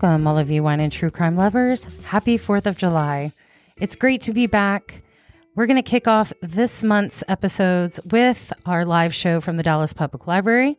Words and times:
Welcome, 0.00 0.26
all 0.26 0.38
of 0.38 0.50
you 0.50 0.62
wine 0.62 0.80
and 0.80 0.90
true 0.90 1.10
crime 1.10 1.36
lovers. 1.36 1.84
Happy 2.06 2.38
4th 2.38 2.64
of 2.64 2.74
July. 2.78 3.32
It's 3.76 3.94
great 3.94 4.22
to 4.22 4.32
be 4.32 4.46
back. 4.46 5.02
We're 5.54 5.66
going 5.66 5.76
to 5.76 5.82
kick 5.82 6.08
off 6.08 6.32
this 6.40 6.82
month's 6.82 7.22
episodes 7.28 8.00
with 8.10 8.50
our 8.64 8.86
live 8.86 9.14
show 9.14 9.42
from 9.42 9.58
the 9.58 9.62
Dallas 9.62 9.92
Public 9.92 10.26
Library. 10.26 10.78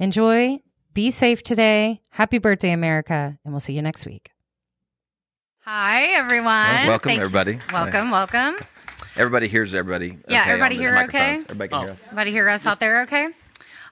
Enjoy, 0.00 0.58
be 0.92 1.12
safe 1.12 1.44
today. 1.44 2.00
Happy 2.10 2.38
birthday, 2.38 2.72
America, 2.72 3.38
and 3.44 3.54
we'll 3.54 3.60
see 3.60 3.74
you 3.74 3.82
next 3.82 4.06
week. 4.06 4.30
Hi, 5.60 6.06
everyone. 6.16 6.46
Well, 6.48 6.88
welcome, 6.88 7.10
Thank- 7.10 7.20
everybody. 7.20 7.60
Welcome, 7.72 8.10
welcome. 8.10 8.56
Everybody 9.16 9.46
hears 9.46 9.72
everybody. 9.72 10.16
Yeah, 10.28 10.40
okay 10.40 10.50
everybody 10.50 10.74
um, 10.76 10.80
here 10.80 10.98
okay? 11.04 11.34
Everybody 11.34 11.68
can 11.68 11.78
Oh. 11.78 11.82
hear 11.82 11.90
us. 11.90 12.04
Everybody 12.06 12.30
hear 12.32 12.48
us 12.48 12.66
out 12.66 12.80
there 12.80 13.02
okay? 13.02 13.28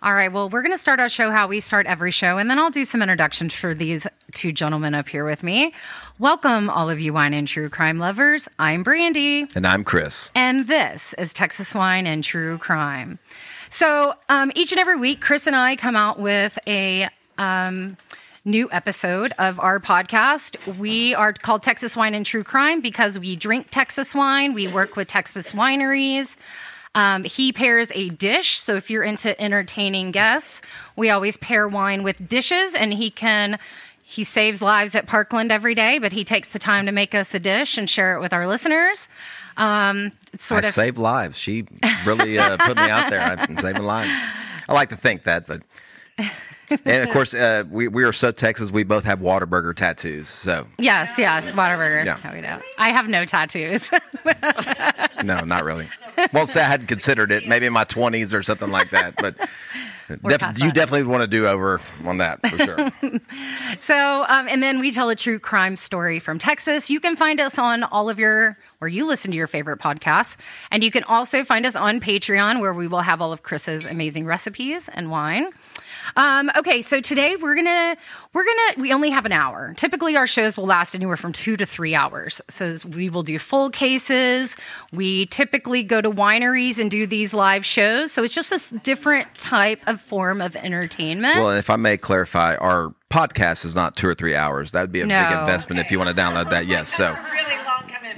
All 0.07 0.15
right, 0.15 0.33
well, 0.33 0.49
we're 0.49 0.63
going 0.63 0.71
to 0.71 0.79
start 0.79 1.01
our 1.01 1.09
show 1.09 1.33
how 1.33 1.49
we 1.49 1.59
start 1.59 1.87
every 1.87 2.13
show, 2.13 2.39
and 2.39 2.49
then 2.49 2.61
I'll 2.61 2.71
do 2.71 2.85
some 2.85 3.03
introductions 3.03 3.53
for 3.57 3.75
these 3.75 4.07
two 4.35 4.53
gentlemen 4.53 4.95
up 4.95 5.09
here 5.09 5.25
with 5.25 5.43
me. 5.43 5.75
Welcome, 6.21 6.71
all 6.71 6.89
of 6.89 7.01
you 7.01 7.13
wine 7.13 7.35
and 7.35 7.49
true 7.49 7.69
crime 7.69 7.99
lovers. 7.99 8.49
I'm 8.57 8.85
Brandy, 8.85 9.49
And 9.57 9.67
I'm 9.67 9.83
Chris. 9.83 10.31
and 10.37 10.69
this 10.69 11.13
is 11.15 11.33
Texas 11.33 11.75
Wine 11.75 12.07
and 12.07 12.23
True 12.23 12.57
Crime. 12.59 13.19
So, 13.69 14.15
um, 14.29 14.53
each 14.55 14.71
and 14.71 14.79
every 14.79 14.95
week, 14.97 15.21
Chris 15.21 15.49
and 15.49 15.57
I 15.57 15.75
come 15.75 15.97
out 15.97 16.21
with 16.21 16.57
a 16.69 17.09
um, 17.37 17.97
new 18.45 18.69
episode 18.71 19.33
of 19.41 19.59
our 19.59 19.81
podcast. 19.81 20.79
We 20.79 21.17
are 21.17 21.33
called 21.33 21.65
Texas 21.65 21.97
Wine 21.97 22.15
and 22.15 22.25
True 22.25 22.45
Crime 22.45 22.81
because 22.81 23.19
we 23.19 23.35
drink 23.35 23.73
Texas 23.73 24.15
wine, 24.15 24.55
we 24.55 24.69
work 24.69 24.95
with 24.95 25.09
Texas 25.09 25.51
wineries. 25.51 26.37
Um, 26.97 27.25
he 27.25 27.53
pairs 27.53 27.93
a 27.95 28.09
dish. 28.09 28.59
So 28.59 28.75
if 28.75 28.91
you're 28.91 29.03
into 29.03 29.39
entertaining 29.41 30.13
guests, 30.13 30.63
we 30.97 31.11
always 31.11 31.37
pair 31.37 31.69
wine 31.69 32.03
with 32.03 32.27
dishes, 32.27 32.75
and 32.75 32.93
he 32.93 33.11
can. 33.11 33.59
He 34.03 34.25
saves 34.25 34.63
lives 34.63 34.95
at 34.95 35.07
Parkland 35.07 35.53
every 35.53 35.75
day, 35.75 35.99
but 35.99 36.13
he 36.13 36.25
takes 36.25 36.49
the 36.49 36.59
time 36.59 36.87
to 36.87 36.93
make 36.93 37.15
us 37.15 37.35
a 37.35 37.39
dish 37.39 37.77
and 37.77 37.91
share 37.91 38.15
it 38.17 38.21
with 38.21 38.33
our 38.33 38.47
listeners. 38.47 39.09
Um, 39.57 40.13
it's 40.33 40.51
I 40.51 40.55
sort 40.55 40.65
of 40.65 40.71
saved 40.71 40.97
lives. 40.97 41.37
She 41.37 41.67
really 42.07 42.39
uh, 42.39 42.57
put 42.57 42.77
me 42.77 42.89
out 42.89 43.11
there. 43.11 43.21
I'm 43.21 43.59
saving 43.59 43.83
lives. 43.83 44.25
I 44.69 44.73
like 44.73 44.89
to 44.91 44.97
think 44.97 45.25
that, 45.25 45.47
but. 45.47 45.63
And 46.71 47.03
of 47.07 47.11
course, 47.11 47.35
uh, 47.35 47.65
we, 47.71 47.89
we 47.89 48.05
are 48.05 48.13
so 48.13 48.33
Texas, 48.33 48.71
we 48.71 48.85
both 48.85 49.05
have 49.05 49.21
Whataburger 49.21 49.75
tattoos. 49.75 50.29
So, 50.29 50.67
yes, 50.79 51.19
yes, 51.19 51.55
Whataburger. 51.55 52.05
Yeah. 52.05 52.19
No, 52.25 52.35
we 52.35 52.41
don't. 52.41 52.63
I 52.79 52.91
have 52.91 53.09
no 53.09 53.25
tattoos. 53.25 53.91
no, 55.23 55.41
not 55.45 55.65
really. 55.65 55.89
Well, 56.33 56.47
say 56.47 56.61
I 56.61 56.65
hadn't 56.65 56.87
considered 56.87 57.31
it, 57.31 57.47
maybe 57.47 57.67
in 57.67 57.73
my 57.73 57.85
20s 57.85 58.35
or 58.37 58.43
something 58.43 58.71
like 58.71 58.91
that. 58.91 59.17
But 59.17 59.37
def- 60.09 60.63
you 60.63 60.73
definitely 60.73 61.05
want 61.05 61.23
to 61.23 61.27
do 61.27 61.47
over 61.47 61.81
on 62.05 62.19
that 62.19 62.41
for 62.49 62.59
sure. 62.59 62.91
So, 63.81 64.25
um, 64.29 64.49
and 64.49 64.63
then 64.63 64.81
we 64.81 64.91
tell 64.91 65.11
a 65.11 65.17
true 65.17 65.39
crime 65.39 65.77
story 65.77 66.19
from 66.19 66.39
Texas. 66.39 66.89
You 66.89 66.99
can 66.99 67.15
find 67.15 67.41
us 67.41 67.59
on 67.59 67.83
all 67.85 68.09
of 68.09 68.19
your, 68.19 68.57
where 68.79 68.89
you 68.89 69.07
listen 69.07 69.31
to 69.33 69.37
your 69.37 69.47
favorite 69.47 69.81
podcasts. 69.81 70.37
And 70.71 70.83
you 70.83 70.91
can 70.91 71.05
also 71.05 71.45
find 71.45 71.67
us 71.67 71.77
on 71.77 72.01
Patreon, 72.01 72.61
where 72.61 72.73
we 72.73 72.89
will 72.89 73.01
have 73.03 73.21
all 73.21 73.33
of 73.33 73.43
Chris's 73.43 73.85
amazing 73.85 74.25
recipes 74.27 74.89
and 74.89 75.11
wine. 75.11 75.51
Um, 76.15 76.51
okay, 76.57 76.83
so 76.83 77.01
today 77.01 77.37
we're 77.37 77.57
gonna 77.57 77.97
we're 78.33 78.45
gonna 78.45 78.81
we 78.83 78.93
only 78.93 79.11
have 79.11 79.27
an 79.27 79.33
hour. 79.33 79.75
Typically, 79.77 80.17
our 80.17 80.27
shows 80.27 80.57
will 80.57 80.67
last 80.67 80.95
anywhere 80.95 81.17
from 81.17 81.33
two 81.33 81.57
to 81.57 81.67
three 81.67 81.95
hours. 81.95 82.41
So 82.49 82.79
we 82.95 83.11
will 83.11 83.23
do 83.23 83.39
full 83.39 83.71
cases. 83.71 84.55
We 84.93 85.27
typically 85.27 85.83
go 85.83 86.01
to 86.01 86.11
wineries 86.11 86.79
and 86.79 86.91
do 86.91 87.07
these 87.07 87.35
live 87.35 87.65
shows. 87.65 88.13
So 88.13 88.23
it's 88.25 88.35
just 88.35 88.73
a 88.73 88.79
different 88.79 89.35
type 89.39 89.81
of 89.87 90.01
form 90.01 90.41
of 90.41 90.55
entertainment. 90.57 91.37
Well, 91.37 91.51
if 91.51 91.71
I 91.71 91.77
may 91.77 91.97
clarify, 91.97 92.57
our 92.57 92.95
podcast 93.11 93.65
is 93.65 93.75
not 93.75 93.97
two 93.97 94.07
or 94.09 94.15
three 94.15 94.35
hours. 94.35 94.73
That 94.73 94.83
would 94.83 94.93
be 94.93 95.01
a 95.01 95.07
No. 95.07 95.19
big 95.29 95.39
investment 95.39 95.81
if 95.81 95.91
you 95.91 95.99
want 95.99 96.15
to 96.15 96.23
download 96.23 96.51
that. 96.51 96.67
Yes. 96.67 96.89
So, 96.89 97.07
really 97.07 97.15
long 97.15 97.25
commitment. 97.33 97.66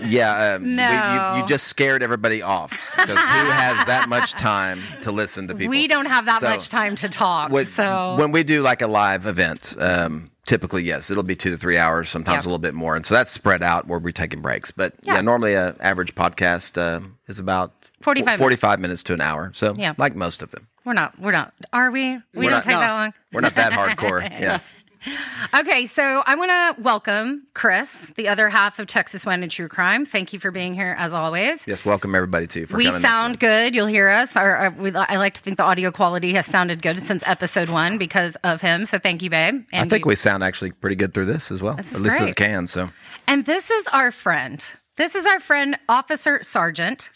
Yeah, 0.04 0.54
um, 0.54 0.62
we- 0.64 0.68
No. 0.70 1.32
you, 1.36 1.40
you 1.42 1.46
just 1.48 1.66
scared 1.68 2.02
everybody 2.02 2.42
off 2.42 2.70
because 2.96 3.18
who 3.18 3.50
has 3.50 3.86
that 3.86 4.08
much 4.08 4.32
time 4.38 4.80
to 5.02 5.12
listen 5.12 5.48
to 5.48 5.54
people? 5.54 5.70
we 5.70 5.86
don't 5.88 6.06
have 6.06 6.24
that 6.26 6.40
So, 6.40 6.48
much 6.48 6.68
time 6.68 6.96
to 6.96 7.08
talk. 7.08 7.50
When, 7.50 7.66
so 7.66 8.16
when 8.18 8.32
we 8.32 8.42
do 8.42 8.62
like 8.62 8.82
a 8.82 8.86
live 8.86 9.26
event, 9.26 9.74
um, 9.78 10.30
typically 10.46 10.82
yes, 10.82 11.10
it'll 11.10 11.22
be 11.22 11.36
two 11.36 11.50
to 11.50 11.56
three 11.58 11.78
hours, 11.78 12.08
sometimes 12.08 12.44
Yeah. 12.44 12.48
a 12.48 12.50
little 12.50 12.58
bit 12.58 12.74
more, 12.74 12.96
and 12.96 13.04
so 13.04 13.14
that's 13.14 13.30
spread 13.30 13.62
out 13.62 13.86
where 13.86 13.98
we're 13.98 14.12
taking 14.12 14.40
breaks. 14.40 14.70
But 14.70 14.94
yeah, 15.02 15.16
Yeah. 15.16 15.20
normally 15.20 15.54
an 15.54 15.76
average 15.80 16.14
podcast 16.14 16.78
uh, 16.80 17.00
is 17.26 17.38
about 17.38 17.72
45 18.00 18.38
45 18.38 18.80
minutes 18.80 19.02
to 19.04 19.12
an 19.14 19.20
hour. 19.20 19.50
So 19.54 19.74
Yeah. 19.76 19.94
like 19.98 20.14
most 20.16 20.42
of 20.42 20.50
them, 20.52 20.66
we're 20.84 20.92
not. 20.94 21.18
We're 21.20 21.32
not. 21.32 21.52
Are 21.72 21.90
we? 21.90 22.14
We 22.14 22.20
We're 22.34 22.42
don't 22.44 22.50
not- 22.52 22.62
take 22.64 22.74
no. 22.74 22.80
that 22.80 22.92
long. 22.92 23.12
we're 23.32 23.40
not 23.40 23.54
that 23.56 23.72
hardcore. 23.98 24.22
yes. 24.22 24.72
Okay, 25.54 25.86
so 25.86 26.22
I 26.26 26.34
want 26.34 26.50
to 26.76 26.82
welcome 26.82 27.46
Chris, 27.54 28.12
the 28.16 28.28
other 28.28 28.48
half 28.48 28.78
of 28.78 28.86
Texas 28.86 29.24
Wine 29.24 29.42
and 29.42 29.50
True 29.50 29.68
Crime. 29.68 30.04
Thank 30.04 30.32
you 30.32 30.38
for 30.38 30.50
being 30.50 30.74
here 30.74 30.94
as 30.98 31.12
always. 31.12 31.64
Yes, 31.66 31.84
welcome 31.84 32.14
everybody 32.14 32.46
too 32.46 32.66
for 32.66 32.76
we 32.76 32.90
sound 32.90 33.40
good. 33.40 33.74
You'll 33.74 33.86
hear 33.86 34.08
us. 34.08 34.36
Our, 34.36 34.56
our- 34.56 34.70
we, 34.70 34.94
I 34.94 35.16
like 35.16 35.34
to 35.34 35.40
think 35.42 35.56
the 35.56 35.62
audio 35.64 35.90
quality 35.90 36.32
has 36.34 36.46
sounded 36.46 36.82
good 36.82 37.00
since 37.00 37.22
episode 37.26 37.68
one 37.70 37.96
because 37.98 38.36
of 38.44 38.60
him. 38.60 38.84
So 38.84 38.98
thank 38.98 39.22
you, 39.22 39.30
babe. 39.30 39.64
I 39.72 39.86
think 39.88 40.04
you- 40.04 40.08
we 40.08 40.14
sound 40.14 40.42
actually 40.44 40.72
pretty 40.72 40.96
good 40.96 41.14
through 41.14 41.26
this 41.26 41.50
as 41.50 41.62
well. 41.62 41.74
This 41.74 41.88
is 41.92 41.94
At 41.96 42.00
least 42.02 42.18
great. 42.18 42.30
it 42.30 42.36
can. 42.36 42.66
So 42.66 42.90
And 43.26 43.44
this 43.46 43.70
is 43.70 43.86
our 43.88 44.10
friend. 44.10 44.64
This 44.96 45.14
is 45.14 45.24
our 45.26 45.40
friend, 45.40 45.78
Officer 45.88 46.42
Sergeant. 46.42 47.08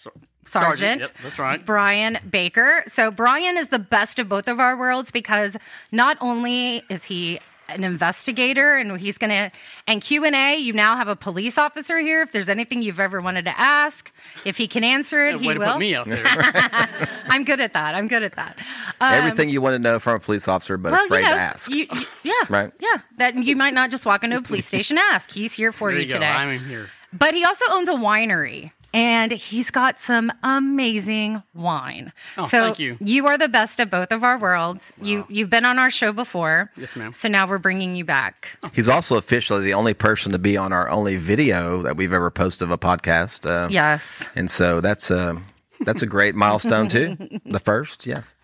Sergeant. 0.44 0.44
Sergeant, 0.44 1.00
yep, 1.02 1.10
that's 1.22 1.38
right. 1.38 1.64
Brian 1.64 2.18
Baker. 2.28 2.82
So 2.86 3.10
Brian 3.12 3.56
is 3.56 3.68
the 3.68 3.78
best 3.78 4.18
of 4.18 4.28
both 4.28 4.48
of 4.48 4.58
our 4.58 4.76
worlds 4.76 5.10
because 5.12 5.56
not 5.92 6.16
only 6.20 6.82
is 6.88 7.04
he 7.04 7.38
an 7.68 7.84
investigator 7.84 8.76
and 8.76 9.00
he's 9.00 9.16
going 9.18 9.30
to 9.30 9.50
and 9.86 10.02
Q&A 10.02 10.56
you 10.56 10.72
now 10.72 10.96
have 10.96 11.08
a 11.08 11.16
police 11.16 11.56
officer 11.58 11.98
here 12.00 12.20
if 12.22 12.32
there's 12.32 12.48
anything 12.48 12.82
you've 12.82 13.00
ever 13.00 13.20
wanted 13.20 13.44
to 13.46 13.58
ask 13.58 14.12
if 14.44 14.56
he 14.58 14.68
can 14.68 14.84
answer 14.84 15.26
it 15.26 15.40
he 15.40 15.48
Way 15.48 15.54
to 15.54 15.60
will 15.60 15.72
put 15.72 15.78
me 15.78 15.94
out 15.94 16.06
there. 16.08 16.22
I'm 17.28 17.44
good 17.44 17.60
at 17.60 17.72
that 17.74 17.94
I'm 17.94 18.08
good 18.08 18.22
at 18.22 18.34
that 18.36 18.58
Um, 19.00 19.12
everything 19.14 19.48
you 19.48 19.60
want 19.60 19.74
to 19.74 19.78
know 19.78 19.98
from 19.98 20.16
a 20.16 20.20
police 20.20 20.48
officer, 20.48 20.76
but 20.76 20.92
well, 20.92 21.04
afraid 21.04 21.20
you 21.20 21.30
know, 21.30 21.34
to 21.36 21.40
ask. 21.40 21.70
you- 21.70 21.86
you- 21.92 22.06
yeah 22.24 22.32
Right. 22.50 22.72
yeah 22.80 22.98
that 23.18 23.36
you 23.36 23.56
might 23.56 23.74
not 23.74 23.90
just 23.90 24.04
walk 24.06 24.24
into 24.24 24.36
a 24.36 24.42
police 24.42 24.66
station 24.66 24.98
and 24.98 25.04
ask 25.14 25.30
he's 25.30 25.52
here 25.54 25.72
for 25.72 25.90
there 25.90 25.98
you 26.00 26.04
you 26.04 26.08
go. 26.08 26.14
today 26.14 26.26
I'm 26.26 26.58
here. 26.60 26.90
but 27.12 27.34
he 27.34 27.44
also 27.44 27.64
owns 27.70 27.88
a 27.88 27.92
winery 27.94 28.72
and 28.94 29.32
he's 29.32 29.70
got 29.70 29.98
some 30.00 30.32
amazing 30.42 31.42
wine. 31.54 32.12
Oh, 32.36 32.44
so 32.46 32.62
thank 32.64 32.78
you. 32.78 32.96
You 33.00 33.26
are 33.26 33.38
the 33.38 33.48
best 33.48 33.80
of 33.80 33.90
both 33.90 34.12
of 34.12 34.22
our 34.24 34.38
worlds. 34.38 34.92
You 35.00 35.26
you've 35.28 35.50
been 35.50 35.64
on 35.64 35.78
our 35.78 35.90
show 35.90 36.12
before. 36.12 36.70
Yes, 36.76 36.96
ma'am. 36.96 37.12
So 37.12 37.28
now 37.28 37.46
we're 37.48 37.58
bringing 37.58 37.96
you 37.96 38.04
back. 38.04 38.58
He's 38.72 38.88
also 38.88 39.16
officially 39.16 39.62
the 39.64 39.74
only 39.74 39.94
person 39.94 40.32
to 40.32 40.38
be 40.38 40.56
on 40.56 40.72
our 40.72 40.88
only 40.88 41.16
video 41.16 41.82
that 41.82 41.96
we've 41.96 42.12
ever 42.12 42.30
posted 42.30 42.62
of 42.66 42.70
a 42.70 42.78
podcast. 42.78 43.48
Uh, 43.48 43.68
Yes. 43.70 44.28
And 44.34 44.50
so 44.50 44.80
that's 44.80 45.10
a 45.10 45.40
that's 45.80 46.02
a 46.02 46.06
great 46.06 46.34
milestone 46.34 46.88
too. 46.88 47.16
The 47.44 47.58
first, 47.58 48.06
yes. 48.06 48.34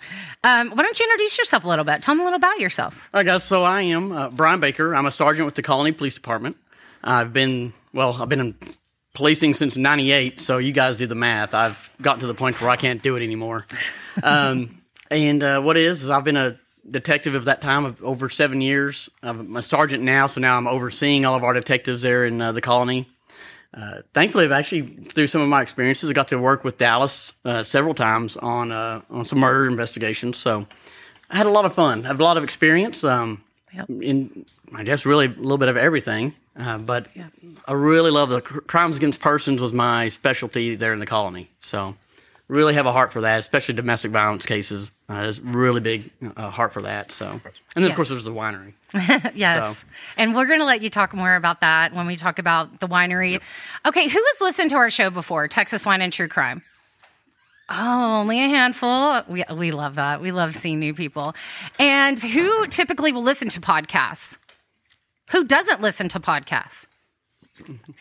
Um, 0.43 0.71
why 0.71 0.83
don't 0.83 0.99
you 0.99 1.05
introduce 1.07 1.39
yourself 1.39 1.65
a 1.65 1.69
little 1.69 1.85
bit? 1.85 2.03
Tell 2.03 2.15
them 2.15 2.21
a 2.21 2.25
little 2.25 2.37
about 2.37 2.59
yourself. 2.61 3.09
All 3.15 3.19
right, 3.21 3.27
guys. 3.27 3.45
So 3.45 3.65
I 3.65 3.83
am 3.83 4.11
uh, 4.13 4.31
Brian 4.31 4.59
Baker. 4.61 4.95
I'm 4.95 5.07
a 5.07 5.11
sergeant 5.11 5.47
with 5.47 5.55
the 5.55 5.63
Colony 5.63 5.93
Police 5.93 6.15
Department. 6.15 6.57
I've 7.05 7.33
been 7.33 7.75
well. 7.93 8.21
I've 8.21 8.29
been 8.29 8.41
in 8.41 8.55
policing 9.19 9.53
since 9.53 9.77
'98. 9.77 10.41
So 10.41 10.59
you 10.59 10.71
guys 10.73 10.97
do 10.97 11.07
the 11.09 11.17
math. 11.17 11.53
I've 11.53 11.91
gotten 12.01 12.21
to 12.21 12.29
the 12.29 12.35
point 12.35 12.61
where 12.61 12.71
I 12.71 12.77
can't 12.77 13.03
do 13.03 13.17
it 13.17 13.23
anymore. 13.23 13.67
Um, 14.21 14.81
and 15.13 15.41
uh, 15.45 15.61
what 15.61 15.77
is 15.77 16.03
is 16.03 16.11
I've 16.11 16.25
been 16.25 16.37
a 16.37 16.59
detective 16.91 17.37
of 17.37 17.45
that 17.45 17.61
time 17.61 17.85
of 17.85 18.03
over 18.03 18.29
seven 18.29 18.61
years. 18.61 19.09
I'm 19.23 19.55
a 19.57 19.63
sergeant 19.63 20.03
now, 20.03 20.27
so 20.27 20.41
now 20.41 20.57
I'm 20.57 20.67
overseeing 20.67 21.25
all 21.25 21.37
of 21.37 21.45
our 21.45 21.53
detectives 21.53 22.03
there 22.03 22.25
in 22.27 22.41
uh, 22.41 22.51
the 22.51 22.61
colony. 22.61 23.09
Uh, 23.73 24.03
thankfully, 24.13 24.45
I've 24.45 24.51
actually 24.51 24.83
through 25.05 25.29
some 25.29 25.41
of 25.41 25.49
my 25.49 25.63
experiences, 25.63 26.11
I 26.11 26.15
got 26.15 26.27
to 26.29 26.39
work 26.39 26.65
with 26.65 26.79
Dallas 26.79 27.33
uh, 27.45 27.63
several 27.63 27.95
times 27.95 28.37
on 28.37 28.73
uh, 28.73 29.03
on 29.09 29.25
some 29.25 29.39
murder 29.39 29.67
investigations. 29.69 30.37
So 30.37 30.67
I 31.31 31.37
had 31.37 31.47
a 31.47 31.51
lot 31.51 31.65
of 31.65 31.73
fun. 31.75 32.05
I 32.05 32.09
have 32.09 32.19
a 32.19 32.25
lot 32.25 32.37
of 32.37 32.43
experience. 32.43 33.05
Um, 33.05 33.45
Yep. 33.75 33.91
in 34.03 34.47
I 34.75 34.83
guess 34.83 35.05
really 35.07 35.27
a 35.27 35.29
little 35.29 35.59
bit 35.59 35.69
of 35.69 35.77
everything. 35.77 36.35
Uh, 36.59 36.77
but 36.79 37.07
I 37.67 37.73
really 37.73 38.11
love 38.11 38.31
the 38.31 38.41
cr- 38.41 38.59
crimes 38.61 38.97
against 38.97 39.21
persons 39.21 39.61
was 39.61 39.73
my 39.73 40.09
specialty 40.09 40.75
there 40.75 40.93
in 40.93 40.99
the 40.99 41.07
colony. 41.07 41.49
So 41.61 41.95
really 42.49 42.75
have 42.75 42.87
a 42.87 42.93
heart 42.93 43.13
for 43.13 43.21
that, 43.21 43.39
especially 43.39 43.75
domestic 43.75 44.11
violence 44.11 44.45
cases. 44.45 44.91
Uh, 45.09 45.23
there's 45.23 45.41
really 45.41 45.81
big 45.81 46.11
uh, 46.37 46.51
heart 46.51 46.73
for 46.73 46.83
that. 46.83 47.13
So 47.13 47.27
and 47.31 47.41
then 47.75 47.85
Yeah. 47.85 47.91
of 47.91 47.95
course 47.97 48.09
there's 48.09 48.25
the 48.25 48.33
winery. 48.33 48.73
yes. 49.37 49.85
And 50.17 50.35
we're 50.35 50.47
going 50.47 50.59
to 50.59 50.65
let 50.65 50.83
you 50.83 50.91
talk 50.91 51.15
more 51.15 51.37
about 51.37 51.61
that 51.61 51.93
when 51.95 52.07
we 52.07 52.17
talk 52.17 52.39
about 52.39 52.81
the 52.81 52.89
winery. 52.89 53.41
Okay, 53.87 54.09
who 54.09 54.19
has 54.25 54.41
listened 54.41 54.71
to 54.71 54.77
our 54.77 54.91
show 54.91 55.11
before? 55.11 55.47
Texas 55.47 55.87
Wine 55.87 56.03
and 56.03 56.13
True 56.13 56.29
Crime. 56.29 56.63
Oh, 57.71 58.21
only 58.21 58.41
a 58.43 58.49
handful. 58.49 59.23
We, 59.29 59.45
we 59.55 59.71
love 59.73 59.97
that. 59.97 60.23
We 60.23 60.33
love 60.33 60.57
seeing 60.57 60.81
new 60.81 60.95
people. 60.95 61.35
And 61.79 62.19
who 62.19 62.67
typically 62.67 63.13
will 63.13 63.23
listen 63.23 63.51
to 63.51 63.61
podcasts? 63.61 64.39
Who 65.31 65.45
doesn't 65.45 65.81
listen 65.81 66.09
to 66.11 66.21
podcasts? 66.21 66.87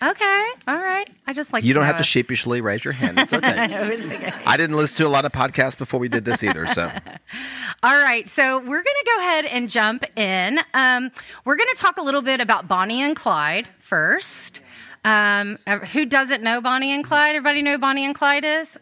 Okay, 0.02 0.46
all 0.68 0.78
right. 0.78 1.10
I 1.26 1.34
just 1.34 1.52
like 1.52 1.64
You 1.64 1.74
don't 1.74 1.84
have 1.84 1.96
know 1.96 2.00
to 2.00 2.04
sheepishly 2.04 2.62
raise 2.62 2.86
your 2.86 2.92
hand. 2.92 3.18
It's 3.20 3.34
okay. 3.34 3.66
It 3.66 4.06
okay. 4.06 4.34
I 4.46 4.56
didn't 4.56 4.78
listen 4.78 4.98
to 4.98 5.08
a 5.08 5.10
lot 5.10 5.26
of 5.26 5.32
podcasts 5.32 5.78
before 5.78 6.00
we 6.00 6.10
did 6.10 6.26
this 6.26 6.44
either. 6.44 6.68
So 6.68 6.92
All 7.84 7.98
right, 7.98 8.30
so 8.30 8.60
we're 8.60 8.84
going 8.84 8.84
to 8.84 9.12
go 9.16 9.20
ahead 9.20 9.46
and 9.46 9.70
jump 9.70 10.04
in. 10.18 10.60
Um, 10.74 11.12
we're 11.44 11.56
going 11.56 11.70
to 11.74 11.78
talk 11.78 11.98
a 11.98 12.04
little 12.04 12.22
bit 12.22 12.40
about 12.40 12.68
Bonnie 12.68 13.02
and 13.02 13.16
Clyde 13.16 13.68
first. 13.78 14.62
Um, 15.04 15.58
who 15.94 16.06
doesn't 16.06 16.44
know 16.44 16.62
Bonnie 16.62 16.92
and 16.92 17.04
Clyde? 17.04 17.36
Everybody 17.36 17.62
know 17.62 17.74
who 17.74 17.78
Bonnie 17.80 18.06
and 18.06 18.14
Clyde 18.14 18.46
is? 18.46 18.78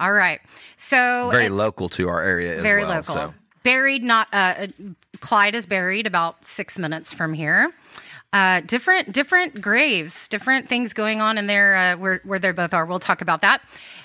All 0.00 0.12
right, 0.12 0.40
so 0.76 1.28
very 1.30 1.48
local 1.48 1.88
to 1.90 2.08
our 2.08 2.22
area 2.22 2.60
very 2.60 2.82
well. 2.82 2.90
local. 2.96 3.14
So 3.14 3.34
Buried, 3.62 4.02
not 4.02 4.28
uh, 4.32 4.68
Clyde 5.20 5.54
is 5.54 5.66
buried 5.66 6.06
about 6.06 6.44
six 6.44 6.78
minutes 6.78 7.12
from 7.12 7.34
here. 7.34 7.72
Uh, 8.32 8.60
different, 8.60 9.12
different 9.12 9.60
graves, 9.60 10.28
different 10.28 10.68
things 10.68 10.92
going 10.92 11.20
on 11.20 11.38
in 11.38 11.46
there 11.46 11.76
uh, 11.76 11.96
where 11.96 12.20
where 12.24 12.38
they 12.38 12.52
both 12.52 12.74
are. 12.74 12.84
We'll 12.84 12.98
talk 12.98 13.22
about 13.22 13.40
that, 13.40 13.62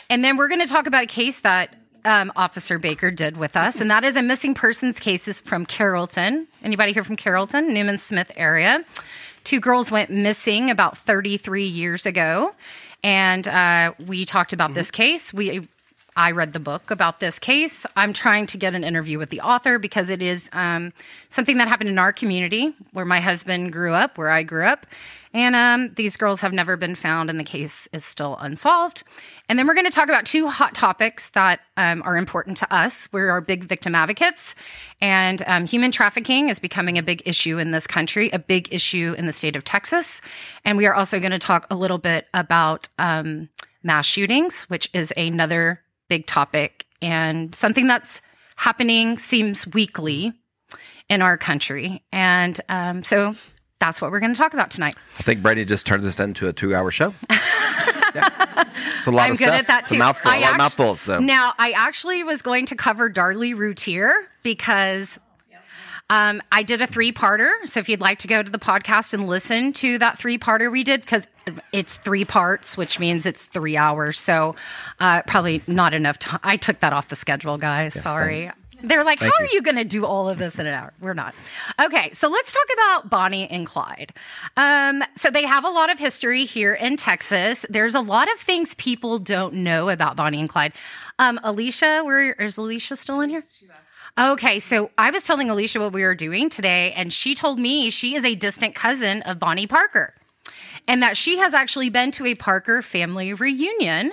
and 0.10 0.24
then 0.24 0.38
we're 0.38 0.48
going 0.48 0.62
to 0.62 0.68
talk 0.68 0.88
about 0.88 1.04
a 1.04 1.08
case 1.08 1.42
that 1.42 1.76
um, 2.06 2.32
Officer 2.38 2.80
Baker 2.80 3.12
did 3.12 3.36
with 3.36 3.58
us, 3.58 3.82
and 3.82 3.92
that 3.92 4.06
is 4.06 4.16
a 4.16 4.22
missing 4.22 4.54
persons 4.54 4.98
cases 5.00 5.42
from 5.42 5.66
Carrollton. 5.66 6.48
Anybody 6.64 6.94
here 6.94 7.04
from 7.04 7.18
Carrollton, 7.18 7.74
Newman 7.74 7.98
Smith 7.98 8.32
area? 8.38 8.86
Two 9.44 9.60
girls 9.60 9.92
went 9.92 10.10
missing 10.10 10.70
about 10.70 10.98
33 10.98 11.66
years 11.66 12.06
ago, 12.06 12.56
and 13.04 13.46
uh, 13.46 13.94
we 14.08 14.24
talked 14.24 14.54
about 14.54 14.74
this 14.74 14.90
case. 14.90 15.34
We 15.34 15.68
I 16.16 16.32
read 16.32 16.54
the 16.54 16.60
book 16.60 16.92
about 16.92 17.20
this 17.20 17.40
case. 17.40 17.86
I'm 17.96 18.14
trying 18.14 18.48
to 18.48 18.58
get 18.58 18.76
an 18.76 18.84
interview 18.84 19.18
with 19.18 19.30
the 19.30 19.42
author 19.42 19.80
because 19.80 20.10
it 20.10 20.22
is 20.22 20.50
um, 20.54 20.94
something 21.30 21.58
that 21.58 21.68
happened 21.68 21.90
in 21.90 22.00
our 22.00 22.14
community 22.14 22.76
where 22.92 23.06
my 23.06 23.20
husband 23.20 23.74
grew 23.74 23.94
up, 23.94 24.18
where 24.18 24.30
I 24.30 24.44
grew 24.44 24.66
up. 24.66 24.86
And 25.36 25.56
um, 25.56 25.92
these 25.96 26.16
girls 26.16 26.42
have 26.42 26.54
never 26.54 26.78
been 26.78 26.94
found, 26.94 27.32
and 27.32 27.40
the 27.40 27.44
case 27.44 27.90
is 27.92 28.06
still 28.06 28.38
unsolved. 28.40 29.04
And 29.50 29.58
then 29.58 29.66
we're 29.66 29.74
going 29.74 29.86
to 29.86 29.92
talk 29.92 30.08
about 30.08 30.26
two 30.28 30.48
hot 30.48 30.76
topics 30.76 31.30
that 31.30 31.62
um, 31.76 32.04
are 32.06 32.16
important 32.16 32.58
to 32.58 32.72
us. 32.72 33.10
We 33.12 33.22
are 33.22 33.42
big 33.42 33.64
victim 33.64 33.96
advocates, 33.96 34.54
and 35.02 35.42
um, 35.48 35.66
human 35.66 35.90
trafficking 35.90 36.50
is 36.50 36.60
becoming 36.60 37.00
a 37.00 37.04
big 37.04 37.24
issue 37.26 37.58
in 37.58 37.72
this 37.72 37.88
country, 37.88 38.30
a 38.30 38.38
big 38.38 38.72
issue 38.72 39.16
in 39.18 39.26
the 39.26 39.34
state 39.34 39.56
of 39.56 39.64
Texas. 39.64 40.22
And 40.66 40.78
we 40.78 40.86
are 40.86 40.94
also 40.94 41.20
going 41.20 41.32
to 41.32 41.40
talk 41.40 41.66
a 41.72 41.76
little 41.76 41.98
bit 41.98 42.28
about 42.36 42.88
um, 43.00 43.50
mass 43.82 44.06
shootings, 44.06 44.64
which 44.66 44.88
is 44.94 45.12
another 45.18 45.83
big 46.14 46.28
topic 46.28 46.86
and 47.02 47.56
something 47.56 47.88
that's 47.88 48.22
happening 48.56 49.18
seems 49.18 49.66
weekly 49.66 50.32
in 51.10 51.24
our 51.24 51.38
country. 51.40 52.04
And 52.12 52.60
um, 52.70 53.04
so 53.04 53.34
that's 53.80 54.00
what 54.00 54.12
we're 54.12 54.20
going 54.20 54.34
to 54.34 54.38
talk 54.38 54.54
about 54.54 54.70
tonight. 54.70 54.94
I 55.18 55.24
think 55.24 55.42
Brady 55.42 55.66
just 55.66 55.88
turned 55.88 56.04
this 56.04 56.20
into 56.20 56.48
a 56.48 56.54
two 56.54 56.76
hour 56.76 56.92
show. 56.92 57.14
Yeah. 58.16 58.30
It's 59.00 59.08
a 59.08 59.12
lot 59.12 59.24
I'm 59.24 59.32
of 59.32 59.40
good 59.40 59.48
stuff. 59.48 59.60
at 59.62 59.68
that 59.68 59.82
It's 59.82 59.90
too. 59.90 59.96
a 59.96 60.00
mouthful. 60.00 60.30
I 60.30 60.38
a 60.38 60.42
lot 60.42 60.52
of 60.52 60.58
mouthfuls. 60.60 61.00
So 61.02 61.20
Now, 61.20 61.54
I 61.58 61.72
actually 61.72 62.24
was 62.24 62.44
going 62.44 62.68
to 62.68 62.76
cover 62.76 63.10
Darlie 63.10 63.58
Routier 63.58 64.14
because 64.44 65.18
um, 66.10 66.42
I 66.52 66.64
did 66.64 66.82
a 66.82 66.88
three 66.88 67.12
parter. 67.12 67.52
So 67.66 67.80
if 67.80 67.90
you'd 67.90 68.02
like 68.02 68.20
to 68.20 68.28
go 68.28 68.44
to 68.44 68.52
the 68.52 68.60
podcast 68.60 69.14
and 69.14 69.28
listen 69.28 69.74
to 69.74 69.98
that 70.00 70.20
three 70.20 70.38
parter 70.38 70.72
we 70.72 70.84
did, 70.84 71.02
because 71.02 71.28
it's 71.72 71.98
three 71.98 72.26
parts, 72.26 72.78
which 72.78 73.00
means 73.00 73.26
it's 73.26 73.46
three 73.46 73.78
hours. 73.78 74.20
So 74.20 74.56
uh, 75.00 75.24
probably 75.24 75.62
not 75.68 75.94
enough 75.94 76.20
time. 76.20 76.40
I 76.44 76.58
took 76.58 76.80
that 76.82 76.94
off 76.94 77.10
the 77.10 77.16
schedule, 77.16 77.58
guys. 77.58 77.94
Sorry. 77.94 78.52
They're 78.86 79.06
like, 79.06 79.20
how 79.20 79.32
Thank 79.32 79.40
are 79.40 79.44
you. 79.46 79.50
you 79.54 79.62
going 79.62 79.78
to 79.78 79.86
do 79.86 80.06
all 80.06 80.28
of 80.28 80.38
this 80.38 80.60
in 80.60 80.66
an 80.66 80.74
hour? 80.74 80.92
We're 81.00 81.14
not. 81.14 81.34
Okay, 81.82 82.12
so 82.12 82.28
let's 82.28 82.52
talk 82.52 82.66
about 82.74 83.10
Bonnie 83.10 83.50
and 83.50 83.66
Clyde. 83.66 84.12
Um, 84.58 85.02
so 85.16 85.30
they 85.30 85.46
have 85.46 85.64
a 85.64 85.70
lot 85.70 85.90
of 85.90 85.98
history 86.00 86.44
here 86.44 86.74
in 86.74 86.98
Texas. 86.98 87.66
There's 87.70 87.96
a 87.96 88.02
lot 88.02 88.30
of 88.30 88.38
things 88.40 88.76
people 88.76 89.20
don't 89.20 89.54
know 89.54 89.88
about 89.88 90.18
Bonnie 90.18 90.42
and 90.42 90.50
Clyde. 90.50 90.74
Um, 91.18 91.40
Alicia, 91.44 92.02
where 92.04 92.34
is 92.34 92.58
Alicia 92.58 92.98
still 92.98 93.22
in 93.22 93.30
here? 93.30 93.44
Okay, 94.16 94.60
so 94.60 94.92
I 94.96 95.10
was 95.10 95.24
telling 95.24 95.50
Alicia 95.50 95.80
what 95.80 95.92
we 95.92 96.04
were 96.04 96.14
doing 96.14 96.48
today, 96.48 96.94
and 96.96 97.12
she 97.12 97.34
told 97.34 97.58
me 97.58 97.90
she 97.90 98.14
is 98.14 98.24
a 98.24 98.36
distant 98.36 98.76
cousin 98.76 99.24
of 99.24 99.40
Bonnie 99.40 99.66
Parker, 99.66 100.14
and 100.88 101.02
that 101.02 101.18
she 101.18 101.40
has 101.40 101.56
actually 101.56 101.90
been 101.90 102.12
to 102.12 102.28
a 102.28 102.36
Parker 102.36 102.84
family 102.84 103.34
reunion 103.34 104.12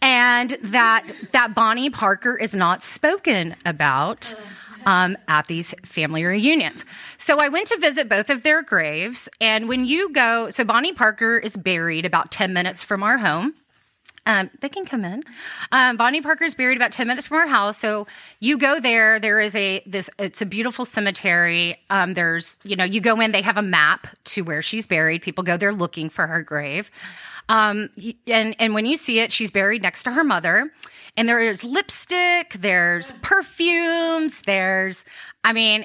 and 0.00 0.56
that 0.62 1.06
that 1.32 1.54
Bonnie 1.54 1.90
Parker 1.90 2.36
is 2.36 2.54
not 2.54 2.82
spoken 2.82 3.54
about 3.66 4.34
um, 4.86 5.18
at 5.28 5.48
these 5.48 5.74
family 5.84 6.24
reunions. 6.24 6.86
So 7.18 7.38
I 7.38 7.48
went 7.48 7.68
to 7.68 7.78
visit 7.78 8.08
both 8.08 8.30
of 8.30 8.42
their 8.42 8.62
graves, 8.62 9.28
and 9.38 9.68
when 9.68 9.84
you 9.84 10.10
go, 10.14 10.48
so 10.48 10.64
Bonnie 10.64 10.94
Parker 10.94 11.36
is 11.36 11.58
buried 11.58 12.06
about 12.06 12.30
ten 12.32 12.54
minutes 12.54 12.82
from 12.82 13.02
our 13.02 13.18
home. 13.18 13.54
Um, 14.24 14.50
they 14.60 14.68
can 14.68 14.84
come 14.84 15.04
in. 15.04 15.24
Um, 15.72 15.96
Bonnie 15.96 16.20
Parker 16.20 16.44
is 16.44 16.54
buried 16.54 16.76
about 16.76 16.92
ten 16.92 17.08
minutes 17.08 17.26
from 17.26 17.38
our 17.38 17.46
house. 17.48 17.78
So 17.78 18.06
you 18.38 18.56
go 18.56 18.78
there. 18.78 19.18
There 19.18 19.40
is 19.40 19.54
a 19.54 19.82
this. 19.84 20.08
It's 20.18 20.40
a 20.40 20.46
beautiful 20.46 20.84
cemetery. 20.84 21.80
Um, 21.90 22.14
there's 22.14 22.56
you 22.64 22.76
know 22.76 22.84
you 22.84 23.00
go 23.00 23.20
in. 23.20 23.32
They 23.32 23.42
have 23.42 23.56
a 23.56 23.62
map 23.62 24.06
to 24.24 24.42
where 24.42 24.62
she's 24.62 24.86
buried. 24.86 25.22
People 25.22 25.42
go 25.42 25.56
there 25.56 25.72
looking 25.72 26.08
for 26.08 26.26
her 26.26 26.42
grave. 26.42 26.90
Um, 27.48 27.90
and 28.26 28.54
and 28.58 28.74
when 28.74 28.86
you 28.86 28.96
see 28.96 29.18
it, 29.18 29.32
she's 29.32 29.50
buried 29.50 29.82
next 29.82 30.04
to 30.04 30.12
her 30.12 30.24
mother. 30.24 30.72
And 31.16 31.28
there 31.28 31.40
is 31.40 31.64
lipstick. 31.64 32.54
There's 32.54 33.12
perfumes. 33.22 34.42
There's 34.42 35.04
I 35.42 35.52
mean 35.52 35.84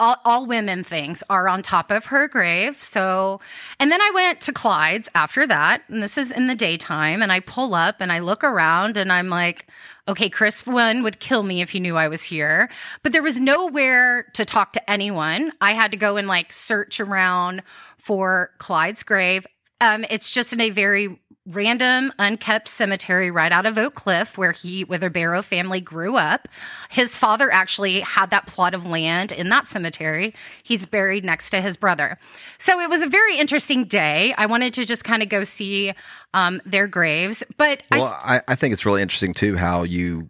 all, 0.00 0.16
all 0.24 0.46
women 0.46 0.84
things 0.84 1.22
are 1.28 1.48
on 1.48 1.62
top 1.62 1.90
of 1.90 2.06
her 2.06 2.28
grave. 2.28 2.82
So, 2.82 3.40
and 3.80 3.90
then 3.90 4.00
I 4.00 4.10
went 4.14 4.40
to 4.42 4.52
Clyde's 4.52 5.08
after 5.14 5.46
that, 5.46 5.82
and 5.88 6.02
this 6.02 6.16
is 6.16 6.30
in 6.30 6.46
the 6.46 6.54
daytime, 6.54 7.22
and 7.22 7.32
I 7.32 7.40
pull 7.40 7.74
up 7.74 8.00
and 8.00 8.12
I 8.12 8.20
look 8.20 8.44
around 8.44 8.96
and 8.96 9.12
I'm 9.12 9.28
like, 9.28 9.66
okay, 10.06 10.30
Chris 10.30 10.66
one 10.66 11.02
would 11.02 11.20
kill 11.20 11.42
me 11.42 11.60
if 11.60 11.70
he 11.70 11.80
knew 11.80 11.96
I 11.96 12.08
was 12.08 12.22
here, 12.22 12.70
but 13.02 13.12
there 13.12 13.22
was 13.22 13.40
nowhere 13.40 14.24
to 14.34 14.44
talk 14.44 14.72
to 14.74 14.90
anyone. 14.90 15.52
I 15.60 15.72
had 15.72 15.90
to 15.90 15.96
go 15.96 16.16
and 16.16 16.26
like 16.26 16.52
search 16.52 17.00
around 17.00 17.62
for 17.98 18.50
Clyde's 18.58 19.02
grave. 19.02 19.46
Um, 19.80 20.04
it's 20.08 20.32
just 20.32 20.52
in 20.52 20.60
a 20.60 20.70
very 20.70 21.20
random, 21.48 22.12
unkept 22.18 22.68
cemetery 22.68 23.30
right 23.30 23.52
out 23.52 23.66
of 23.66 23.78
Oak 23.78 23.94
Cliff, 23.94 24.36
where 24.36 24.52
he, 24.52 24.84
where 24.84 24.98
the 24.98 25.10
Barrow 25.10 25.42
family 25.42 25.80
grew 25.80 26.16
up. 26.16 26.48
His 26.90 27.16
father 27.16 27.50
actually 27.50 28.00
had 28.00 28.30
that 28.30 28.46
plot 28.46 28.74
of 28.74 28.86
land 28.86 29.32
in 29.32 29.48
that 29.48 29.66
cemetery. 29.68 30.34
He's 30.62 30.86
buried 30.86 31.24
next 31.24 31.50
to 31.50 31.60
his 31.60 31.76
brother. 31.76 32.18
So 32.58 32.80
it 32.80 32.90
was 32.90 33.02
a 33.02 33.08
very 33.08 33.38
interesting 33.38 33.84
day. 33.84 34.34
I 34.36 34.46
wanted 34.46 34.74
to 34.74 34.84
just 34.84 35.04
kind 35.04 35.22
of 35.22 35.28
go 35.28 35.44
see 35.44 35.92
um, 36.34 36.60
their 36.66 36.86
graves, 36.86 37.42
but 37.56 37.82
I, 37.90 37.98
Well, 37.98 38.18
I, 38.22 38.40
I 38.46 38.54
think 38.54 38.72
it's 38.72 38.84
really 38.84 39.02
interesting 39.02 39.32
too 39.34 39.56
how 39.56 39.84
you 39.84 40.28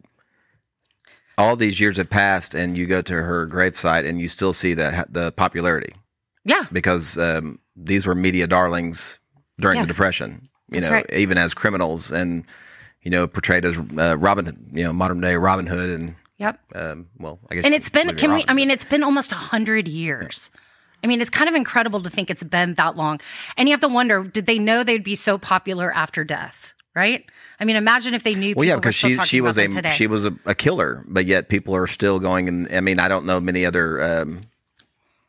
all 1.36 1.54
these 1.56 1.78
years 1.80 1.96
have 1.96 2.10
passed 2.10 2.54
and 2.54 2.76
you 2.76 2.86
go 2.86 3.00
to 3.02 3.14
her 3.14 3.46
gravesite 3.46 4.08
and 4.08 4.20
you 4.20 4.26
still 4.28 4.52
see 4.52 4.74
the 4.74 5.06
the 5.08 5.30
popularity 5.32 5.94
yeah, 6.44 6.64
because 6.72 7.16
um, 7.18 7.60
these 7.76 8.06
were 8.06 8.14
media 8.14 8.46
darlings 8.46 9.18
during 9.60 9.76
Yes. 9.76 9.86
the 9.86 9.92
depression. 9.92 10.42
You 10.70 10.80
That's 10.80 10.86
know, 10.86 10.94
right. 10.94 11.12
even 11.12 11.38
as 11.38 11.54
criminals 11.54 12.10
and 12.10 12.44
you 13.02 13.10
know 13.10 13.26
portrayed 13.26 13.64
as 13.64 13.78
uh, 13.78 14.16
Robin, 14.18 14.56
you 14.72 14.84
know, 14.84 14.92
modern 14.92 15.20
day 15.20 15.36
Robin 15.36 15.66
Hood 15.66 15.98
and 15.98 16.14
yep. 16.38 16.58
um, 16.74 17.08
well, 17.18 17.38
I 17.50 17.56
guess 17.56 17.64
And 17.64 17.74
it's 17.74 17.90
been, 17.90 18.14
can 18.16 18.32
we, 18.32 18.44
I 18.48 18.54
mean, 18.54 18.70
it's 18.70 18.84
been 18.84 19.02
almost 19.02 19.32
a 19.32 19.36
hundred 19.36 19.88
years. 19.88 20.50
I 21.02 21.06
mean, 21.06 21.20
it's 21.20 21.30
kind 21.30 21.48
of 21.48 21.54
incredible 21.54 22.02
to 22.02 22.10
think 22.10 22.28
it's 22.28 22.42
been 22.42 22.74
that 22.74 22.96
long. 22.96 23.20
And 23.56 23.68
you 23.68 23.72
have 23.72 23.80
to 23.82 23.88
wonder, 23.88 24.24
did 24.24 24.46
they 24.46 24.58
know 24.58 24.82
they'd 24.82 25.04
be 25.04 25.14
so 25.14 25.38
popular 25.38 25.92
after 25.92 26.24
death? 26.24 26.74
Right? 26.94 27.24
I 27.60 27.64
mean, 27.64 27.76
imagine 27.76 28.14
if 28.14 28.24
they 28.24 28.34
knew. 28.34 28.54
Well, 28.56 28.66
yeah, 28.66 28.74
because 28.74 28.94
she 28.94 29.16
she 29.18 29.40
was 29.40 29.56
a 29.56 29.68
today. 29.68 29.88
she 29.90 30.08
was 30.08 30.24
a, 30.24 30.36
a 30.46 30.54
killer, 30.54 31.04
but 31.06 31.26
yet 31.26 31.48
people 31.48 31.76
are 31.76 31.86
still 31.86 32.18
going. 32.18 32.48
And 32.48 32.68
I 32.74 32.80
mean, 32.80 32.98
I 32.98 33.06
don't 33.06 33.24
know 33.24 33.38
many 33.38 33.64
other 33.64 34.02
um, 34.02 34.40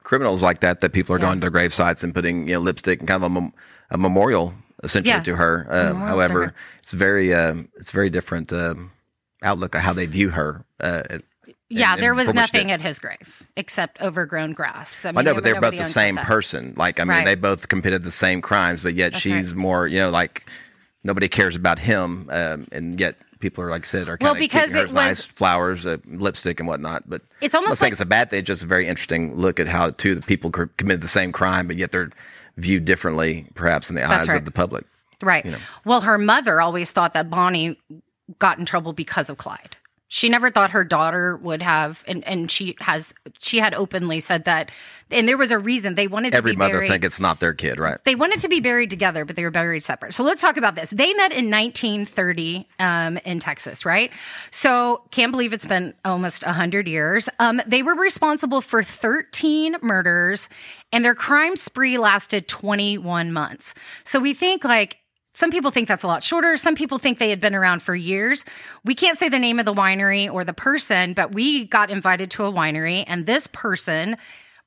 criminals 0.02 0.42
like 0.42 0.62
that 0.62 0.80
that 0.80 0.94
people 0.94 1.16
are 1.16 1.20
going 1.20 1.36
to 1.36 1.42
their 1.42 1.52
grave 1.52 1.74
sites 1.74 2.04
and 2.04 2.14
putting 2.16 2.48
you 2.48 2.56
know 2.56 2.60
lipstick 2.60 3.00
and 3.00 3.08
kind 3.08 3.24
of 3.24 3.32
a, 3.32 3.34
mem- 3.34 3.54
a 3.92 3.98
memorial 4.00 4.56
essentially 4.84 5.14
Yeah. 5.16 5.22
to 5.24 5.36
her. 5.36 5.66
Um, 5.70 5.78
memorial 5.78 6.00
to 6.00 6.06
however, 6.08 6.46
her. 6.48 6.54
it's 6.80 6.92
very 6.92 7.34
um, 7.34 7.70
it's 7.76 7.92
very 7.92 8.10
different 8.10 8.52
um, 8.54 8.92
outlook 9.44 9.76
of 9.76 9.82
how 9.82 9.94
they 9.94 10.06
view 10.06 10.30
her. 10.30 10.66
Uh, 10.80 11.04
and- 11.10 11.24
yeah, 11.72 11.94
and 11.94 12.02
there 12.02 12.16
was 12.16 12.34
nothing 12.34 12.68
they- 12.68 12.74
at 12.74 12.82
his 12.82 12.98
grave 12.98 13.44
except 13.56 14.02
overgrown 14.02 14.54
grass. 14.54 15.06
I, 15.06 15.12
mean, 15.12 15.20
I 15.20 15.22
know, 15.22 15.36
but 15.36 15.44
they're 15.44 15.62
both 15.62 15.78
the 15.78 15.84
same 15.86 16.18
person. 16.18 16.74
Like, 16.76 17.00
I 17.00 17.04
mean, 17.04 17.10
Right. 17.18 17.26
they 17.26 17.36
both 17.36 17.68
committed 17.68 18.02
the 18.02 18.10
same 18.12 18.42
crimes, 18.42 18.82
but 18.82 18.96
yet 18.96 19.12
That's 19.12 19.22
she's 19.22 19.50
right. 19.54 19.58
more, 19.58 19.88
you 19.88 20.00
know, 20.00 20.10
like 20.10 20.50
nobody 21.04 21.28
cares 21.28 21.56
about 21.56 21.78
him, 21.78 22.28
um, 22.32 22.68
and 22.72 23.00
yet 23.00 23.18
people 23.40 23.64
are 23.64 23.70
like 23.70 23.84
I 23.84 23.86
said 23.86 24.10
are 24.10 24.18
Well, 24.20 24.34
kind 24.34 24.38
of 24.38 24.40
because 24.40 24.62
keeping 24.64 24.76
her 24.78 24.82
it 24.82 24.86
as 24.90 24.94
nice 24.94 25.26
flowers, 25.26 25.86
uh, 25.86 25.98
lipstick, 26.08 26.60
and 26.60 26.68
whatnot. 26.68 27.08
But 27.08 27.22
It's 27.40 27.54
almost 27.54 27.68
I'm 27.68 27.70
not 27.72 27.78
saying 27.78 27.88
like- 27.90 27.92
it's 27.94 28.02
a 28.02 28.06
bad 28.08 28.30
thing. 28.32 28.40
It's 28.40 28.48
just 28.48 28.64
a 28.64 28.68
very 28.68 28.88
interesting 28.88 29.36
look 29.36 29.60
at 29.60 29.68
how 29.68 29.92
two 29.92 30.16
the 30.16 30.22
people 30.22 30.50
committed 30.50 31.02
the 31.02 31.08
same 31.08 31.32
crime, 31.32 31.68
but 31.68 31.78
yet 31.78 31.92
they're 31.92 32.10
viewed 32.60 32.86
differently, 32.86 33.46
perhaps 33.56 33.90
in 33.90 33.96
the 33.96 34.04
eyes 34.04 34.28
right. 34.28 34.38
of 34.38 34.46
the 34.46 34.52
public. 34.52 34.86
Right. 35.22 35.46
Well, 35.86 36.02
her 36.02 36.18
mother 36.18 36.62
always 36.62 36.92
thought 36.92 37.14
that 37.14 37.30
Bonnie 37.30 37.80
got 38.38 38.60
in 38.60 38.66
trouble 38.66 38.94
because 38.94 39.30
of 39.30 39.38
Clyde. 39.38 39.76
She 40.12 40.28
never 40.28 40.50
thought 40.50 40.72
her 40.72 40.84
daughter 40.84 41.38
would 41.38 41.62
have, 41.62 42.04
and, 42.08 42.28
and 42.28 42.50
she 42.50 42.76
has, 42.80 43.14
she 43.38 43.60
had 43.60 43.76
openly 43.76 44.20
said 44.20 44.46
that, 44.46 44.72
and 45.12 45.28
there 45.28 45.38
was 45.38 45.52
a 45.52 45.60
reason 45.60 45.96
they 45.96 46.08
wanted 46.08 46.32
to 46.32 46.38
Every 46.38 46.52
be 46.54 46.58
mother 46.58 46.74
buried. 46.74 46.90
think 46.90 47.04
it's 47.04 47.20
not 47.20 47.40
their 47.40 47.54
kid, 47.54 47.80
right? 47.80 48.04
They 48.06 48.16
wanted 48.16 48.40
to 48.42 48.48
be 48.50 48.60
buried 48.60 48.90
together, 48.90 49.24
but 49.24 49.36
they 49.36 49.44
were 49.44 49.52
buried 49.52 49.82
separate. 49.82 50.16
So 50.16 50.24
let's 50.24 50.42
talk 50.42 50.58
about 50.58 50.76
this. 50.76 50.90
They 50.90 51.14
met 51.14 51.32
in 51.32 51.50
1930 51.52 52.68
um, 52.80 53.18
in 53.18 53.40
Texas, 53.40 53.86
right? 53.86 54.12
So 54.52 55.04
can't 55.12 55.32
believe 55.32 55.54
it's 55.54 55.68
been 55.68 55.94
almost 56.04 56.44
100 56.44 56.88
years. 56.88 57.30
Um, 57.40 57.62
they 57.68 57.84
were 57.84 57.96
responsible 57.96 58.62
for 58.62 58.82
13 58.82 59.78
murders, 59.82 60.50
and 60.92 61.06
their 61.06 61.16
crime 61.16 61.56
spree 61.56 62.00
lasted 62.00 62.48
21 62.48 63.32
months. 63.32 63.76
So 64.04 64.20
we 64.20 64.34
think 64.34 64.64
like, 64.64 64.99
some 65.40 65.52
people 65.52 65.72
think 65.72 65.88
that's 65.88 66.04
a 66.04 66.08
lot 66.08 66.22
shorter. 66.22 66.58
Some 66.58 66.76
people 66.76 66.98
think 66.98 67.18
they 67.18 67.30
had 67.30 67.40
been 67.40 67.56
around 67.56 67.82
for 67.82 67.96
years. 67.96 68.44
We 68.84 68.94
can't 68.94 69.18
say 69.18 69.30
the 69.30 69.40
name 69.40 69.58
of 69.58 69.66
the 69.66 69.74
winery 69.74 70.30
or 70.30 70.44
the 70.44 70.52
person, 70.52 71.14
but 71.14 71.34
we 71.34 71.66
got 71.66 71.90
invited 71.90 72.30
to 72.32 72.44
a 72.44 72.52
winery, 72.52 73.06
and 73.08 73.26
this 73.26 73.48
person 73.48 74.18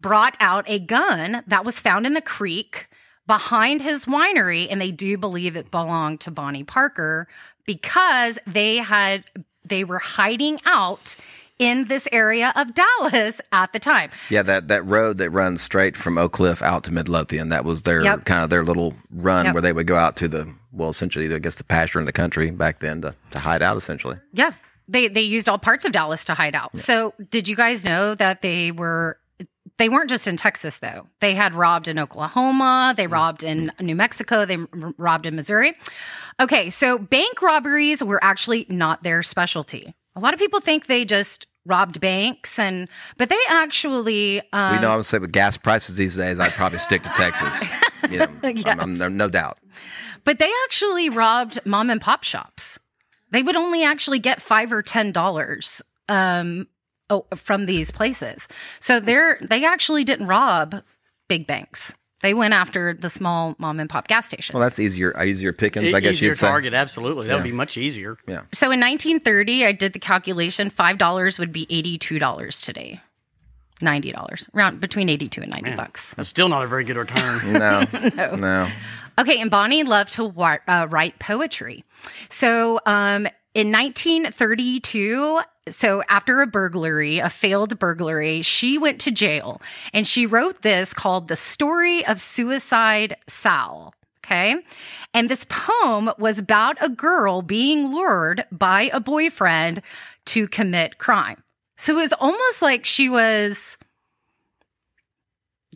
brought 0.01 0.35
out 0.41 0.65
a 0.67 0.79
gun 0.79 1.45
that 1.47 1.67
was 1.67 1.79
found 1.79 2.07
in 2.07 2.15
the 2.15 2.23
creek 2.23 2.89
behind 3.27 3.83
his 3.83 4.07
winery, 4.07 4.67
and 4.71 4.81
they 4.81 4.91
do 4.91 5.19
believe 5.19 5.57
it 5.57 5.71
belonged 5.71 6.21
to 6.21 6.31
Bonnie 6.31 6.65
Parker 6.65 7.29
because 7.67 8.39
they 8.47 8.79
had 8.79 9.25
they 9.65 9.85
were 9.85 9.99
hiding 9.99 10.59
out 10.65 11.17
in 11.63 11.85
this 11.85 12.09
area 12.11 12.53
of 12.57 12.75
Dallas 12.75 13.41
at 13.53 13.73
the 13.73 13.79
time. 13.79 14.11
Yeah, 14.31 14.43
that, 14.43 14.67
that 14.67 14.85
road 14.85 15.19
that 15.19 15.31
runs 15.31 15.63
straight 15.63 15.97
from 15.97 16.19
Oak 16.19 16.33
Cliff 16.33 16.61
out 16.61 16.83
to 16.85 16.93
Midlothian, 16.93 17.51
that 17.51 17.65
was 17.65 17.85
their 17.85 18.03
Yep. 18.03 18.25
kind 18.25 18.43
of 18.43 18.51
their 18.51 18.65
little 18.65 18.95
run 19.13 19.47
Yep. 19.47 19.55
where 19.55 19.63
they 19.63 19.73
would 19.73 19.87
go 19.87 19.97
out 19.97 20.17
to 20.17 20.27
the, 20.27 20.53
well, 20.73 20.91
essentially, 20.91 21.33
I 21.33 21.39
guess 21.39 21.55
the 21.55 21.65
pasture 21.65 22.01
in 22.01 22.05
the 22.05 22.13
country 22.13 22.51
back 22.51 22.81
then 22.81 23.03
to, 23.03 23.15
to 23.31 23.39
hide 23.39 23.63
out, 23.63 23.77
essentially. 23.77 24.17
Yeah. 24.33 24.53
They 24.89 25.07
they 25.07 25.23
used 25.23 25.49
all 25.49 25.59
parts 25.59 25.85
of 25.85 25.93
Dallas 25.93 26.25
to 26.25 26.35
hide 26.35 26.57
out. 26.57 26.77
So, 26.77 27.15
did 27.31 27.47
you 27.47 27.55
guys 27.55 27.85
know 27.85 28.17
that 28.17 28.43
they 28.43 28.73
were 28.73 29.17
they 29.79 29.89
weren't 29.89 30.11
just 30.11 30.27
in 30.27 30.37
Texas 30.37 30.81
though. 30.81 31.07
They 31.21 31.35
had 31.35 31.55
robbed 31.55 31.89
in 31.89 31.99
Oklahoma, 31.99 32.95
they 32.97 33.07
mm. 33.07 33.13
robbed 33.13 33.43
in 33.43 33.69
mm. 33.69 33.81
New 33.81 33.97
Mexico, 33.97 34.45
they 34.45 34.59
robbed 34.99 35.25
in 35.25 35.37
Missouri. 35.37 35.75
Okay, 36.41 36.69
so 36.69 36.99
bank 36.99 37.41
robberies 37.41 38.03
were 38.03 38.23
actually 38.23 38.67
not 38.69 39.03
their 39.03 39.23
specialty. 39.23 39.95
A 40.15 40.21
lot 40.21 40.35
of 40.35 40.41
people 40.41 40.61
think 40.61 40.87
they 40.87 41.05
just 41.05 41.47
robbed 41.65 42.01
banks 42.01 42.59
and 42.59 42.89
but 43.19 43.29
they 43.29 43.39
actually 43.49 44.41
um, 44.53 44.77
we 44.77 44.81
know, 44.83 44.91
I 44.93 44.97
would 44.97 45.05
say 45.05 45.19
with 45.19 45.33
gas 45.33 45.57
prices 45.57 45.97
these 45.97 46.17
days, 46.17 46.41
I'd 46.41 46.51
probably 46.53 46.79
stick 46.79 47.03
to 47.03 47.11
Texas. 47.11 47.63
You 48.11 48.19
know, 48.19 48.27
I'm- 48.67 48.81
I'm- 49.01 49.17
no 49.17 49.29
doubt. 49.29 49.59
But 50.25 50.41
they 50.41 50.51
actually 50.65 51.09
robbed 51.09 51.61
mom 51.65 51.89
and 51.89 52.01
pop 52.01 52.25
shops. 52.25 52.81
They 53.31 53.45
would 53.45 53.55
only 53.55 53.85
actually 53.85 54.19
get 54.19 54.43
five 54.43 54.73
or 54.73 54.83
ten 54.83 55.13
dollars 55.13 55.81
um, 56.09 56.67
oh, 57.11 57.27
from 57.37 57.67
these 57.67 57.93
places. 57.93 58.49
So 58.81 58.99
they're 58.99 59.39
they 59.41 59.65
actually 59.65 60.03
didn't 60.03 60.27
rob 60.27 60.83
big 61.29 61.47
banks. 61.47 61.95
They 62.23 62.35
went 62.35 62.55
after 62.55 62.95
the 62.95 63.11
small 63.11 63.55
mom 63.59 63.79
and 63.81 63.91
pop 63.91 64.09
gas 64.09 64.27
stations. 64.27 64.55
Well, 64.55 64.63
that's 64.63 64.79
easier, 64.79 65.13
easier 65.23 65.53
pickings, 65.53 65.93
I 65.93 66.01
guess 66.01 66.15
easier 66.15 66.31
you'd 66.31 66.39
say. 66.39 66.47
target, 66.47 66.73
absolutely. 66.73 67.29
That 67.29 67.35
would 67.35 67.43
be 67.43 67.53
much 67.53 67.77
easier. 67.77 68.17
Yeah. 68.27 68.43
so 68.53 68.67
in 68.71 68.81
1930, 68.81 69.67
I 69.67 69.73
did 69.73 69.93
the 69.93 69.99
calculation. 69.99 70.71
Five 70.71 70.99
dollars 70.99 71.39
would 71.39 71.53
be 71.53 71.67
eighty-two 71.69 72.19
dollars 72.19 72.61
today. 72.61 73.01
Ninety 73.81 74.13
dollars, 74.13 74.49
around 74.55 74.81
between 74.81 75.09
eighty-two 75.09 75.43
and 75.43 75.51
ninety 75.51 75.75
bucks. 75.75 76.15
That's 76.15 76.29
still 76.29 76.49
not 76.49 76.63
a 76.63 76.69
very 76.69 76.85
good 76.85 76.97
return. 76.97 77.41
No, 78.17 78.37
no. 78.37 78.69
Okay, 79.19 79.41
and 79.41 79.51
Bonnie 79.51 79.83
loved 79.83 80.13
to 80.15 80.25
wa- 80.25 80.59
uh, 80.69 80.87
write 80.89 81.19
poetry. 81.19 81.85
So, 82.31 82.81
um, 82.87 83.27
in 83.55 83.71
1932, 83.71 85.41
so 85.69 86.03
after 86.09 86.41
a 86.41 86.47
burglary, 86.47 87.19
a 87.19 87.29
failed 87.29 87.79
burglary, 87.79 88.43
she 88.43 88.79
went 88.79 89.01
to 89.03 89.11
jail 89.11 89.61
and 89.93 90.07
she 90.07 90.27
wrote 90.27 90.63
this 90.63 90.95
called 90.95 91.29
The 91.29 91.37
Story 91.37 92.05
of 92.07 92.21
Suicide 92.21 93.17
Sal. 93.29 93.95
Okay. 94.25 94.57
And 95.13 95.29
this 95.29 95.45
poem 95.49 96.11
was 96.19 96.39
about 96.39 96.79
a 96.81 96.89
girl 96.89 97.43
being 97.43 97.93
lured 97.93 98.45
by 98.51 98.89
a 98.93 99.01
boyfriend 99.01 99.83
to 100.27 100.49
commit 100.49 100.99
crime. 100.99 101.43
So 101.77 101.99
it 101.99 102.03
was 102.03 102.13
almost 102.15 102.63
like 102.63 102.85
she 102.85 103.09
was 103.09 103.77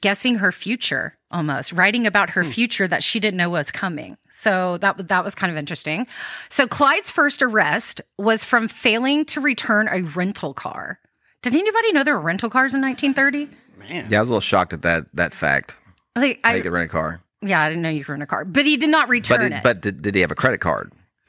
guessing 0.01 0.37
her 0.37 0.53
future 0.53 1.17
almost 1.31 1.73
writing 1.73 2.07
about 2.07 2.31
her 2.31 2.45
hmm. 2.45 2.51
future 2.51 2.87
that 2.87 3.03
she 3.03 3.19
didn't 3.19 3.37
know 3.37 3.51
was 3.51 3.71
coming 3.71 4.17
so 4.31 4.79
that 4.79 5.09
that 5.09 5.25
was 5.25 5.35
kind 5.35 5.51
of 5.51 5.57
interesting 5.57 6.07
so 6.49 6.67
clyde's 6.67 7.11
first 7.11 7.43
arrest 7.43 8.01
was 8.19 8.45
from 8.45 8.69
failing 8.69 9.25
to 9.25 9.41
return 9.41 9.89
a 9.89 10.03
rental 10.03 10.55
car 10.55 10.99
did 11.43 11.55
anybody 11.55 11.93
know 11.93 12.05
there 12.05 12.15
were 12.15 12.21
rental 12.21 12.51
cars 12.51 12.75
in 12.75 12.81
1930 12.81 13.49
Man. 13.89 14.07
Yeah, 14.11 14.19
I 14.19 14.21
was 14.21 14.31
a 14.31 14.33
little 14.33 14.41
shocked 14.41 14.73
at 14.73 14.83
that 14.83 15.07
that 15.15 15.35
fact. 15.35 15.77
like 16.17 16.41
How 16.43 16.53
I, 16.53 16.57
you 16.57 16.63
could 16.63 16.73
rent 16.73 16.91
a 16.91 16.93
car. 16.93 17.21
yeah 17.43 17.61
i 17.61 17.69
didn't 17.69 17.83
know 17.83 17.91
you 17.91 18.05
could 18.05 18.13
rent 18.13 18.23
a 18.23 18.27
car 18.27 18.45
but 18.45 18.65
he 18.65 18.77
did 18.77 18.89
not 18.91 19.07
But, 19.09 19.13
return 19.13 19.53
it, 19.53 19.57
it, 19.57 19.63
but 19.63 19.81
did, 19.81 20.03
did 20.03 20.15
he 20.15 20.21
have 20.23 20.31
a 20.31 20.35
credit 20.37 20.61
card? 20.61 20.93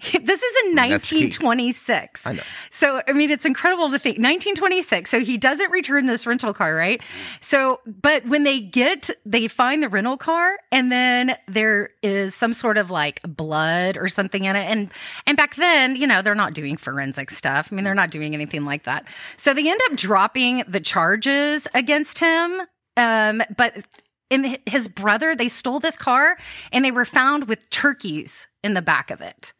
this 0.12 0.42
is 0.42 0.64
in 0.66 0.76
1926 0.76 2.26
I 2.26 2.32
know. 2.32 2.42
So, 2.70 3.02
I 3.06 3.12
mean, 3.12 3.30
it's 3.30 3.44
incredible 3.44 3.90
to 3.90 3.98
think 3.98 4.16
1926. 4.16 5.10
So 5.10 5.20
he 5.20 5.36
doesn't 5.36 5.70
return 5.70 6.06
this 6.06 6.26
rental 6.26 6.52
car, 6.54 6.74
right? 6.74 7.02
So, 7.40 7.80
but 7.86 8.26
when 8.26 8.44
they 8.44 8.60
get, 8.60 9.10
they 9.24 9.48
find 9.48 9.82
the 9.82 9.88
rental 9.88 10.16
car 10.16 10.56
and 10.70 10.90
then 10.90 11.36
there 11.48 11.90
is 12.02 12.34
some 12.34 12.52
sort 12.52 12.78
of 12.78 12.90
like 12.90 13.20
blood 13.22 13.96
or 13.96 14.08
something 14.08 14.44
in 14.44 14.56
it. 14.56 14.64
And, 14.64 14.90
and 15.26 15.36
back 15.36 15.56
then, 15.56 15.96
you 15.96 16.06
know, 16.06 16.22
they're 16.22 16.34
not 16.34 16.54
doing 16.54 16.76
forensic 16.76 17.30
stuff. 17.30 17.68
I 17.70 17.74
mean, 17.74 17.84
they're 17.84 17.94
not 17.94 18.10
doing 18.10 18.34
anything 18.34 18.64
like 18.64 18.84
that. 18.84 19.06
So 19.36 19.54
they 19.54 19.68
end 19.68 19.80
up 19.90 19.96
dropping 19.96 20.64
the 20.68 20.80
charges 20.80 21.66
against 21.74 22.18
him. 22.18 22.62
Um, 22.96 23.42
but 23.56 23.84
in 24.30 24.58
his 24.66 24.88
brother, 24.88 25.36
they 25.36 25.48
stole 25.48 25.78
this 25.78 25.96
car 25.96 26.36
and 26.72 26.84
they 26.84 26.90
were 26.90 27.04
found 27.04 27.48
with 27.48 27.68
turkeys 27.70 28.48
in 28.64 28.74
the 28.74 28.82
back 28.82 29.10
of 29.10 29.20
it. 29.20 29.52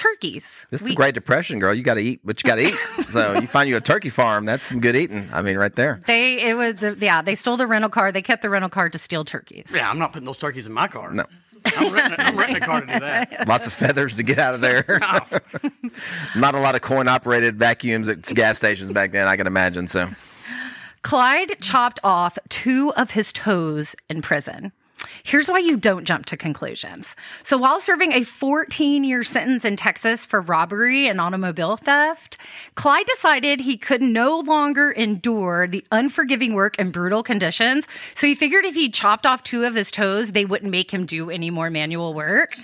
Turkeys. 0.00 0.66
This 0.70 0.80
is 0.80 0.84
We- 0.86 0.90
the 0.92 0.96
Great 0.96 1.14
Depression, 1.14 1.58
girl. 1.58 1.74
You 1.74 1.82
got 1.82 1.94
to 1.94 2.00
eat 2.00 2.20
what 2.22 2.42
you 2.42 2.48
got 2.48 2.54
to 2.56 2.68
eat. 2.68 2.74
so 3.10 3.38
you 3.38 3.46
find 3.46 3.68
you 3.68 3.76
a 3.76 3.80
turkey 3.82 4.08
farm. 4.08 4.46
That's 4.46 4.64
some 4.64 4.80
good 4.80 4.96
eating. 4.96 5.28
I 5.30 5.42
mean, 5.42 5.58
right 5.58 5.74
there. 5.76 6.00
They 6.06 6.40
it 6.40 6.54
was 6.56 6.76
the, 6.76 6.96
yeah 6.98 7.20
they 7.20 7.34
stole 7.34 7.58
the 7.58 7.66
rental 7.66 7.90
car. 7.90 8.10
They 8.10 8.22
kept 8.22 8.40
the 8.40 8.48
rental 8.48 8.70
car 8.70 8.88
to 8.88 8.96
steal 8.98 9.24
turkeys. 9.26 9.72
Yeah, 9.74 9.90
I'm 9.90 9.98
not 9.98 10.12
putting 10.14 10.24
those 10.24 10.38
turkeys 10.38 10.66
in 10.66 10.72
my 10.72 10.88
car. 10.88 11.12
No. 11.12 11.24
I'm 11.76 11.92
renting, 11.92 12.18
a, 12.18 12.22
I'm 12.22 12.38
renting 12.38 12.62
a 12.62 12.66
car 12.66 12.80
to 12.80 12.86
do 12.86 13.00
that. 13.00 13.46
Lots 13.48 13.66
of 13.66 13.74
feathers 13.74 14.14
to 14.14 14.22
get 14.22 14.38
out 14.38 14.54
of 14.54 14.62
there. 14.62 14.84
Not 16.34 16.54
a 16.54 16.58
lot 16.60 16.74
of 16.74 16.80
coin 16.80 17.06
operated 17.06 17.58
vacuums 17.58 18.08
at 18.08 18.22
gas 18.22 18.56
stations 18.56 18.90
back 18.92 19.12
then, 19.12 19.28
I 19.28 19.36
can 19.36 19.46
imagine. 19.46 19.86
So 19.86 20.08
Clyde 21.02 21.60
chopped 21.60 22.00
off 22.02 22.38
two 22.48 22.94
of 22.94 23.10
his 23.10 23.32
toes 23.34 23.94
in 24.08 24.22
prison. 24.22 24.72
Here's 25.22 25.48
why 25.48 25.58
you 25.58 25.76
don't 25.76 26.04
jump 26.04 26.26
to 26.26 26.36
conclusions. 26.36 27.14
So, 27.42 27.56
while 27.56 27.80
serving 27.80 28.12
a 28.12 28.22
14 28.22 29.04
year 29.04 29.24
sentence 29.24 29.64
in 29.64 29.76
Texas 29.76 30.24
for 30.24 30.40
robbery 30.40 31.08
and 31.08 31.20
automobile 31.20 31.76
theft, 31.76 32.38
Clyde 32.74 33.06
decided 33.06 33.60
he 33.60 33.76
could 33.76 34.02
no 34.02 34.40
longer 34.40 34.90
endure 34.90 35.66
the 35.66 35.84
unforgiving 35.92 36.54
work 36.54 36.76
and 36.78 36.92
brutal 36.92 37.22
conditions. 37.22 37.86
So, 38.14 38.26
he 38.26 38.34
figured 38.34 38.64
if 38.64 38.74
he 38.74 38.90
chopped 38.90 39.26
off 39.26 39.42
two 39.42 39.64
of 39.64 39.74
his 39.74 39.90
toes, 39.90 40.32
they 40.32 40.44
wouldn't 40.44 40.70
make 40.70 40.90
him 40.90 41.06
do 41.06 41.30
any 41.30 41.50
more 41.50 41.70
manual 41.70 42.14
work. 42.14 42.56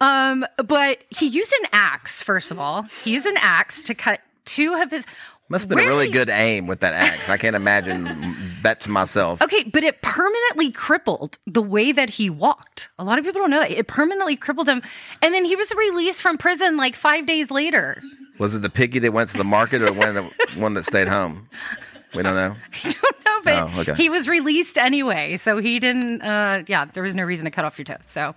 Um, 0.00 0.46
but 0.56 1.02
he 1.10 1.26
used 1.26 1.52
an 1.62 1.68
axe, 1.72 2.22
first 2.22 2.50
of 2.50 2.58
all. 2.58 2.82
He 3.04 3.12
used 3.12 3.26
an 3.26 3.36
axe 3.38 3.82
to 3.84 3.94
cut 3.94 4.20
two 4.44 4.74
of 4.74 4.90
his. 4.90 5.06
Must 5.48 5.62
have 5.64 5.68
been 5.70 5.78
Where 5.78 5.86
a 5.86 5.88
really 5.88 6.10
good 6.10 6.28
aim 6.28 6.66
with 6.66 6.80
that 6.80 6.94
axe. 6.94 7.28
I 7.28 7.36
can't 7.36 7.56
imagine 7.56 8.58
that 8.62 8.80
to 8.80 8.90
myself. 8.90 9.40
Okay, 9.40 9.64
but 9.64 9.82
it 9.82 10.02
permanently 10.02 10.70
crippled 10.70 11.38
the 11.46 11.62
way 11.62 11.90
that 11.92 12.10
he 12.10 12.28
walked. 12.28 12.88
A 12.98 13.04
lot 13.04 13.18
of 13.18 13.24
people 13.24 13.40
don't 13.40 13.50
know 13.50 13.60
that. 13.60 13.70
It 13.70 13.86
permanently 13.86 14.36
crippled 14.36 14.68
him. 14.68 14.82
And 15.22 15.32
then 15.32 15.44
he 15.44 15.56
was 15.56 15.72
released 15.74 16.20
from 16.20 16.36
prison 16.36 16.76
like 16.76 16.94
five 16.94 17.26
days 17.26 17.50
later. 17.50 18.02
Was 18.38 18.54
it 18.54 18.62
the 18.62 18.70
piggy 18.70 18.98
that 19.00 19.12
went 19.12 19.30
to 19.30 19.38
the 19.38 19.44
market 19.44 19.82
or 19.82 19.92
one 19.92 20.14
that 20.14 20.24
one 20.56 20.74
that 20.74 20.84
stayed 20.84 21.08
home? 21.08 21.48
We 22.14 22.22
don't 22.22 22.34
know. 22.34 22.54
I 22.84 22.92
don't 22.92 23.24
know, 23.24 23.27
but 23.44 23.54
Oh, 23.58 23.80
okay. 23.80 23.94
he 23.94 24.08
was 24.08 24.28
released 24.28 24.78
anyway. 24.78 25.36
So 25.36 25.58
he 25.58 25.78
didn't, 25.78 26.22
uh, 26.22 26.62
yeah, 26.66 26.84
there 26.86 27.02
was 27.02 27.14
no 27.14 27.24
reason 27.24 27.44
to 27.44 27.50
cut 27.50 27.64
off 27.64 27.78
your 27.78 27.84
toes. 27.84 27.98
So, 28.06 28.34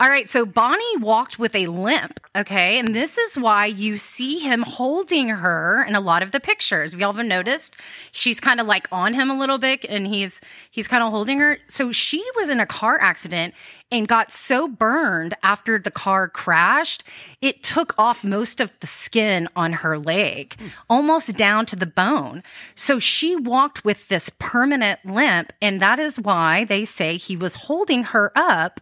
all 0.00 0.08
right. 0.08 0.28
So 0.30 0.44
Bonnie 0.46 0.96
walked 0.98 1.38
with 1.38 1.54
a 1.54 1.66
limp. 1.66 2.20
Okay. 2.36 2.78
And 2.78 2.94
this 2.94 3.18
is 3.18 3.36
why 3.36 3.66
you 3.66 3.96
see 3.96 4.38
him 4.38 4.62
holding 4.62 5.28
her 5.28 5.84
in 5.88 5.94
a 5.94 6.00
lot 6.00 6.22
of 6.22 6.30
the 6.32 6.40
pictures. 6.40 6.92
Have 6.92 7.00
y'all 7.00 7.12
have 7.12 7.24
noticed? 7.26 7.76
She's 8.12 8.40
kind 8.40 8.60
of 8.60 8.66
like 8.66 8.88
on 8.92 9.14
him 9.14 9.30
a 9.30 9.38
little 9.38 9.58
bit 9.58 9.84
and 9.88 10.06
he's, 10.06 10.40
he's 10.70 10.88
kind 10.88 11.02
of 11.02 11.10
holding 11.10 11.38
her. 11.38 11.58
So 11.68 11.92
she 11.92 12.24
was 12.36 12.48
in 12.48 12.60
a 12.60 12.66
car 12.66 12.98
accident 13.00 13.54
and 13.90 14.06
got 14.06 14.30
so 14.30 14.68
burned 14.68 15.34
after 15.42 15.78
the 15.78 15.90
car 15.90 16.28
crashed, 16.28 17.02
it 17.40 17.62
took 17.62 17.94
off 17.98 18.22
most 18.22 18.60
of 18.60 18.70
the 18.80 18.86
skin 18.86 19.48
on 19.56 19.72
her 19.72 19.98
leg, 19.98 20.54
almost 20.90 21.34
down 21.38 21.64
to 21.64 21.74
the 21.74 21.86
bone. 21.86 22.42
So 22.74 22.98
she 22.98 23.34
walked 23.34 23.86
with 23.86 24.08
this 24.08 24.28
permanent 24.38 25.04
limp, 25.04 25.52
and 25.60 25.80
that 25.80 25.98
is 25.98 26.18
why 26.18 26.64
they 26.64 26.84
say 26.84 27.16
he 27.16 27.36
was 27.36 27.54
holding 27.54 28.04
her 28.04 28.32
up 28.36 28.80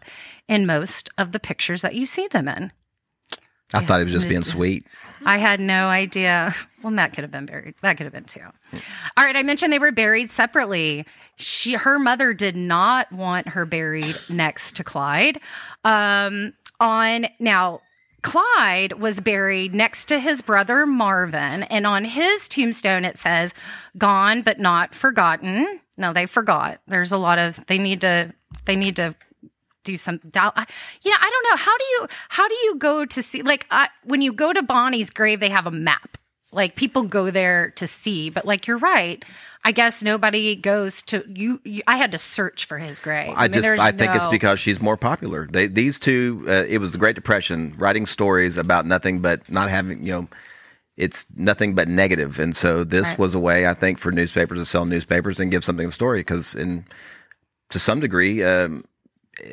in 0.49 0.67
most 0.67 1.11
of 1.19 1.33
the 1.33 1.41
pictures 1.41 1.83
that 1.83 1.95
you 1.95 2.07
see 2.07 2.29
them 2.29 2.49
in. 2.49 2.71
I 3.75 3.85
thought 3.85 3.99
he 3.99 4.05
was 4.05 4.13
just 4.13 4.29
being 4.29 4.43
sweet. 4.43 4.87
I 5.25 5.39
had 5.39 5.61
no 5.61 5.89
idea. 5.89 6.55
Well, 6.83 6.93
Matt 6.93 7.15
could 7.15 7.25
have 7.25 7.33
been 7.33 7.47
buried. 7.47 7.75
That 7.83 7.97
could 7.97 8.05
have 8.05 8.13
been 8.13 8.27
too. 8.27 8.45
All 9.17 9.25
right, 9.25 9.35
I 9.35 9.43
mentioned 9.43 9.73
they 9.73 9.81
were 9.81 9.91
buried 9.91 10.31
separately. 10.31 11.05
She, 11.35 11.73
her 11.73 11.99
mother, 11.99 12.33
did 12.33 12.55
not 12.55 13.11
want 13.11 13.49
her 13.49 13.67
buried 13.67 14.15
next 14.29 14.77
to 14.77 14.85
Clyde. 14.85 15.41
Um, 15.83 16.53
on 16.79 17.27
now, 17.41 17.81
Clyde 18.23 18.95
was 18.95 19.21
buried 19.21 19.75
next 19.75 20.07
to 20.07 20.19
his 20.19 20.43
brother 20.43 20.87
Marvin, 20.87 21.63
and 21.65 21.87
on 21.87 22.05
his 22.05 22.49
tombstone 22.49 23.05
it 23.05 23.19
says 23.19 23.55
"Gone 23.97 24.43
but 24.43 24.59
not 24.59 24.95
forgotten." 24.95 25.81
No, 25.97 26.13
they 26.13 26.27
forgot. 26.27 26.81
There's 26.87 27.13
a 27.13 27.19
lot 27.19 27.39
of 27.39 27.65
they 27.67 27.79
need 27.79 28.01
to 28.03 28.33
they 28.65 28.77
need 28.77 28.97
to 28.97 29.15
do 29.85 29.97
some 29.97 30.19
doubt. 30.29 30.55
You 31.03 31.11
know, 31.11 31.17
I 31.19 31.31
don't 31.31 31.53
know. 31.53 31.57
How 31.57 31.79
do 31.79 31.85
you 31.85 32.07
how 32.29 32.49
do 32.49 32.55
you 32.55 32.77
go 32.77 33.05
to 33.07 33.23
see 33.23 33.43
like 33.43 33.67
I, 33.71 33.89
when 34.05 34.21
you 34.21 34.33
go 34.33 34.53
to 34.53 34.63
Bonnie's 34.63 35.11
grave, 35.11 35.41
they 35.41 35.49
have 35.49 35.67
a 35.67 35.71
map. 35.71 36.19
Like 36.57 36.75
people 36.75 37.03
go 37.03 37.31
there 37.31 37.71
to 37.77 37.87
see, 37.87 38.31
but 38.31 38.47
like 38.47 38.67
you're 38.67 38.79
right. 38.79 39.25
I 39.63 39.73
guess 39.73 40.03
nobody 40.03 40.57
goes 40.57 41.03
to 41.03 41.25
you. 41.29 41.61
you 41.65 41.83
I 41.87 41.97
had 41.97 42.13
to 42.13 42.19
search 42.19 42.65
for 42.65 42.79
his 42.79 42.99
grave. 42.99 43.35
I, 43.37 43.49
mean, 43.49 43.53
just 43.53 43.81
I 43.81 43.93
think 43.93 44.15
it's 44.15 44.27
because 44.27 44.59
she's 44.59 44.81
more 44.81 44.97
popular. 44.97 45.47
They, 45.51 45.67
these 45.67 45.99
two, 46.01 46.45
uh, 46.49 46.65
it 46.69 46.79
was 46.79 46.93
the 46.93 46.99
Great 46.99 47.15
Depression, 47.15 47.75
writing 47.77 48.07
stories 48.07 48.57
about 48.57 48.87
nothing 48.87 49.21
but 49.21 49.49
not 49.51 49.69
having, 49.69 50.05
you 50.07 50.13
know, 50.13 50.29
it's 50.97 51.27
nothing 51.37 51.75
but 51.75 51.89
negative, 51.89 52.39
and 52.39 52.57
so 52.57 52.83
this 52.83 53.11
Right. 53.11 53.19
was 53.19 53.35
a 53.35 53.39
way 53.41 53.67
I 53.67 53.75
think 53.75 53.99
for 53.99 54.11
newspapers 54.11 54.59
to 54.59 54.65
sell 54.65 54.87
newspapers 54.87 55.39
and 55.39 55.51
give 55.51 55.63
something 55.65 55.85
of 55.85 55.91
a 55.91 55.95
story 55.95 56.21
because 56.21 56.55
in 56.55 56.87
to 57.69 57.79
some 57.79 58.01
degree 58.01 58.43
um, 58.43 58.85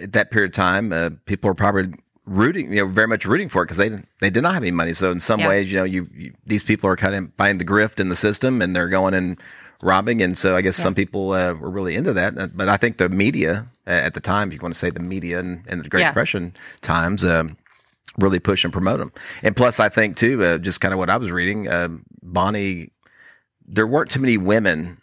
at 0.01 0.13
that 0.13 0.31
period 0.31 0.51
of 0.51 0.55
time, 0.55 0.93
uh, 0.93 1.09
people 1.25 1.49
were 1.49 1.55
probably 1.55 1.93
rooting, 2.25 2.71
you 2.71 2.85
know, 2.85 2.87
very 2.91 3.07
much 3.07 3.25
rooting 3.25 3.49
for 3.49 3.63
it 3.63 3.65
because 3.65 3.77
they 3.77 3.89
they 4.19 4.29
did 4.29 4.43
not 4.43 4.53
have 4.53 4.63
any 4.63 4.71
money. 4.71 4.93
So 4.93 5.11
in 5.11 5.19
some 5.19 5.39
Yeah. 5.41 5.47
ways, 5.49 5.71
you 5.71 5.77
know, 5.77 5.83
you, 5.83 6.07
you 6.15 6.33
these 6.45 6.63
people 6.63 6.89
are 6.89 6.95
kind 6.95 7.15
of 7.15 7.35
buying 7.37 7.57
the 7.57 7.65
grift 7.65 7.99
in 7.99 8.09
the 8.09 8.15
system 8.15 8.61
and 8.61 8.75
they're 8.75 8.89
going 8.89 9.13
and 9.13 9.39
robbing. 9.81 10.21
And 10.21 10.37
so 10.37 10.55
I 10.55 10.61
guess 10.61 10.77
some 10.77 10.95
people 10.95 11.31
uh, 11.33 11.53
were 11.53 11.69
really 11.69 11.95
into 11.95 12.13
that. 12.13 12.37
Uh, 12.37 12.47
But 12.47 12.69
I 12.69 12.77
think 12.77 12.97
the 12.97 13.09
media 13.09 13.67
uh, 13.85 13.89
at 13.89 14.13
the 14.13 14.21
time, 14.21 14.47
if 14.49 14.53
you 14.55 14.59
want 14.61 14.73
to 14.75 14.79
say 14.79 14.89
the 14.89 15.01
media 15.01 15.39
and, 15.39 15.63
and 15.67 15.83
the 15.83 15.89
Great 15.89 16.01
Yeah. 16.01 16.09
Depression 16.11 16.53
times. 16.81 17.23
Um, 17.25 17.57
really 18.19 18.37
push 18.39 18.63
and 18.63 18.71
promote 18.71 18.99
them. 18.99 19.11
And 19.41 19.55
plus, 19.55 19.79
I 19.79 19.89
think 19.89 20.17
too, 20.17 20.43
uh, 20.43 20.59
just 20.59 20.79
kind 20.79 20.93
of 20.93 20.99
what 20.99 21.09
I 21.09 21.17
was 21.17 21.31
reading, 21.31 21.67
uh, 21.67 21.89
Bonnie, 22.21 22.89
there 23.67 23.87
weren't 23.87 24.11
too 24.11 24.19
many 24.19 24.37
women 24.37 24.97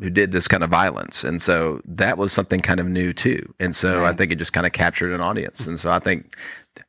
who 0.00 0.10
did 0.10 0.32
this 0.32 0.48
kind 0.48 0.62
of 0.62 0.70
violence, 0.70 1.24
and 1.24 1.40
so 1.40 1.80
that 1.84 2.18
was 2.18 2.32
something 2.32 2.60
kind 2.60 2.80
of 2.80 2.86
new 2.86 3.12
too. 3.12 3.54
And 3.58 3.74
so 3.74 4.04
I 4.04 4.12
think 4.12 4.32
it 4.32 4.36
just 4.36 4.52
kind 4.52 4.66
of 4.66 4.72
captured 4.72 5.12
an 5.12 5.20
audience. 5.20 5.66
And 5.66 5.78
so 5.78 5.90
I 5.90 5.98
think 5.98 6.36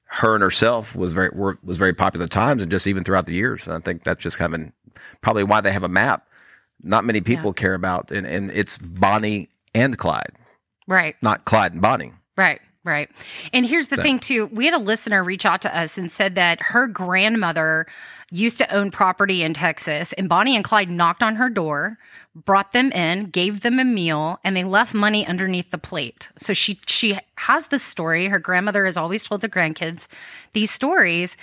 her 0.05 0.35
and 0.35 0.43
herself 0.43 0.95
was 0.95 1.13
very 1.13 1.29
were, 1.33 1.57
was 1.63 1.77
very 1.77 1.93
popular 1.93 2.25
at 2.25 2.31
times, 2.31 2.61
and 2.61 2.71
just 2.71 2.87
even 2.87 3.03
throughout 3.03 3.25
the 3.25 3.33
years. 3.33 3.65
And 3.65 3.75
I 3.75 3.79
think 3.79 4.03
that's 4.03 4.21
just 4.21 4.37
kind 4.37 4.53
of 4.53 4.71
probably 5.21 5.43
why 5.43 5.61
they 5.61 5.71
have 5.71 5.83
a 5.83 5.89
map. 5.89 6.27
Not 6.83 7.05
many 7.05 7.21
people 7.21 7.53
care 7.53 7.73
about, 7.73 8.11
and, 8.11 8.27
and 8.27 8.51
it's 8.51 8.77
Bonnie 8.77 9.49
and 9.73 9.97
Clyde, 9.97 10.31
right. 10.87 11.15
not 11.21 11.43
Clyde 11.43 11.73
and 11.73 11.81
Bonnie. 11.81 12.13
Right, 12.37 12.61
right. 12.83 13.09
And 13.51 13.65
here's 13.65 13.87
the 13.87 13.97
thing 13.97 14.19
too. 14.19 14.45
We 14.51 14.65
had 14.65 14.75
a 14.75 14.79
listener 14.79 15.23
reach 15.23 15.45
out 15.45 15.61
to 15.63 15.75
us 15.75 15.97
and 15.97 16.11
said 16.11 16.35
that 16.35 16.61
her 16.61 16.87
grandmother 16.87 17.87
used 18.29 18.57
to 18.59 18.75
own 18.75 18.91
property 18.91 19.41
in 19.41 19.53
Texas 19.53 20.13
and 20.13 20.29
Bonnie 20.29 20.55
and 20.55 20.63
Clyde 20.63 20.89
knocked 20.89 21.23
on 21.23 21.35
her 21.37 21.49
door, 21.49 21.97
brought 22.45 22.73
them 22.73 22.91
in, 22.91 23.25
gave 23.29 23.61
them 23.61 23.79
a 23.79 23.85
meal, 23.85 24.39
and 24.43 24.55
they 24.55 24.63
left 24.63 24.93
money 24.93 25.25
underneath 25.25 25.71
the 25.71 25.77
plate. 25.77 26.29
So 26.37 26.53
she 26.53 26.79
she 26.87 27.17
has 27.35 27.67
this 27.67 27.83
story. 27.83 28.27
Her 28.27 28.39
grandmother 28.39 28.85
has 28.85 28.97
always 28.97 29.25
told 29.25 29.41
the 29.41 29.49
grandkids 29.49 30.07
these 30.53 30.71
stories 30.71 31.37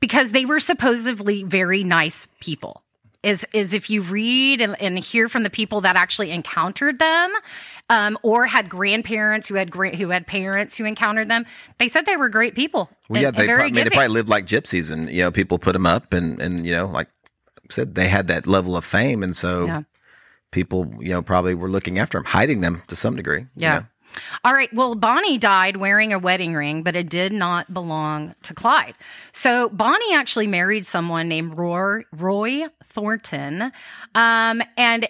because 0.00 0.32
they 0.32 0.44
were 0.44 0.60
supposedly 0.60 1.42
very 1.42 1.82
nice 1.84 2.26
people. 2.40 2.82
Is 3.22 3.46
is 3.52 3.74
if 3.74 3.90
you 3.90 4.00
read 4.00 4.62
and, 4.62 4.80
and 4.80 4.98
hear 4.98 5.28
from 5.28 5.42
the 5.42 5.50
people 5.50 5.82
that 5.82 5.94
actually 5.94 6.30
encountered 6.30 6.98
them, 6.98 7.32
um, 7.90 8.16
or 8.22 8.46
had 8.46 8.70
grandparents 8.70 9.46
who 9.46 9.56
had 9.56 9.70
gra- 9.70 9.94
who 9.94 10.08
had 10.08 10.26
parents 10.26 10.76
who 10.78 10.86
encountered 10.86 11.28
them, 11.28 11.44
they 11.78 11.88
said 11.88 12.06
they 12.06 12.16
were 12.16 12.30
great 12.30 12.54
people. 12.54 12.88
Well, 13.10 13.16
and- 13.16 13.22
yeah, 13.24 13.30
they, 13.30 13.46
very 13.46 13.58
prob- 13.58 13.72
I 13.72 13.74
mean, 13.74 13.84
they 13.84 13.90
probably 13.90 14.08
lived 14.08 14.30
like 14.30 14.46
gypsies, 14.46 14.90
and 14.90 15.10
you 15.10 15.22
know, 15.22 15.30
people 15.30 15.58
put 15.58 15.72
them 15.74 15.84
up, 15.84 16.14
and 16.14 16.40
and 16.40 16.64
you 16.64 16.72
know, 16.72 16.86
like 16.86 17.08
said, 17.68 17.94
they 17.94 18.08
had 18.08 18.26
that 18.28 18.46
level 18.46 18.74
of 18.76 18.84
fame, 18.86 19.22
and 19.22 19.36
so 19.36 19.66
Yeah. 19.66 19.82
People, 20.50 20.92
you 21.00 21.10
know, 21.10 21.22
probably 21.22 21.54
were 21.54 21.70
looking 21.70 21.98
after 21.98 22.18
them, 22.18 22.24
hiding 22.24 22.60
them 22.60 22.82
to 22.88 22.96
some 22.96 23.16
degree. 23.16 23.40
you 23.40 23.46
Yeah. 23.56 23.78
know. 23.80 23.86
All 24.44 24.52
right. 24.52 24.72
Well, 24.74 24.96
Bonnie 24.96 25.38
died 25.38 25.76
wearing 25.76 26.12
a 26.12 26.18
wedding 26.18 26.54
ring, 26.54 26.82
but 26.82 26.96
it 26.96 27.08
did 27.08 27.32
not 27.32 27.72
belong 27.72 28.34
to 28.42 28.52
Clyde. 28.54 28.94
So 29.30 29.68
Bonnie 29.68 30.12
actually 30.14 30.48
married 30.48 30.84
someone 30.84 31.28
named 31.28 31.56
Roy, 31.56 32.02
Roy 32.12 32.64
Thornton. 32.82 33.70
Um, 34.16 34.62
and 34.76 35.08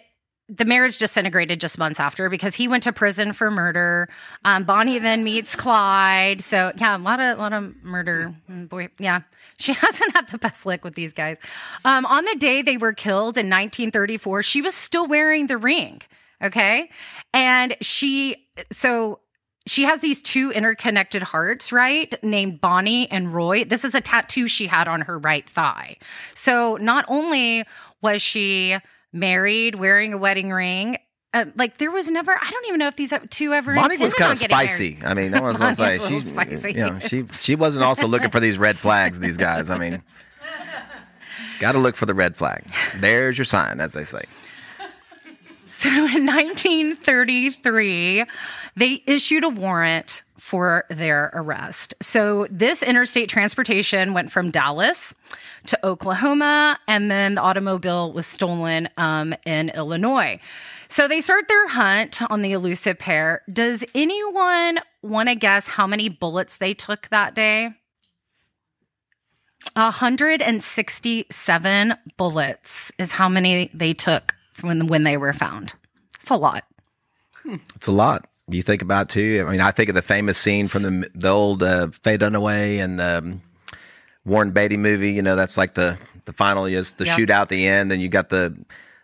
the 0.52 0.64
marriage 0.64 0.98
disintegrated 0.98 1.60
just 1.60 1.78
months 1.78 2.00
after 2.00 2.28
because 2.28 2.56
he 2.56 2.66
went 2.66 2.82
to 2.82 2.92
prison 2.92 3.32
for 3.32 3.50
murder. 3.50 4.08
Um, 4.44 4.64
Bonnie 4.64 4.98
then 4.98 5.22
meets 5.22 5.54
Clyde. 5.54 6.42
So 6.42 6.72
yeah, 6.76 6.96
a 6.96 6.98
lot 6.98 7.20
of 7.20 7.38
lot 7.38 7.52
of 7.52 7.74
murder. 7.82 8.34
Mm, 8.50 8.68
Boy, 8.68 8.88
yeah, 8.98 9.20
she 9.58 9.72
hasn't 9.72 10.14
had 10.14 10.28
the 10.28 10.38
best 10.38 10.66
luck 10.66 10.82
with 10.84 10.94
these 10.94 11.12
guys. 11.12 11.36
Um, 11.84 12.04
on 12.04 12.24
the 12.24 12.34
day 12.34 12.62
they 12.62 12.76
were 12.76 12.92
killed 12.92 13.38
in 13.38 13.46
1934, 13.46 14.42
she 14.42 14.60
was 14.60 14.74
still 14.74 15.06
wearing 15.06 15.46
the 15.46 15.56
ring. 15.56 16.02
Okay, 16.42 16.90
and 17.32 17.76
she 17.80 18.48
so 18.72 19.20
she 19.66 19.84
has 19.84 20.00
these 20.00 20.20
two 20.20 20.50
interconnected 20.50 21.22
hearts, 21.22 21.70
right? 21.70 22.12
Named 22.24 22.60
Bonnie 22.60 23.08
and 23.10 23.32
Roy. 23.32 23.64
This 23.64 23.84
is 23.84 23.94
a 23.94 24.00
tattoo 24.00 24.48
she 24.48 24.66
had 24.66 24.88
on 24.88 25.02
her 25.02 25.18
right 25.18 25.48
thigh. 25.48 25.98
So 26.34 26.76
not 26.80 27.04
only 27.08 27.64
was 28.02 28.22
she 28.22 28.78
married, 29.12 29.74
wearing 29.74 30.12
a 30.12 30.18
wedding 30.18 30.50
ring, 30.50 30.98
uh, 31.32 31.44
like 31.54 31.78
there 31.78 31.90
was 31.90 32.10
never. 32.10 32.32
I 32.32 32.50
don't 32.50 32.66
even 32.66 32.78
know 32.78 32.88
if 32.88 32.96
these 32.96 33.12
two 33.30 33.52
ever. 33.52 33.74
Bonnie 33.74 33.98
was 33.98 34.14
kind 34.14 34.32
of 34.32 34.40
getting 34.40 34.56
married. 34.56 34.70
spicy. 34.70 34.98
I 35.04 35.14
mean, 35.14 35.30
that 35.30 35.42
was 35.44 35.60
was 35.60 35.78
like. 35.78 36.00
She's, 36.00 36.28
spicy. 36.28 36.72
you 36.72 36.78
know, 36.78 36.98
she 36.98 37.26
she 37.38 37.54
wasn't 37.54 37.84
also 37.84 38.08
looking 38.08 38.30
for 38.30 38.40
these 38.40 38.58
red 38.58 38.78
flags. 38.78 39.20
These 39.20 39.38
guys. 39.38 39.70
I 39.70 39.78
mean, 39.78 40.02
got 41.60 41.72
to 41.72 41.78
look 41.78 41.94
for 41.94 42.06
the 42.06 42.14
red 42.14 42.36
flag. 42.36 42.64
There's 42.96 43.38
your 43.38 43.44
sign, 43.44 43.80
as 43.80 43.92
they 43.92 44.04
say. 44.04 44.22
So 45.68 45.88
in 45.88 46.26
1933, 46.26 48.24
they 48.76 49.02
issued 49.06 49.44
a 49.44 49.48
warrant 49.48 50.22
for 50.40 50.86
their 50.88 51.30
arrest. 51.34 51.92
So 52.00 52.46
this 52.50 52.82
interstate 52.82 53.28
transportation 53.28 54.14
went 54.14 54.32
from 54.32 54.50
Dallas 54.50 55.14
to 55.66 55.86
Oklahoma, 55.86 56.78
and 56.88 57.10
then 57.10 57.34
the 57.34 57.42
automobile 57.42 58.10
was 58.12 58.26
stolen 58.26 58.88
um, 58.96 59.34
in 59.44 59.68
Illinois. 59.70 60.40
So 60.88 61.06
they 61.06 61.20
start 61.20 61.46
their 61.46 61.68
hunt 61.68 62.22
on 62.30 62.40
the 62.40 62.52
elusive 62.52 62.98
pair. 62.98 63.42
Does 63.52 63.84
anyone 63.94 64.80
want 65.02 65.28
to 65.28 65.34
guess 65.34 65.68
how 65.68 65.86
many 65.86 66.08
bullets 66.08 66.56
they 66.56 66.72
took 66.72 67.06
that 67.08 67.34
day? 67.34 67.74
167 69.74 71.94
bullets 72.16 72.92
is 72.98 73.12
how 73.12 73.28
many 73.28 73.70
they 73.74 73.92
took 73.92 74.34
when 74.62 74.86
when 74.86 75.04
they 75.04 75.18
were 75.18 75.34
found. 75.34 75.74
It's 76.20 76.30
a 76.30 76.36
lot. 76.36 76.64
It's 77.76 77.86
a 77.86 77.92
lot. 77.92 78.26
You 78.50 78.62
think 78.62 78.82
about 78.82 79.08
too. 79.08 79.44
I 79.46 79.50
mean, 79.50 79.60
I 79.60 79.70
think 79.70 79.88
of 79.88 79.94
the 79.94 80.02
famous 80.02 80.38
scene 80.38 80.68
from 80.68 80.82
the 80.82 81.10
the 81.14 81.28
old 81.28 81.62
uh, 81.62 81.88
Faye 81.88 82.18
Dunaway 82.18 82.82
and 82.82 83.00
um, 83.00 83.42
Warren 84.24 84.50
Beatty 84.50 84.76
movie. 84.76 85.12
You 85.12 85.22
know, 85.22 85.36
that's 85.36 85.56
like 85.56 85.74
the 85.74 85.98
the 86.24 86.32
final 86.32 86.66
is 86.66 86.94
the 86.94 87.04
shootout 87.04 87.42
at 87.42 87.48
the 87.48 87.66
end. 87.66 87.90
Then 87.90 88.00
you 88.00 88.08
got 88.08 88.28
the 88.28 88.56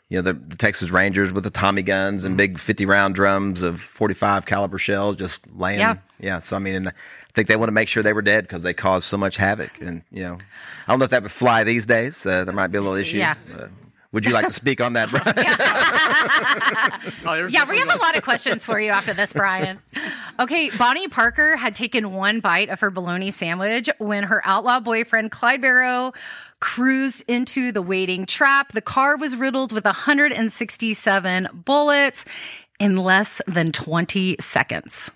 you 0.08 0.18
know 0.18 0.22
the, 0.22 0.32
the 0.34 0.56
Texas 0.56 0.90
Rangers 0.90 1.32
with 1.32 1.44
the 1.44 1.50
Tommy 1.50 1.82
guns 1.82 2.24
and 2.24 2.36
big 2.36 2.58
fifty 2.58 2.86
round 2.86 3.14
drums 3.14 3.62
of 3.62 3.80
forty 3.80 4.14
five 4.14 4.46
caliber 4.46 4.78
shells 4.78 5.16
just 5.16 5.40
laying. 5.56 5.80
Yeah. 5.80 5.96
yeah. 6.20 6.38
So 6.40 6.56
I 6.56 6.58
mean, 6.58 6.74
and 6.74 6.88
I 6.88 6.92
think 7.34 7.48
they 7.48 7.56
want 7.56 7.68
to 7.68 7.72
make 7.72 7.88
sure 7.88 8.02
they 8.02 8.12
were 8.12 8.22
dead 8.22 8.44
because 8.44 8.62
they 8.62 8.74
caused 8.74 9.06
so 9.08 9.16
much 9.16 9.36
havoc. 9.36 9.80
And 9.80 10.02
you 10.10 10.22
know, 10.22 10.38
I 10.86 10.92
don't 10.92 10.98
know 10.98 11.04
if 11.04 11.10
that 11.10 11.22
would 11.22 11.32
fly 11.32 11.64
these 11.64 11.86
days. 11.86 12.24
Uh, 12.24 12.44
there 12.44 12.54
might 12.54 12.68
be 12.68 12.78
a 12.78 12.80
little 12.80 12.96
issue. 12.96 13.18
Yeah. 13.18 13.34
Uh, 13.52 13.68
would 14.12 14.24
you 14.26 14.32
like 14.32 14.46
to 14.46 14.52
speak 14.52 14.80
on 14.80 14.92
that, 14.94 15.10
Brian? 15.10 15.34
Oh, 17.26 17.46
Yeah, 17.48 17.68
we 17.68 17.78
have 17.78 17.92
a 17.92 17.98
lot 17.98 18.16
of 18.16 18.22
questions 18.22 18.64
for 18.64 18.78
you 18.80 18.90
after 18.90 19.12
this, 19.12 19.32
Brian. 19.32 19.78
Okay, 20.38 20.70
Bonnie 20.78 21.08
Parker 21.08 21.56
had 21.56 21.74
taken 21.74 22.12
one 22.12 22.40
bite 22.40 22.68
of 22.68 22.80
her 22.80 22.90
bologna 22.90 23.30
sandwich 23.30 23.88
when 23.98 24.24
her 24.24 24.42
outlaw 24.44 24.80
boyfriend 24.80 25.30
Clyde 25.30 25.60
Barrow 25.60 26.12
cruised 26.60 27.22
into 27.28 27.72
the 27.72 27.82
waiting 27.82 28.26
trap. 28.26 28.72
The 28.72 28.80
car 28.80 29.16
was 29.16 29.34
riddled 29.36 29.72
with 29.72 29.84
167 29.84 31.48
bullets 31.64 32.24
in 32.78 32.96
less 32.96 33.40
than 33.46 33.72
20 33.72 34.36
seconds. 34.40 35.10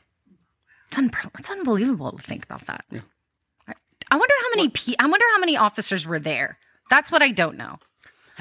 It's, 0.89 0.99
un- 0.99 1.11
it's 1.39 1.51
unbelievable 1.51 2.13
to 2.13 2.23
think 2.23 2.45
about 2.45 2.67
that. 2.67 2.85
I- 2.93 3.73
I 4.11 4.17
wonder 4.17 4.35
how 4.43 4.49
many 4.57 4.69
pe- 4.71 4.95
I 4.99 5.07
wonder 5.07 5.25
how 5.35 5.39
many 5.39 5.57
officers 5.57 6.07
were 6.07 6.19
there. 6.19 6.59
That's 6.91 7.13
what 7.13 7.23
I 7.23 7.31
don't 7.31 7.57
know. 7.57 7.79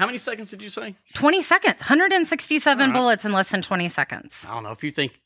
How 0.00 0.06
many 0.06 0.16
seconds 0.18 0.50
did 0.50 0.62
you 0.62 0.70
say? 0.70 0.96
20 1.12 1.42
seconds, 1.42 1.80
167 1.80 2.92
bullets 2.92 3.26
in 3.26 3.32
less 3.32 3.50
than 3.50 3.60
20 3.60 3.88
seconds. 3.90 4.46
I 4.48 4.54
don't 4.54 4.62
know. 4.62 4.70
If 4.72 4.82
you 4.82 4.90
think 4.90 5.20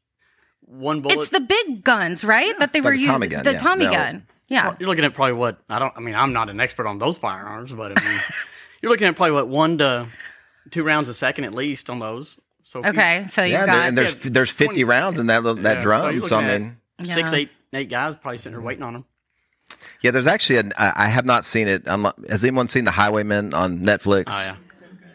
one 0.62 1.00
bullet, 1.00 1.18
It's 1.18 1.28
the 1.30 1.38
big 1.38 1.84
guns, 1.84 2.24
right? 2.24 2.58
That 2.58 2.72
they 2.72 2.80
were 2.80 2.90
Like 2.90 2.96
a 2.96 2.98
using. 2.98 3.12
Tommy 3.12 3.26
gun, 3.28 3.44
the 3.44 3.52
yeah. 3.52 3.58
Tommy 3.58 3.84
No. 3.86 3.92
gun. 3.92 4.26
Yeah. 4.48 4.74
You're 4.80 4.88
looking 4.88 5.04
at 5.04 5.14
probably 5.14 5.34
what 5.34 5.58
I 5.70 5.78
don't. 5.78 5.92
I 5.96 6.00
mean, 6.00 6.16
I'm 6.16 6.32
not 6.32 6.50
an 6.50 6.58
expert 6.58 6.86
on 6.88 6.98
those 6.98 7.16
firearms, 7.18 7.72
but 7.72 7.96
I 7.96 8.04
mean, 8.08 8.18
you're 8.82 8.90
looking 8.90 9.06
at 9.06 9.14
probably 9.14 9.30
what 9.32 9.46
one 9.48 9.78
to 9.78 10.08
two 10.70 10.82
rounds 10.82 11.08
a 11.08 11.14
second 11.14 11.44
at 11.44 11.54
least 11.54 11.88
on 11.88 12.00
those. 12.00 12.36
So 12.64 12.80
if 12.80 12.86
you- 12.86 12.90
Okay. 12.92 13.24
So 13.30 13.42
you've 13.44 13.52
Yeah, 13.52 13.66
there, 13.66 13.74
got 13.76 13.88
and 13.88 13.96
there's 13.98 14.24
Yeah, 14.24 14.30
there's 14.32 14.50
50 14.50 14.64
20 14.82 14.84
rounds 14.84 15.20
in 15.20 15.28
that 15.28 15.44
little, 15.44 15.62
that 15.62 15.76
Yeah, 15.76 15.80
so 15.80 15.82
drum. 15.82 16.14
you're 16.16 16.28
So, 16.28 16.36
I 16.38 16.58
mean, 16.58 16.76
six, 17.04 17.30
Yeah. 17.30 17.38
eight, 17.38 17.50
eight 17.74 17.88
guys 17.90 18.16
probably 18.16 18.38
sitting 18.38 18.52
there 18.52 18.60
waiting 18.60 18.82
on 18.82 18.92
them. 18.94 19.04
yeah, 20.00 20.10
there's 20.10 20.26
actually 20.26 20.58
a. 20.58 20.64
I 20.76 21.04
I 21.04 21.06
have 21.06 21.26
not 21.26 21.44
seen 21.44 21.68
it. 21.68 21.84
I'm 21.86 22.06
has 22.28 22.44
anyone 22.44 22.66
seen 22.68 22.84
The 22.84 22.90
Highwaymen 22.90 23.54
on 23.54 23.78
Netflix? 23.80 24.24
Oh 24.28 24.40
yeah. 24.40 24.56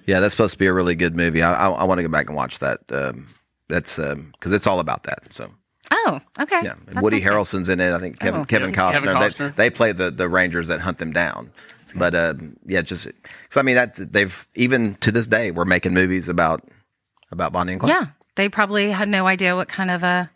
Yeah, 0.10 0.20
that's 0.20 0.34
supposed 0.34 0.54
to 0.54 0.60
be 0.60 0.68
a 0.68 0.74
really 0.74 0.96
good 0.96 1.16
movie. 1.16 1.42
I 1.44 1.54
I, 1.54 1.70
I 1.70 1.84
want 1.84 2.00
to 2.00 2.04
go 2.04 2.10
back 2.10 2.28
and 2.28 2.36
watch 2.36 2.60
that. 2.60 2.80
Um, 2.90 3.28
that's 3.68 3.98
because 3.98 4.52
it's 4.54 4.68
all 4.68 4.80
about 4.80 5.04
that. 5.04 5.32
So 5.32 5.52
Oh, 5.92 6.20
okay. 6.40 6.62
yeah, 6.64 6.76
That 6.88 7.02
Woody 7.04 7.22
sounds 7.22 7.50
Harrelson's 7.54 7.70
in 7.70 7.80
it. 7.80 7.94
I 7.94 8.00
think 8.00 8.20
Kevin 8.20 8.42
Oh. 8.42 8.46
Kevin 8.46 8.70
Yeah, 8.72 8.76
Costner. 8.76 8.94
Kevin 8.94 9.08
They, 9.08 9.14
Costner. 9.28 9.56
they 9.56 9.70
play 9.70 9.92
the 9.92 10.12
the 10.12 10.28
Rangers 10.30 10.68
that 10.68 10.82
hunt 10.82 10.98
them 10.98 11.12
down. 11.12 11.52
But 11.96 12.14
uh, 12.16 12.34
yeah, 12.68 12.82
just 12.82 13.06
because 13.06 13.58
I 13.58 13.62
mean 13.64 13.76
that 13.76 13.96
they've 13.96 14.48
even 14.56 14.96
to 14.96 15.12
this 15.12 15.26
day 15.28 15.52
we're 15.52 15.66
making 15.66 15.94
movies 15.94 16.30
about 16.30 16.64
about 17.32 17.52
Bonnie 17.52 17.72
and 17.74 17.82
Clyde. 17.82 17.92
Yeah, 17.92 18.06
they 18.36 18.50
probably 18.50 18.92
had 18.92 19.10
no 19.10 19.26
idea 19.28 19.56
what 19.56 19.68
kind 19.68 19.90
of 19.92 20.04
a 20.04 20.30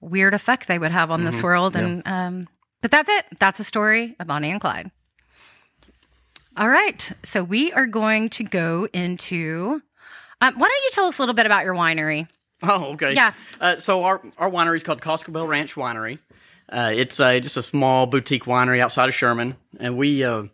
weird 0.00 0.32
effect 0.34 0.68
they 0.68 0.78
would 0.78 0.92
have 0.92 1.10
on 1.10 1.20
Mm-hmm. 1.20 1.26
this 1.26 1.42
world, 1.42 1.76
and 1.76 2.02
um, 2.06 2.48
but 2.80 2.90
that's 2.90 3.10
it. 3.10 3.24
That's 3.38 3.60
a 3.60 3.64
story 3.64 4.16
of 4.18 4.26
Bonnie 4.26 4.50
and 4.50 4.60
Clyde. 4.60 4.90
All 6.56 6.68
right, 6.68 7.10
so 7.22 7.42
we 7.42 7.72
are 7.72 7.86
going 7.86 8.28
to 8.30 8.44
go 8.44 8.88
into. 8.92 9.80
Um, 10.40 10.54
why 10.58 10.68
don't 10.68 10.84
you 10.84 10.90
tell 10.92 11.06
us 11.06 11.18
a 11.18 11.22
little 11.22 11.34
bit 11.34 11.46
about 11.46 11.64
your 11.64 11.74
winery? 11.74 12.28
Oh, 12.62 12.92
okay. 12.92 13.14
Yeah. 13.14 13.32
Uh, 13.60 13.78
so 13.78 14.04
our 14.04 14.20
our 14.36 14.50
winery 14.50 14.76
is 14.76 14.82
called 14.82 15.00
Coscobel 15.00 15.46
Ranch 15.46 15.74
Winery. 15.74 16.18
Uh, 16.70 16.90
it's 16.94 17.18
uh, 17.18 17.38
just 17.40 17.56
a 17.56 17.62
small 17.62 18.06
boutique 18.06 18.44
winery 18.44 18.80
outside 18.80 19.08
of 19.08 19.14
Sherman, 19.14 19.56
and 19.78 19.96
we 19.96 20.24
uh, 20.24 20.44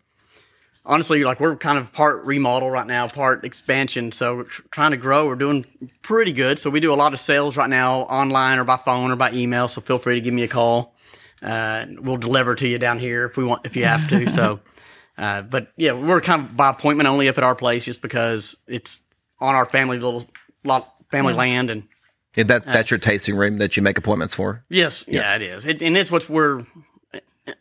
honestly 0.85 1.23
like 1.23 1.39
we're 1.39 1.55
kind 1.55 1.77
of 1.77 1.91
part 1.91 2.25
remodel 2.25 2.69
right 2.69 2.87
now, 2.87 3.07
part 3.07 3.43
expansion. 3.43 4.11
So 4.11 4.37
we're 4.37 4.43
trying 4.71 4.91
to 4.91 4.97
grow. 4.97 5.27
We're 5.27 5.35
doing 5.35 5.65
pretty 6.01 6.31
good. 6.31 6.59
So 6.59 6.69
we 6.69 6.79
do 6.79 6.93
a 6.93 6.95
lot 6.95 7.13
of 7.13 7.19
sales 7.19 7.57
right 7.57 7.69
now, 7.69 8.01
online 8.01 8.59
or 8.59 8.63
by 8.63 8.77
phone 8.77 9.11
or 9.11 9.15
by 9.15 9.31
email. 9.31 9.67
So 9.67 9.81
feel 9.81 9.97
free 9.97 10.15
to 10.15 10.21
give 10.21 10.33
me 10.33 10.43
a 10.43 10.47
call. 10.47 10.95
Uh, 11.41 11.85
we'll 11.99 12.17
deliver 12.17 12.55
to 12.55 12.67
you 12.67 12.79
down 12.79 12.99
here 12.99 13.25
if 13.25 13.37
we 13.37 13.43
want, 13.43 13.65
if 13.65 13.75
you 13.75 13.85
have 13.85 14.07
to. 14.09 14.27
so, 14.27 14.59
uh, 15.17 15.41
but 15.41 15.71
yeah, 15.77 15.93
we're 15.93 16.21
kind 16.21 16.43
of 16.43 16.55
by 16.55 16.69
appointment 16.69 17.07
only 17.07 17.27
up 17.27 17.37
at 17.37 17.43
our 17.43 17.55
place, 17.55 17.83
just 17.83 18.01
because 18.01 18.55
it's 18.67 18.99
on 19.39 19.55
our 19.55 19.65
family 19.65 19.99
little 19.99 20.25
lot 20.63 20.93
family 21.11 21.33
land 21.33 21.69
and. 21.69 21.83
Yeah, 22.35 22.43
that 22.43 22.65
that's 22.65 22.91
your 22.91 22.99
tasting 22.99 23.35
room 23.35 23.57
that 23.57 23.75
you 23.77 23.81
make 23.81 23.97
appointments 23.97 24.35
for. 24.35 24.63
Yes, 24.69 25.05
yeah, 25.07 25.33
it 25.35 25.41
is, 25.41 25.65
it, 25.65 25.81
and 25.81 25.97
it's 25.97 26.11
what 26.11 26.29
we're 26.29 26.67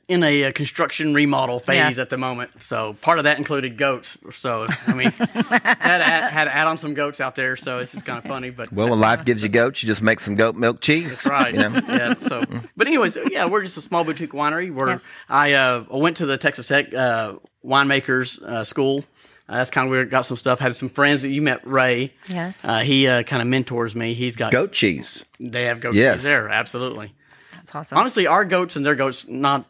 in 0.09 0.22
a, 0.22 0.44
uh 0.44 0.53
construction 0.53 1.14
remodel 1.14 1.59
phase 1.61 1.96
Yeah. 1.96 2.03
at 2.03 2.11
the 2.11 2.16
moment. 2.18 2.51
So 2.62 2.94
part 3.01 3.18
of 3.18 3.25
that 3.25 3.38
included 3.38 3.77
goats. 3.77 4.18
So 4.33 4.66
I 4.87 4.94
mean, 4.94 5.11
had 5.18 5.99
to 5.99 6.07
add, 6.07 6.31
had 6.33 6.44
to 6.46 6.55
add 6.55 6.66
on 6.66 6.79
some 6.79 6.94
goats 6.94 7.20
out 7.20 7.35
there. 7.37 7.57
So 7.57 7.79
it's 7.79 7.92
just 7.92 8.05
kind 8.05 8.18
of 8.18 8.25
funny, 8.25 8.51
but 8.51 8.72
Well, 8.72 8.88
when 8.90 9.01
life 9.01 9.25
gives 9.25 9.42
you 9.42 9.49
goats, 9.49 9.83
you 9.83 9.87
just 9.87 10.03
make 10.03 10.20
some 10.20 10.35
goat 10.35 10.57
milk 10.57 10.81
cheese. 10.81 11.22
that's 11.22 11.27
right. 11.27 11.55
You 11.55 11.61
know? 11.68 11.81
Yeah. 11.88 12.14
So, 12.14 12.42
but 12.77 12.87
anyways, 12.87 13.16
yeah, 13.31 13.46
we're 13.46 13.62
just 13.62 13.77
a 13.77 13.81
small 13.81 14.05
boutique 14.05 14.33
winery. 14.33 14.72
Where 14.72 15.01
I 15.29 15.53
uh, 15.53 15.85
went 15.90 16.16
to 16.18 16.27
the 16.27 16.37
Texas 16.38 16.66
Tech 16.66 16.92
uh, 16.94 17.35
winemakers 17.64 18.42
uh, 18.42 18.64
school. 18.64 19.05
Uh, 19.49 19.59
that's 19.59 19.70
kind 19.70 19.87
of 19.87 19.90
where 19.92 20.01
I 20.01 20.05
got 20.05 20.22
some 20.27 20.37
stuff. 20.37 20.59
Had 20.59 20.77
some 20.77 20.88
friends 20.88 21.22
that 21.22 21.29
you 21.31 21.40
met, 21.40 21.64
Ray. 21.66 22.12
Yes. 22.29 22.64
Uh, 22.64 22.81
he 22.81 23.07
uh, 23.07 23.22
kind 23.22 23.40
of 23.40 23.46
mentors 23.46 23.94
me. 23.94 24.14
He's 24.14 24.35
got 24.35 24.51
Goat 24.51 24.72
cheese. 24.72 25.25
They 25.38 25.66
have 25.66 25.79
goat 25.81 25.94
Yes. 25.94 26.16
cheese 26.16 26.22
there. 26.25 26.49
Absolutely. 26.49 27.14
That's 27.55 27.72
awesome. 27.75 27.99
Honestly, 27.99 28.27
our 28.27 28.44
goats 28.44 28.75
and 28.77 28.85
their 28.85 28.94
goats 28.96 29.27
not 29.29 29.64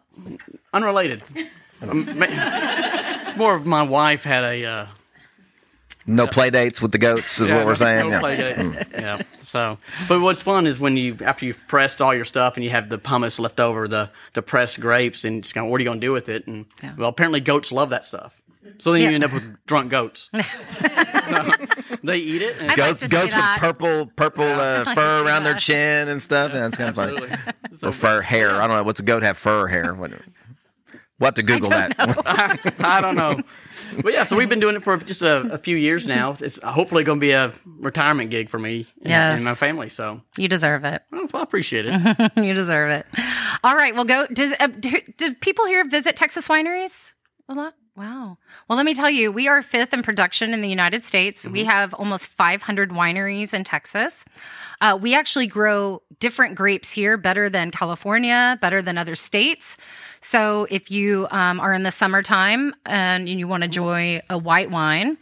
unrelated. 0.73 1.23
Um, 1.83 2.07
it's 2.09 3.37
more 3.37 3.55
of 3.55 3.67
my 3.67 3.83
wife 3.83 4.25
had 4.25 4.45
a 4.45 4.65
uh, 4.65 4.87
No 6.07 6.27
play 6.27 6.51
dates 6.51 6.81
with 6.81 6.93
the 6.93 6.99
goats 6.99 7.39
is 7.41 7.49
yeah, 7.49 7.57
what 7.57 7.65
we're 7.67 7.71
no- 7.73 7.75
saying. 7.75 8.09
no 8.09 8.15
Yeah. 8.15 8.21
play 8.21 8.37
dates. 8.37 8.91
yeah. 8.93 9.23
So, 9.43 9.79
but 10.09 10.21
what's 10.21 10.41
fun 10.41 10.67
is 10.67 10.79
when 10.79 10.97
you 10.97 11.17
after 11.25 11.45
you've 11.47 11.67
pressed 11.69 12.01
all 12.01 12.15
your 12.15 12.25
stuff 12.25 12.57
and 12.57 12.65
you 12.65 12.71
have 12.71 12.89
the 12.89 12.99
pomace 12.99 13.39
left 13.39 13.61
over, 13.61 13.87
the 13.89 14.11
the 14.35 14.43
pressed 14.43 14.81
grapes, 14.81 15.25
and 15.25 15.43
just 15.43 15.55
kind 15.55 15.67
of 15.67 15.71
what 15.71 15.79
are 15.81 15.83
you 15.85 15.89
going 15.89 16.01
to 16.01 16.07
do 16.07 16.13
with 16.13 16.29
it? 16.29 16.47
And 16.47 16.67
well, 16.97 17.09
apparently 17.11 17.41
goats 17.41 17.71
love 17.73 17.91
that 17.91 18.05
stuff. 18.05 18.41
So 18.79 18.93
then 18.93 19.01
Yeah. 19.03 19.09
you 19.11 19.15
end 19.17 19.25
up 19.25 19.33
with 19.33 19.65
drunk 19.67 19.91
goats. 19.91 20.31
So, 21.27 21.43
they 22.05 22.19
eat 22.19 22.41
it. 22.41 22.57
And 22.61 22.71
I'd 22.71 22.79
like 22.79 22.89
Goats, 22.89 23.01
to 23.01 23.09
see 23.09 23.11
goats 23.11 23.25
with 23.25 23.33
that. 23.35 23.57
purple, 23.59 24.07
purple 24.15 24.45
uh, 24.45 24.85
fur 24.95 25.25
see 25.25 25.27
around 25.27 25.43
their 25.43 25.55
chin 25.57 26.07
and 26.09 26.23
stuff. 26.23 26.53
Yeah, 26.53 26.61
that's 26.61 26.77
kind 26.77 26.91
of 26.91 26.95
funny. 26.95 27.17
Absolutely. 27.17 27.53
Or 27.89 27.91
fur 27.93 28.21
hair. 28.23 28.55
I 28.63 28.69
don't 28.69 28.77
know. 28.77 28.83
What's 28.85 29.01
a 29.01 29.03
goat 29.03 29.25
have 29.25 29.37
fur 29.37 29.67
hair? 29.67 29.93
What, 29.93 30.13
we'll 30.13 31.27
have 31.27 31.35
to 31.35 31.43
Google 31.43 31.71
that. 31.71 31.95
I 32.79 33.01
don't 33.01 33.17
know. 33.17 33.41
But 34.03 34.13
yeah, 34.13 34.23
so 34.23 34.37
we've 34.37 34.49
been 34.49 34.61
doing 34.61 34.77
it 34.77 34.85
for 34.85 34.97
just 34.99 35.23
a, 35.23 35.53
a 35.53 35.59
few 35.59 35.77
years 35.77 36.07
now. 36.07 36.37
It's 36.41 36.63
hopefully 36.63 37.03
going 37.03 37.19
to 37.19 37.21
be 37.21 37.33
a 37.33 37.53
retirement 37.67 38.31
gig 38.31 38.49
for 38.49 38.59
me 38.61 38.87
and, 39.01 39.09
Yes. 39.09 39.37
and 39.37 39.45
my 39.45 39.55
family. 39.57 39.89
So 39.89 40.23
you 40.37 40.49
deserve 40.49 40.85
it. 40.85 41.03
well, 41.11 41.29
I 41.35 41.43
appreciate 41.43 41.87
it. 41.89 42.33
you 42.37 42.55
deserve 42.55 42.91
it. 42.93 43.07
All 43.65 43.75
right, 43.75 43.95
well, 43.97 44.05
go. 44.05 44.27
Does 44.33 44.55
uh, 44.61 44.69
do, 44.69 45.01
do 45.17 45.35
people 45.35 45.67
here 45.67 45.85
visit 45.89 46.15
Texas 46.17 46.47
wineries 46.47 47.13
a 47.49 47.55
lot? 47.55 47.75
Wow. 47.97 48.37
Well, 48.69 48.77
let 48.77 48.85
me 48.85 48.95
tell 48.95 49.09
you, 49.09 49.33
we 49.33 49.49
are 49.49 49.63
fifth 49.63 49.95
in 49.95 50.03
production 50.03 50.53
in 50.53 50.61
the 50.61 50.69
United 50.69 51.03
States. 51.03 51.49
We 51.49 51.65
have 51.65 51.95
almost 51.95 52.27
500 52.27 52.91
wineries 52.91 53.55
in 53.55 53.65
Texas. 53.65 54.27
Uh, 54.83 54.99
we 55.01 55.15
actually 55.15 55.47
grow 55.47 56.03
different 56.21 56.57
grapes 56.57 56.93
here 56.93 57.17
better 57.17 57.49
than 57.49 57.71
California, 57.71 58.59
better 58.61 58.83
than 58.83 58.99
other 58.99 59.15
states. 59.15 59.79
So 60.21 60.67
if 60.69 60.91
you 60.91 61.27
um, 61.31 61.59
are 61.59 61.73
in 61.73 61.85
the 61.85 61.91
summertime 61.91 62.75
and 62.85 63.31
you 63.31 63.49
want 63.49 63.63
to 63.63 63.67
enjoy 63.67 64.21
a 64.29 64.37
white 64.37 64.71
wine, 64.71 65.17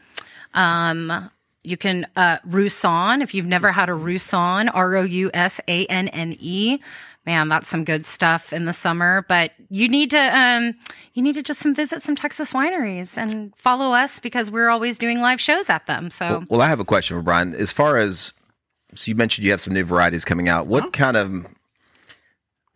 um, 0.55 1.31
you 1.63 1.77
can 1.77 2.09
uh, 2.17 2.39
Roussanne. 2.45 3.23
If 3.23 3.35
you've 3.35 3.47
never 3.47 3.71
had 3.71 3.89
a 3.89 3.95
Roussanne, 3.95 4.69
R 4.69 4.97
O 4.97 5.03
U 5.03 5.31
S 5.33 5.61
A 5.69 5.87
N 5.87 6.09
N 6.09 6.37
E, 6.41 6.81
man, 7.27 7.49
that's 7.49 7.69
some 7.69 7.85
good 7.85 8.07
stuff 8.07 8.53
in 8.53 8.65
the 8.65 8.73
summer. 8.73 9.25
But 9.29 9.53
you 9.69 9.89
need 9.89 10.11
to 10.11 10.19
um, 10.19 10.75
you 11.15 11.23
need 11.23 11.35
to 11.35 11.43
just 11.43 11.61
some 11.61 11.75
visit 11.75 12.03
some 12.03 12.17
Texas 12.17 12.53
wineries 12.53 13.17
and 13.17 13.55
follow 13.57 13.93
us 13.93 14.21
because 14.21 14.51
we're 14.51 14.69
always 14.69 14.99
doing 14.99 15.21
live 15.21 15.41
shows 15.41 15.71
at 15.71 15.87
them. 15.87 16.11
So 16.11 16.45
Well, 16.49 16.61
I 16.61 16.69
have 16.69 16.81
a 16.81 16.85
question 16.85 17.17
for 17.17 17.23
Brian. 17.23 17.55
As 17.55 17.73
far 17.73 17.97
as 17.97 18.33
so 18.95 19.09
you 19.09 19.15
mentioned 19.15 19.45
you 19.45 19.51
have 19.51 19.61
some 19.61 19.75
new 19.75 19.85
varieties 19.85 20.25
coming 20.25 20.49
out. 20.49 20.67
What 20.67 20.93
kind 20.93 21.17
of 21.17 21.47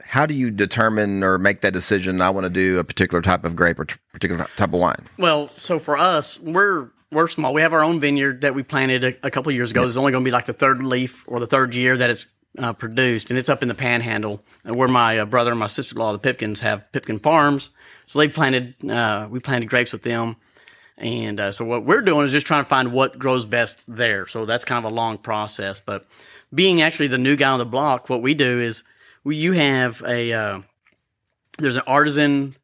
how 0.08 0.24
do 0.24 0.34
you 0.34 0.50
determine 0.50 1.22
or 1.22 1.38
make 1.38 1.60
that 1.60 1.72
decision? 1.72 2.20
I 2.22 2.30
want 2.30 2.44
to 2.44 2.50
do 2.50 2.78
a 2.78 2.84
particular 2.84 3.20
type 3.20 3.44
of 3.44 3.54
grape 3.54 3.78
or 3.78 3.84
t- 3.84 3.96
particular 4.12 4.46
type 4.56 4.72
of 4.72 4.80
wine. 4.80 5.06
Well, 5.18 5.50
so 5.56 5.78
for 5.78 5.98
us, 5.98 6.40
we're 6.40 6.88
we're 7.12 7.28
small. 7.28 7.54
We 7.54 7.62
have 7.62 7.72
our 7.72 7.82
own 7.82 8.00
vineyard 8.00 8.40
that 8.40 8.54
we 8.54 8.62
planted 8.62 9.04
a, 9.04 9.26
a 9.26 9.30
couple 9.30 9.50
of 9.50 9.56
years 9.56 9.70
ago. 9.70 9.82
It's 9.86 9.96
only 9.96 10.12
going 10.12 10.24
to 10.24 10.28
be 10.28 10.32
like 10.32 10.46
the 10.46 10.52
third 10.52 10.82
leaf 10.82 11.24
or 11.26 11.40
the 11.40 11.46
third 11.46 11.74
year 11.74 11.96
that 11.96 12.10
it's 12.10 12.26
uh, 12.58 12.72
produced, 12.72 13.30
and 13.30 13.38
it's 13.38 13.48
up 13.48 13.62
in 13.62 13.68
the 13.68 13.74
Panhandle, 13.74 14.42
uh, 14.68 14.74
where 14.74 14.88
my 14.88 15.18
uh, 15.18 15.24
brother 15.24 15.50
and 15.50 15.60
my 15.60 15.66
sister-in-law, 15.66 16.12
the 16.12 16.18
Pipkins, 16.18 16.60
have 16.60 16.90
Pipkin 16.92 17.18
Farms. 17.18 17.70
So 18.06 18.18
they 18.18 18.28
planted, 18.28 18.74
uh, 18.88 19.28
we 19.30 19.40
planted 19.40 19.68
grapes 19.68 19.92
with 19.92 20.02
them, 20.02 20.36
and 20.96 21.38
uh, 21.38 21.52
so 21.52 21.64
what 21.64 21.84
we're 21.84 22.00
doing 22.00 22.26
is 22.26 22.32
just 22.32 22.46
trying 22.46 22.64
to 22.64 22.68
find 22.68 22.92
what 22.92 23.18
grows 23.18 23.44
best 23.46 23.76
there. 23.86 24.26
So 24.26 24.46
that's 24.46 24.64
kind 24.64 24.84
of 24.84 24.90
a 24.90 24.94
long 24.94 25.18
process. 25.18 25.80
But 25.80 26.06
being 26.54 26.80
actually 26.80 27.08
the 27.08 27.18
new 27.18 27.36
guy 27.36 27.50
on 27.50 27.58
the 27.58 27.66
block, 27.66 28.08
what 28.08 28.22
we 28.22 28.34
do 28.34 28.60
is 28.60 28.82
we 29.24 29.36
you 29.36 29.52
have 29.52 30.02
a 30.06 30.32
uh, 30.32 30.60
there's 31.58 31.76
an 31.76 31.82
artisan 31.86 32.54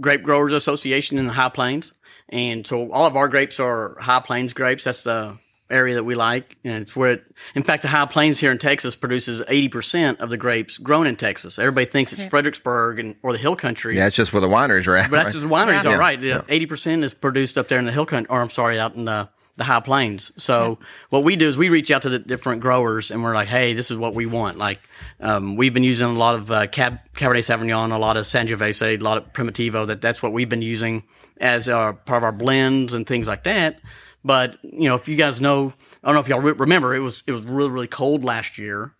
grape 0.00 0.22
growers 0.22 0.52
association 0.52 1.18
in 1.18 1.26
the 1.26 1.32
high 1.32 1.48
plains 1.48 1.92
and 2.28 2.66
so 2.66 2.92
all 2.92 3.06
of 3.06 3.16
our 3.16 3.28
grapes 3.28 3.58
are 3.58 3.96
high 4.00 4.20
plains 4.20 4.52
grapes 4.52 4.84
that's 4.84 5.02
the 5.02 5.38
area 5.70 5.94
that 5.96 6.04
we 6.04 6.14
like 6.14 6.56
and 6.64 6.82
it's 6.82 6.96
where 6.96 7.12
it, 7.12 7.24
in 7.54 7.62
fact 7.62 7.82
the 7.82 7.88
high 7.88 8.06
plains 8.06 8.38
here 8.38 8.50
in 8.50 8.58
texas 8.58 8.96
produces 8.96 9.42
80% 9.42 10.20
of 10.20 10.30
the 10.30 10.36
grapes 10.36 10.78
grown 10.78 11.06
in 11.06 11.14
texas. 11.16 11.58
Everybody 11.58 11.84
thinks 11.86 12.12
it's 12.12 12.24
fredericksburg 12.26 12.98
and 12.98 13.16
or 13.22 13.32
the 13.32 13.38
hill 13.38 13.56
country. 13.56 13.96
Yeah, 13.96 14.06
it's 14.06 14.16
just 14.16 14.32
where 14.32 14.40
the 14.40 14.48
wineries 14.48 14.86
are 14.88 14.96
at. 14.96 15.10
but 15.10 15.18
that's 15.24 15.34
just 15.34 15.46
the 15.46 15.52
wineries 15.54 15.84
Yeah. 15.84 15.92
all 15.92 15.98
right. 15.98 16.22
Eighty 16.48 16.66
percent 16.66 17.04
is 17.04 17.12
produced 17.14 17.58
up 17.58 17.68
there 17.68 17.78
in 17.78 17.84
the 17.84 17.92
hill 17.92 18.06
country 18.06 18.28
or 18.30 18.40
i'm 18.40 18.50
sorry 18.50 18.78
out 18.80 18.94
in 18.94 19.04
the 19.04 19.28
the 19.56 19.64
high 19.64 19.80
plains. 19.80 20.30
So 20.36 20.78
what 21.10 21.24
we 21.24 21.34
do 21.34 21.48
is 21.48 21.58
we 21.58 21.68
reach 21.68 21.90
out 21.90 22.02
to 22.02 22.08
the 22.08 22.20
different 22.20 22.60
growers 22.62 23.10
and 23.10 23.24
we're 23.24 23.34
like 23.34 23.48
hey 23.48 23.72
this 23.74 23.90
is 23.90 23.98
what 23.98 24.14
we 24.14 24.24
want. 24.24 24.56
Like 24.56 24.80
um, 25.20 25.56
we've 25.56 25.74
been 25.74 25.82
using 25.84 26.06
a 26.08 26.12
lot 26.12 26.36
of 26.36 26.50
uh, 26.50 26.66
Cab- 26.68 27.00
cabernet 27.14 27.40
sauvignon 27.44 27.92
a 27.92 27.98
lot 27.98 28.16
of 28.16 28.24
sangiovese 28.24 29.00
a 29.00 29.02
lot 29.02 29.18
of 29.18 29.32
primitivo 29.32 29.86
that 29.88 30.00
that's 30.00 30.22
what 30.22 30.32
we've 30.32 30.48
been 30.48 30.62
using 30.62 31.02
as 31.40 31.68
uh, 31.68 31.92
part 31.92 32.18
of 32.18 32.24
our 32.24 32.32
blends 32.32 32.94
and 32.94 33.06
things 33.06 33.26
like 33.28 33.42
that 33.44 33.80
but 34.24 34.58
you 34.62 34.88
know 34.88 34.94
if 34.94 35.08
you 35.08 35.16
guys 35.16 35.40
know 35.40 35.72
i 36.02 36.08
don't 36.08 36.14
know 36.14 36.20
if 36.20 36.28
y'all 36.28 36.40
re- 36.40 36.52
remember 36.52 36.94
it 36.94 37.00
was 37.00 37.22
it 37.26 37.32
was 37.32 37.42
really 37.42 37.70
really 37.70 37.86
cold 37.86 38.24
last 38.24 38.58
year 38.58 38.92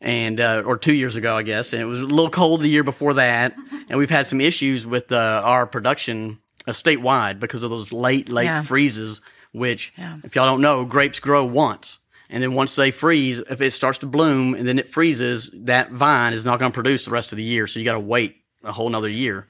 and 0.00 0.40
uh, 0.40 0.62
or 0.64 0.78
two 0.78 0.94
years 0.94 1.16
ago, 1.16 1.36
I 1.36 1.42
guess, 1.42 1.72
and 1.72 1.82
it 1.82 1.86
was 1.86 2.00
a 2.00 2.06
little 2.06 2.30
cold 2.30 2.60
the 2.60 2.68
year 2.68 2.84
before 2.84 3.14
that, 3.14 3.56
and 3.88 3.98
we've 3.98 4.08
had 4.08 4.28
some 4.28 4.40
issues 4.40 4.86
with 4.86 5.10
uh, 5.10 5.42
our 5.44 5.66
production 5.66 6.38
uh, 6.68 6.70
statewide 6.70 7.40
because 7.40 7.64
of 7.64 7.70
those 7.70 7.90
late, 7.92 8.28
late 8.28 8.44
Yeah. 8.44 8.62
freezes. 8.62 9.20
Which, 9.50 9.92
Yeah. 9.98 10.18
if 10.22 10.36
y'all 10.36 10.46
don't 10.46 10.60
know, 10.60 10.84
grapes 10.84 11.18
grow 11.18 11.44
once, 11.44 11.98
and 12.30 12.40
then 12.40 12.52
once 12.54 12.76
they 12.76 12.92
freeze, 12.92 13.40
if 13.50 13.60
it 13.60 13.72
starts 13.72 13.98
to 13.98 14.06
bloom 14.06 14.54
and 14.54 14.68
then 14.68 14.78
it 14.78 14.86
freezes, 14.88 15.50
that 15.52 15.90
vine 15.90 16.32
is 16.32 16.44
not 16.44 16.60
going 16.60 16.70
to 16.70 16.74
produce 16.74 17.04
the 17.04 17.10
rest 17.10 17.32
of 17.32 17.36
the 17.36 17.42
year. 17.42 17.66
So 17.66 17.80
you 17.80 17.84
got 17.84 17.94
to 17.94 17.98
wait 17.98 18.36
a 18.62 18.70
whole 18.70 18.88
nother 18.90 19.08
year. 19.08 19.48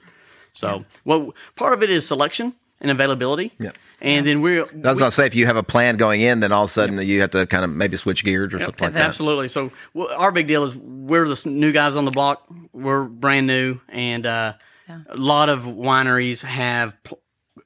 So, 0.53 0.83
well, 1.05 1.35
part 1.55 1.73
of 1.73 1.83
it 1.83 1.91
is 1.91 2.07
selection 2.07 2.55
and 2.81 2.89
availability. 2.89 3.51
Yeah. 3.59 3.73
And 4.01 4.25
then 4.25 4.41
we're 4.41 4.61
I 4.63 4.89
was 4.89 4.99
going 4.99 5.11
to 5.11 5.11
say, 5.11 5.25
if 5.25 5.35
you 5.35 5.45
have 5.45 5.57
a 5.57 5.63
plan 5.63 5.97
going 5.97 6.21
in, 6.21 6.39
then 6.39 6.51
all 6.51 6.63
of 6.63 6.69
a 6.69 6.73
sudden 6.73 7.01
you 7.05 7.19
have 7.21 7.31
to 7.31 7.45
kind 7.47 7.63
of 7.65 7.69
maybe 7.69 7.97
switch 7.97 8.23
gears 8.23 8.53
or 8.53 8.59
something 8.59 8.85
like 8.85 8.93
that. 8.93 9.05
Absolutely. 9.05 9.47
So 9.49 9.71
well, 9.93 10.07
our 10.15 10.31
big 10.31 10.47
deal 10.47 10.63
is 10.63 10.75
we're 10.75 11.27
the 11.27 11.41
new 11.49 11.71
guys 11.71 11.95
on 11.95 12.05
the 12.05 12.11
block. 12.11 12.45
We're 12.71 13.03
brand 13.03 13.47
new, 13.47 13.79
and 13.89 14.25
uh, 14.25 14.53
a 15.07 15.17
lot 15.17 15.49
of 15.49 15.63
wineries 15.65 16.43
have 16.43 16.95
pl- 17.03 17.19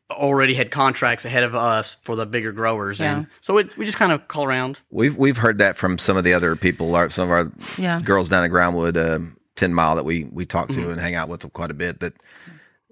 already 0.10 0.54
had 0.56 0.72
contracts 0.72 1.26
ahead 1.26 1.44
of 1.44 1.56
us 1.56 1.96
for 2.04 2.16
the 2.16 2.26
bigger 2.26 2.52
growers, 2.52 3.00
and 3.02 3.22
Yeah. 3.24 3.28
so 3.42 3.58
it, 3.60 3.78
we 3.78 3.86
just 3.86 3.98
kind 3.98 4.12
of 4.12 4.28
call 4.28 4.44
around. 4.46 4.82
We've 4.92 5.16
we've 5.16 5.38
heard 5.38 5.58
that 5.60 5.76
from 5.76 5.98
some 5.98 6.18
of 6.18 6.24
the 6.24 6.34
other 6.34 6.56
people, 6.56 6.96
our, 6.96 7.10
some 7.10 7.26
of 7.26 7.32
our 7.32 7.52
Yeah. 7.78 8.00
girls 8.02 8.30
down 8.30 8.44
at 8.44 8.52
Groundwood, 8.52 8.98
um, 8.98 9.38
Ten 9.56 9.74
Mile 9.74 9.96
that 9.98 10.06
we 10.06 10.24
we 10.32 10.46
talk 10.48 10.70
to 10.70 10.76
Mm-hmm. 10.76 10.92
and 10.92 11.00
hang 11.02 11.16
out 11.16 11.30
with 11.30 11.52
quite 11.54 11.70
a 11.72 11.76
bit. 11.76 12.00
That 12.00 12.14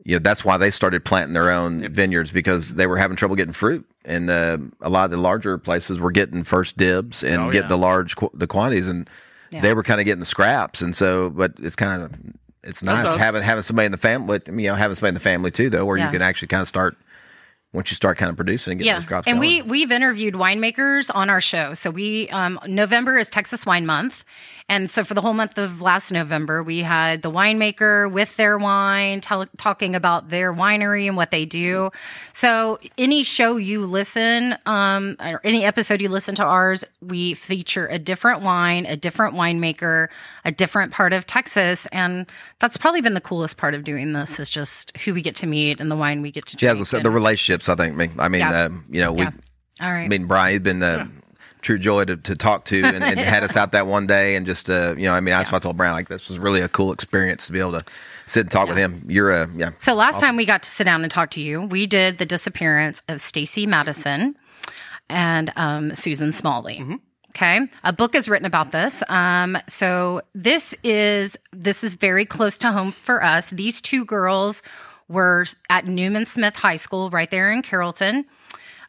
you 0.03 0.15
know, 0.15 0.19
that's 0.19 0.43
why 0.43 0.57
they 0.57 0.69
started 0.71 1.05
planting 1.05 1.33
their 1.33 1.51
own 1.51 1.91
vineyards 1.93 2.31
because 2.31 2.75
they 2.75 2.87
were 2.87 2.97
having 2.97 3.15
trouble 3.17 3.35
getting 3.35 3.53
fruit, 3.53 3.85
and 4.05 4.29
uh, 4.29 4.57
a 4.81 4.89
lot 4.89 5.05
of 5.05 5.11
the 5.11 5.17
larger 5.17 5.57
places 5.57 5.99
were 5.99 6.11
getting 6.11 6.43
first 6.43 6.77
dibs 6.77 7.23
and 7.23 7.37
Oh, 7.41 7.45
getting 7.51 7.63
yeah. 7.63 7.67
the 7.67 7.77
large 7.77 8.15
qu- 8.15 8.31
the 8.33 8.47
quantities, 8.47 8.87
and 8.87 9.09
Yeah. 9.51 9.61
they 9.61 9.73
were 9.73 9.83
kind 9.83 9.99
of 10.01 10.05
getting 10.05 10.19
the 10.21 10.25
scraps. 10.25 10.81
And 10.81 10.95
so, 10.95 11.29
but 11.29 11.53
it's 11.59 11.75
kind 11.75 12.01
of 12.01 12.11
it's 12.63 12.83
nice 12.83 13.03
Sometimes- 13.03 13.19
having 13.21 13.41
having 13.43 13.61
somebody 13.63 13.85
in 13.87 13.91
the 13.91 13.97
family, 13.97 14.39
you 14.47 14.53
know, 14.69 14.75
having 14.75 14.95
somebody 14.95 15.09
in 15.09 15.13
the 15.15 15.19
family 15.19 15.51
too, 15.51 15.69
though, 15.69 15.85
where 15.85 15.97
Yeah. 15.97 16.05
you 16.07 16.11
can 16.11 16.21
actually 16.21 16.47
kind 16.49 16.61
of 16.61 16.67
start 16.67 16.95
once 17.73 17.89
you 17.89 17.95
start 17.95 18.17
kind 18.17 18.29
of 18.29 18.35
producing 18.35 18.71
and 18.73 18.79
getting 18.79 18.87
Yeah, 18.93 18.99
those 18.99 19.05
crops 19.07 19.27
and 19.27 19.37
going. 19.39 19.47
we 19.49 19.61
we've 19.63 19.91
interviewed 19.91 20.33
winemakers 20.35 21.09
on 21.13 21.29
our 21.29 21.39
show. 21.41 21.73
So 21.73 21.89
we 21.89 22.27
um, 22.29 22.59
November 22.67 23.17
is 23.17 23.29
Texas 23.29 23.65
Wine 23.65 23.85
Month, 23.85 24.25
and 24.69 24.89
so 24.89 25.03
for 25.03 25.13
the 25.13 25.21
whole 25.21 25.33
month 25.33 25.57
of 25.57 25.81
last 25.81 26.11
November, 26.11 26.63
we 26.63 26.79
had 26.79 27.21
the 27.21 27.31
winemaker 27.31 28.11
with 28.11 28.35
their 28.37 28.57
wine, 28.57 29.21
tell, 29.21 29.45
talking 29.57 29.95
about 29.95 30.29
their 30.29 30.53
winery 30.53 31.07
and 31.07 31.17
what 31.17 31.31
they 31.31 31.45
do. 31.45 31.91
So 32.33 32.79
any 32.97 33.23
show 33.23 33.57
you 33.57 33.85
listen, 33.85 34.55
um, 34.65 35.15
or 35.19 35.41
any 35.43 35.65
episode 35.65 36.01
you 36.01 36.09
listen 36.09 36.35
to 36.35 36.43
ours, 36.43 36.83
we 37.01 37.33
feature 37.33 37.87
a 37.87 37.99
different 37.99 38.41
wine, 38.41 38.85
a 38.85 38.95
different 38.95 39.35
winemaker, 39.35 40.07
a 40.45 40.51
different 40.51 40.91
part 40.93 41.13
of 41.13 41.25
Texas, 41.25 41.85
and 41.87 42.25
that's 42.59 42.77
probably 42.77 43.01
been 43.01 43.13
the 43.13 43.21
coolest 43.21 43.57
part 43.57 43.73
of 43.73 43.83
doing 43.83 44.13
this 44.13 44.39
is 44.39 44.49
just 44.49 44.95
who 44.97 45.13
we 45.13 45.21
get 45.21 45.35
to 45.37 45.47
meet 45.47 45.79
and 45.79 45.91
the 45.91 45.95
wine 45.95 46.21
we 46.21 46.31
get 46.31 46.45
to. 46.47 46.57
yeah, 46.65 46.73
drink 46.73 46.87
said, 46.87 46.97
and- 46.97 47.05
the 47.05 47.11
relationships. 47.11 47.67
I 47.69 47.75
think. 47.75 47.97
I 48.19 48.27
mean, 48.27 48.39
Yeah. 48.39 48.63
um, 48.65 48.85
you 48.89 49.01
know, 49.01 49.11
we. 49.11 49.23
Yeah. 49.23 49.31
All 49.81 49.91
right. 49.91 50.05
I 50.05 50.07
mean, 50.07 50.25
Brian, 50.25 50.51
he's 50.51 50.59
been 50.61 50.83
a 50.83 51.09
true 51.61 51.77
joy 51.77 52.05
to, 52.05 52.17
to 52.17 52.35
talk 52.35 52.65
to 52.65 52.83
and, 52.83 53.03
and 53.03 53.19
had 53.19 53.43
us 53.43 53.55
out 53.55 53.71
that 53.71 53.87
one 53.87 54.07
day. 54.07 54.35
And 54.35 54.45
just, 54.45 54.69
uh, 54.69 54.95
you 54.97 55.05
know, 55.05 55.13
I 55.13 55.19
mean, 55.19 55.31
that's 55.33 55.51
why 55.51 55.57
I 55.57 55.59
told 55.59 55.77
Brian, 55.77 55.93
like, 55.93 56.09
this 56.09 56.29
was 56.29 56.39
really 56.39 56.61
a 56.61 56.69
cool 56.69 56.91
experience 56.91 57.47
to 57.47 57.53
be 57.53 57.59
able 57.59 57.77
to 57.77 57.85
sit 58.25 58.41
and 58.41 58.51
talk 58.51 58.67
with 58.67 58.77
him. 58.77 59.05
You're 59.07 59.31
a, 59.31 59.49
yeah. 59.55 59.71
So 59.77 59.93
last 59.93 60.19
time 60.19 60.35
we 60.35 60.45
got 60.45 60.63
to 60.63 60.69
sit 60.69 60.85
down 60.85 61.03
and 61.03 61.11
talk 61.11 61.31
to 61.31 61.41
you, 61.41 61.61
we 61.61 61.85
did 61.85 62.17
the 62.17 62.25
disappearance 62.25 63.03
of 63.07 63.21
Stacy 63.21 63.65
Madison 63.65 64.35
and 65.09 65.51
um, 65.55 65.93
Susan 65.93 66.31
Smalley. 66.31 66.83
Okay, 67.29 67.61
a 67.85 67.93
book 67.93 68.13
is 68.13 68.27
written 68.27 68.45
about 68.45 68.73
this. 68.73 69.01
Um, 69.07 69.57
so 69.67 70.21
this 70.35 70.75
is 70.83 71.37
this 71.53 71.81
is 71.81 71.95
very 71.95 72.25
close 72.25 72.57
to 72.57 72.73
home 72.73 72.91
for 72.91 73.23
us. 73.23 73.51
These 73.51 73.81
two 73.81 74.03
girls 74.03 74.61
were 75.07 75.45
at 75.69 75.85
Newman 75.85 76.25
Smith 76.25 76.55
High 76.55 76.75
School 76.75 77.09
right 77.09 77.29
there 77.31 77.49
in 77.49 77.61
Carrollton. 77.61 78.25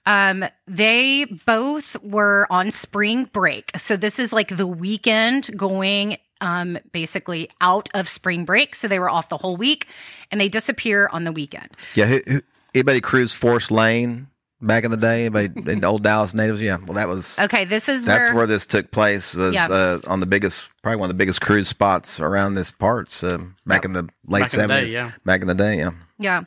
Um, 0.06 0.44
they 0.66 1.24
both 1.46 1.96
were 2.02 2.46
on 2.50 2.70
spring 2.70 3.24
break. 3.32 3.70
So 3.76 3.96
this 3.96 4.18
is 4.18 4.32
like 4.32 4.56
the 4.56 4.66
weekend 4.66 5.56
going 5.56 6.18
um 6.40 6.76
basically 6.90 7.48
out 7.60 7.88
of 7.94 8.08
spring 8.08 8.44
break. 8.44 8.74
So 8.74 8.88
they 8.88 8.98
were 8.98 9.08
off 9.10 9.28
the 9.28 9.36
whole 9.36 9.56
week 9.56 9.86
and 10.32 10.40
they 10.40 10.48
disappear 10.48 11.08
on 11.12 11.22
the 11.24 11.30
weekend. 11.32 11.68
Yeah. 11.94 12.06
Who, 12.06 12.20
who, 12.26 12.40
anybody 12.74 13.00
cruise 13.00 13.32
Forest 13.32 13.70
Lane 13.70 14.26
back 14.60 14.82
in 14.82 14.90
the 14.90 14.96
day? 14.96 15.26
Anybody, 15.26 15.52
in 15.72 15.84
old 15.84 16.02
Dallas 16.02 16.34
natives? 16.34 16.60
Yeah. 16.60 16.78
Well, 16.84 16.94
that 16.94 17.06
was, 17.06 17.38
Okay, 17.38 17.64
this 17.64 17.88
is 17.88 18.04
that's 18.04 18.30
where, 18.30 18.38
where 18.38 18.46
this 18.48 18.66
took 18.66 18.90
place 18.90 19.36
was 19.36 19.54
Yeah. 19.54 19.68
uh, 19.68 20.00
on 20.08 20.18
the 20.18 20.26
biggest, 20.26 20.68
probably 20.82 20.96
one 20.96 21.06
of 21.10 21.14
the 21.14 21.18
biggest 21.18 21.40
cruise 21.40 21.68
spots 21.68 22.18
around 22.18 22.54
this 22.54 22.72
parts 22.72 23.22
uh, 23.22 23.38
back 23.64 23.84
in 23.84 23.92
the 23.92 24.08
late 24.26 24.40
Back 24.40 24.54
in 24.54 24.60
the 24.62 24.66
day, 24.66 24.84
70s. 24.86 24.90
yeah. 24.90 25.10
Back 25.24 25.42
in 25.42 25.46
the 25.46 25.54
day. 25.54 25.76
Yeah. 25.78 25.90
Yeah. 26.18 26.42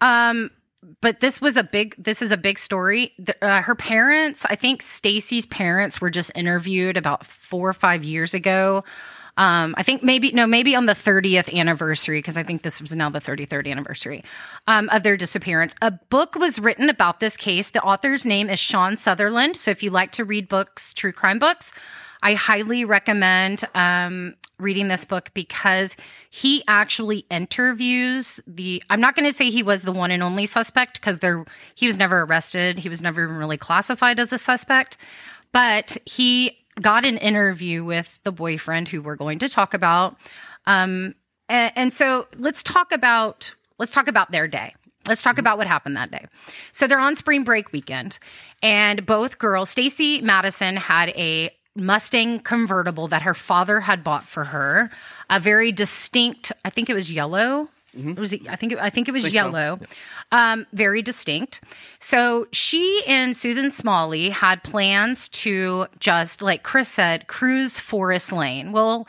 Um 0.00 0.50
but 1.00 1.20
this 1.20 1.40
was 1.40 1.56
a 1.56 1.62
big 1.62 1.94
this 1.98 2.22
is 2.22 2.32
a 2.32 2.36
big 2.36 2.58
story. 2.58 3.12
The, 3.18 3.44
uh, 3.44 3.62
her 3.62 3.74
parents, 3.74 4.44
I 4.48 4.56
think 4.56 4.82
Stacy's 4.82 5.46
parents 5.46 6.00
were 6.00 6.10
just 6.10 6.32
interviewed 6.34 6.96
about 6.96 7.24
4 7.26 7.68
or 7.68 7.72
5 7.72 8.04
years 8.04 8.34
ago. 8.34 8.84
Um, 9.36 9.74
I 9.78 9.82
think 9.82 10.02
maybe 10.02 10.32
no, 10.32 10.46
maybe 10.46 10.76
on 10.76 10.86
the 10.86 10.92
30th 10.92 11.54
anniversary 11.54 12.18
because 12.18 12.36
I 12.36 12.42
think 12.42 12.62
this 12.62 12.80
was 12.80 12.94
now 12.94 13.08
the 13.08 13.20
33rd 13.20 13.70
anniversary 13.70 14.24
um, 14.66 14.88
of 14.90 15.02
their 15.02 15.16
disappearance. 15.16 15.74
A 15.80 15.92
book 15.92 16.34
was 16.34 16.58
written 16.58 16.90
about 16.90 17.20
this 17.20 17.36
case. 17.36 17.70
The 17.70 17.82
author's 17.82 18.26
name 18.26 18.50
is 18.50 18.58
Sean 18.58 18.96
Sutherland. 18.96 19.56
So 19.56 19.70
if 19.70 19.82
you 19.82 19.90
like 19.90 20.12
to 20.12 20.24
read 20.24 20.48
books, 20.48 20.92
true 20.92 21.12
crime 21.12 21.38
books, 21.38 21.72
I 22.22 22.34
highly 22.34 22.84
recommend 22.84 23.64
um, 23.74 24.34
reading 24.58 24.88
this 24.88 25.04
book 25.04 25.30
because 25.34 25.96
he 26.28 26.62
actually 26.68 27.24
interviews 27.30 28.40
the. 28.46 28.82
I'm 28.90 29.00
not 29.00 29.16
going 29.16 29.28
to 29.28 29.36
say 29.36 29.50
he 29.50 29.62
was 29.62 29.82
the 29.82 29.92
one 29.92 30.10
and 30.10 30.22
only 30.22 30.46
suspect 30.46 31.00
because 31.00 31.20
there 31.20 31.44
he 31.74 31.86
was 31.86 31.98
never 31.98 32.22
arrested. 32.22 32.78
He 32.78 32.88
was 32.88 33.02
never 33.02 33.24
even 33.24 33.36
really 33.36 33.56
classified 33.56 34.20
as 34.20 34.32
a 34.32 34.38
suspect, 34.38 34.98
but 35.52 35.96
he 36.04 36.58
got 36.80 37.04
an 37.04 37.18
interview 37.18 37.84
with 37.84 38.18
the 38.22 38.32
boyfriend 38.32 38.88
who 38.88 39.02
we're 39.02 39.16
going 39.16 39.38
to 39.40 39.48
talk 39.48 39.74
about. 39.74 40.16
Um, 40.66 41.14
and, 41.48 41.72
and 41.76 41.94
so 41.94 42.26
let's 42.36 42.62
talk 42.62 42.92
about 42.92 43.52
let's 43.78 43.92
talk 43.92 44.08
about 44.08 44.30
their 44.30 44.46
day. 44.46 44.74
Let's 45.08 45.22
talk 45.22 45.38
about 45.38 45.56
what 45.56 45.66
happened 45.66 45.96
that 45.96 46.10
day. 46.10 46.26
So 46.72 46.86
they're 46.86 47.00
on 47.00 47.16
spring 47.16 47.42
break 47.42 47.72
weekend, 47.72 48.18
and 48.62 49.06
both 49.06 49.38
girls, 49.38 49.70
Stacy 49.70 50.20
Madison 50.20 50.76
had 50.76 51.08
a 51.10 51.50
Mustang 51.76 52.40
convertible 52.40 53.08
that 53.08 53.22
her 53.22 53.34
father 53.34 53.80
had 53.80 54.02
bought 54.02 54.26
for 54.26 54.46
her, 54.46 54.90
a 55.28 55.38
very 55.38 55.72
distinct. 55.72 56.52
I 56.64 56.70
think 56.70 56.90
it 56.90 56.94
was 56.94 57.10
yellow. 57.10 57.68
It 57.92 58.18
was. 58.18 58.32
I 58.48 58.56
think. 58.56 58.72
It, 58.72 58.78
I 58.78 58.90
think 58.90 59.08
it 59.08 59.12
was 59.12 59.24
so. 59.24 59.28
yellow. 59.28 59.80
Um, 60.30 60.66
very 60.72 61.02
distinct. 61.02 61.60
So 61.98 62.46
she 62.52 63.02
and 63.06 63.36
Susan 63.36 63.70
Smalley 63.70 64.30
had 64.30 64.62
plans 64.62 65.28
to 65.30 65.86
just, 65.98 66.40
like 66.40 66.62
Chris 66.62 66.88
said, 66.88 67.26
cruise 67.26 67.80
Forest 67.80 68.32
Lane. 68.32 68.70
Well, 68.70 69.08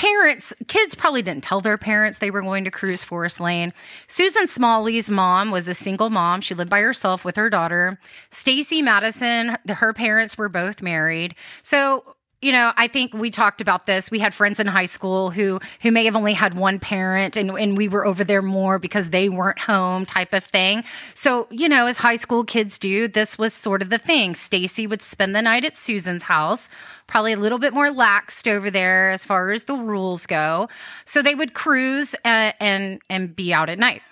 parents, 0.00 0.54
kids 0.66 0.94
probably 0.94 1.20
didn't 1.20 1.44
tell 1.44 1.60
their 1.60 1.76
parents 1.76 2.18
they 2.18 2.30
were 2.30 2.40
going 2.40 2.64
to 2.64 2.70
cruise 2.70 3.04
Forest 3.04 3.38
Lane. 3.38 3.70
Susan 4.06 4.48
Smalley's 4.48 5.10
mom 5.10 5.50
was 5.50 5.68
a 5.68 5.74
single 5.74 6.08
mom. 6.08 6.40
She 6.40 6.54
lived 6.54 6.70
by 6.70 6.80
herself 6.80 7.22
with 7.22 7.36
her 7.36 7.50
daughter. 7.50 7.98
Stacy 8.30 8.80
Madison, 8.80 9.58
her 9.68 9.92
parents 9.92 10.38
were 10.38 10.48
both 10.48 10.80
married. 10.80 11.34
So, 11.62 12.16
you 12.42 12.52
know, 12.52 12.72
I 12.76 12.88
think 12.88 13.12
we 13.12 13.30
talked 13.30 13.60
about 13.60 13.84
this. 13.84 14.10
We 14.10 14.18
had 14.18 14.32
friends 14.32 14.60
in 14.60 14.66
high 14.66 14.86
school 14.86 15.30
who 15.30 15.60
who 15.82 15.90
may 15.92 16.04
have 16.06 16.16
only 16.16 16.32
had 16.32 16.54
one 16.54 16.78
parent 16.78 17.36
and, 17.36 17.50
and 17.50 17.76
we 17.76 17.86
were 17.86 18.06
over 18.06 18.24
there 18.24 18.40
more 18.40 18.78
because 18.78 19.10
they 19.10 19.28
weren't 19.28 19.58
home 19.58 20.06
type 20.06 20.32
of 20.32 20.42
thing. 20.42 20.84
So, 21.14 21.46
you 21.50 21.68
know, 21.68 21.86
as 21.86 21.98
high 21.98 22.16
school 22.16 22.44
kids 22.44 22.78
do, 22.78 23.08
this 23.08 23.38
was 23.38 23.52
sort 23.52 23.82
of 23.82 23.90
the 23.90 23.98
thing. 23.98 24.34
Stacy 24.34 24.86
would 24.86 25.02
spend 25.02 25.36
the 25.36 25.42
night 25.42 25.64
at 25.64 25.76
Susan's 25.76 26.22
house 26.22 26.68
probably 27.06 27.32
a 27.32 27.36
little 27.36 27.58
bit 27.58 27.74
more 27.74 27.88
laxed 27.88 28.48
over 28.48 28.70
there 28.70 29.10
as 29.10 29.24
far 29.24 29.50
as 29.50 29.64
the 29.64 29.74
rules 29.74 30.26
go. 30.26 30.68
So 31.04 31.20
they 31.20 31.34
would 31.34 31.52
cruise 31.54 32.14
uh, 32.24 32.52
and 32.58 33.02
and 33.10 33.36
be 33.36 33.52
out 33.52 33.68
at 33.68 33.78
night. 33.78 34.02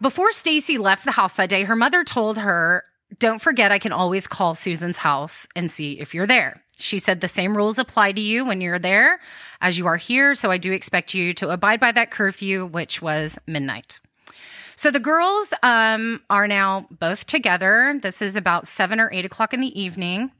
Before 0.00 0.30
Stacy 0.30 0.76
left 0.76 1.06
the 1.06 1.12
house 1.12 1.32
that 1.34 1.48
day, 1.48 1.64
her 1.64 1.74
mother 1.74 2.04
told 2.04 2.36
her, 2.36 2.84
"Don't 3.18 3.40
forget 3.40 3.72
I 3.72 3.78
can 3.78 3.92
always 3.92 4.26
call 4.26 4.54
Susan's 4.54 4.98
house 4.98 5.46
and 5.54 5.70
see 5.70 6.00
if 6.00 6.14
you're 6.14 6.26
there." 6.26 6.62
She 6.78 6.98
said 6.98 7.20
the 7.20 7.28
same 7.28 7.56
rules 7.56 7.78
apply 7.78 8.12
to 8.12 8.20
you 8.20 8.44
when 8.44 8.60
you're 8.60 8.78
there 8.78 9.18
as 9.60 9.78
you 9.78 9.86
are 9.86 9.96
here, 9.96 10.34
so 10.34 10.50
I 10.50 10.58
do 10.58 10.72
expect 10.72 11.14
you 11.14 11.32
to 11.34 11.48
abide 11.48 11.80
by 11.80 11.92
that 11.92 12.10
curfew, 12.10 12.66
which 12.66 13.00
was 13.00 13.38
midnight. 13.46 13.98
So 14.74 14.90
the 14.90 15.00
girls 15.00 15.54
um, 15.62 16.20
are 16.28 16.46
now 16.46 16.86
both 16.90 17.24
together. 17.24 17.98
This 18.02 18.20
is 18.20 18.36
about 18.36 18.68
seven 18.68 19.00
or 19.00 19.10
eight 19.10 19.24
o'clock 19.24 19.54
in 19.54 19.60
the 19.60 19.80
evening. 19.80 20.30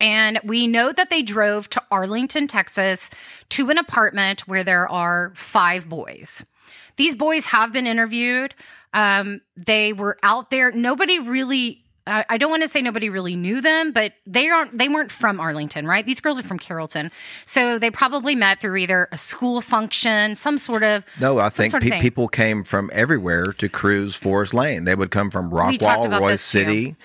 And 0.00 0.40
we 0.44 0.66
know 0.66 0.92
that 0.92 1.08
they 1.08 1.22
drove 1.22 1.70
to 1.70 1.82
Arlington, 1.90 2.48
Texas, 2.48 3.08
to 3.50 3.70
an 3.70 3.78
apartment 3.78 4.46
where 4.48 4.64
there 4.64 4.88
are 4.88 5.32
five 5.36 5.88
boys. 5.88 6.44
These 6.96 7.14
boys 7.14 7.46
have 7.46 7.72
been 7.72 7.86
interviewed. 7.86 8.54
Um, 8.92 9.40
they 9.56 9.92
were 9.92 10.18
out 10.22 10.50
there. 10.50 10.72
Nobody 10.72 11.20
really. 11.20 11.84
I 12.06 12.24
I 12.28 12.38
don't 12.38 12.50
want 12.50 12.62
to 12.62 12.68
say 12.68 12.82
nobody 12.82 13.08
really 13.10 13.36
knew 13.36 13.60
them, 13.60 13.92
but 13.92 14.12
they 14.26 14.48
aren't. 14.48 14.76
They 14.76 14.88
weren't 14.88 15.10
from 15.10 15.40
Arlington, 15.40 15.86
right? 15.86 16.04
These 16.06 16.20
girls 16.20 16.38
are 16.38 16.42
from 16.42 16.58
Carrollton, 16.58 17.10
so 17.44 17.78
they 17.78 17.90
probably 17.90 18.34
met 18.34 18.60
through 18.60 18.76
either 18.76 19.08
a 19.12 19.18
school 19.18 19.60
function, 19.60 20.34
some 20.34 20.58
sort 20.58 20.82
of. 20.82 21.04
No, 21.20 21.38
I 21.38 21.48
think 21.48 21.72
pe- 21.80 22.00
people 22.00 22.28
came 22.28 22.64
from 22.64 22.90
everywhere 22.92 23.46
to 23.46 23.68
cruise 23.68 24.14
Forest 24.14 24.54
Lane. 24.54 24.84
They 24.84 24.94
would 24.94 25.10
come 25.10 25.30
from 25.30 25.50
Rockwall, 25.50 26.20
Royce. 26.20 26.40
City, 26.42 26.96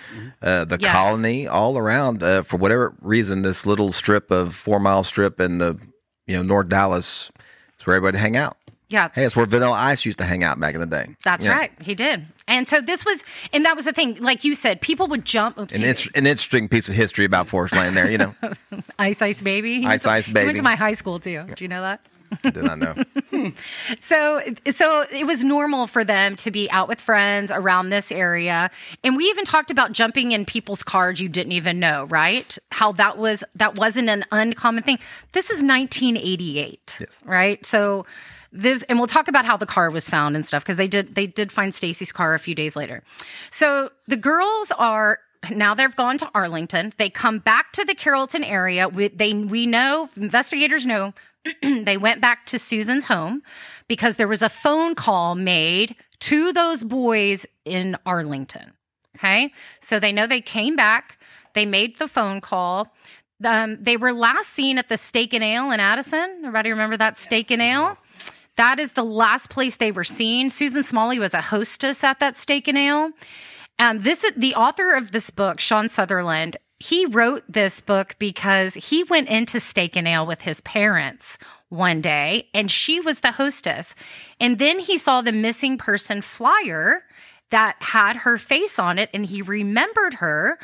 uh, 0.42 0.66
the 0.66 0.78
Yes. 0.80 0.92
colony, 0.96 1.48
all 1.48 1.78
around. 1.78 2.22
Uh, 2.24 2.44
for 2.44 2.58
whatever 2.58 2.94
reason, 3.02 3.42
this 3.42 3.66
little 3.66 3.92
strip 3.92 4.30
of 4.32 4.54
four 4.56 4.80
mile 4.80 5.04
strip 5.04 5.40
in 5.40 5.58
the 5.58 5.80
you 6.28 6.38
know 6.38 6.44
North 6.44 6.68
Dallas 6.70 7.32
is 7.80 7.88
where 7.88 7.96
everybody 7.96 8.18
hang 8.20 8.38
out. 8.38 8.58
Yeah. 8.90 9.08
Hey, 9.16 9.24
it's 9.24 9.38
where 9.38 9.46
Vanilla 9.46 9.72
Ice 9.78 10.06
used 10.06 10.18
to 10.18 10.26
hang 10.26 10.44
out 10.44 10.60
back 10.60 10.74
in 10.76 10.82
the 10.82 10.86
day. 10.86 11.16
That's 11.24 11.46
Yeah. 11.46 11.54
right. 11.54 11.72
He 11.82 11.96
did. 11.96 12.26
And 12.52 12.68
so 12.68 12.82
this 12.82 13.06
was, 13.06 13.24
and 13.54 13.66
that 13.66 13.76
was 13.76 13.86
the 13.86 13.94
thing. 13.94 14.18
Like 14.20 14.44
you 14.44 14.54
said, 14.56 14.82
people 14.82 15.08
would 15.08 15.26
jump. 15.26 15.58
Oops, 15.58 15.74
An, 15.76 15.84
int- 15.84 16.08
an 16.16 16.28
interesting 16.28 16.68
piece 16.68 16.88
of 16.90 16.94
history 16.96 17.26
about 17.26 17.48
Forest 17.48 17.74
Lane 17.76 17.94
there, 17.96 18.12
you 18.12 18.18
know. 18.20 18.36
Ice 19.00 19.22
Ice 19.22 19.42
Baby. 19.42 19.80
He 19.82 19.88
Ice 19.88 20.06
Ice 20.06 20.26
He 20.28 20.34
Baby. 20.34 20.46
went 20.48 20.58
to 20.58 20.64
my 20.64 20.76
high 20.76 20.94
school 20.94 21.20
too. 21.20 21.46
Do 21.56 21.64
you 21.64 21.70
know 21.70 21.82
that? 21.82 22.06
Did 22.44 22.64
not 22.64 22.78
know. 22.80 22.96
So, 24.00 24.42
so 24.72 25.04
it 25.12 25.26
was 25.26 25.44
normal 25.44 25.88
for 25.88 26.04
them 26.04 26.36
to 26.38 26.52
be 26.52 26.70
out 26.72 26.88
with 26.88 27.00
friends 27.02 27.52
around 27.52 27.90
this 27.90 28.12
area, 28.12 28.70
and 29.04 29.16
we 29.18 29.26
even 29.26 29.46
talked 29.46 29.72
about 29.72 29.92
jumping 29.94 30.32
in 30.32 30.46
people's 30.46 30.84
cars 30.84 31.20
you 31.20 31.28
didn't 31.30 31.54
even 31.54 31.80
know, 31.80 32.06
right? 32.06 32.58
How 32.72 32.92
that 32.94 33.18
was 33.18 33.44
that 33.56 33.80
wasn't 33.80 34.10
an 34.10 34.26
uncommon 34.32 34.84
thing. 34.84 35.00
This 35.32 35.46
is 35.50 35.64
1988, 35.64 36.98
Yes. 37.00 37.20
right? 37.26 37.66
So, 37.66 38.06
this, 38.52 38.84
and 38.84 39.00
we'll 39.00 39.08
talk 39.08 39.28
about 39.28 39.46
how 39.46 39.58
the 39.58 39.66
car 39.66 39.90
was 39.90 40.10
found 40.10 40.36
and 40.36 40.46
stuff 40.46 40.64
because 40.64 40.78
they 40.78 40.88
did 40.88 41.16
they 41.16 41.26
did 41.28 41.52
find 41.52 41.74
Stacy's 41.74 42.12
car 42.12 42.34
a 42.34 42.40
few 42.40 42.56
days 42.56 42.76
later. 42.76 43.04
So 43.50 43.92
the 44.08 44.18
girls 44.18 44.72
are 44.78 45.20
now 45.50 45.74
they've 45.74 45.96
gone 45.96 46.18
to 46.20 46.30
Arlington. 46.36 46.94
They 46.98 47.10
come 47.10 47.40
back 47.40 47.72
to 47.74 47.86
the 47.86 47.96
Carrollton 47.96 48.44
area. 48.44 48.88
We, 48.88 49.08
they 49.08 49.34
we 49.34 49.66
know 49.66 50.10
investigators 50.16 50.86
know 50.86 51.14
they 51.62 51.98
went 51.98 52.22
back 52.22 52.46
to 52.48 52.60
Susan's 52.60 53.06
home 53.06 53.42
because 53.88 54.18
there 54.18 54.28
was 54.28 54.42
a 54.42 54.50
phone 54.50 54.96
call 54.96 55.36
made 55.36 55.96
to 56.20 56.54
those 56.54 56.84
boys 56.84 57.46
in 57.66 57.98
Arlington. 58.06 58.74
Okay. 59.18 59.52
So 59.80 60.00
they 60.00 60.12
know 60.12 60.28
they 60.28 60.42
came 60.42 60.76
back, 60.76 61.20
they 61.54 61.66
made 61.66 61.98
the 61.98 62.08
phone 62.08 62.42
call. 62.42 62.94
Um, 63.44 63.78
they 63.82 63.98
were 63.98 64.14
last 64.14 64.50
seen 64.50 64.78
at 64.78 64.88
the 64.88 64.98
Steak 64.98 65.34
and 65.34 65.44
Ale 65.44 65.72
in 65.72 65.80
Addison. 65.80 66.38
Everybody 66.40 66.70
remember 66.70 66.98
that 66.98 67.18
Steak 67.18 67.50
and 67.50 67.62
Ale? 67.62 67.98
That 68.62 68.78
is 68.78 68.94
the 68.94 69.04
last 69.04 69.50
place 69.50 69.78
they 69.78 69.92
were 69.92 70.04
seen. 70.04 70.52
Susan 70.52 70.84
Smalley 70.84 71.18
was 71.18 71.34
a 71.34 71.42
hostess 71.42 72.04
at 72.04 72.20
that 72.20 72.38
Steak 72.38 72.68
and 72.68 72.78
Ale. 72.78 73.10
Um, 73.80 74.02
this 74.02 74.24
the 74.38 74.54
author 74.54 74.94
of 74.94 75.12
this 75.12 75.32
book, 75.32 75.60
Sean 75.60 75.90
Sutherland. 75.90 76.58
He 76.78 77.08
wrote 77.08 77.44
this 77.50 77.82
book 77.82 78.16
because 78.20 78.76
he 78.76 79.04
went 79.04 79.30
into 79.30 79.60
Steak 79.60 79.96
and 79.96 80.08
Ale 80.08 80.28
with 80.28 80.44
his 80.44 80.62
parents 80.62 81.40
one 81.70 82.02
day, 82.02 82.50
and 82.54 82.70
she 82.70 83.00
was 83.00 83.22
the 83.22 83.32
hostess. 83.32 83.96
And 84.40 84.60
then 84.60 84.78
he 84.78 85.00
saw 85.00 85.24
the 85.24 85.32
missing 85.32 85.80
person 85.80 86.22
flyer 86.22 87.04
that 87.50 87.78
had 87.80 88.18
her 88.18 88.38
face 88.38 88.78
on 88.78 89.00
it, 89.00 89.10
and 89.12 89.26
he 89.26 89.42
remembered 89.42 90.14
her. 90.16 90.60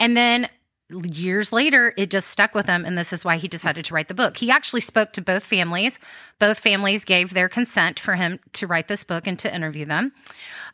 And 0.00 0.16
then 0.16 0.48
years 0.90 1.52
later, 1.52 1.92
it 1.96 2.10
just 2.10 2.28
stuck 2.28 2.54
with 2.54 2.66
him. 2.66 2.84
And 2.84 2.96
this 2.96 3.12
is 3.12 3.24
why 3.24 3.38
he 3.38 3.48
decided 3.48 3.84
to 3.86 3.94
write 3.94 4.08
the 4.08 4.14
book. 4.14 4.36
He 4.36 4.50
actually 4.50 4.80
spoke 4.80 5.12
to 5.12 5.20
both 5.20 5.44
families. 5.44 5.98
Both 6.38 6.60
families 6.60 7.04
gave 7.04 7.34
their 7.34 7.48
consent 7.48 7.98
for 7.98 8.14
him 8.14 8.38
to 8.54 8.66
write 8.66 8.88
this 8.88 9.02
book 9.02 9.26
and 9.26 9.38
to 9.40 9.52
interview 9.52 9.84
them. 9.84 10.12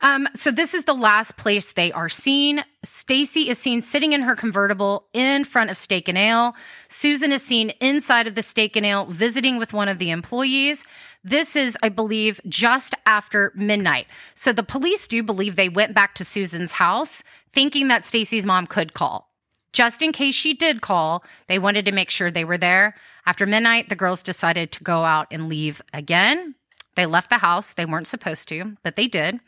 Um, 0.01 0.27
so 0.35 0.51
this 0.51 0.73
is 0.73 0.83
the 0.83 0.93
last 0.93 1.35
place 1.37 1.73
they 1.73 1.91
are 1.91 2.09
seen. 2.09 2.63
Stacy 2.83 3.49
is 3.49 3.57
seen 3.57 3.81
sitting 3.81 4.13
in 4.13 4.21
her 4.21 4.35
convertible 4.35 5.05
in 5.13 5.45
front 5.45 5.71
of 5.71 5.77
Steak 5.77 6.07
and 6.07 6.17
Ale. 6.17 6.53
Susan 6.89 7.31
is 7.31 7.43
seen 7.43 7.71
inside 7.81 8.27
of 8.27 8.35
the 8.35 8.43
Steak 8.43 8.75
and 8.75 8.85
Ale 8.85 9.05
visiting 9.05 9.57
with 9.57 9.73
one 9.73 9.87
of 9.87 9.97
the 9.97 10.11
employees. 10.11 10.85
This 11.23 11.55
is, 11.55 11.77
I 11.81 11.89
believe, 11.89 12.41
just 12.47 12.93
after 13.05 13.53
midnight. 13.55 14.07
So 14.35 14.51
the 14.51 14.61
police 14.61 15.07
do 15.07 15.23
believe 15.23 15.55
they 15.55 15.69
went 15.69 15.95
back 15.95 16.15
to 16.15 16.25
Susan's 16.25 16.73
house 16.73 17.23
thinking 17.49 17.87
that 17.87 18.05
Stacy's 18.05 18.45
mom 18.45 18.67
could 18.67 18.93
call. 18.93 19.32
Just 19.73 20.01
in 20.01 20.11
case 20.11 20.35
she 20.35 20.53
did 20.53 20.81
call, 20.81 21.23
they 21.47 21.59
wanted 21.59 21.85
to 21.85 21.91
make 21.91 22.09
sure 22.09 22.31
they 22.31 22.45
were 22.45 22.57
there. 22.57 22.95
After 23.25 23.45
midnight, 23.45 23.89
the 23.89 23.95
girls 23.95 24.23
decided 24.23 24.71
to 24.71 24.83
go 24.83 25.03
out 25.03 25.27
and 25.31 25.49
leave 25.49 25.81
again. 25.93 26.55
They 26.95 27.07
left 27.07 27.29
the 27.29 27.39
house. 27.39 27.73
They 27.73 27.85
weren't 27.85 28.07
supposed 28.07 28.47
to, 28.49 28.77
but 28.83 28.95
they 28.95 29.07
did. 29.07 29.39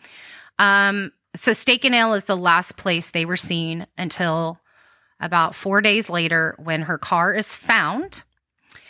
Um, 0.58 1.12
so 1.36 1.54
Steak 1.54 1.86
and 1.86 1.94
Ale 1.94 2.16
is 2.16 2.26
the 2.26 2.36
last 2.36 2.76
place 2.76 3.12
they 3.12 3.26
were 3.26 3.38
seen 3.38 3.86
until 3.98 4.60
about 5.20 5.54
four 5.54 5.82
days 5.82 6.10
later 6.10 6.56
when 6.58 6.84
her 6.84 6.98
car 6.98 7.34
is 7.34 7.56
found. 7.56 8.24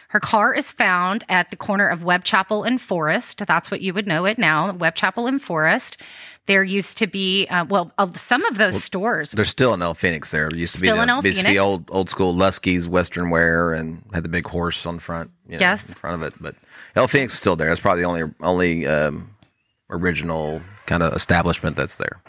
Her 0.09 0.19
car 0.19 0.53
is 0.53 0.71
found 0.71 1.25
at 1.27 1.49
the 1.49 1.57
corner 1.57 1.87
of 1.87 2.03
Webb 2.03 2.23
Chapel 2.23 2.63
and 2.63 2.79
Forest. 2.79 3.41
That's 3.45 3.69
what 3.69 3.81
you 3.81 3.93
would 3.93 4.07
know 4.07 4.25
it 4.25 4.37
now, 4.37 4.71
Webb 4.71 4.95
Chapel 4.95 5.27
and 5.27 5.41
Forest. 5.41 5.97
There 6.47 6.63
used 6.63 6.97
to 6.99 7.07
be, 7.07 7.47
uh, 7.47 7.65
well, 7.65 7.91
uh, 7.97 8.11
some 8.13 8.45
of 8.45 8.57
those 8.59 8.83
stores. 8.83 9.31
There's 9.31 9.49
still 9.49 9.73
an 9.73 9.81
El 9.81 9.95
Fenix 9.95 10.29
there. 10.29 10.47
It 10.47 10.55
used 10.55 10.73
to 10.73 10.79
Still 10.79 10.95
be 10.97 11.01
an 11.01 11.07
the, 11.07 11.13
El 11.13 11.23
used 11.25 11.37
to 11.39 11.43
be 11.43 11.47
Phoenix. 11.49 11.61
old 11.61 11.89
old 11.91 12.09
school 12.09 12.35
Luskey's 12.35 12.87
Western 12.87 13.31
wear 13.31 13.73
and 13.73 14.03
had 14.13 14.23
the 14.23 14.29
big 14.29 14.47
horse 14.47 14.85
on 14.85 14.95
the 14.95 15.01
front. 15.01 15.31
You 15.47 15.53
know, 15.53 15.59
Yes. 15.59 15.87
in 15.89 15.95
front 15.95 16.21
of 16.21 16.27
it. 16.27 16.33
But 16.39 16.55
El 16.95 17.07
Fenix 17.07 17.33
is 17.33 17.39
still 17.39 17.55
there. 17.55 17.71
It's 17.71 17.81
probably 17.81 18.03
the 18.03 18.07
only 18.09 18.31
only 18.41 18.85
um, 18.87 19.31
original 19.89 20.61
kind 20.85 21.01
of 21.01 21.13
establishment 21.13 21.75
that's 21.77 21.97
there. 21.97 22.21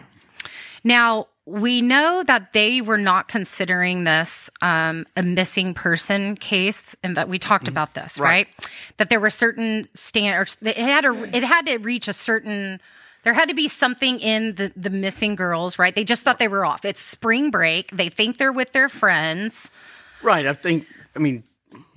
Now, 0.82 1.26
we 1.44 1.80
know 1.82 2.22
that 2.24 2.52
they 2.52 2.80
were 2.80 2.98
not 2.98 3.28
considering 3.28 4.04
this 4.04 4.50
um, 4.62 5.06
a 5.16 5.22
missing 5.22 5.74
person 5.74 6.36
case, 6.36 6.96
and 7.02 7.16
that 7.16 7.28
we 7.28 7.38
talked 7.38 7.68
about 7.68 7.94
this, 7.94 8.18
right? 8.18 8.46
Right. 8.58 8.68
That 8.96 9.10
there 9.10 9.20
were 9.20 9.30
certain 9.30 9.86
standards. 9.94 10.56
It 10.62 10.76
had 10.76 11.04
a, 11.04 11.36
it 11.36 11.44
had 11.44 11.66
to 11.66 11.76
reach 11.78 12.08
a 12.08 12.12
certain. 12.14 12.80
There 13.26 13.34
had 13.34 13.48
to 13.48 13.56
be 13.56 13.66
something 13.66 14.20
in 14.20 14.54
the 14.54 14.72
the 14.76 14.88
missing 14.88 15.34
girls, 15.34 15.80
right? 15.80 15.92
They 15.92 16.04
just 16.04 16.22
thought 16.22 16.38
they 16.38 16.46
were 16.46 16.64
off. 16.64 16.84
It's 16.84 17.00
spring 17.00 17.50
break. 17.50 17.90
They 17.90 18.08
think 18.08 18.36
they're 18.38 18.52
with 18.52 18.70
their 18.70 18.88
friends. 18.88 19.72
Right. 20.22 20.46
I 20.46 20.52
think. 20.52 20.86
I 21.16 21.18
mean, 21.18 21.42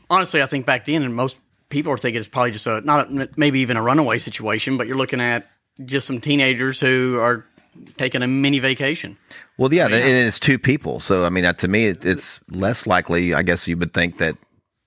honestly, 0.09 0.41
I 0.41 0.47
think 0.47 0.65
back 0.65 0.85
then, 0.85 1.03
and 1.03 1.15
most 1.15 1.37
people 1.69 1.93
are 1.93 1.99
thinking 1.99 2.19
it's 2.19 2.27
probably 2.27 2.49
just 2.49 2.65
a 2.65 2.81
not 2.81 3.11
a, 3.11 3.29
maybe 3.37 3.59
even 3.59 3.77
a 3.77 3.81
runaway 3.83 4.17
situation, 4.17 4.75
but 4.75 4.87
you're 4.87 4.97
looking 4.97 5.21
at 5.21 5.47
just 5.85 6.07
some 6.07 6.19
teenagers 6.19 6.79
who 6.79 7.19
are 7.19 7.45
taking 7.95 8.23
a 8.23 8.27
mini 8.27 8.57
vacation. 8.57 9.15
Well, 9.59 9.71
yeah, 9.71 9.85
and 9.85 9.93
it's 9.93 10.39
two 10.39 10.57
people. 10.57 10.99
So 10.99 11.25
I 11.25 11.29
mean, 11.29 11.45
uh, 11.45 11.53
to 11.53 11.67
me, 11.67 11.85
it, 11.85 12.07
it's 12.07 12.39
less 12.49 12.87
likely. 12.87 13.35
I 13.35 13.43
guess 13.43 13.67
you 13.67 13.77
would 13.77 13.93
think 13.93 14.17
that 14.17 14.35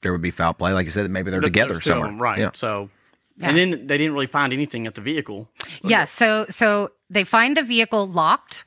there 0.03 0.11
would 0.11 0.23
be 0.23 0.33
foul 0.33 0.55
play, 0.55 0.73
like 0.73 0.87
you 0.87 0.91
said. 0.91 1.09
Maybe 1.09 1.31
they're 1.31 1.41
together 1.41 1.75
There's 1.75 1.85
two 1.85 1.91
somewhere, 1.91 2.09
them, 2.09 2.21
right? 2.21 2.39
Yeah. 2.41 2.51
So, 2.55 2.91
and 3.40 3.57
then 3.57 3.87
they 3.87 3.99
didn't 3.99 4.12
really 4.12 4.27
find 4.27 4.53
anything 4.53 4.87
at 4.87 4.95
the 4.95 5.01
vehicle. 5.01 5.49
Yes. 5.83 6.11
so 6.11 6.47
so 6.51 6.90
they 7.11 7.25
find 7.25 7.57
the 7.57 7.62
vehicle 7.62 8.07
locked. 8.07 8.64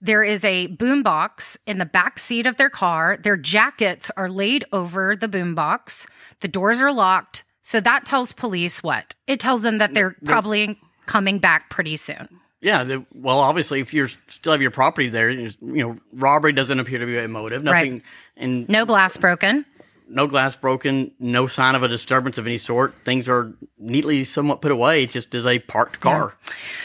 There 0.00 0.22
is 0.22 0.44
a 0.44 0.68
boom 0.68 1.02
box 1.02 1.58
in 1.66 1.78
the 1.78 1.86
back 1.86 2.18
seat 2.20 2.46
of 2.46 2.56
their 2.56 2.70
car. 2.70 3.16
Their 3.20 3.36
jackets 3.36 4.10
are 4.16 4.28
laid 4.28 4.64
over 4.72 5.16
the 5.16 5.26
boom 5.26 5.54
box. 5.56 6.06
The 6.40 6.46
doors 6.48 6.80
are 6.80 6.92
locked. 6.92 7.42
So 7.62 7.80
that 7.80 8.06
tells 8.06 8.32
police 8.32 8.82
what? 8.82 9.16
It 9.26 9.40
tells 9.40 9.62
them 9.62 9.78
that 9.78 9.94
they're 9.94 10.16
probably 10.24 10.78
coming 11.06 11.38
back 11.40 11.68
pretty 11.68 11.96
soon. 11.96 12.28
Yeah. 12.60 12.84
The, 12.84 13.04
well, 13.14 13.40
obviously, 13.40 13.80
if 13.80 13.92
you're 13.92 14.08
still 14.28 14.52
have 14.52 14.62
your 14.62 14.70
property 14.70 15.08
there, 15.08 15.30
you 15.30 15.52
know, 15.60 15.96
robbery 16.12 16.52
doesn't 16.52 16.78
appear 16.78 16.98
to 17.00 17.06
be 17.06 17.18
a 17.18 17.26
motive. 17.28 17.62
Nothing, 17.64 17.92
Right. 17.94 18.02
and 18.36 18.68
No 18.68 18.84
glass 18.86 19.16
broken. 19.16 19.64
No 20.08 20.26
glass 20.26 20.56
broken, 20.56 21.12
no 21.18 21.46
sign 21.46 21.74
of 21.74 21.82
a 21.82 21.88
disturbance 21.88 22.38
of 22.38 22.46
any 22.46 22.58
sort. 22.58 22.94
Things 23.04 23.28
are 23.28 23.52
neatly 23.78 24.24
somewhat 24.24 24.60
put 24.60 24.72
away, 24.72 25.06
just 25.06 25.34
as 25.34 25.46
a 25.46 25.58
parked 25.58 26.00
car. 26.00 26.34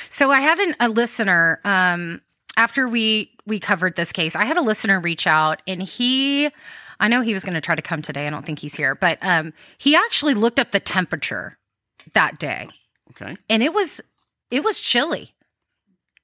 So 0.10 0.32
I 0.32 0.42
had 0.42 0.60
an, 0.60 0.76
a 0.80 0.90
listener 0.90 1.60
um, 1.64 2.22
after 2.58 2.88
we 2.88 3.32
we 3.46 3.60
covered 3.60 3.96
this 3.96 4.12
case. 4.12 4.36
I 4.36 4.46
had 4.46 4.58
a 4.58 4.62
listener 4.62 5.00
reach 5.00 5.26
out, 5.28 5.62
and 5.68 5.82
he, 5.82 6.50
I 7.00 7.08
know 7.08 7.22
he 7.22 7.34
was 7.34 7.44
going 7.44 7.56
to 7.56 7.62
try 7.62 7.76
to 7.76 7.82
come 7.82 8.02
today. 8.02 8.28
I 8.28 8.30
don't 8.30 8.46
think 8.46 8.60
he's 8.60 8.76
here, 8.76 8.96
but 8.96 9.18
um, 9.22 9.54
he 9.78 9.96
actually 9.96 10.34
looked 10.34 10.60
up 10.60 10.72
the 10.72 10.80
temperature 10.80 11.58
that 12.14 12.40
day, 12.40 12.70
Okay. 13.12 13.36
and 13.50 13.64
it 13.64 13.74
was 13.74 14.02
it 14.52 14.64
was 14.64 14.80
chilly, 14.82 15.32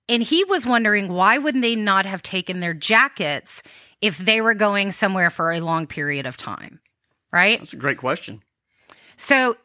and 0.07 0.21
he 0.23 0.43
was 0.43 0.65
wondering 0.65 1.07
why 1.11 1.37
wouldn't 1.37 1.61
they 1.61 1.75
not 1.75 2.05
have 2.05 2.21
taken 2.21 2.59
their 2.59 2.73
jackets 2.73 3.63
if 4.01 4.17
they 4.17 4.39
were 4.39 4.53
going 4.53 4.91
somewhere 4.91 5.29
for 5.29 5.51
a 5.51 5.59
long 5.59 5.85
period 5.87 6.25
of 6.25 6.37
time, 6.37 6.79
right? 7.31 7.59
That's 7.59 7.73
a 7.73 7.77
great 7.77 7.97
question. 7.97 8.41
So, 9.15 9.57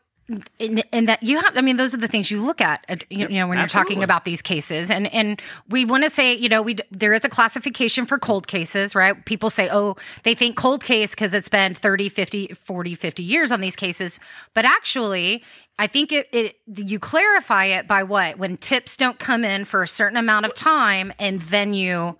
and, 0.58 1.08
that 1.08 1.22
you 1.22 1.38
have, 1.38 1.56
I 1.56 1.60
mean, 1.60 1.76
those 1.76 1.92
are 1.92 1.98
the 1.98 2.08
things 2.08 2.30
you 2.30 2.44
look 2.44 2.62
at, 2.62 3.04
you, 3.10 3.28
you 3.28 3.28
know, 3.28 3.46
when 3.46 3.58
you're 3.58 3.66
talking 3.66 4.02
about 4.02 4.24
these 4.24 4.40
cases. 4.40 4.90
And, 4.90 5.12
and 5.12 5.40
we 5.68 5.84
want 5.84 6.04
to 6.04 6.10
say, 6.10 6.34
you 6.34 6.48
know, 6.48 6.62
we, 6.62 6.76
there 6.90 7.12
is 7.12 7.26
a 7.26 7.28
classification 7.28 8.06
for 8.06 8.18
cold 8.18 8.46
cases, 8.46 8.94
right? 8.94 9.22
People 9.26 9.50
say, 9.50 9.68
oh, 9.70 9.96
they 10.22 10.34
think 10.34 10.56
cold 10.56 10.82
case 10.82 11.10
because 11.10 11.34
it's 11.34 11.50
been 11.50 11.74
30, 11.74 12.08
50, 12.08 12.48
40, 12.48 12.94
50 12.94 13.22
years 13.22 13.52
on 13.52 13.60
these 13.60 13.76
cases. 13.76 14.18
But 14.54 14.64
actually, 14.64 15.44
I 15.78 15.86
think 15.88 16.10
it, 16.10 16.28
it, 16.32 16.56
you 16.74 16.98
clarify 16.98 17.66
it 17.66 17.86
by 17.86 18.02
what? 18.02 18.38
When 18.38 18.56
tips 18.56 18.96
don't 18.96 19.18
come 19.18 19.44
in 19.44 19.66
for 19.66 19.82
a 19.82 19.88
certain 19.88 20.16
amount 20.16 20.46
of 20.46 20.54
time 20.54 21.12
and 21.18 21.42
then 21.42 21.74
you, 21.74 22.16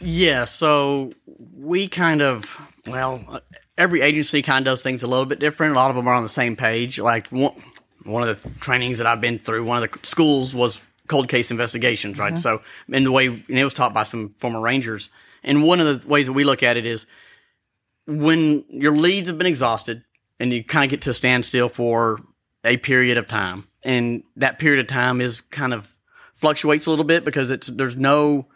Yeah, 0.00 0.44
so 0.44 1.12
we 1.54 1.88
kind 1.88 2.20
of, 2.20 2.60
well, 2.86 3.40
every 3.78 4.00
agency 4.00 4.42
kind 4.42 4.66
of 4.66 4.72
does 4.72 4.82
things 4.82 5.02
a 5.02 5.06
little 5.06 5.26
bit 5.26 5.38
different. 5.38 5.72
A 5.72 5.76
lot 5.76 5.90
of 5.90 5.96
them 5.96 6.08
are 6.08 6.14
on 6.14 6.22
the 6.22 6.28
same 6.28 6.56
page. 6.56 6.98
Like 6.98 7.28
one, 7.28 7.52
one 8.04 8.26
of 8.26 8.42
the 8.42 8.50
trainings 8.60 8.98
that 8.98 9.06
I've 9.06 9.20
been 9.20 9.38
through, 9.38 9.64
one 9.64 9.82
of 9.82 9.90
the 9.90 9.98
schools 10.06 10.54
was 10.54 10.80
cold 11.08 11.28
case 11.28 11.50
investigations, 11.50 12.18
right? 12.18 12.32
Mm-hmm. 12.32 12.40
So, 12.40 12.62
and 12.92 13.06
the 13.06 13.12
way, 13.12 13.26
and 13.26 13.44
it 13.48 13.64
was 13.64 13.74
taught 13.74 13.94
by 13.94 14.02
some 14.02 14.34
former 14.36 14.60
Rangers. 14.60 15.10
And 15.42 15.62
one 15.62 15.80
of 15.80 16.02
the 16.02 16.08
ways 16.08 16.26
that 16.26 16.32
we 16.32 16.44
look 16.44 16.62
at 16.62 16.76
it 16.76 16.86
is 16.86 17.06
when 18.06 18.64
your 18.68 18.96
leads 18.96 19.28
have 19.28 19.38
been 19.38 19.46
exhausted 19.46 20.04
and 20.40 20.52
you 20.52 20.64
kind 20.64 20.84
of 20.84 20.90
get 20.90 21.02
to 21.02 21.10
a 21.10 21.14
standstill 21.14 21.68
for 21.68 22.20
a 22.64 22.76
period 22.76 23.16
of 23.16 23.26
time, 23.26 23.68
and 23.82 24.22
that 24.36 24.58
period 24.58 24.80
of 24.80 24.86
time 24.88 25.20
is 25.20 25.40
kind 25.40 25.72
of 25.72 25.94
fluctuates 26.34 26.86
a 26.86 26.90
little 26.90 27.04
bit 27.04 27.24
because 27.24 27.50
it's 27.50 27.68
there's 27.68 27.96
no. 27.96 28.46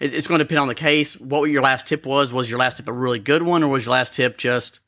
It- 0.00 0.14
It's 0.14 0.26
going 0.26 0.38
to 0.38 0.44
depend 0.44 0.60
on 0.60 0.68
the 0.68 0.74
case. 0.74 1.16
What 1.18 1.44
your 1.50 1.62
last 1.62 1.86
tip 1.86 2.06
was? 2.06 2.32
Was 2.32 2.48
your 2.50 2.58
last 2.58 2.76
tip 2.78 2.88
a 2.88 2.92
really 2.92 3.18
good 3.18 3.42
one, 3.42 3.62
or 3.62 3.68
was 3.68 3.84
your 3.86 3.92
last 3.92 4.12
tip 4.14 4.36
just, 4.38 4.80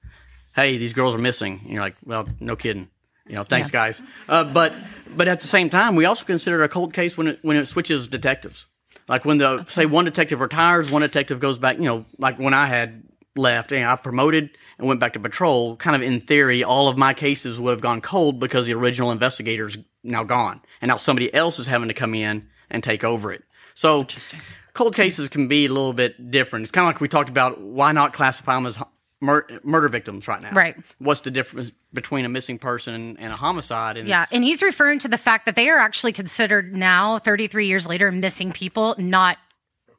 "Hey, 0.55 0.79
these 0.79 0.93
girls 0.93 1.15
are 1.15 1.19
missing"? 1.19 1.61
And 1.65 1.73
you're 1.73 1.83
like, 1.83 1.97
"Well, 2.05 2.29
no 2.41 2.57
kidding." 2.57 2.89
You 3.27 3.35
know, 3.35 3.45
thanks, 3.45 3.71
guys. 3.71 4.01
Uh, 4.29 4.45
but 4.45 4.73
but 5.17 5.29
at 5.29 5.41
the 5.41 5.47
same 5.47 5.69
time, 5.71 5.97
we 5.97 6.05
also 6.07 6.25
consider 6.25 6.63
it 6.63 6.65
a 6.65 6.69
cold 6.69 6.93
case 6.95 7.17
when 7.17 7.27
it 7.29 7.39
when 7.43 7.57
it 7.57 7.67
switches 7.67 8.07
detectives. 8.07 8.67
Like 9.07 9.25
when 9.25 9.39
the 9.39 9.65
say 9.69 9.87
one 9.87 10.05
detective 10.05 10.41
retires, 10.41 10.91
one 10.91 11.03
detective 11.03 11.39
goes 11.41 11.59
back. 11.59 11.77
You 11.79 11.85
know, 11.85 12.05
like 12.19 12.39
when 12.39 12.55
I 12.55 12.67
had 12.67 13.03
left 13.37 13.71
and 13.73 13.89
I 13.89 13.95
promoted 13.97 14.51
and 14.79 14.89
went 14.89 14.99
back 15.01 15.13
to 15.13 15.21
patrol. 15.21 15.77
Kind 15.77 15.95
of 15.95 16.03
in 16.03 16.21
theory, 16.21 16.65
all 16.65 16.89
of 16.89 16.97
my 16.97 17.15
cases 17.15 17.61
would 17.61 17.71
have 17.71 17.81
gone 17.81 18.01
cold 18.01 18.41
because 18.41 18.67
the 18.67 18.75
original 18.75 19.11
investigator's 19.13 19.79
now 20.03 20.25
gone, 20.25 20.61
and 20.81 20.89
now 20.89 20.97
somebody 20.97 21.33
else 21.35 21.59
is 21.59 21.67
having 21.67 21.89
to 21.89 21.95
come 21.95 22.15
in 22.15 22.49
and 22.71 22.83
take 22.83 23.05
over 23.05 23.31
it. 23.33 23.45
So 23.75 24.05
cold 24.79 24.95
cases 24.95 25.29
can 25.29 25.49
be 25.49 25.67
a 25.67 25.69
little 25.69 25.93
bit 25.93 26.31
different. 26.31 26.63
It's 26.63 26.71
kind 26.71 26.89
of 26.89 26.95
like 26.95 27.01
we 27.01 27.09
talked 27.09 27.29
about. 27.29 27.61
Why 27.61 27.91
not 27.91 28.13
classify 28.13 28.55
them 28.55 28.65
as 28.65 28.79
mur- 29.21 29.47
murder 29.65 29.89
victims 29.89 30.29
right 30.29 30.41
now? 30.41 30.53
Right. 30.53 30.77
What's 30.99 31.23
the 31.23 31.33
difference 31.33 31.73
between 31.93 32.25
a 32.25 32.29
missing 32.29 32.59
person 32.59 33.17
and, 33.19 33.33
a 33.33 33.37
homicide? 33.37 33.97
And 33.97 34.09
Yeah, 34.09 34.27
and 34.31 34.45
he's 34.45 34.63
referring 34.63 35.01
to 35.01 35.09
the 35.09 35.19
fact 35.19 35.47
that 35.47 35.57
they 35.57 35.69
are 35.69 35.79
actually 35.79 36.13
considered 36.13 36.77
now, 36.77 37.19
33 37.19 37.67
years 37.67 37.89
later, 37.89 38.13
missing 38.13 38.53
people, 38.53 38.95
not 38.99 39.39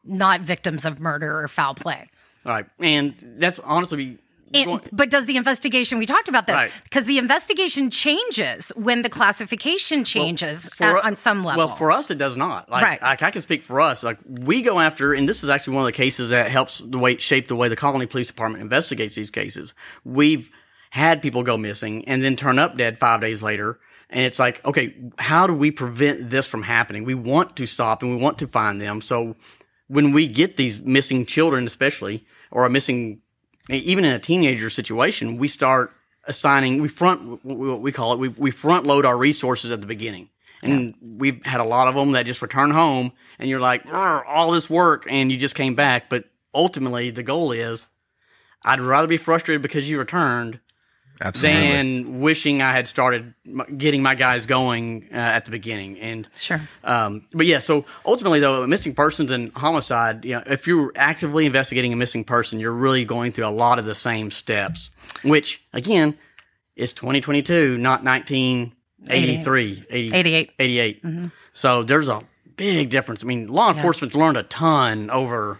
not 0.06 0.42
victims 0.42 0.86
of 0.86 1.02
murder 1.02 1.42
or 1.42 1.48
foul 1.50 1.76
play. 1.76 2.10
all 2.46 2.54
right, 2.54 2.66
and 2.80 3.14
that's 3.38 3.60
honestly. 3.60 4.18
And, 4.54 4.66
going- 4.66 4.82
but 4.92 5.10
does 5.10 5.26
the 5.26 5.38
investigation? 5.38 5.98
We 6.00 6.06
talked 6.06 6.28
about 6.28 6.48
this 6.48 6.56
Right. 6.56 6.72
because 6.84 7.06
the 7.06 7.18
investigation 7.18 7.90
changes 7.90 8.72
when 8.76 9.02
the 9.04 9.10
classification 9.10 10.04
changes 10.04 10.70
for- 10.76 10.98
at- 11.00 11.06
on 11.06 11.16
some 11.16 11.44
level. 11.44 11.68
Well, 11.68 11.76
for 11.76 11.92
us, 11.92 12.10
it 12.12 12.18
does 12.18 12.36
not. 12.36 12.70
Like, 12.70 12.84
Right. 12.84 13.02
like, 13.02 13.22
I 13.24 13.32
can 13.32 13.42
speak 13.42 13.64
for 13.64 13.80
us. 13.82 14.04
Like 14.04 14.18
we 14.28 14.62
go 14.62 14.80
after, 14.80 15.14
and 15.14 15.28
this 15.30 15.44
is 15.44 15.50
actually 15.50 15.74
one 15.76 15.84
of 15.84 15.88
the 15.88 15.92
cases 15.98 16.32
that 16.32 16.50
helps 16.50 16.80
the 16.86 16.98
way 16.98 17.18
shape 17.18 17.48
the 17.48 17.56
way 17.56 17.68
the 17.70 17.76
Colony 17.76 18.06
Police 18.06 18.28
Department 18.28 18.62
investigates 18.62 19.16
these 19.16 19.30
cases. 19.30 19.74
We've 20.04 20.50
had 20.92 21.22
people 21.22 21.44
go 21.44 21.58
missing 21.58 22.04
and 22.08 22.24
then 22.24 22.36
turn 22.36 22.58
up 22.58 22.76
dead 22.78 22.98
five 22.98 23.22
days 23.22 23.44
later. 23.44 23.80
And 24.10 24.22
it's 24.26 24.40
like, 24.40 24.66
okay, 24.66 24.96
how 25.20 25.46
do 25.46 25.54
we 25.54 25.70
prevent 25.70 26.32
this 26.32 26.48
from 26.48 26.64
happening? 26.64 27.04
We 27.04 27.14
want 27.14 27.56
to 27.58 27.68
stop 27.68 28.02
and 28.02 28.10
we 28.12 28.18
want 28.18 28.40
to 28.40 28.48
find 28.48 28.82
them. 28.82 29.02
So 29.02 29.36
when 29.88 30.12
we 30.14 30.26
get 30.26 30.58
these 30.58 30.82
missing 30.82 31.26
children, 31.28 31.68
especially, 31.68 32.26
or 32.50 32.66
a 32.66 32.70
missing, 32.72 33.20
even 33.70 34.06
in 34.06 34.14
a 34.14 34.20
teenager 34.20 34.70
situation, 34.70 35.38
we 35.38 35.48
start 35.48 35.92
assigning, 36.26 36.82
we 36.82 36.88
front, 36.88 37.44
what 37.46 37.82
we 37.82 37.92
call 37.92 38.14
it, 38.14 38.20
we, 38.20 38.28
we 38.30 38.52
front 38.52 38.86
load 38.86 39.06
our 39.06 39.18
resources 39.18 39.72
at 39.72 39.82
the 39.82 39.88
beginning. 39.88 40.30
And 40.62 40.96
we've 41.02 41.44
had 41.46 41.62
a 41.62 41.64
lot 41.64 41.88
of 41.88 41.96
them 41.96 42.12
that 42.12 42.26
just 42.26 42.42
return 42.42 42.72
home 42.72 43.14
and 43.38 43.50
you're 43.50 43.62
like, 43.62 43.86
all 43.86 44.52
this 44.52 44.70
work 44.70 45.08
and 45.10 45.32
you 45.32 45.38
just 45.38 45.56
came 45.56 45.74
back. 45.74 46.10
But 46.10 46.26
ultimately, 46.54 47.12
the 47.12 47.24
goal 47.24 47.54
is 47.54 47.88
I'd 48.66 48.82
rather 48.82 49.08
be 49.08 49.18
frustrated 49.18 49.62
because 49.62 49.90
you 49.90 49.98
returned 49.98 50.60
Absolutely. 51.22 51.62
than 51.62 52.20
wishing 52.22 52.62
I 52.62 52.72
had 52.72 52.88
started 52.88 53.34
getting 53.78 54.02
my 54.02 54.16
guys 54.16 54.46
going 54.46 55.10
uh, 55.12 55.16
at 55.16 55.46
the 55.46 55.52
beginning. 55.52 56.00
And 56.00 56.28
sure. 56.38 56.62
um, 56.84 57.28
but 57.34 57.46
yeah, 57.46 57.60
so 57.60 57.86
ultimately 58.06 58.40
though, 58.40 58.66
missing 58.68 58.96
persons 58.96 59.32
and 59.32 59.52
homicide, 59.54 60.24
you 60.26 60.36
know, 60.36 60.44
if 60.46 60.68
you're 60.68 60.92
actively 60.96 61.46
investigating 61.46 61.92
a 61.94 61.96
missing 61.96 62.24
person, 62.24 62.60
you're 62.60 62.72
really 62.72 63.06
going 63.06 63.32
through 63.32 63.48
a 63.48 63.50
lot 63.52 63.80
of 63.80 63.86
the 63.86 63.96
same 63.96 64.32
steps, 64.32 64.90
which 65.24 65.64
again 65.74 66.18
is 66.76 66.94
2022, 66.94 67.78
not 67.78 68.04
1983, 68.04 69.86
80, 69.90 70.16
88. 70.16 70.52
88. 70.58 71.04
So 71.54 71.84
there's 71.84 72.08
a 72.08 72.24
big 72.56 72.90
difference. 72.90 73.24
I 73.24 73.28
mean, 73.28 73.48
law 73.48 73.72
enforcement's 73.72 74.16
learned 74.16 74.38
a 74.38 74.44
ton 74.44 75.10
over 75.10 75.60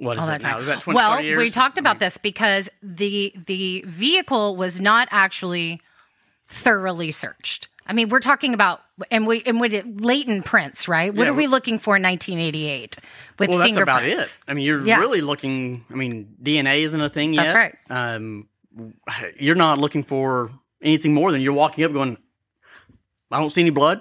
what 0.00 0.16
is 0.16 0.20
all 0.22 0.26
that 0.26 0.40
that 0.40 0.46
now? 0.46 0.52
time. 0.54 0.60
Is 0.60 0.66
that 0.66 0.80
20, 0.80 0.96
well, 0.96 1.22
we 1.38 1.50
talked 1.50 1.78
about 1.78 1.98
this 1.98 2.18
because 2.18 2.68
the 2.82 3.32
the 3.46 3.84
vehicle 3.86 4.56
was 4.56 4.80
not 4.80 5.08
actually 5.10 5.80
thoroughly 6.48 7.10
searched. 7.12 7.68
I 7.86 7.92
mean, 7.92 8.08
we're 8.08 8.20
talking 8.20 8.54
about 8.54 8.80
and 9.10 9.26
we 9.26 9.42
and 9.46 9.60
with 9.60 9.72
it 9.72 10.00
latent 10.00 10.44
prints, 10.44 10.86
right? 10.88 11.12
What 11.12 11.24
Yeah, 11.24 11.30
are 11.30 11.34
we 11.34 11.44
we- 11.44 11.46
looking 11.48 11.78
for 11.78 11.96
in 11.96 12.02
1988 12.02 12.98
with 13.38 13.48
Well, 13.48 13.58
that's 13.58 13.76
about 13.76 14.04
it. 14.04 14.38
I 14.46 14.54
mean, 14.54 14.64
you're 14.64 14.84
Yeah. 14.84 14.98
really 14.98 15.20
looking. 15.20 15.84
I 15.90 15.94
mean, 15.94 16.36
DNA 16.42 16.82
isn't 16.82 17.00
a 17.00 17.08
thing 17.08 17.32
yet. 17.32 17.42
That's 17.52 17.54
right. 17.54 17.74
Um, 17.90 18.48
you're 19.38 19.56
not 19.56 19.78
looking 19.78 20.04
for 20.04 20.50
anything 20.82 21.12
more 21.14 21.32
than 21.32 21.40
you're 21.40 21.52
walking 21.52 21.84
up 21.84 21.92
going, 21.92 22.16
I 23.30 23.38
don't 23.38 23.50
see 23.50 23.60
any 23.60 23.70
blood. 23.70 24.00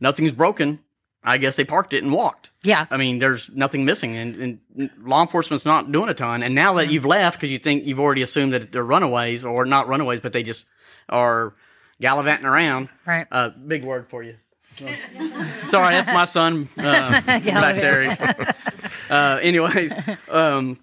Nothing's 0.00 0.32
broken. 0.32 0.80
I 1.26 1.38
guess 1.38 1.56
they 1.56 1.64
parked 1.64 1.92
it 1.92 2.02
and 2.04 2.12
walked. 2.12 2.50
Yeah. 2.62 2.86
I 2.90 2.96
mean, 2.96 3.18
there's 3.18 3.50
nothing 3.52 3.84
missing, 3.84 4.16
and, 4.16 4.60
and 4.76 4.90
law 5.02 5.22
enforcement's 5.22 5.66
not 5.66 5.90
doing 5.90 6.08
a 6.08 6.14
ton. 6.14 6.42
And 6.42 6.54
now 6.54 6.74
that 6.74 6.90
you've 6.90 7.04
left, 7.04 7.38
because 7.38 7.50
you 7.50 7.58
think 7.58 7.84
you've 7.84 7.98
already 8.00 8.22
assumed 8.22 8.52
that 8.52 8.70
they're 8.72 8.84
runaways, 8.84 9.44
or 9.44 9.64
not 9.66 9.88
runaways, 9.88 10.20
but 10.20 10.32
they 10.32 10.42
just 10.44 10.64
are 11.08 11.52
gallivanting 12.00 12.46
around. 12.46 12.88
Right. 13.04 13.26
Uh, 13.30 13.48
big 13.50 13.84
word 13.84 14.08
for 14.08 14.22
you. 14.22 14.36
Sorry, 15.68 15.94
that's 15.94 16.08
my 16.08 16.26
son 16.26 16.68
uh, 16.78 17.20
back 17.26 17.42
there. 17.76 18.54
Uh, 19.10 19.38
anyway, 19.42 19.88
um, 20.28 20.78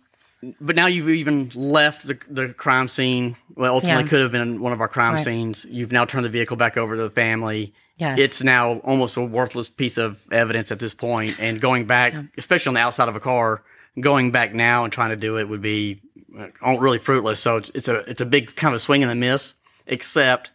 but 0.62 0.76
now 0.78 0.88
you've 0.88 1.10
even 1.10 1.52
left 1.56 2.08
the, 2.08 2.18
the 2.30 2.50
crime 2.54 2.88
scene. 2.88 3.36
Well, 3.56 3.74
ultimately 3.76 4.04
Yeah. 4.04 4.08
could 4.10 4.22
have 4.22 4.32
been 4.32 4.62
one 4.62 4.72
of 4.72 4.80
our 4.82 4.88
crime 4.88 5.16
Right. 5.16 5.24
scenes. 5.26 5.66
You've 5.70 5.92
now 5.92 6.06
turned 6.06 6.24
the 6.24 6.30
vehicle 6.30 6.56
back 6.56 6.78
over 6.78 6.96
to 6.96 7.02
the 7.02 7.10
family. 7.10 7.74
Yes. 7.98 8.18
It's 8.20 8.44
now 8.44 8.80
almost 8.80 9.18
a 9.18 9.22
worthless 9.22 9.70
piece 9.70 9.98
of 9.98 10.20
evidence 10.32 10.72
at 10.72 10.80
this 10.80 10.94
point. 10.94 11.40
And 11.40 11.62
going 11.62 11.86
back, 11.86 12.14
especially 12.38 12.70
on 12.70 12.74
the 12.74 12.82
outside 12.82 13.08
of 13.08 13.16
a 13.16 13.20
car, 13.20 13.64
going 14.00 14.32
back 14.32 14.54
now 14.54 14.84
and 14.84 14.92
trying 14.92 15.12
to 15.12 15.16
do 15.16 15.38
it 15.38 15.48
would 15.48 15.62
be 15.62 16.02
uh, 16.38 16.78
really 16.80 16.98
fruitless. 16.98 17.40
So 17.40 17.58
it's 17.58 17.70
it's 17.70 17.88
a 17.88 17.98
it's 18.10 18.22
a 18.22 18.26
big 18.26 18.56
kind 18.56 18.74
of 18.74 18.82
swing 18.82 19.04
and 19.04 19.12
a 19.12 19.16
miss. 19.16 19.54
Except 19.86 20.52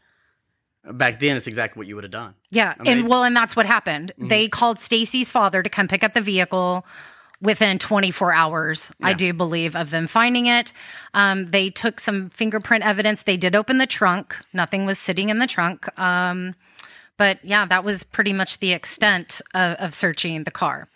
back 0.84 1.20
then, 1.20 1.36
it's 1.36 1.46
exactly 1.46 1.78
what 1.78 1.86
you 1.86 1.94
would 1.94 2.04
have 2.04 2.10
done. 2.10 2.34
Yeah, 2.50 2.74
I 2.78 2.82
mean, 2.82 2.98
and 2.98 3.08
well, 3.08 3.24
and 3.24 3.36
that's 3.36 3.54
what 3.54 3.66
happened. 3.66 4.12
Mm-hmm. 4.18 4.28
They 4.28 4.48
called 4.48 4.78
Stacy's 4.78 5.30
father 5.30 5.62
to 5.62 5.68
come 5.68 5.86
pick 5.86 6.02
up 6.02 6.14
the 6.14 6.20
vehicle 6.20 6.86
within 7.40 7.78
24 7.78 8.32
hours, 8.32 8.90
I 9.00 9.12
do 9.12 9.32
believe, 9.32 9.76
of 9.76 9.90
them 9.90 10.08
finding 10.08 10.46
it. 10.46 10.72
Um, 11.14 11.46
they 11.46 11.70
took 11.70 12.00
some 12.00 12.30
fingerprint 12.30 12.84
evidence. 12.84 13.22
They 13.22 13.36
did 13.36 13.54
open 13.54 13.78
the 13.78 13.86
trunk. 13.86 14.36
Nothing 14.52 14.86
was 14.86 14.98
sitting 14.98 15.28
in 15.28 15.38
the 15.38 15.46
trunk. 15.46 15.86
Um, 15.98 16.54
but 17.18 17.44
yeah, 17.44 17.66
that 17.66 17.84
was 17.84 18.04
pretty 18.04 18.32
much 18.32 18.58
the 18.58 18.72
extent 18.72 19.42
of, 19.52 19.76
of 19.76 19.94
searching 19.94 20.44
the 20.44 20.50
car. 20.50 20.88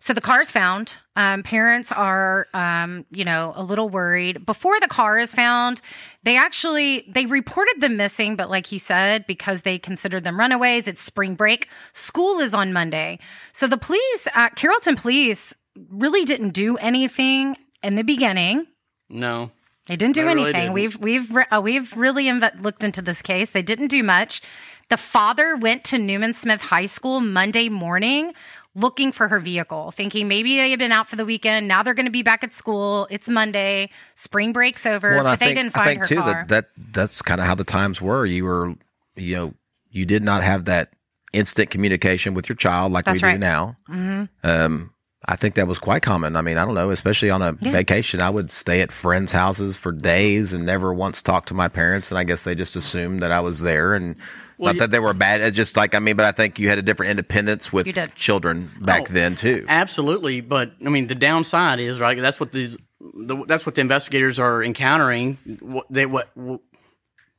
So 0.00 0.12
the 0.12 0.20
car 0.20 0.40
is 0.40 0.50
found. 0.50 0.96
Um, 1.16 1.42
parents 1.42 1.90
are, 1.90 2.46
um, 2.54 3.06
you 3.10 3.24
know, 3.24 3.52
a 3.56 3.64
little 3.64 3.88
worried. 3.88 4.44
Before 4.44 4.78
the 4.78 4.86
car 4.86 5.18
is 5.18 5.32
found, 5.34 5.80
they 6.22 6.36
actually 6.36 7.04
they 7.08 7.26
reported 7.26 7.80
them 7.80 7.96
missing, 7.96 8.36
but 8.36 8.50
like 8.50 8.66
he 8.66 8.78
said, 8.78 9.26
because 9.26 9.62
they 9.62 9.78
considered 9.78 10.24
them 10.24 10.38
runaways, 10.38 10.86
it's 10.86 11.02
spring 11.02 11.34
break. 11.34 11.68
School 11.94 12.38
is 12.40 12.54
on 12.54 12.72
Monday, 12.72 13.18
so 13.52 13.66
the 13.66 13.78
police, 13.78 14.28
uh, 14.34 14.50
Carrollton 14.50 14.96
Police, 14.96 15.54
really 15.90 16.24
didn't 16.24 16.50
do 16.50 16.76
anything 16.76 17.56
in 17.82 17.94
the 17.94 18.02
beginning. 18.02 18.66
No. 19.08 19.50
They 19.86 19.96
didn't 19.96 20.16
do 20.16 20.22
really 20.22 20.42
anything. 20.42 20.60
didn't. 20.60 20.74
We've 20.74 20.96
we've 20.98 21.34
re- 21.34 21.46
uh, 21.50 21.60
we've 21.62 21.96
really 21.96 22.24
inve- 22.24 22.62
looked 22.62 22.84
into 22.84 23.00
this 23.00 23.22
case. 23.22 23.50
They 23.50 23.62
didn't 23.62 23.88
do 23.88 24.02
much. 24.02 24.42
The 24.90 24.96
father 24.96 25.56
went 25.56 25.84
to 25.84 25.98
Newman 25.98 26.32
Smith 26.32 26.60
High 26.62 26.86
School 26.86 27.20
Monday 27.20 27.68
morning 27.68 28.32
looking 28.74 29.12
for 29.12 29.28
her 29.28 29.38
vehicle, 29.38 29.90
thinking 29.90 30.28
maybe 30.28 30.56
they 30.56 30.70
had 30.70 30.78
been 30.78 30.92
out 30.92 31.06
for 31.08 31.16
the 31.16 31.24
weekend. 31.26 31.68
Now 31.68 31.82
they're 31.82 31.94
going 31.94 32.06
to 32.06 32.12
be 32.12 32.22
back 32.22 32.42
at 32.42 32.52
school. 32.54 33.06
It's 33.10 33.28
Monday. 33.28 33.90
Spring 34.14 34.52
break's 34.52 34.86
over, 34.86 35.10
Well, 35.10 35.24
but 35.24 35.26
I 35.26 35.36
they 35.36 35.46
think, 35.46 35.56
didn't 35.58 35.72
find 35.74 35.84
I 35.84 35.88
think 35.90 36.00
her 36.00 36.06
too 36.06 36.16
car. 36.16 36.32
that, 36.32 36.48
that 36.48 36.68
that's 36.92 37.20
kind 37.22 37.40
of 37.40 37.46
how 37.46 37.54
the 37.54 37.64
times 37.64 38.00
were. 38.00 38.24
You 38.24 38.44
were, 38.44 38.74
you 39.16 39.36
know, 39.36 39.54
you 39.90 40.06
did 40.06 40.22
not 40.22 40.42
have 40.42 40.64
that 40.66 40.92
instant 41.34 41.70
communication 41.70 42.32
with 42.32 42.48
your 42.48 42.56
child 42.56 42.92
like 42.92 43.04
That's 43.04 43.20
we 43.20 43.28
right. 43.28 43.40
Mm-hmm. 43.40 43.92
do 43.92 44.28
now. 44.42 44.64
Um, 44.64 44.94
I 45.26 45.36
think 45.36 45.56
that 45.56 45.66
was 45.66 45.78
quite 45.78 46.00
common. 46.02 46.36
I 46.36 46.42
mean, 46.42 46.56
I 46.56 46.64
don't 46.64 46.74
know, 46.74 46.90
especially 46.90 47.28
on 47.28 47.42
a 47.42 47.52
vacation, 47.52 48.20
I 48.20 48.30
would 48.30 48.50
stay 48.50 48.80
at 48.80 48.92
friends' 48.92 49.32
houses 49.32 49.76
for 49.76 49.92
days 49.92 50.52
and 50.54 50.64
never 50.64 50.94
once 50.94 51.20
talk 51.20 51.44
to 51.46 51.54
my 51.54 51.68
parents. 51.68 52.10
And 52.10 52.18
I 52.18 52.24
guess 52.24 52.44
they 52.44 52.54
just 52.54 52.76
assumed 52.76 53.20
that 53.20 53.32
I 53.32 53.40
was 53.40 53.60
there 53.60 53.92
and 53.94 54.16
not 54.58 54.74
you- 54.74 54.80
that 54.80 54.90
they 54.90 54.98
were 54.98 55.14
bad. 55.14 55.40
It's 55.40 55.56
just 55.56 55.76
like, 55.76 55.94
I 55.94 55.98
mean, 55.98 56.16
but 56.16 56.26
I 56.26 56.32
think 56.32 56.58
you 56.58 56.68
had 56.68 56.78
a 56.78 56.82
different 56.82 57.10
independence 57.10 57.72
with 57.72 57.86
children 58.14 58.70
back 58.80 59.08
Oh, 59.10 59.12
then 59.12 59.34
too. 59.36 59.64
Absolutely, 59.68 60.40
but 60.40 60.72
I 60.84 60.88
mean 60.88 61.06
the 61.06 61.14
downside 61.14 61.80
is 61.80 62.00
right. 62.00 62.20
That's 62.20 62.40
what 62.40 62.52
these. 62.52 62.76
The, 63.00 63.44
that's 63.46 63.64
what 63.64 63.76
the 63.76 63.80
investigators 63.80 64.38
are 64.40 64.62
encountering. 64.62 65.38
What 65.60 65.86
they 65.90 66.06
what. 66.06 66.30
what 66.34 66.60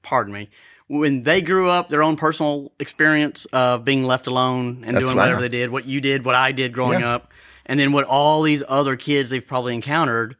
pardon 0.03 0.33
me. 0.33 0.49
When 0.87 1.21
they 1.23 1.41
grew 1.41 1.69
up, 1.69 1.89
their 1.89 2.01
own 2.01 2.15
personal 2.15 2.71
experience 2.79 3.45
of 3.53 3.85
being 3.85 4.05
left 4.05 4.25
alone 4.25 4.83
and 4.87 4.95
That's 4.95 5.05
doing 5.05 5.17
right. 5.17 5.25
whatever 5.25 5.41
they 5.41 5.49
did, 5.49 5.69
what 5.69 5.85
you 5.85 6.01
did, 6.01 6.25
what 6.25 6.33
I 6.33 6.51
did 6.51 6.73
growing 6.73 7.01
Yeah. 7.01 7.13
up, 7.15 7.31
and 7.67 7.79
then 7.79 7.91
what 7.91 8.05
all 8.05 8.41
these 8.41 8.63
other 8.67 8.95
kids 8.95 9.29
they've 9.29 9.45
probably 9.45 9.75
encountered 9.75 10.35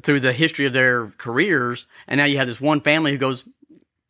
through 0.00 0.20
the 0.20 0.32
history 0.32 0.64
of 0.64 0.72
their 0.72 1.08
careers, 1.18 1.86
and 2.06 2.16
now 2.18 2.24
you 2.24 2.38
have 2.38 2.46
this 2.46 2.60
one 2.62 2.80
family 2.80 3.10
who 3.12 3.18
goes, 3.18 3.46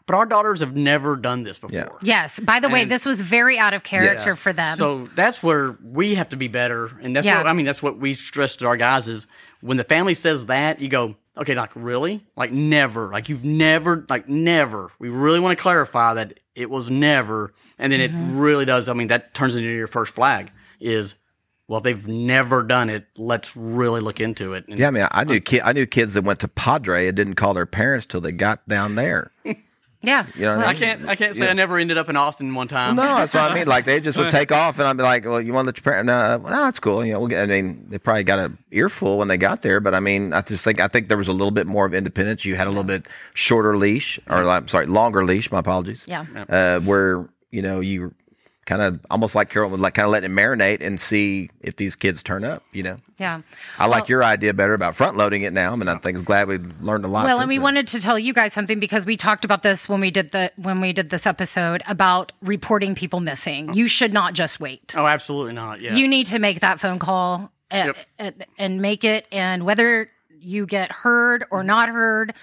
but 0.08 0.16
our 0.16 0.26
daughters 0.26 0.58
have 0.60 0.74
never 0.74 1.14
done 1.14 1.44
this 1.44 1.58
before. 1.58 1.78
Yeah. 1.78 1.88
Yes. 2.02 2.40
By 2.40 2.58
the 2.58 2.68
way, 2.68 2.84
this 2.84 3.04
was 3.06 3.20
very 3.22 3.58
out 3.58 3.74
of 3.74 3.82
character 3.84 4.30
Yes. 4.30 4.38
for 4.38 4.52
them. 4.52 4.76
So 4.76 5.06
that's 5.14 5.40
where 5.42 5.76
we 5.84 6.16
have 6.16 6.30
to 6.30 6.36
be 6.36 6.48
better, 6.48 6.90
and 7.00 7.14
that's 7.14 7.24
Yeah. 7.26 7.36
what 7.38 7.46
I 7.46 7.52
mean. 7.52 7.66
That's 7.66 7.82
what 7.82 7.98
we 7.98 8.14
stress 8.14 8.56
to 8.56 8.66
our 8.66 8.76
guys 8.76 9.06
is 9.06 9.26
when 9.60 9.76
the 9.76 9.84
family 9.84 10.14
says 10.14 10.46
that, 10.46 10.80
you 10.80 10.88
go, 10.88 11.14
okay, 11.36 11.54
like 11.54 11.70
really, 11.76 12.24
like 12.36 12.50
never, 12.50 13.10
like 13.12 13.28
you've 13.28 13.44
never, 13.44 14.04
like 14.08 14.28
never. 14.28 14.90
We 14.98 15.10
really 15.10 15.38
want 15.40 15.56
to 15.56 15.62
clarify 15.62 16.14
that 16.14 16.40
it 16.56 16.70
was 16.70 16.90
never, 16.90 17.52
and 17.78 17.92
then 17.92 18.00
Mm-hmm. 18.00 18.30
it 18.30 18.40
really 18.40 18.64
does. 18.64 18.88
I 18.88 18.94
mean, 18.94 19.08
that 19.08 19.34
turns 19.34 19.54
into 19.56 19.68
your 19.68 19.86
first 19.86 20.14
flag 20.14 20.50
is. 20.80 21.14
Well, 21.70 21.76
if 21.80 21.84
they've 21.84 22.08
never 22.08 22.62
done 22.62 22.88
it, 22.88 23.04
let's 23.18 23.54
really 23.54 24.00
look 24.00 24.20
into 24.20 24.54
it. 24.54 24.66
And 24.68 24.78
Yeah, 24.78 24.88
I 24.88 24.90
mean, 24.90 25.04
I 25.10 25.24
knew 25.24 25.38
ki- 25.38 25.60
I 25.60 25.74
knew 25.74 25.84
kids 25.84 26.14
that 26.14 26.24
went 26.24 26.38
to 26.38 26.48
Padre 26.48 27.08
and 27.08 27.14
didn't 27.14 27.34
call 27.34 27.52
their 27.52 27.66
parents 27.66 28.06
till 28.06 28.22
they 28.22 28.32
got 28.32 28.66
down 28.66 28.94
there. 28.94 29.32
yeah. 30.02 30.26
You 30.34 30.42
know 30.42 30.58
what 30.58 30.66
I 30.66 30.70
I 30.70 30.74
can't, 30.74 31.08
I 31.08 31.16
can't 31.16 31.34
say 31.34 31.48
I 31.48 31.52
never 31.54 31.76
ended 31.78 31.98
up 31.98 32.08
in 32.08 32.16
Austin 32.16 32.54
one 32.54 32.68
time. 32.68 32.96
No, 32.96 33.02
that's 33.02 33.34
what 33.34 33.50
I 33.50 33.54
mean. 33.54 33.66
Like 33.66 33.84
they 33.84 34.00
just 34.00 34.16
would 34.16 34.28
take 34.40 34.52
off, 34.52 34.78
and 34.78 34.86
I'd 34.86 34.96
be 34.96 35.02
like, 35.02 35.24
"Well, 35.24 35.40
you 35.40 35.52
want 35.52 35.64
to 35.64 35.68
let 35.68 35.76
your 35.78 35.82
parents? 35.82 36.06
No, 36.06 36.38
well, 36.42 36.52
no, 36.52 36.64
that's 36.64 36.78
cool. 36.78 37.04
You 37.04 37.14
know, 37.14 37.20
we'll 37.20 37.28
get." 37.28 37.42
I 37.42 37.46
mean, 37.46 37.86
they 37.88 37.98
probably 37.98 38.24
got 38.24 38.38
a 38.38 38.52
earful 38.70 39.18
when 39.18 39.28
they 39.28 39.36
got 39.36 39.62
there, 39.62 39.80
but 39.80 39.94
I 39.94 40.00
mean, 40.00 40.32
I 40.32 40.40
just 40.42 40.64
think 40.64 40.80
I 40.80 40.88
think 40.88 41.08
there 41.08 41.18
was 41.18 41.28
a 41.28 41.32
little 41.32 41.50
bit 41.50 41.66
more 41.66 41.84
of 41.86 41.94
independence. 41.94 42.44
You 42.44 42.56
had 42.56 42.66
a 42.66 42.70
little 42.70 42.84
bit 42.84 43.08
shorter 43.34 43.76
leash, 43.76 44.20
or 44.28 44.48
I'm 44.48 44.68
sorry, 44.68 44.86
longer 44.86 45.24
leash. 45.24 45.50
My 45.50 45.58
apologies. 45.60 46.04
Yeah. 46.06 46.26
uh, 46.48 46.80
where 46.80 47.28
you 47.50 47.62
know 47.62 47.80
you 47.80 48.14
kind 48.68 48.82
of 48.82 49.00
almost 49.10 49.34
like 49.34 49.48
Carol 49.48 49.70
would 49.70 49.80
like 49.80 49.94
kind 49.94 50.04
of 50.04 50.12
let 50.12 50.22
it 50.24 50.30
marinate 50.30 50.80
and 50.84 51.00
see 51.00 51.48
if 51.62 51.76
these 51.76 51.96
kids 51.96 52.22
turn 52.22 52.44
up. 52.44 52.62
You 52.72 52.82
know, 52.82 52.96
Yeah. 53.18 53.40
I 53.78 53.86
like 53.86 54.08
your 54.08 54.22
idea 54.22 54.52
better 54.52 54.74
about 54.74 54.94
front 54.94 55.16
loading 55.16 55.40
it 55.42 55.52
now. 55.54 55.72
I 55.72 55.76
mean, 55.76 55.88
I 55.88 55.96
think 55.96 56.16
it's 56.18 56.24
glad 56.26 56.48
we 56.48 56.58
learned 56.82 57.04
a 57.04 57.08
lot. 57.08 57.24
Well, 57.24 57.36
since 57.38 57.40
and 57.42 57.48
we 57.48 57.56
then. 57.56 57.62
wanted 57.62 57.86
to 57.88 58.00
tell 58.00 58.18
you 58.18 58.34
guys 58.34 58.52
something 58.52 58.78
because 58.78 59.06
we 59.06 59.16
talked 59.16 59.44
about 59.46 59.62
this 59.62 59.88
when 59.88 60.00
we 60.00 60.10
did 60.10 60.30
the 60.32 60.52
when 60.56 60.80
we 60.82 60.92
did 60.92 61.08
this 61.10 61.26
episode 61.26 61.82
about 61.88 62.30
reporting 62.42 62.94
people 62.94 63.20
missing. 63.20 63.72
You 63.72 63.88
should 63.88 64.12
not 64.12 64.34
just 64.34 64.60
wait. 64.60 64.94
Oh, 64.96 65.06
absolutely 65.06 65.54
not. 65.54 65.80
Yeah. 65.80 65.94
You 65.96 66.06
need 66.06 66.26
to 66.26 66.38
make 66.38 66.60
that 66.60 66.78
phone 66.78 66.98
call 66.98 67.50
and, 67.70 67.86
Yep. 67.88 67.96
and, 68.18 68.46
and 68.58 68.82
make 68.82 69.02
it. 69.02 69.26
And 69.32 69.64
whether 69.64 70.10
you 70.40 70.66
get 70.66 70.92
heard 70.92 71.44
or 71.50 71.64
not 71.64 71.88
heard, 71.88 72.34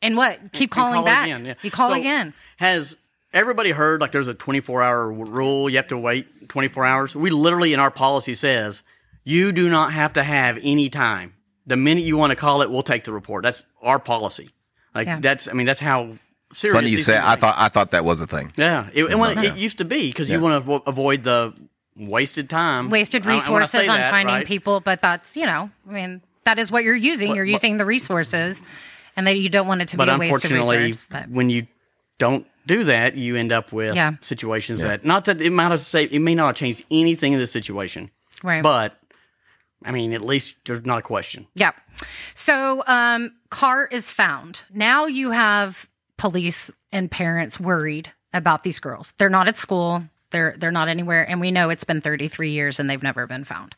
and 0.00 0.16
what 0.16 0.52
keep 0.52 0.70
calling 0.70 0.94
call 0.94 1.04
back. 1.04 1.26
again, 1.26 1.44
yeah. 1.44 1.54
You 1.62 1.70
call 1.70 1.90
So, 1.90 1.94
again. 1.96 2.34
Has 2.56 2.96
everybody 3.32 3.70
heard 3.70 4.00
like 4.00 4.12
there's 4.12 4.28
a 4.28 4.34
24 4.34 4.82
hour 4.82 5.12
rule? 5.12 5.68
You 5.70 5.76
have 5.76 5.88
to 5.88 5.98
wait 5.98 6.48
24 6.48 6.84
hours. 6.84 7.16
We 7.16 7.30
literally 7.30 7.72
in 7.72 7.80
our 7.80 7.90
policy 7.90 8.34
says 8.34 8.82
you 9.24 9.52
do 9.52 9.68
not 9.70 9.92
have 9.92 10.12
to 10.14 10.24
have 10.24 10.58
any 10.62 10.88
time. 10.88 11.34
The 11.66 11.76
minute 11.76 12.02
you 12.04 12.16
want 12.16 12.30
to 12.30 12.36
call 12.36 12.62
it, 12.62 12.70
we'll 12.70 12.82
take 12.82 13.04
the 13.04 13.12
report. 13.12 13.44
That's 13.44 13.64
our 13.82 13.98
policy. 13.98 14.50
Like 14.94 15.06
Yeah. 15.06 15.20
that's, 15.20 15.46
I 15.48 15.52
mean, 15.52 15.66
that's 15.66 15.80
how 15.80 16.14
serious. 16.52 16.76
Funny 16.76 16.88
you 16.90 16.96
these 16.96 17.06
say. 17.06 17.18
I 17.22 17.36
thought 17.36 17.54
I 17.56 17.68
thought 17.68 17.92
that 17.92 18.04
was 18.04 18.20
a 18.20 18.26
thing. 18.26 18.52
Yeah, 18.56 18.88
it, 18.92 19.04
and 19.06 19.20
well, 19.20 19.34
not 19.34 19.44
it 19.44 19.50
now. 19.50 19.54
used 19.54 19.78
to 19.78 19.84
be 19.84 20.08
because 20.08 20.28
Yeah. 20.28 20.36
you 20.36 20.42
want 20.42 20.64
to 20.64 20.68
avo- 20.70 20.82
avoid 20.86 21.22
the 21.24 21.54
wasted 21.96 22.50
time, 22.50 22.90
Wasted 22.90 23.22
I- 23.22 23.24
I 23.24 23.28
wanna 23.28 23.34
resources 23.36 23.88
on 23.88 23.96
that, 23.98 24.10
finding 24.10 24.34
right? 24.34 24.46
people, 24.46 24.80
but 24.80 25.00
that's 25.00 25.36
you 25.36 25.46
know, 25.46 25.70
I 25.88 25.92
mean, 25.92 26.20
that 26.44 26.58
is 26.58 26.70
what 26.72 26.84
you're 26.84 26.96
using. 26.96 27.34
you're 27.34 27.44
but- 27.46 27.50
using 27.52 27.76
the 27.76 27.84
resources, 27.86 28.64
and 29.16 29.26
that 29.26 29.38
you 29.38 29.48
don't 29.48 29.66
want 29.68 29.82
it 29.82 29.88
to 29.88 29.96
But 29.96 30.06
be 30.06 30.10
a 30.10 30.18
waste 30.18 30.44
of 30.44 30.50
unfortunately, 30.50 30.76
resource. 30.88 31.06
But 31.10 31.28
when 31.30 31.48
you 31.48 31.66
don't 32.18 32.46
do 32.66 32.84
that, 32.84 33.16
you 33.16 33.36
end 33.36 33.52
up 33.52 33.72
with 33.72 33.94
Yeah. 33.94 34.12
situations 34.20 34.80
that 34.82 35.04
not 35.04 35.24
that 35.26 35.40
it 35.40 35.50
might 35.50 35.70
have 35.70 35.80
say 35.80 36.04
it 36.04 36.20
may 36.20 36.34
not 36.34 36.46
have 36.48 36.56
changed 36.56 36.84
anything 36.90 37.32
in 37.32 37.38
this 37.38 37.52
situation, 37.52 38.10
right. 38.42 38.62
but 38.62 38.98
I 39.84 39.90
mean, 39.90 40.12
at 40.12 40.22
least 40.22 40.54
there's 40.64 40.84
not 40.86 40.98
a 40.98 41.02
question. 41.02 41.46
Yeah. 41.54 41.72
So, 42.34 42.84
um, 42.86 43.32
car 43.50 43.86
is 43.90 44.10
found. 44.12 44.62
Now 44.72 45.06
you 45.06 45.32
have 45.32 45.88
police 46.18 46.70
and 46.92 47.10
parents 47.10 47.58
worried 47.58 48.12
about 48.32 48.62
these 48.62 48.78
girls. 48.78 49.12
They're 49.18 49.28
not 49.28 49.48
at 49.48 49.58
school. 49.58 50.04
They're 50.30 50.54
they're 50.56 50.70
not 50.70 50.88
anywhere, 50.88 51.28
and 51.28 51.40
we 51.40 51.50
know 51.50 51.68
it's 51.68 51.84
been 51.84 52.00
33 52.00 52.50
years 52.50 52.80
and 52.80 52.88
they've 52.88 53.02
never 53.02 53.26
been 53.26 53.44
found. 53.44 53.74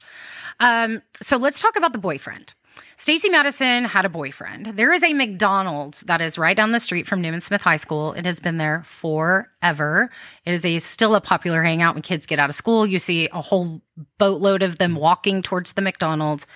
Um, 0.61 1.03
so 1.21 1.37
let's 1.37 1.61
talk 1.61 1.77
about 1.77 1.93
the 1.93 1.99
boyfriend. 1.99 2.55
Stacy 2.97 3.29
Madison 3.29 3.85
had 3.85 4.05
a 4.05 4.09
boyfriend. 4.09 4.67
There 4.67 4.93
is 4.93 5.03
a 5.03 5.13
McDonald's 5.13 6.03
that 6.03 6.21
is 6.21 6.39
right 6.39 6.57
down 6.57 6.71
the 6.71 6.81
street 6.81 7.07
from 7.07 7.21
Newman 7.21 7.41
Smith 7.41 7.63
High 7.63 7.77
School. 7.77 8.13
It 8.13 8.25
has 8.25 8.41
been 8.41 8.59
there 8.59 8.83
forever. 8.85 10.11
It 10.45 10.53
is 10.53 10.65
a 10.65 10.79
still 10.79 11.15
a 11.15 11.21
popular 11.21 11.63
hangout 11.63 11.95
when 11.95 12.03
kids 12.03 12.27
get 12.27 12.39
out 12.39 12.51
of 12.51 12.55
school. 12.55 12.87
You 12.87 12.99
see 12.99 13.29
a 13.33 13.41
whole 13.41 13.83
boatload 14.19 14.63
of 14.63 14.79
them 14.79 14.95
walking 14.95 15.43
towards 15.43 15.73
the 15.73 15.83
McDonald's. 15.83 16.47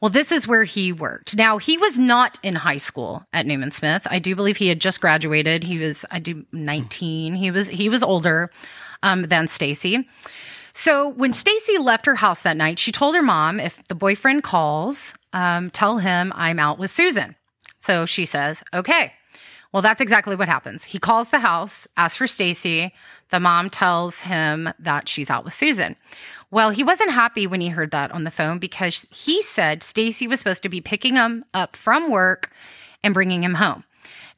Well, 0.00 0.10
this 0.10 0.30
is 0.30 0.46
where 0.46 0.64
he 0.64 0.92
worked. 0.92 1.36
Now, 1.36 1.56
he 1.58 1.78
was 1.78 1.98
not 1.98 2.38
in 2.42 2.54
high 2.54 2.76
school 2.76 3.24
at 3.32 3.46
Newman 3.46 3.70
Smith. 3.70 4.06
I 4.10 4.18
do 4.18 4.36
believe 4.36 4.58
he 4.58 4.68
had 4.68 4.80
just 4.80 5.00
graduated. 5.00 5.64
He 5.64 5.78
was, 5.78 6.04
I 6.10 6.18
do, 6.18 6.44
19. 6.52 7.34
He 7.34 7.50
was, 7.50 7.68
he 7.68 7.88
was 7.88 8.02
older 8.02 8.50
um, 9.02 9.22
than 9.22 9.48
Stacy. 9.48 10.06
So 10.72 11.08
when 11.08 11.32
Stacy 11.32 11.78
left 11.78 12.04
her 12.04 12.16
house 12.16 12.42
that 12.42 12.58
night, 12.58 12.78
she 12.78 12.92
told 12.92 13.14
her 13.14 13.22
mom, 13.22 13.58
if 13.58 13.82
the 13.84 13.94
boyfriend 13.94 14.42
calls, 14.42 15.14
um, 15.36 15.70
tell 15.70 15.98
him 15.98 16.32
I'm 16.34 16.58
out 16.58 16.78
with 16.78 16.90
Susan. 16.90 17.36
So 17.78 18.06
she 18.06 18.24
says, 18.24 18.64
okay. 18.74 19.12
Well, 19.72 19.82
that's 19.82 20.00
exactly 20.00 20.34
what 20.34 20.48
happens. 20.48 20.84
He 20.84 20.98
calls 20.98 21.28
the 21.28 21.38
house, 21.38 21.86
asks 21.98 22.16
for 22.16 22.26
Stacy. 22.26 22.94
The 23.28 23.38
mom 23.38 23.68
tells 23.68 24.20
him 24.20 24.70
that 24.78 25.08
she's 25.08 25.28
out 25.28 25.44
with 25.44 25.52
Susan. 25.52 25.94
Well, 26.50 26.70
he 26.70 26.82
wasn't 26.82 27.10
happy 27.10 27.46
when 27.46 27.60
he 27.60 27.68
heard 27.68 27.90
that 27.90 28.10
on 28.12 28.24
the 28.24 28.30
phone 28.30 28.58
because 28.58 29.06
he 29.10 29.42
said 29.42 29.82
Stacy 29.82 30.26
was 30.26 30.40
supposed 30.40 30.62
to 30.62 30.70
be 30.70 30.80
picking 30.80 31.16
him 31.16 31.44
up 31.52 31.76
from 31.76 32.10
work 32.10 32.50
and 33.04 33.12
bringing 33.12 33.42
him 33.42 33.54
home. 33.54 33.84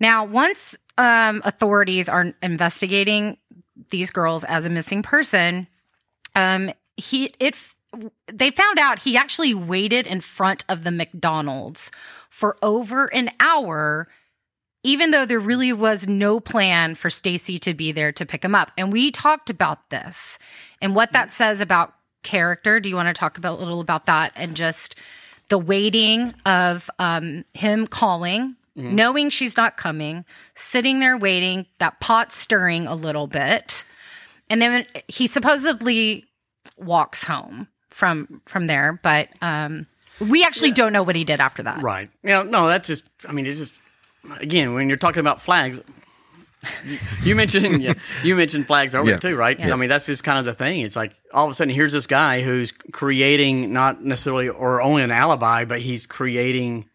Now, 0.00 0.24
once 0.24 0.76
um, 0.96 1.42
authorities 1.44 2.08
are 2.08 2.34
investigating 2.42 3.36
these 3.90 4.10
girls 4.10 4.42
as 4.44 4.66
a 4.66 4.70
missing 4.70 5.04
person, 5.04 5.68
um, 6.34 6.72
he 6.96 7.30
it 7.38 7.54
they 8.32 8.50
found 8.50 8.78
out 8.78 9.00
he 9.00 9.16
actually 9.16 9.54
waited 9.54 10.06
in 10.06 10.20
front 10.20 10.64
of 10.68 10.84
the 10.84 10.90
McDonald's 10.90 11.90
for 12.28 12.56
over 12.62 13.06
an 13.06 13.30
hour 13.40 14.08
even 14.84 15.10
though 15.10 15.26
there 15.26 15.38
really 15.38 15.72
was 15.72 16.06
no 16.06 16.40
plan 16.40 16.94
for 16.94 17.10
Stacy 17.10 17.58
to 17.58 17.74
be 17.74 17.92
there 17.92 18.12
to 18.12 18.24
pick 18.24 18.44
him 18.44 18.54
up. 18.54 18.70
And 18.78 18.92
we 18.92 19.10
talked 19.10 19.50
about 19.50 19.90
this 19.90 20.38
and 20.80 20.94
what 20.94 21.12
that 21.12 21.32
says 21.32 21.60
about 21.60 21.94
character. 22.22 22.80
Do 22.80 22.88
you 22.88 22.94
want 22.94 23.08
to 23.08 23.18
talk 23.18 23.38
about 23.38 23.58
a 23.58 23.62
little 23.62 23.80
about 23.80 24.06
that 24.06 24.32
and 24.36 24.56
just 24.56 24.94
the 25.48 25.58
waiting 25.58 26.32
of 26.46 26.88
um, 26.98 27.44
him 27.54 27.86
calling, 27.86 28.56
knowing 28.76 29.30
she's 29.30 29.56
not 29.56 29.76
coming, 29.76 30.24
sitting 30.54 31.00
there 31.00 31.16
waiting, 31.16 31.66
that 31.78 32.00
pot 32.00 32.32
stirring 32.32 32.86
a 32.86 32.94
little 32.94 33.26
bit, 33.26 33.84
and 34.48 34.62
then 34.62 34.86
he 35.08 35.26
supposedly 35.26 36.24
walks 36.76 37.24
home 37.24 37.66
from 37.98 38.40
from 38.46 38.66
there. 38.68 38.98
But 39.02 39.28
um, 39.42 39.86
we 40.20 40.44
actually 40.44 40.70
don't 40.72 40.92
know 40.92 41.02
what 41.02 41.16
he 41.16 41.24
did 41.24 41.40
after 41.40 41.62
that. 41.64 41.82
Right. 41.82 42.08
You 42.22 42.30
know, 42.30 42.42
no, 42.44 42.66
that's 42.68 42.86
just. 42.86 43.02
I 43.28 43.32
mean, 43.32 43.44
it's 43.46 43.58
just 43.60 43.72
again 44.40 44.72
when 44.74 44.88
you're 44.88 44.96
talking 44.98 45.20
about 45.20 45.42
flags. 45.42 45.80
you- 46.84 46.98
You 47.22 47.34
mentioned 47.36 47.82
yeah, 47.82 47.94
you 48.24 48.34
mentioned 48.36 48.66
flags 48.66 48.94
earlier 48.94 49.14
Yeah. 49.14 49.18
too, 49.18 49.36
right? 49.36 49.60
I 49.60 49.76
mean, 49.76 49.88
that's 49.88 50.06
just 50.06 50.24
kind 50.24 50.38
of 50.38 50.44
the 50.44 50.54
thing. 50.54 50.80
It's 50.80 50.96
like 50.96 51.12
all 51.32 51.44
of 51.46 51.50
a 51.50 51.54
sudden 51.54 51.74
here's 51.74 51.92
this 51.92 52.06
guy 52.06 52.42
who's 52.42 52.72
creating 52.92 53.72
not 53.72 54.02
necessarily 54.04 54.48
or 54.48 54.80
only 54.82 55.02
an 55.02 55.10
alibi, 55.10 55.64
but 55.64 55.80
he's 55.80 56.06
creating 56.06 56.86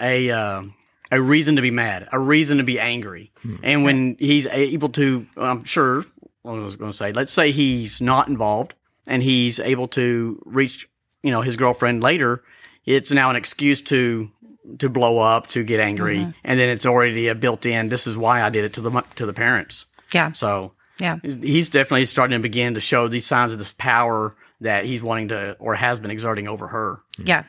a 0.00 0.30
uh, 0.30 0.62
a 1.10 1.20
reason 1.20 1.56
to 1.56 1.62
be 1.62 1.70
mad, 1.70 2.08
a 2.12 2.18
reason 2.18 2.58
to 2.58 2.64
be 2.64 2.78
angry. 2.80 3.30
And 3.62 3.84
when 3.84 4.16
he's 4.18 4.46
able 4.46 4.88
to, 4.90 5.26
I'm 5.36 5.64
sure, 5.64 6.04
what 6.42 6.54
I 6.54 6.58
was 6.60 6.76
going 6.76 6.90
to 6.92 6.96
say, 6.96 7.12
let's 7.12 7.32
say 7.32 7.50
he's 7.50 8.00
not 8.00 8.28
involved 8.28 8.74
and 9.06 9.22
he's 9.22 9.58
able 9.60 9.88
to 9.88 10.40
reach, 10.44 10.88
you 11.22 11.30
know, 11.30 11.42
his 11.42 11.56
girlfriend 11.56 12.02
later. 12.02 12.42
It's 12.84 13.12
now 13.12 13.30
an 13.30 13.36
excuse 13.36 13.80
to 13.82 14.30
to 14.78 14.88
blow 14.88 15.18
up, 15.18 15.48
to 15.48 15.64
get 15.64 15.80
angry, 15.80 16.18
and 16.44 16.58
then 16.58 16.68
it's 16.68 16.86
already 16.86 17.28
a 17.28 17.34
built-in. 17.34 17.88
This 17.88 18.06
is 18.06 18.16
why 18.16 18.42
I 18.42 18.50
did 18.50 18.64
it 18.64 18.72
to 18.74 18.80
the 18.80 19.02
to 19.16 19.26
the 19.26 19.32
parents. 19.32 19.86
Yeah. 20.12 20.32
So 20.32 20.72
Yeah. 20.98 21.16
he's 21.22 21.68
definitely 21.68 22.06
starting 22.06 22.38
to 22.38 22.42
begin 22.42 22.74
to 22.74 22.80
show 22.80 23.08
these 23.08 23.26
signs 23.26 23.52
of 23.52 23.58
this 23.58 23.72
power 23.72 24.36
that 24.60 24.84
he's 24.84 25.02
wanting 25.02 25.28
to 25.28 25.56
or 25.58 25.74
has 25.74 25.98
been 25.98 26.12
exerting 26.12 26.46
over 26.46 26.68
her. 26.68 27.00
Yeah. 27.18 27.42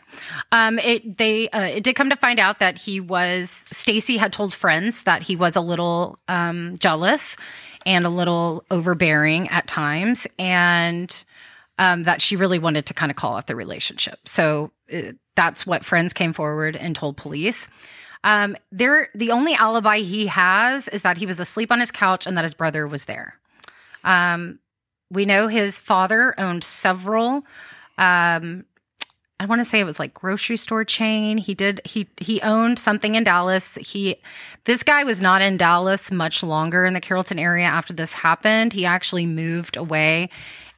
Um, 0.51 0.79
it 0.79 1.17
they 1.17 1.49
uh, 1.49 1.61
it 1.61 1.83
did 1.83 1.95
come 1.95 2.09
to 2.09 2.15
find 2.15 2.39
out 2.39 2.57
that 2.59 2.79
he 2.79 2.99
was 2.99 3.49
Stacy 3.51 4.17
had 4.17 4.33
told 4.33 4.53
friends 4.53 5.03
that 5.03 5.21
he 5.21 5.35
was 5.35 5.55
a 5.55 5.61
little 5.61 6.17
um, 6.27 6.77
jealous 6.79 7.37
and 7.85 8.05
a 8.05 8.09
little 8.09 8.63
overbearing 8.71 9.49
at 9.49 9.67
times, 9.67 10.25
and 10.39 11.23
um, 11.80 12.03
that 12.03 12.21
she 12.21 12.36
really 12.36 12.59
wanted 12.59 12.86
to 12.88 12.93
kind 12.93 13.11
of 13.11 13.15
call 13.15 13.36
out 13.36 13.47
the 13.47 13.55
relationship. 13.55 14.19
So 14.26 14.71
uh, 14.93 15.13
that's 15.36 15.65
what 15.65 15.86
friends 15.86 16.13
came 16.13 16.34
forward 16.34 16.76
and 16.76 16.95
told 16.95 17.17
police. 17.17 17.67
Um, 18.24 18.55
there, 18.71 19.09
the 19.13 19.32
only 19.32 19.53
alibi 19.55 19.99
he 19.99 20.28
has 20.28 20.88
is 20.88 21.01
that 21.01 21.17
he 21.17 21.26
was 21.26 21.39
asleep 21.39 21.71
on 21.71 21.80
his 21.80 21.91
couch 21.91 22.26
and 22.26 22.38
that 22.38 22.43
his 22.43 22.53
brother 22.53 22.88
was 22.88 23.05
there. 23.05 23.38
Um, 24.03 24.59
we 25.11 25.26
know 25.26 25.47
his 25.47 25.80
father 25.80 26.34
owned 26.38 26.63
several 26.63 27.45
um, 27.97 28.65
I 29.39 29.45
want 29.45 29.59
to 29.59 29.65
say 29.65 29.80
it 29.80 29.86
was 29.86 29.99
like 29.99 30.13
grocery 30.13 30.57
store 30.57 30.86
chain. 30.86 31.38
He 31.38 31.53
did 31.53 31.82
he 31.84 32.07
he 32.17 32.41
owned 32.41 32.80
something 32.80 33.15
in 33.15 33.24
Dallas. 33.24 33.76
He 33.76 34.21
this 34.63 34.84
guy 34.84 35.03
was 35.03 35.21
not 35.21 35.41
in 35.41 35.57
Dallas 35.57 36.11
much 36.11 36.43
longer 36.43 36.86
in 36.86 36.93
the 36.93 37.01
Carrollton 37.01 37.39
area 37.39 37.65
after 37.65 37.93
this 37.93 38.13
happened. 38.13 38.74
He 38.74 38.86
actually 38.86 39.26
moved 39.26 39.76
away. 39.76 40.30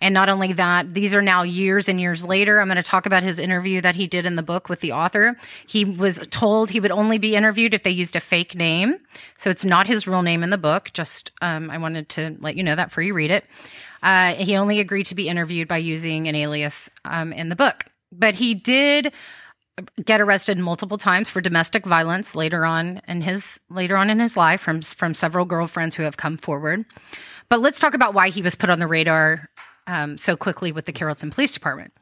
And 0.06 0.14
not 0.14 0.30
only 0.30 0.54
that, 0.54 0.94
these 0.94 1.16
are 1.16 1.22
now 1.24 1.42
years 1.42 1.90
and 1.90 2.00
years 2.00 2.24
later. 2.24 2.60
I'm 2.62 2.68
going 2.68 2.76
to 2.76 2.84
talk 2.84 3.08
about 3.08 3.24
his 3.24 3.40
interview 3.40 3.82
that 3.82 3.96
he 3.96 4.06
did 4.06 4.28
in 4.28 4.36
the 4.36 4.44
book 4.44 4.70
with 4.70 4.82
the 4.82 4.92
author. 4.92 5.36
He 5.66 5.84
was 5.84 6.20
told 6.30 6.70
he 6.70 6.80
would 6.80 6.92
only 6.92 7.18
be 7.18 7.36
interviewed 7.36 7.74
if 7.74 7.82
they 7.82 7.90
used 7.90 8.16
a 8.16 8.20
fake 8.20 8.54
name. 8.54 9.00
So 9.40 9.50
it's 9.50 9.66
not 9.66 9.88
his 9.88 10.06
real 10.06 10.22
name 10.22 10.44
in 10.44 10.52
the 10.52 10.60
book. 10.60 10.92
Just, 10.94 11.32
um, 11.42 11.72
I 11.72 11.80
wanted 11.80 12.08
to 12.10 12.38
let 12.40 12.56
you 12.56 12.62
know 12.62 12.76
that 12.76 12.90
before 12.90 13.04
you 13.04 13.16
read 13.16 13.32
it. 13.32 13.46
Uh, 14.04 14.36
he 14.36 14.56
only 14.56 14.80
agreed 14.80 15.08
to 15.08 15.16
be 15.16 15.28
interviewed 15.28 15.68
by 15.68 15.78
using 15.78 16.28
an 16.28 16.36
alias 16.36 16.92
um, 17.04 17.34
in 17.34 17.50
the 17.50 17.56
book. 17.56 17.86
But 18.12 18.36
he 18.36 18.54
did 18.54 19.12
get 20.06 20.22
arrested 20.22 20.60
multiple 20.60 21.00
times 21.00 21.32
for 21.32 21.42
domestic 21.42 21.84
violence 21.84 22.36
later 22.36 22.64
on 22.64 23.02
in 23.08 23.22
his 23.22 23.60
later 23.72 23.98
on 23.98 24.12
in 24.12 24.20
his 24.20 24.38
life 24.38 24.62
from 24.62 24.84
from 24.84 25.16
several 25.16 25.46
girlfriends 25.46 25.96
who 25.96 26.04
have 26.04 26.16
come 26.16 26.38
forward. 26.38 26.86
But 27.50 27.60
let's 27.60 27.80
talk 27.80 27.96
about 27.96 28.14
why 28.14 28.30
he 28.30 28.44
was 28.44 28.56
put 28.56 28.70
on 28.70 28.78
the 28.78 28.88
radar 28.88 29.50
um, 29.88 30.18
so 30.18 30.36
quickly 30.36 30.72
with 30.72 30.86
the 30.86 30.94
Carrollton 30.94 31.32
Police 31.32 31.54
Department. 31.54 31.94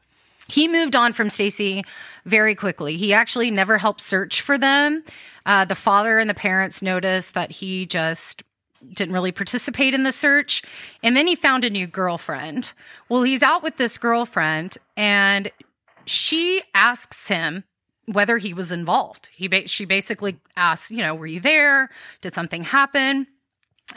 He 0.48 0.68
moved 0.68 0.94
on 0.94 1.12
from 1.12 1.30
Stacy 1.30 1.84
very 2.26 2.54
quickly. 2.54 2.96
He 2.96 3.14
actually 3.14 3.50
never 3.50 3.78
helped 3.78 4.00
search 4.00 4.42
for 4.42 4.58
them. 4.58 5.02
Uh, 5.46 5.64
the 5.64 5.74
father 5.74 6.18
and 6.18 6.28
the 6.28 6.34
parents 6.34 6.82
noticed 6.82 7.34
that 7.34 7.50
he 7.50 7.86
just 7.86 8.42
didn't 8.92 9.14
really 9.14 9.32
participate 9.32 9.94
in 9.94 10.02
the 10.02 10.12
search. 10.12 10.62
And 11.02 11.16
then 11.16 11.26
he 11.26 11.34
found 11.34 11.64
a 11.64 11.70
new 11.70 11.86
girlfriend. 11.86 12.74
Well, 13.08 13.22
he's 13.22 13.42
out 13.42 13.62
with 13.62 13.76
this 13.76 13.96
girlfriend, 13.96 14.76
and 14.96 15.50
she 16.04 16.62
asks 16.74 17.28
him 17.28 17.64
whether 18.06 18.36
he 18.36 18.52
was 18.52 18.70
involved. 18.70 19.30
He 19.32 19.48
ba- 19.48 19.68
she 19.68 19.86
basically 19.86 20.36
asks, 20.56 20.90
you 20.90 20.98
know, 20.98 21.14
were 21.14 21.26
you 21.26 21.40
there? 21.40 21.88
Did 22.20 22.34
something 22.34 22.64
happen? 22.64 23.26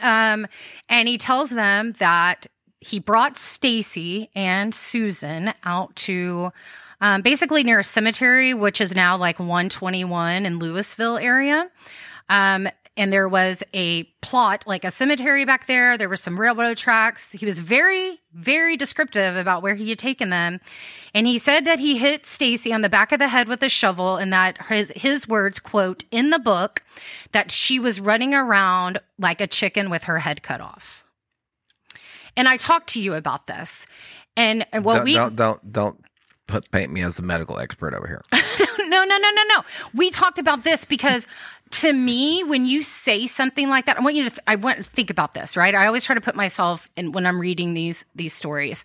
Um, 0.00 0.46
and 0.88 1.08
he 1.08 1.18
tells 1.18 1.50
them 1.50 1.92
that 1.98 2.46
he 2.80 2.98
brought 2.98 3.38
Stacy 3.38 4.30
and 4.34 4.74
Susan 4.74 5.52
out 5.64 5.94
to 5.96 6.52
um, 7.00 7.22
basically 7.22 7.62
near 7.62 7.78
a 7.78 7.84
cemetery, 7.84 8.54
which 8.54 8.80
is 8.80 8.94
now 8.94 9.16
like 9.16 9.38
121 9.38 10.46
in 10.46 10.58
Lewisville 10.58 11.22
area. 11.22 11.70
Um, 12.28 12.68
and 12.96 13.12
there 13.12 13.28
was 13.28 13.62
a 13.72 14.02
plot, 14.22 14.64
like 14.66 14.84
a 14.84 14.90
cemetery 14.90 15.44
back 15.44 15.66
there. 15.66 15.96
There 15.96 16.08
were 16.08 16.16
some 16.16 16.38
railroad 16.38 16.76
tracks. 16.76 17.30
He 17.30 17.46
was 17.46 17.60
very, 17.60 18.20
very 18.34 18.76
descriptive 18.76 19.36
about 19.36 19.62
where 19.62 19.76
he 19.76 19.88
had 19.90 20.00
taken 20.00 20.30
them. 20.30 20.60
And 21.14 21.24
he 21.24 21.38
said 21.38 21.64
that 21.64 21.78
he 21.78 21.96
hit 21.96 22.26
Stacy 22.26 22.72
on 22.72 22.82
the 22.82 22.88
back 22.88 23.12
of 23.12 23.20
the 23.20 23.28
head 23.28 23.46
with 23.46 23.62
a 23.62 23.68
shovel 23.68 24.16
and 24.16 24.32
that 24.32 24.66
his, 24.66 24.92
his 24.96 25.28
words, 25.28 25.60
quote, 25.60 26.04
in 26.10 26.30
the 26.30 26.40
book, 26.40 26.82
that 27.30 27.52
she 27.52 27.78
was 27.78 28.00
running 28.00 28.34
around 28.34 28.98
like 29.16 29.40
a 29.40 29.46
chicken 29.46 29.90
with 29.90 30.04
her 30.04 30.18
head 30.18 30.42
cut 30.42 30.60
off. 30.60 31.04
And 32.36 32.48
I 32.48 32.56
talked 32.56 32.88
to 32.90 33.00
you 33.00 33.14
about 33.14 33.46
this. 33.46 33.86
And, 34.36 34.66
and 34.72 34.84
what 34.84 34.96
don't, 34.96 35.04
we 35.04 35.14
don't 35.14 35.36
don't 35.36 35.72
don't 35.72 36.04
put 36.46 36.70
paint 36.70 36.92
me 36.92 37.02
as 37.02 37.16
the 37.16 37.22
medical 37.22 37.58
expert 37.58 37.94
over 37.94 38.06
here. 38.06 38.22
no, 38.78 39.04
no, 39.04 39.18
no, 39.18 39.30
no, 39.30 39.42
no. 39.48 39.62
We 39.94 40.10
talked 40.10 40.38
about 40.38 40.64
this 40.64 40.84
because 40.84 41.26
to 41.70 41.92
me, 41.92 42.42
when 42.44 42.66
you 42.66 42.82
say 42.82 43.26
something 43.26 43.68
like 43.68 43.86
that, 43.86 43.98
I 43.98 44.02
want 44.02 44.16
you 44.16 44.24
to, 44.24 44.30
th- 44.30 44.40
I 44.46 44.56
want 44.56 44.78
to 44.78 44.84
think 44.84 45.10
about 45.10 45.34
this, 45.34 45.56
right? 45.56 45.74
I 45.74 45.86
always 45.86 46.04
try 46.04 46.14
to 46.14 46.20
put 46.20 46.34
myself 46.34 46.88
in 46.96 47.12
when 47.12 47.26
I'm 47.26 47.40
reading 47.40 47.74
these, 47.74 48.06
these 48.14 48.32
stories. 48.32 48.84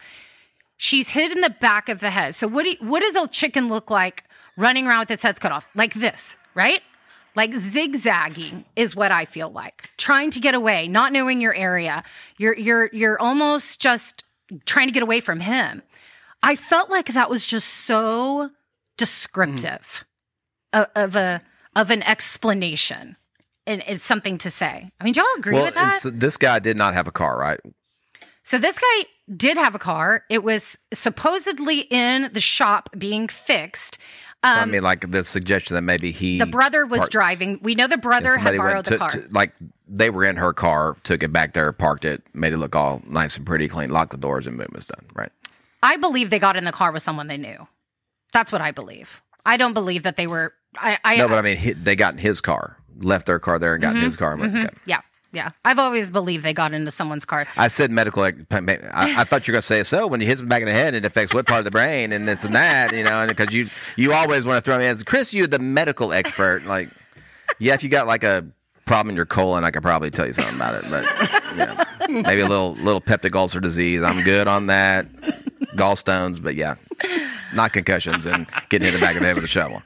She's 0.77 1.09
hit 1.09 1.31
in 1.31 1.41
the 1.41 1.49
back 1.49 1.87
of 1.87 2.01
the 2.01 2.09
head. 2.09 2.35
So 2.35 2.47
what, 2.47 2.63
do 2.63 2.71
you, 2.71 2.77
what 2.81 3.01
does 3.01 3.15
a 3.15 3.27
chicken 3.27 3.69
look 3.69 3.89
like 3.89 4.25
running 4.57 4.85
around 4.85 4.99
with 4.99 5.11
its 5.11 5.23
head 5.23 5.39
cut 5.39 5.51
off? 5.51 5.65
Like 5.75 5.93
this, 5.93 6.35
right? 6.55 6.81
Like 7.35 7.53
zigzagging 7.53 8.65
is 8.75 8.95
what 8.95 9.11
I 9.11 9.25
feel 9.25 9.49
like. 9.49 9.89
Trying 9.97 10.31
to 10.31 10.39
get 10.39 10.53
away, 10.53 10.87
not 10.87 11.11
knowing 11.11 11.41
your 11.41 11.53
area. 11.53 12.03
You're, 12.37 12.55
you're, 12.55 12.89
you're 12.93 13.19
almost 13.19 13.81
just 13.81 14.23
trying 14.65 14.87
to 14.87 14.93
get 14.93 15.03
away 15.03 15.19
from 15.19 15.39
him. 15.39 15.81
I 16.43 16.55
felt 16.55 16.89
like 16.89 17.07
that 17.13 17.29
was 17.29 17.47
just 17.47 17.67
so 17.67 18.51
descriptive 18.97 20.05
of, 20.73 20.87
of 20.95 21.15
a 21.15 21.41
of 21.75 21.89
an 21.89 22.03
explanation. 22.03 23.15
And 23.65 23.81
it's 23.87 24.03
something 24.03 24.37
to 24.39 24.51
say. 24.51 24.91
I 24.99 25.03
mean, 25.03 25.13
do 25.13 25.21
y'all 25.21 25.29
agree 25.37 25.53
well, 25.53 25.65
with 25.65 25.75
that? 25.75 25.95
so 25.95 26.09
this 26.09 26.35
guy 26.35 26.59
did 26.59 26.75
not 26.75 26.93
have 26.93 27.07
a 27.07 27.11
car, 27.11 27.39
right? 27.39 27.59
So 28.43 28.57
this 28.57 28.77
guy 28.77 29.05
did 29.35 29.57
have 29.57 29.75
a 29.75 29.79
car. 29.79 30.23
It 30.29 30.43
was 30.43 30.77
supposedly 30.93 31.79
in 31.89 32.29
the 32.33 32.41
shop 32.41 32.89
being 32.97 33.27
fixed. 33.27 33.97
So, 34.43 34.49
I 34.49 34.61
Um, 34.63 34.71
mean, 34.71 34.83
like 34.83 35.09
the 35.09 35.23
suggestion 35.23 35.75
that 35.75 35.83
maybe 35.83 36.11
he 36.11 36.37
the 36.37 36.45
brother 36.45 36.85
was 36.85 36.99
parked- 36.99 37.11
driving. 37.13 37.59
We 37.61 37.75
know 37.75 37.87
the 37.87 37.97
brother 37.97 38.37
had 38.37 38.57
borrowed 38.57 38.85
the 38.85 38.97
car. 38.97 39.09
to- 39.11 39.27
like 39.31 39.53
they 39.87 40.09
were 40.09 40.25
in 40.25 40.35
her 40.35 40.51
car, 40.51 40.97
took 41.03 41.23
it 41.23 41.31
back 41.31 41.53
there, 41.53 41.71
parked 41.71 42.03
it, 42.03 42.23
made 42.33 42.51
it 42.51 42.57
look 42.57 42.75
all 42.75 43.01
nice 43.07 43.37
and 43.37 43.45
pretty, 43.45 43.69
clean, 43.69 43.89
locked 43.89 44.11
the 44.11 44.17
doors, 44.17 44.45
and 44.45 44.57
boom, 44.57 44.67
it's 44.75 44.85
done. 44.85 45.05
Right? 45.13 45.31
I 45.81 45.95
believe 45.97 46.29
they 46.29 46.39
got 46.39 46.57
in 46.57 46.65
the 46.65 46.71
car 46.73 46.91
with 46.91 47.03
someone 47.03 47.27
they 47.27 47.37
knew. 47.37 47.67
That's 48.33 48.51
what 48.51 48.61
I 48.61 48.71
believe. 48.71 49.21
I 49.45 49.55
don't 49.57 49.73
believe 49.73 50.03
that 50.03 50.17
they 50.17 50.27
were. 50.27 50.53
I, 50.77 50.97
I 51.05 51.15
No, 51.17 51.29
but 51.29 51.37
I 51.37 51.41
mean, 51.41 51.55
he, 51.57 51.71
they 51.73 51.95
got 51.95 52.13
in 52.15 52.17
his 52.19 52.41
car, 52.41 52.77
left 52.99 53.27
their 53.27 53.39
car 53.39 53.59
there, 53.59 53.73
and 53.75 53.81
got 53.81 53.89
Mm-hmm. 53.89 53.97
in 53.99 54.03
his 54.03 54.15
car. 54.17 54.33
And 54.33 54.41
went, 54.41 54.55
okay. 54.65 54.73
yeah, 54.85 55.01
yeah. 55.33 55.51
I've 55.65 55.79
always 55.79 56.11
believed 56.11 56.45
they 56.45 56.53
got 56.53 56.73
into 56.73 56.91
someone's 56.91 57.25
car. 57.25 57.45
I 57.57 57.67
said 57.67 57.91
medical. 57.91 58.23
I, 58.23 58.31
I 58.51 59.23
thought 59.23 59.47
you 59.47 59.51
were 59.51 59.55
going 59.55 59.61
to 59.61 59.61
say 59.61 59.83
so. 59.83 60.07
When 60.07 60.21
you 60.21 60.27
hit 60.27 60.39
him 60.39 60.47
back 60.47 60.61
in 60.61 60.67
the 60.67 60.73
head, 60.73 60.93
it 60.93 61.03
affects 61.03 61.33
what 61.33 61.47
part 61.47 61.59
of 61.59 61.65
the 61.65 61.71
brain, 61.71 62.13
and 62.13 62.27
this 62.27 62.45
and 62.45 62.55
that, 62.55 62.93
you 62.93 63.03
know, 63.03 63.25
because 63.27 63.53
you 63.53 63.69
you 63.97 64.13
always 64.13 64.45
want 64.45 64.57
to 64.57 64.61
throw 64.61 64.77
me 64.77 64.85
as 64.85 65.03
Chris, 65.03 65.33
you're 65.33 65.47
the 65.47 65.59
medical 65.59 66.13
expert. 66.13 66.65
Like, 66.65 66.89
yeah, 67.59 67.73
if 67.73 67.83
you 67.83 67.89
got 67.89 68.07
like 68.07 68.23
a 68.23 68.45
problem 68.85 69.09
in 69.09 69.15
your 69.15 69.25
colon, 69.25 69.63
I 69.63 69.71
could 69.71 69.83
probably 69.83 70.11
tell 70.11 70.27
you 70.27 70.33
something 70.33 70.55
about 70.55 70.75
it, 70.75 70.85
but 70.89 71.03
know, 71.57 72.21
maybe 72.21 72.41
a 72.41 72.47
little 72.47 72.73
little 72.75 73.01
peptic 73.01 73.35
ulcer 73.35 73.59
disease. 73.59 74.03
I'm 74.03 74.23
good 74.23 74.47
on 74.47 74.67
that. 74.67 75.07
Gallstones, 75.75 76.41
but 76.41 76.53
yeah, 76.53 76.75
not 77.55 77.73
concussions 77.73 78.27
and 78.27 78.45
getting 78.69 78.85
hit 78.85 78.93
in 78.93 78.99
the 78.99 79.05
back 79.05 79.15
of 79.15 79.21
the 79.21 79.27
head 79.27 79.35
with 79.35 79.43
a 79.43 79.47
shovel. 79.47 79.81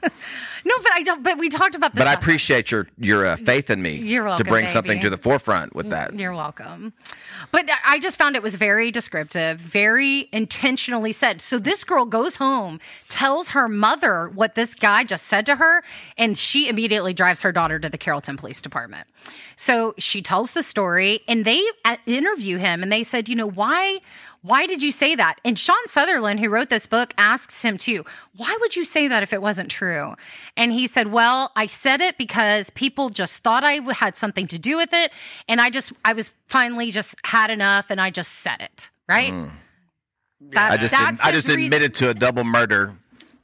No, 0.68 0.74
but 0.82 0.92
I 0.92 1.02
don't. 1.02 1.22
But 1.22 1.38
we 1.38 1.48
talked 1.48 1.74
about 1.74 1.94
this. 1.94 2.00
But 2.00 2.08
I 2.08 2.12
appreciate 2.12 2.70
your 2.70 2.88
your 2.98 3.24
uh, 3.24 3.36
faith 3.36 3.70
in 3.70 3.80
me 3.80 3.94
You're 3.94 4.24
welcome 4.24 4.44
to 4.44 4.50
bring 4.50 4.66
something 4.66 5.00
to 5.00 5.08
the 5.08 5.16
forefront 5.16 5.74
with 5.74 5.88
that. 5.90 6.12
You're 6.12 6.34
welcome. 6.34 6.92
But 7.52 7.70
I 7.86 7.98
just 7.98 8.18
found 8.18 8.36
it 8.36 8.42
was 8.42 8.56
very 8.56 8.90
descriptive, 8.90 9.58
very 9.58 10.28
intentionally 10.30 11.12
said. 11.12 11.40
So 11.40 11.58
this 11.58 11.84
girl 11.84 12.04
goes 12.04 12.36
home, 12.36 12.80
tells 13.08 13.50
her 13.50 13.66
mother 13.66 14.28
what 14.28 14.56
this 14.56 14.74
guy 14.74 15.04
just 15.04 15.26
said 15.26 15.46
to 15.46 15.56
her, 15.56 15.82
and 16.18 16.36
she 16.36 16.68
immediately 16.68 17.14
drives 17.14 17.40
her 17.40 17.52
daughter 17.52 17.78
to 17.78 17.88
the 17.88 17.98
Carrollton 17.98 18.36
Police 18.36 18.60
Department. 18.60 19.06
So 19.56 19.94
she 19.96 20.20
tells 20.20 20.52
the 20.52 20.62
story, 20.62 21.22
and 21.26 21.44
they 21.44 21.62
uh, 21.84 21.96
interview 22.04 22.58
him, 22.58 22.82
and 22.82 22.92
they 22.92 23.04
said, 23.04 23.28
you 23.28 23.36
know, 23.36 23.48
why? 23.48 24.00
Why 24.48 24.66
did 24.66 24.82
you 24.82 24.92
say 24.92 25.14
that? 25.14 25.40
And 25.44 25.58
Sean 25.58 25.76
Sutherland, 25.86 26.40
who 26.40 26.48
wrote 26.48 26.70
this 26.70 26.86
book, 26.86 27.12
asks 27.18 27.60
him 27.62 27.76
too, 27.76 28.04
why 28.34 28.56
would 28.60 28.74
you 28.74 28.84
say 28.84 29.06
that 29.08 29.22
if 29.22 29.34
it 29.34 29.42
wasn't 29.42 29.70
true? 29.70 30.14
And 30.56 30.72
he 30.72 30.86
said, 30.86 31.08
well, 31.12 31.52
I 31.54 31.66
said 31.66 32.00
it 32.00 32.16
because 32.16 32.70
people 32.70 33.10
just 33.10 33.42
thought 33.42 33.62
I 33.62 33.74
had 33.92 34.16
something 34.16 34.46
to 34.48 34.58
do 34.58 34.78
with 34.78 34.94
it. 34.94 35.12
And 35.48 35.60
I 35.60 35.68
just, 35.68 35.92
I 36.02 36.14
was 36.14 36.32
finally 36.46 36.90
just 36.90 37.14
had 37.24 37.50
enough 37.50 37.90
and 37.90 38.00
I 38.00 38.08
just 38.10 38.36
said 38.36 38.56
it. 38.60 38.88
Right. 39.06 39.32
Hmm. 39.32 39.48
That- 40.50 40.70
I 40.72 40.76
just 40.78 40.94
that's 40.96 41.22
I 41.22 41.32
his 41.32 41.44
just 41.44 41.48
reason- 41.54 41.64
admitted 41.66 41.94
to 41.96 42.08
a 42.10 42.14
double 42.14 42.44
murder 42.44 42.94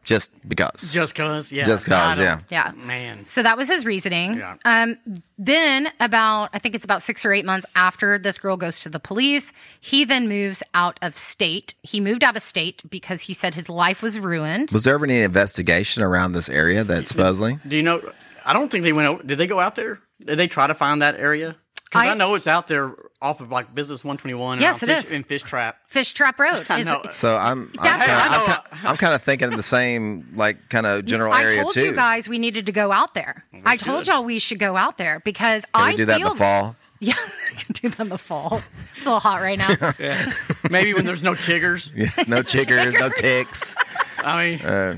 just 0.04 0.30
because. 0.46 0.92
Just 0.92 1.14
cause, 1.14 1.50
yeah. 1.50 1.64
Just 1.64 1.86
'cause, 1.86 2.18
I 2.20 2.22
yeah. 2.22 2.38
Yeah. 2.50 2.72
Man. 2.76 3.26
So 3.26 3.42
that 3.42 3.56
was 3.56 3.68
his 3.68 3.84
reasoning. 3.84 4.34
Yeah. 4.34 4.56
Um, 4.64 4.96
then 5.38 5.88
about 5.98 6.50
I 6.52 6.58
think 6.58 6.74
it's 6.74 6.84
about 6.84 7.02
six 7.02 7.24
or 7.24 7.32
eight 7.32 7.44
months 7.44 7.66
after 7.74 8.18
this 8.18 8.38
girl 8.38 8.56
goes 8.56 8.80
to 8.82 8.88
the 8.88 9.00
police, 9.00 9.52
he 9.80 10.04
then 10.04 10.28
moves 10.28 10.62
out 10.74 10.98
of 11.02 11.16
state. 11.16 11.74
He 11.82 12.00
moved 12.00 12.22
out 12.22 12.36
of 12.36 12.42
state 12.42 12.82
because 12.88 13.22
he 13.22 13.34
said 13.34 13.54
his 13.54 13.68
life 13.68 14.02
was 14.02 14.18
ruined. 14.20 14.70
Was 14.72 14.84
there 14.84 14.94
ever 14.94 15.04
any 15.06 15.20
investigation 15.20 16.02
around 16.02 16.32
this 16.32 16.48
area 16.48 16.84
that's 16.84 17.12
puzzling? 17.12 17.60
Do 17.66 17.76
you 17.76 17.82
know? 17.82 18.00
I 18.44 18.52
don't 18.52 18.70
think 18.70 18.84
they 18.84 18.92
went. 18.92 19.08
Over, 19.08 19.22
did 19.22 19.38
they 19.38 19.46
go 19.46 19.58
out 19.58 19.74
there? 19.74 19.98
Did 20.24 20.38
they 20.38 20.46
try 20.46 20.66
to 20.66 20.74
find 20.74 21.02
that 21.02 21.16
area? 21.18 21.56
Because 21.94 22.08
I, 22.08 22.10
I- 22.12 22.14
know 22.14 22.34
it's 22.34 22.46
out 22.46 22.66
there 22.66 22.94
off 23.22 23.40
of 23.40 23.50
like 23.50 23.74
Business 23.74 24.04
121. 24.04 24.60
Yes, 24.60 24.82
around 24.82 24.90
it 24.90 24.96
Fish, 24.96 25.04
is. 25.06 25.12
in 25.12 25.22
Fish 25.22 25.42
Trap. 25.42 25.78
Fish 25.86 26.12
Trap 26.12 26.38
Road. 26.38 26.66
Is- 26.70 26.88
So 27.16 27.36
I'm 27.36 27.70
I'm 27.78 27.84
That's- 27.84 28.06
kind 28.06 28.42
of. 28.50 28.64
I'm, 28.72 28.86
I'm 28.88 28.96
kind 28.96 29.14
of 29.14 29.22
thinking 29.22 29.48
of 29.50 29.56
the 29.56 29.62
same 29.62 30.28
like 30.34 30.68
kind 30.68 30.86
of 30.86 31.04
general 31.06 31.32
I 31.32 31.42
area 31.44 31.62
told 31.62 31.76
you 31.76 31.92
guys 31.94 32.28
we 32.28 32.38
needed 32.38 32.66
to 32.66 32.72
go 32.72 32.92
out 32.92 33.14
there. 33.14 33.44
I 33.64 33.76
told 33.76 34.06
y'all 34.06 34.24
we 34.24 34.38
should 34.38 34.58
go 34.58 34.76
out 34.76 34.98
there 34.98 35.20
because 35.24 35.64
Can 35.66 35.82
I 35.84 35.90
we 35.90 35.96
do 35.96 36.04
that 36.06 36.20
in 36.20 36.24
the 36.28 36.34
fall? 36.34 36.76
Yeah, 37.00 37.12
I 37.18 37.54
can 37.54 37.72
do 37.74 37.88
that 37.90 38.00
in 38.00 38.08
the 38.08 38.16
fall. 38.18 38.62
It's 38.96 39.04
a 39.04 39.08
little 39.10 39.20
hot 39.20 39.42
right 39.42 39.58
now. 39.58 39.92
Yeah. 39.98 40.32
Maybe 40.70 40.94
when 40.94 41.04
there's 41.04 41.22
no 41.22 41.32
chiggers. 41.32 41.90
Yeah, 41.94 42.06
no 42.28 42.40
chiggers, 42.42 42.98
no 42.98 43.10
ticks. 43.10 43.76
I 44.18 44.42
mean, 44.42 44.60
Uh, 44.62 44.96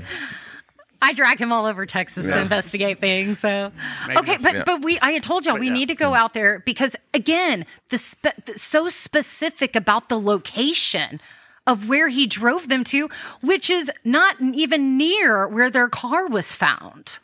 I 1.01 1.13
drag 1.13 1.37
him 1.39 1.51
all 1.51 1.65
over 1.65 1.85
Texas 1.85 2.25
to 2.25 2.39
investigate 2.41 2.97
things. 2.97 3.39
So 3.39 3.71
Maybe 4.07 4.19
okay, 4.19 4.37
but 4.41 4.53
Yeah. 4.55 4.63
but 4.65 4.81
we 4.81 4.99
I 4.99 5.11
had 5.11 5.23
told 5.23 5.45
y'all 5.45 5.57
we 5.57 5.67
yeah. 5.67 5.73
need 5.73 5.87
to 5.89 5.95
go 5.95 6.13
out 6.15 6.33
there 6.33 6.59
because 6.65 6.95
again, 7.13 7.65
the, 7.89 7.97
spe- 7.97 8.45
the 8.45 8.57
so 8.57 8.89
specific 8.89 9.75
about 9.75 10.09
the 10.09 10.19
location 10.19 11.19
of 11.67 11.87
where 11.89 12.07
he 12.07 12.25
drove 12.25 12.69
them 12.69 12.83
to, 12.85 13.09
which 13.41 13.69
is 13.69 13.91
not 14.05 14.37
even 14.41 14.97
near 14.97 15.47
where 15.47 15.69
their 15.69 15.89
car 15.89 16.27
was 16.27 16.55
found. 16.55 17.19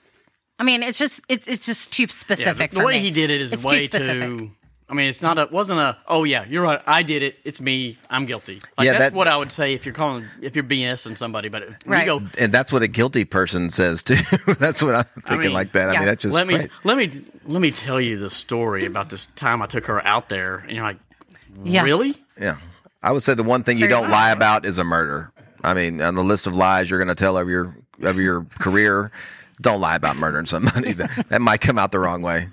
I 0.59 0.63
mean, 0.63 0.83
it's 0.83 0.99
just 0.99 1.21
it's 1.27 1.47
it's 1.47 1.65
just 1.65 1.91
too 1.91 2.03
Yeah, 2.03 2.07
specific. 2.09 2.71
the, 2.71 2.75
the 2.75 2.81
for 2.81 2.85
way 2.85 2.93
me. 2.93 2.99
he 2.99 3.11
did 3.11 3.29
it 3.31 3.41
is 3.41 3.53
It's 3.53 3.65
way 3.65 3.79
too 3.79 3.85
specific. 3.85 4.37
too. 4.39 4.51
I 4.93 4.95
mean, 4.95 5.09
it's 5.09 5.23
not 5.23 5.39
a 5.39 5.47
wasn't 5.49 5.79
a. 5.79 5.97
Oh 6.07 6.23
yeah, 6.23 6.45
you're 6.47 6.61
right. 6.61 6.79
I 6.85 7.01
did 7.01 7.23
it. 7.23 7.39
It's 7.43 7.59
me. 7.59 7.97
I'm 8.11 8.27
guilty. 8.27 8.61
Like, 8.77 8.85
Yeah, 8.85 8.91
that's 8.91 9.03
that- 9.05 9.13
what 9.13 9.27
I 9.27 9.35
would 9.35 9.51
say 9.51 9.73
if 9.73 9.87
you're 9.87 9.93
calling 9.95 10.23
if 10.39 10.55
you're 10.55 10.63
BSing 10.63 11.17
somebody. 11.17 11.49
But 11.49 11.67
Right. 11.87 12.05
you 12.05 12.19
go, 12.19 12.25
and 12.37 12.51
that's 12.53 12.71
what 12.71 12.83
a 12.83 12.87
guilty 12.87 13.25
person 13.25 13.71
says 13.71 14.03
too. 14.03 14.17
that's 14.59 14.83
what 14.83 14.93
I'm 14.93 15.03
thinking 15.23 15.47
mean, 15.47 15.53
like 15.53 15.71
that. 15.71 15.89
I 15.89 15.93
mean, 15.97 16.05
that's 16.05 16.21
just 16.21 16.35
let 16.35 16.45
me 16.45 16.57
great. 16.57 16.69
let 16.83 16.95
me 16.99 17.23
let 17.47 17.59
me 17.59 17.71
tell 17.71 17.99
you 17.99 18.19
the 18.19 18.29
story 18.29 18.85
about 18.85 19.09
this 19.09 19.25
time 19.35 19.63
I 19.63 19.65
took 19.65 19.87
her 19.87 20.05
out 20.05 20.29
there, 20.29 20.57
and 20.57 20.73
you're 20.73 20.83
like, 20.83 20.99
Yeah. 21.63 21.81
really? 21.81 22.13
Yeah. 22.39 22.57
I 23.01 23.11
would 23.13 23.23
say 23.23 23.33
the 23.33 23.41
one 23.41 23.63
thing 23.63 23.79
you 23.79 23.87
don't 23.87 24.11
lie 24.11 24.29
about 24.29 24.63
is 24.63 24.77
a 24.77 24.83
murder. 24.83 25.31
I 25.63 25.73
mean, 25.73 26.01
on 26.01 26.13
the 26.13 26.23
list 26.23 26.45
of 26.45 26.53
lies 26.53 26.87
you're 26.91 26.99
going 26.99 27.07
to 27.07 27.15
tell 27.15 27.35
of 27.35 27.49
your 27.49 27.75
of 28.03 28.19
your 28.19 28.45
career, 28.59 29.11
don't 29.59 29.81
lie 29.81 29.95
about 29.95 30.17
murdering 30.17 30.45
somebody. 30.45 30.93
that, 31.01 31.25
that 31.29 31.41
might 31.41 31.61
come 31.61 31.79
out 31.79 31.91
the 31.91 31.99
wrong 31.99 32.21
way. 32.21 32.49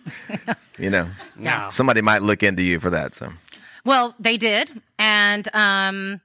You 0.80 0.90
know, 0.90 1.08
Yeah. 1.38 1.68
somebody 1.68 2.00
might 2.00 2.22
look 2.22 2.42
into 2.42 2.62
you 2.62 2.80
for 2.80 2.90
that. 2.90 3.14
So 3.14 3.32
Well, 3.84 4.14
they 4.18 4.36
did, 4.36 4.80
and 4.98 5.46
um, 5.54 6.20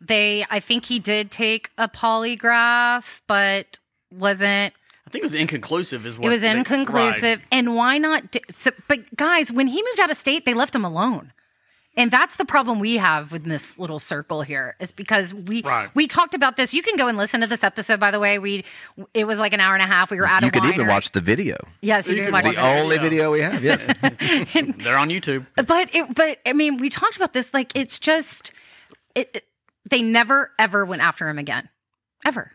they. 0.00 0.44
I 0.50 0.60
think 0.60 0.84
he 0.84 0.98
did 0.98 1.30
take 1.30 1.70
a 1.78 1.88
polygraph, 1.88 3.20
but 3.26 3.78
wasn't. 4.10 4.74
I 5.06 5.10
think 5.10 5.22
it 5.22 5.26
was 5.26 5.34
inconclusive. 5.34 6.06
Is 6.06 6.16
what 6.18 6.26
It 6.26 6.28
was 6.28 6.40
they- 6.42 6.50
inconclusive, 6.50 7.44
and 7.52 7.74
why 7.76 7.98
not? 7.98 8.30
Do, 8.32 8.38
so, 8.50 8.70
but 8.88 9.14
guys, 9.16 9.52
when 9.52 9.66
he 9.68 9.82
moved 9.82 10.00
out 10.00 10.10
of 10.10 10.16
state, 10.16 10.44
they 10.44 10.54
left 10.54 10.74
him 10.74 10.84
alone. 10.84 11.32
And 11.96 12.10
that's 12.10 12.36
the 12.36 12.44
problem 12.44 12.78
we 12.78 12.98
have 12.98 13.32
with 13.32 13.44
this 13.44 13.76
little 13.78 13.98
circle 13.98 14.42
here 14.42 14.76
is 14.78 14.92
because 14.92 15.34
we 15.34 15.60
Right. 15.62 15.90
we 15.94 16.06
talked 16.06 16.34
about 16.34 16.56
this. 16.56 16.72
You 16.72 16.82
can 16.82 16.96
go 16.96 17.08
and 17.08 17.18
listen 17.18 17.40
to 17.40 17.46
this 17.48 17.64
episode. 17.64 17.98
By 17.98 18.10
the 18.12 18.20
way, 18.20 18.38
we 18.38 18.64
it 19.12 19.26
was 19.26 19.38
like 19.40 19.52
an 19.52 19.60
hour 19.60 19.74
and 19.74 19.82
a 19.82 19.86
half. 19.86 20.10
We 20.10 20.18
were 20.18 20.26
at 20.26 20.42
you 20.42 20.48
a 20.48 20.50
could 20.52 20.64
even 20.66 20.86
winery. 20.86 20.88
watch 20.88 21.10
the 21.10 21.20
video. 21.20 21.56
Yes, 21.80 22.08
you, 22.08 22.14
You 22.16 22.22
can 22.22 22.32
watch 22.32 22.44
The 22.44 22.50
watch 22.50 22.58
it. 22.58 22.62
only 22.82 22.96
video. 22.98 23.08
video 23.10 23.32
we 23.32 23.40
have. 23.40 23.64
Yes. 23.64 23.88
Right. 24.02 24.78
They're 24.78 24.96
on 24.96 25.08
YouTube. 25.10 25.46
but 25.66 25.92
it 25.94 26.14
but 26.14 26.38
i 26.46 26.52
mean 26.52 26.76
we 26.76 26.90
talked 26.90 27.16
about 27.16 27.32
this 27.32 27.52
like 27.52 27.72
it's 27.76 27.98
just 27.98 28.52
it, 29.14 29.28
it- 29.34 29.44
they 29.88 30.00
never 30.02 30.52
ever 30.58 30.84
went 30.86 31.02
after 31.02 31.28
him 31.28 31.38
again 31.38 31.68
ever 32.24 32.52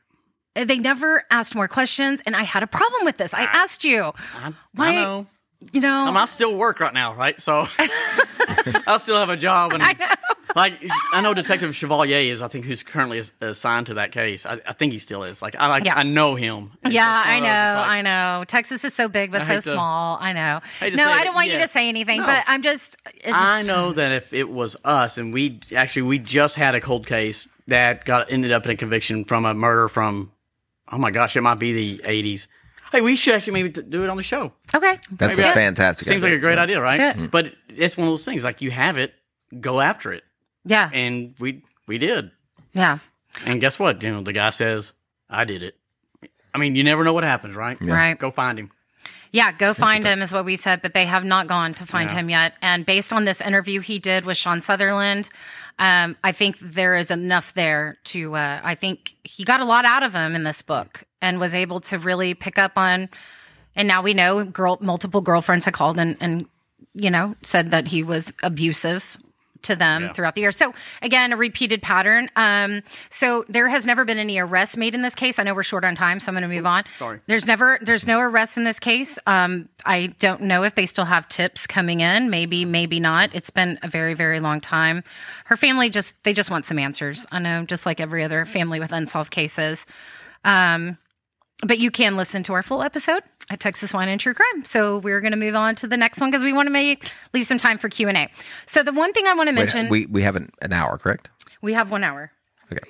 they 0.56 0.78
never 0.80 1.26
asked 1.30 1.54
more 1.56 1.68
questions 1.68 2.22
and 2.26 2.36
i 2.36 2.44
had 2.44 2.64
a 2.64 2.68
problem 2.68 3.04
with 3.04 3.18
this 3.18 3.34
i 3.34 3.42
asked 3.44 3.84
you 3.84 4.14
I, 4.38 4.54
Why- 4.74 4.90
I 4.90 4.96
know. 4.96 5.28
You 5.72 5.82
know 5.82 5.94
I, 5.94 6.06
mean, 6.06 6.18
I 6.18 6.26
still 6.26 6.56
work 6.56 6.80
right 6.80 6.94
now, 6.94 7.14
right? 7.16 7.40
So 7.42 7.66
I 7.80 8.98
still 9.00 9.18
have 9.18 9.30
a 9.30 9.38
job, 9.38 9.74
and 9.74 9.82
like 10.56 10.74
I 11.14 11.22
know 11.22 11.34
Detective 11.34 11.76
Chevalier 11.76 12.32
is, 12.32 12.42
I 12.42 12.48
think, 12.48 12.66
who's 12.66 12.84
currently 12.84 13.22
assigned 13.42 13.88
to 13.88 13.96
that 13.96 14.12
case. 14.12 14.46
I, 14.46 14.60
I 14.68 14.74
think 14.74 14.94
he 14.94 15.00
still 15.00 15.24
is. 15.24 15.42
Like 15.42 15.56
I 15.56 15.68
like, 15.68 15.86
Yeah. 15.86 15.96
I 15.96 16.04
know 16.04 16.36
him. 16.36 16.72
Yeah, 16.90 17.24
I 17.26 17.40
know, 17.40 17.46
like, 17.46 17.90
I 17.90 18.02
know. 18.02 18.44
Texas 18.46 18.84
is 18.84 18.94
so 18.94 19.08
big 19.08 19.32
but 19.32 19.48
so 19.48 19.56
to- 19.56 19.62
small. 19.62 20.18
I 20.22 20.34
know. 20.34 20.62
to 20.80 20.92
No, 20.96 21.08
I 21.10 21.24
don't 21.24 21.36
want 21.36 21.48
you 21.52 21.58
to 21.60 21.68
say 21.68 21.90
anything, 21.90 22.22
No. 22.22 22.28
but 22.28 22.44
I'm 22.48 22.62
just. 22.62 22.98
It's 23.16 23.26
just 23.26 23.36
I 23.44 23.64
know 23.64 23.92
that 23.94 24.12
if 24.12 24.34
it 24.34 24.50
was 24.50 24.76
us, 24.86 25.18
and 25.18 25.34
we 25.34 25.60
actually 25.76 26.04
we 26.04 26.20
just 26.20 26.56
had 26.56 26.76
a 26.76 26.82
cold 26.82 27.08
case 27.08 27.48
that 27.68 28.06
got 28.06 28.32
ended 28.32 28.52
up 28.52 28.66
in 28.66 28.72
a 28.72 28.76
conviction 28.76 29.26
from 29.26 29.46
a 29.46 29.54
murder 29.54 29.88
from, 29.90 30.32
oh 30.92 30.98
my 30.98 31.12
gosh, 31.12 31.36
it 31.36 31.42
might 31.42 31.60
be 31.60 31.74
the 31.74 31.98
'80s. 32.04 32.48
Hey, 32.92 33.02
we 33.02 33.16
should 33.16 33.36
actually 33.36 33.54
maybe 33.54 33.70
do 33.70 34.04
it 34.04 34.10
on 34.10 34.18
the 34.18 34.24
show. 34.24 34.54
Okay, 34.74 34.98
That's 35.12 35.38
Maybe 35.38 35.48
a 35.48 35.52
I- 35.52 35.54
fantastic. 35.54 36.08
Seems 36.08 36.24
idea. 36.24 36.30
like 36.36 36.38
a 36.38 36.42
great 36.42 36.58
idea, 36.58 36.82
right? 36.82 36.98
Let's 36.98 37.20
do 37.20 37.28
But 37.28 37.54
it's 37.70 37.98
one 37.98 38.08
of 38.08 38.12
those 38.12 38.24
things 38.26 38.44
like 38.44 38.62
you 38.62 38.72
have 38.72 38.98
it, 38.98 39.14
go 39.60 39.82
after 39.82 40.14
it, 40.14 40.24
yeah, 40.66 40.90
and 40.94 41.34
we 41.40 41.64
we 41.88 41.98
did. 41.98 42.32
yeah, 42.74 43.00
And 43.46 43.60
guess 43.62 43.78
what? 43.80 44.02
You 44.04 44.12
know, 44.12 44.22
the 44.22 44.34
guy 44.34 44.50
says, 44.52 44.94
I 45.30 45.44
did 45.46 45.62
it. 45.64 45.76
I 46.54 46.58
mean, 46.58 46.76
you 46.76 46.84
never 46.84 47.04
know 47.04 47.14
what 47.14 47.24
happens, 47.24 47.56
right? 47.56 47.78
right. 47.82 48.18
Go 48.18 48.32
find 48.32 48.58
him. 48.58 48.72
Yeah, 49.32 49.52
go 49.52 49.74
find 49.74 50.06
him 50.06 50.22
is 50.22 50.32
what 50.32 50.46
we 50.46 50.56
said, 50.56 50.82
but 50.82 50.94
they 50.94 51.06
have 51.06 51.26
not 51.26 51.48
gone 51.48 51.74
to 51.76 51.86
find 51.86 52.10
Yeah. 52.10 52.16
him 52.18 52.30
yet. 52.30 52.54
And 52.62 52.86
based 52.86 53.12
on 53.12 53.26
this 53.26 53.42
interview 53.42 53.82
he 53.82 54.00
did 54.00 54.26
with 54.26 54.38
Sean 54.38 54.62
Sutherland, 54.62 55.30
um, 55.78 56.16
I 56.24 56.32
think 56.32 56.58
there 56.60 56.96
is 56.96 57.12
enough 57.12 57.54
there 57.54 57.98
to. 58.06 58.36
Uh, 58.36 58.62
I 58.64 58.76
think 58.76 59.16
he 59.26 59.44
got 59.44 59.60
a 59.60 59.66
lot 59.66 59.84
out 59.84 60.04
of 60.04 60.14
him 60.16 60.34
in 60.36 60.44
this 60.44 60.62
book 60.62 61.04
and 61.26 61.40
was 61.40 61.54
able 61.56 61.80
to 61.82 61.98
really 61.98 62.34
pick 62.36 62.58
up 62.60 62.74
on. 62.78 63.10
And 63.76 63.88
now 63.88 64.02
we 64.04 64.14
know 64.14 64.46
girl, 64.46 64.78
multiple 64.80 65.22
girlfriends 65.22 65.66
had 65.66 65.74
called 65.74 66.00
and 66.00 66.16
and 66.22 66.46
you 66.94 67.10
know 67.10 67.36
said 67.42 67.72
that 67.72 67.88
he 67.88 68.04
was 68.04 68.32
abusive 68.44 69.18
to 69.64 69.76
them 69.76 70.04
Yeah. 70.04 70.14
throughout 70.14 70.36
the 70.36 70.42
year. 70.42 70.52
So 70.52 70.76
again, 71.02 71.34
a 71.34 71.38
repeated 71.38 71.82
pattern. 71.82 72.30
Um, 72.36 72.84
so 73.10 73.46
there 73.50 73.68
has 73.68 73.84
never 73.88 74.06
been 74.06 74.20
any 74.20 74.38
arrests 74.38 74.78
made 74.78 74.94
in 74.94 75.02
this 75.02 75.16
case. 75.16 75.40
I 75.40 75.44
know 75.44 75.56
we're 75.56 75.64
short 75.64 75.84
on 75.84 75.96
time, 75.96 76.20
so 76.20 76.30
I'm 76.30 76.36
going 76.36 76.48
to 76.48 76.56
move 76.56 76.68
on. 76.68 76.84
sorry. 77.00 77.20
There's 77.26 77.48
never 77.48 77.80
there's 77.82 78.06
no 78.06 78.20
arrests 78.20 78.58
in 78.58 78.64
this 78.64 78.80
case. 78.80 79.18
Um, 79.26 79.68
I 79.84 80.14
don't 80.20 80.42
know 80.42 80.64
if 80.64 80.76
they 80.76 80.86
still 80.86 81.06
have 81.06 81.28
tips 81.28 81.66
coming 81.66 82.02
in. 82.02 82.30
Maybe, 82.30 82.64
maybe 82.64 83.00
not. 83.00 83.34
It's 83.34 83.50
been 83.50 83.80
a 83.82 83.88
very, 83.88 84.14
very 84.14 84.40
long 84.40 84.62
time. 84.62 85.04
Her 85.46 85.58
family 85.58 85.90
just 85.90 86.14
they 86.24 86.34
just 86.34 86.52
want 86.52 86.66
some 86.66 86.78
answers. 86.78 87.26
I 87.32 87.40
know, 87.40 87.66
just 87.66 87.88
like 87.88 88.00
every 88.00 88.24
other 88.24 88.46
family 88.46 88.80
with 88.80 88.92
unsolved 88.92 89.32
cases. 89.32 89.88
Um, 90.44 91.00
but 91.64 91.80
you 91.80 91.92
can 91.92 92.18
listen 92.18 92.44
to 92.44 92.54
our 92.54 92.64
full 92.64 92.82
episode 92.82 93.24
at 93.50 93.60
Texas 93.60 93.94
Wine 93.94 94.10
and 94.10 94.20
True 94.20 94.34
Crime. 94.34 94.66
So 94.66 94.98
we're 95.00 95.22
going 95.22 95.32
to 95.32 95.38
move 95.38 95.56
on 95.56 95.76
to 95.76 95.88
the 95.88 95.98
next 95.98 96.20
one 96.20 96.30
because 96.32 96.44
we 96.44 96.54
want 96.54 96.68
to 96.68 96.72
make 96.72 97.10
leave 97.34 97.46
some 97.46 97.58
time 97.58 97.78
for 97.78 97.90
Q 97.90 98.08
and 98.10 98.18
A. 98.18 98.30
So 98.66 98.84
the 98.84 98.92
one 98.94 99.14
thing 99.14 99.28
I 99.28 99.34
want 99.34 99.48
to 99.50 99.54
mention, 99.54 99.90
we, 99.90 100.06
we 100.06 100.14
we 100.14 100.22
have 100.24 100.36
an, 100.36 100.50
an 100.62 100.74
hour, 100.74 100.98
correct? 100.98 101.30
We 101.62 101.74
have 101.74 101.92
one 101.92 102.04
hour. 102.04 102.32
Okay. 102.72 102.82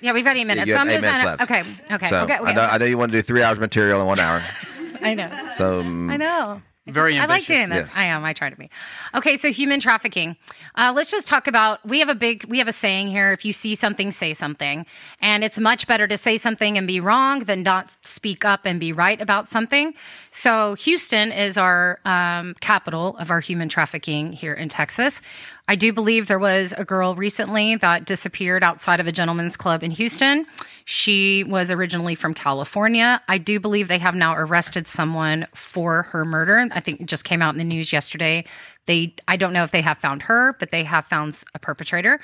Yeah, 0.00 0.12
we've 0.12 0.24
got 0.24 0.36
eight 0.36 0.44
minutes. 0.44 0.66
you 0.66 0.74
so 0.74 0.78
have 0.78 0.86
I'm 0.86 0.92
eight 0.92 1.00
just 1.00 1.06
minutes 1.06 1.22
gonna, 1.22 1.60
left. 1.62 1.82
okay, 1.88 1.94
okay, 1.94 2.08
So 2.08 2.24
okay, 2.24 2.38
okay. 2.38 2.44
I, 2.50 2.52
know, 2.52 2.62
I 2.62 2.78
know 2.78 2.84
you 2.84 2.98
want 2.98 3.12
to 3.12 3.18
do 3.18 3.22
three 3.22 3.42
hours 3.42 3.58
material 3.58 4.00
in 4.00 4.06
one 4.06 4.20
hour. 4.20 4.42
I 5.02 5.14
know. 5.14 5.30
So 5.52 5.80
um, 5.80 6.10
I 6.10 6.16
know. 6.16 6.62
Very 6.86 7.18
I 7.18 7.22
like 7.22 7.30
ambitious. 7.30 7.46
doing 7.48 7.68
this. 7.70 7.78
Yes. 7.78 7.96
I 7.96 8.04
am. 8.04 8.24
I 8.24 8.32
try 8.32 8.48
to 8.48 8.56
be. 8.56 8.70
Okay, 9.14 9.36
so 9.36 9.50
human 9.50 9.80
trafficking. 9.80 10.36
Uh, 10.76 10.92
let's 10.94 11.10
just 11.10 11.26
talk 11.26 11.48
about. 11.48 11.84
We 11.84 11.98
have 11.98 12.08
a 12.08 12.14
big. 12.14 12.44
We 12.44 12.58
have 12.58 12.68
a 12.68 12.72
saying 12.72 13.08
here: 13.08 13.32
if 13.32 13.44
you 13.44 13.52
see 13.52 13.74
something, 13.74 14.12
say 14.12 14.34
something. 14.34 14.86
And 15.20 15.42
it's 15.42 15.58
much 15.58 15.86
better 15.86 16.06
to 16.06 16.16
say 16.16 16.36
something 16.36 16.78
and 16.78 16.86
be 16.86 17.00
wrong 17.00 17.40
than 17.40 17.62
not 17.64 17.90
speak 18.02 18.44
up 18.44 18.66
and 18.66 18.78
be 18.78 18.92
right 18.92 19.20
about 19.20 19.48
something. 19.48 19.94
So 20.30 20.74
Houston 20.74 21.32
is 21.32 21.58
our 21.58 21.98
um, 22.04 22.54
capital 22.60 23.16
of 23.16 23.30
our 23.30 23.40
human 23.40 23.68
trafficking 23.68 24.32
here 24.32 24.54
in 24.54 24.68
Texas. 24.68 25.22
I 25.68 25.74
do 25.74 25.92
believe 25.92 26.28
there 26.28 26.38
was 26.38 26.72
a 26.78 26.84
girl 26.84 27.16
recently 27.16 27.74
that 27.76 28.04
disappeared 28.04 28.62
outside 28.62 29.00
of 29.00 29.08
a 29.08 29.12
gentleman's 29.12 29.56
club 29.56 29.82
in 29.82 29.90
Houston. 29.90 30.46
She 30.88 31.42
was 31.42 31.72
originally 31.72 32.14
from 32.14 32.32
California. 32.32 33.20
I 33.28 33.38
do 33.38 33.58
believe 33.58 33.88
they 33.88 33.98
have 33.98 34.14
now 34.14 34.36
arrested 34.36 34.86
someone 34.86 35.48
for 35.52 36.04
her 36.04 36.24
murder. 36.24 36.68
I 36.70 36.78
think 36.78 37.00
it 37.00 37.06
just 37.08 37.24
came 37.24 37.42
out 37.42 37.52
in 37.54 37.58
the 37.58 37.64
news 37.64 37.92
yesterday. 37.92 38.44
They, 38.86 39.12
I 39.26 39.36
don't 39.36 39.52
know 39.52 39.64
if 39.64 39.72
they 39.72 39.80
have 39.80 39.98
found 39.98 40.22
her, 40.22 40.54
but 40.60 40.70
they 40.70 40.84
have 40.84 41.04
found 41.06 41.42
a 41.54 41.58
perpetrator. 41.58 42.20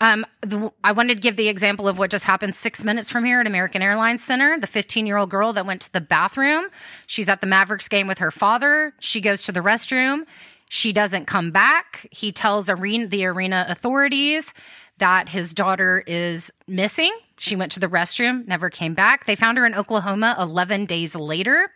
Um, 0.00 0.26
the, 0.40 0.72
I 0.82 0.90
wanted 0.90 1.14
to 1.14 1.20
give 1.20 1.36
the 1.36 1.48
example 1.48 1.86
of 1.86 1.98
what 1.98 2.10
just 2.10 2.24
happened 2.24 2.56
six 2.56 2.82
minutes 2.82 3.08
from 3.08 3.24
here 3.24 3.40
at 3.40 3.46
American 3.46 3.80
Airlines 3.80 4.24
Center. 4.24 4.58
The 4.58 4.66
15 4.66 5.06
year 5.06 5.16
old 5.16 5.30
girl 5.30 5.52
that 5.52 5.64
went 5.64 5.82
to 5.82 5.92
the 5.92 6.00
bathroom. 6.00 6.66
She's 7.06 7.28
at 7.28 7.40
the 7.40 7.46
Mavericks 7.46 7.88
game 7.88 8.08
with 8.08 8.18
her 8.18 8.32
father. 8.32 8.92
She 8.98 9.20
goes 9.20 9.44
to 9.44 9.52
the 9.52 9.60
restroom. 9.60 10.26
She 10.68 10.92
doesn't 10.92 11.26
come 11.26 11.52
back. 11.52 12.08
He 12.10 12.32
tells 12.32 12.68
arena, 12.68 13.06
the 13.06 13.26
arena 13.26 13.66
authorities 13.68 14.52
that 15.00 15.28
his 15.28 15.52
daughter 15.52 16.02
is 16.06 16.50
missing. 16.66 17.14
She 17.36 17.56
went 17.56 17.72
to 17.72 17.80
the 17.80 17.88
restroom, 17.88 18.46
never 18.46 18.70
came 18.70 18.94
back. 18.94 19.24
They 19.24 19.36
found 19.36 19.58
her 19.58 19.66
in 19.66 19.74
Oklahoma 19.74 20.36
11 20.38 20.86
days 20.86 21.14
later. 21.14 21.72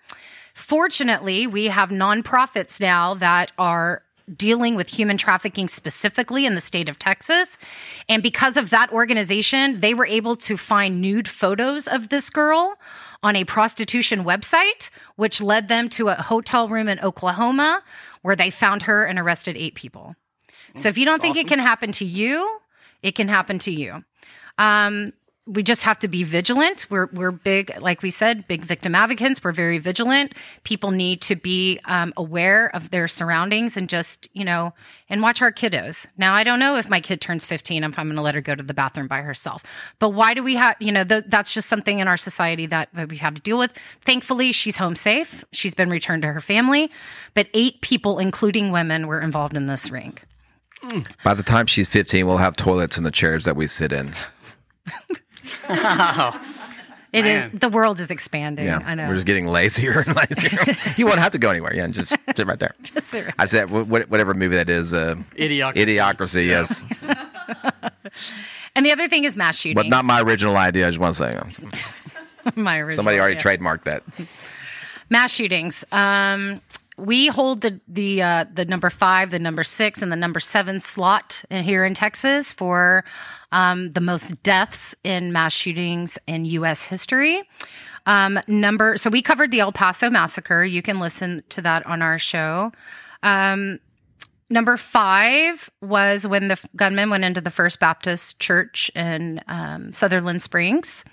Fortunately, 0.54 1.46
we 1.46 1.66
have 1.66 1.90
nonprofits 1.90 2.80
now 2.80 3.14
that 3.14 3.52
are 3.58 4.02
dealing 4.36 4.74
with 4.74 4.88
human 4.88 5.16
trafficking 5.16 5.68
specifically 5.68 6.46
in 6.46 6.54
the 6.54 6.60
state 6.60 6.88
of 6.88 6.98
Texas. 6.98 7.58
And 8.08 8.22
because 8.22 8.56
of 8.56 8.70
that 8.70 8.90
organization, 8.92 9.80
they 9.80 9.92
were 9.92 10.06
able 10.06 10.36
to 10.36 10.56
find 10.56 11.00
nude 11.00 11.28
photos 11.28 11.86
of 11.86 12.08
this 12.08 12.30
girl 12.30 12.78
on 13.22 13.36
a 13.36 13.44
prostitution 13.44 14.24
website, 14.24 14.90
which 15.16 15.42
led 15.42 15.68
them 15.68 15.88
to 15.90 16.08
a 16.08 16.14
hotel 16.14 16.68
room 16.68 16.88
in 16.88 17.00
Oklahoma 17.00 17.82
where 18.22 18.36
they 18.36 18.50
found 18.50 18.84
her 18.84 19.04
and 19.04 19.18
arrested 19.18 19.56
eight 19.56 19.74
people. 19.74 20.14
So 20.76 20.88
if 20.88 20.98
you 20.98 21.04
don't 21.04 21.22
think 21.22 21.36
it 21.36 21.46
can 21.46 21.58
happen 21.58 21.92
to 21.92 22.04
you, 22.04 22.60
it 23.04 23.14
can 23.14 23.28
happen 23.28 23.60
to 23.60 23.70
you. 23.70 24.02
Um, 24.58 25.12
we 25.46 25.62
just 25.62 25.82
have 25.82 25.98
to 25.98 26.08
be 26.08 26.24
vigilant. 26.24 26.86
We're 26.88 27.10
we're 27.12 27.30
big, 27.30 27.78
like 27.78 28.00
we 28.00 28.10
said, 28.10 28.48
big 28.48 28.62
victim 28.62 28.94
advocates. 28.94 29.44
We're 29.44 29.52
very 29.52 29.76
vigilant. 29.76 30.32
People 30.62 30.90
need 30.90 31.20
to 31.20 31.36
be 31.36 31.78
um, 31.84 32.14
aware 32.16 32.74
of 32.74 32.90
their 32.90 33.06
surroundings 33.08 33.76
and 33.76 33.86
just 33.86 34.26
you 34.32 34.42
know 34.42 34.72
and 35.10 35.20
watch 35.20 35.42
our 35.42 35.52
kiddos. 35.52 36.06
Now 36.16 36.32
I 36.32 36.44
don't 36.44 36.58
know 36.58 36.76
if 36.76 36.88
my 36.88 37.02
kid 37.02 37.20
turns 37.20 37.44
fifteen 37.44 37.84
if 37.84 37.98
I'm 37.98 38.06
going 38.06 38.16
to 38.16 38.22
let 38.22 38.34
her 38.34 38.40
go 38.40 38.54
to 38.54 38.62
the 38.62 38.72
bathroom 38.72 39.06
by 39.06 39.20
herself. 39.20 39.62
But 39.98 40.10
why 40.10 40.32
do 40.32 40.42
we 40.42 40.54
have 40.54 40.76
you 40.80 40.92
know 40.92 41.04
th- 41.04 41.24
that's 41.26 41.52
just 41.52 41.68
something 41.68 41.98
in 41.98 42.08
our 42.08 42.16
society 42.16 42.64
that 42.66 42.88
that 42.94 43.10
we've 43.10 43.20
had 43.20 43.36
to 43.36 43.42
deal 43.42 43.58
with. 43.58 43.72
Thankfully, 44.00 44.50
she's 44.52 44.78
home 44.78 44.96
safe. 44.96 45.44
She's 45.52 45.74
been 45.74 45.90
returned 45.90 46.22
to 46.22 46.32
her 46.32 46.40
family. 46.40 46.90
But 47.34 47.48
eight 47.52 47.82
people, 47.82 48.18
including 48.18 48.72
women, 48.72 49.06
were 49.06 49.20
involved 49.20 49.58
in 49.58 49.66
this 49.66 49.90
ring. 49.90 50.16
By 51.24 51.34
the 51.34 51.42
time 51.42 51.66
she's 51.66 51.88
15, 51.88 52.26
we'll 52.26 52.36
have 52.38 52.56
toilets 52.56 52.96
in 52.98 53.04
the 53.04 53.10
chairs 53.10 53.44
that 53.44 53.56
we 53.56 53.66
sit 53.66 53.92
in. 53.92 54.10
It 57.12 57.26
is. 57.26 57.42
Man. 57.42 57.50
The 57.54 57.68
world 57.68 58.00
is 58.00 58.10
expanding. 58.10 58.64
Yeah, 58.64 58.80
I 58.84 58.96
know. 58.96 59.06
We're 59.06 59.14
just 59.14 59.26
getting 59.26 59.46
lazier 59.46 60.00
and 60.04 60.16
lazier. 60.16 60.58
you 60.96 61.06
won't 61.06 61.20
have 61.20 61.30
to 61.32 61.38
go 61.38 61.48
anywhere. 61.48 61.72
Yeah, 61.72 61.86
just 61.86 62.16
sit 62.34 62.44
right 62.44 62.58
there. 62.58 62.74
sit 63.04 63.24
right 63.26 63.34
I 63.38 63.44
said 63.44 63.68
wh- 63.70 63.84
wh- 63.84 64.10
whatever 64.10 64.34
movie 64.34 64.56
that 64.56 64.68
is. 64.68 64.92
Uh, 64.92 65.14
Idiocracy. 65.36 65.74
Idiocracy. 65.76 66.46
Yes, 66.48 66.82
and 68.74 68.84
the 68.84 68.90
other 68.90 69.06
thing 69.08 69.22
is 69.22 69.36
mass 69.36 69.56
shootings. 69.56 69.76
but 69.76 69.88
not 69.88 70.04
my 70.04 70.20
original 70.22 70.56
idea. 70.56 70.88
I 70.88 70.90
just 70.90 70.98
want 70.98 71.14
to 71.14 71.18
say 71.18 71.38
my 72.56 72.80
original. 72.80 72.96
somebody 72.96 73.20
already 73.20 73.36
idea. 73.36 73.58
trademarked 73.58 73.84
that. 73.84 74.02
mass 75.08 75.32
shootings. 75.32 75.84
Um, 75.92 76.60
we 76.96 77.26
hold 77.28 77.62
the 77.62 77.80
the 77.88 78.22
uh, 78.22 78.44
the 78.52 78.64
number 78.64 78.90
five, 78.90 79.30
the 79.30 79.38
number 79.38 79.64
six, 79.64 80.02
and 80.02 80.12
the 80.12 80.16
number 80.16 80.40
seven 80.40 80.80
slot 80.80 81.44
in, 81.50 81.64
here 81.64 81.84
in 81.84 81.94
Texas 81.94 82.52
for 82.52 83.04
um, 83.52 83.92
the 83.92 84.00
most 84.00 84.42
deaths 84.42 84.94
in 85.04 85.32
mass 85.32 85.52
shootings 85.52 86.18
in 86.26 86.44
U.S. 86.44 86.84
history. 86.84 87.42
Um, 88.06 88.38
number 88.46 88.96
so 88.96 89.10
we 89.10 89.22
covered 89.22 89.50
the 89.50 89.60
El 89.60 89.72
Paso 89.72 90.10
massacre. 90.10 90.64
You 90.64 90.82
can 90.82 91.00
listen 91.00 91.42
to 91.50 91.62
that 91.62 91.84
on 91.86 92.02
our 92.02 92.18
show. 92.18 92.72
Um, 93.22 93.80
number 94.50 94.76
five 94.76 95.70
was 95.80 96.26
when 96.26 96.48
the 96.48 96.60
gunman 96.76 97.10
went 97.10 97.24
into 97.24 97.40
the 97.40 97.50
First 97.50 97.80
Baptist 97.80 98.38
Church 98.38 98.90
in 98.94 99.40
um, 99.48 99.92
Sutherland 99.92 100.42
Springs, 100.42 101.04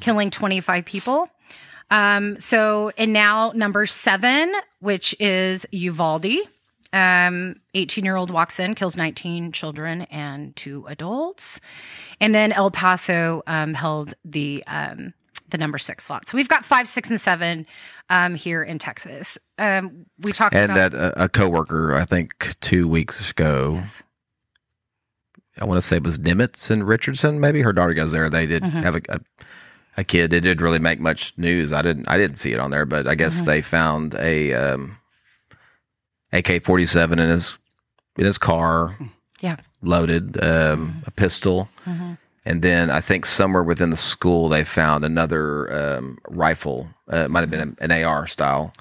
killing 0.00 0.30
25 0.30 0.84
people. 0.84 1.28
Um, 1.94 2.40
so, 2.40 2.90
and 2.98 3.12
now 3.12 3.52
number 3.54 3.86
seven, 3.86 4.52
which 4.80 5.14
is 5.20 5.64
Uvalde. 5.70 6.26
Um, 6.92 7.56
18 7.74 8.04
year 8.04 8.16
old 8.16 8.30
walks 8.30 8.58
in, 8.60 8.74
kills 8.74 8.96
19 8.96 9.52
children 9.52 10.02
and 10.10 10.54
two 10.56 10.84
adults. 10.88 11.60
And 12.20 12.34
then 12.34 12.52
El 12.52 12.70
Paso 12.70 13.42
um, 13.46 13.74
held 13.74 14.14
the 14.24 14.62
um, 14.66 15.14
the 15.50 15.58
number 15.58 15.78
six 15.78 16.04
slot. 16.04 16.28
So 16.28 16.36
we've 16.36 16.48
got 16.48 16.64
five, 16.64 16.88
six, 16.88 17.10
and 17.10 17.20
seven 17.20 17.66
um, 18.10 18.34
here 18.34 18.62
in 18.62 18.78
Texas. 18.78 19.38
Um, 19.58 20.06
we 20.20 20.32
talked 20.32 20.54
And 20.54 20.72
about 20.72 20.92
that 20.92 20.98
uh, 21.18 21.24
a 21.24 21.28
coworker, 21.28 21.94
I 21.94 22.04
think, 22.04 22.58
two 22.60 22.88
weeks 22.88 23.30
ago. 23.30 23.74
Yes. 23.80 24.02
I 25.60 25.64
want 25.64 25.78
to 25.78 25.82
say 25.82 25.96
it 25.96 26.04
was 26.04 26.18
Nimitz 26.18 26.70
and 26.70 26.86
Richardson. 26.86 27.38
Maybe 27.38 27.60
her 27.62 27.72
daughter 27.72 27.94
goes 27.94 28.10
there. 28.12 28.28
They 28.30 28.46
did 28.46 28.62
Mm-hmm. 28.64 28.78
have 28.78 28.96
a, 28.96 29.00
a 29.08 29.20
a 29.96 30.04
kid. 30.04 30.32
It 30.32 30.40
didn't 30.40 30.62
really 30.62 30.78
make 30.78 31.00
much 31.00 31.32
news. 31.36 31.72
I 31.72 31.82
didn't. 31.82 32.08
I 32.08 32.18
didn't 32.18 32.36
see 32.36 32.52
it 32.52 32.58
on 32.60 32.70
there, 32.70 32.86
but 32.86 33.06
I 33.06 33.14
guess 33.14 33.36
Mm-hmm. 33.38 33.46
they 33.46 33.62
found 33.62 34.14
a 34.16 34.52
um, 34.54 34.98
AK 36.32 36.62
forty 36.62 36.86
seven 36.86 37.18
in 37.18 37.28
his 37.28 37.58
in 38.18 38.24
his 38.24 38.38
car, 38.38 38.96
Yeah. 39.40 39.56
loaded, 39.82 40.42
um, 40.42 41.02
a 41.06 41.10
pistol, 41.10 41.68
and 42.44 42.62
then 42.62 42.90
I 42.90 43.00
think 43.00 43.26
somewhere 43.26 43.62
within 43.62 43.90
the 43.90 43.96
school 43.96 44.48
they 44.48 44.64
found 44.64 45.04
another 45.04 45.72
um, 45.72 46.18
rifle. 46.28 46.88
Uh, 47.12 47.24
it 47.24 47.30
might 47.30 47.40
have 47.40 47.50
been 47.50 47.60
an, 47.60 47.76
an 47.80 48.04
AR 48.04 48.26
style 48.26 48.72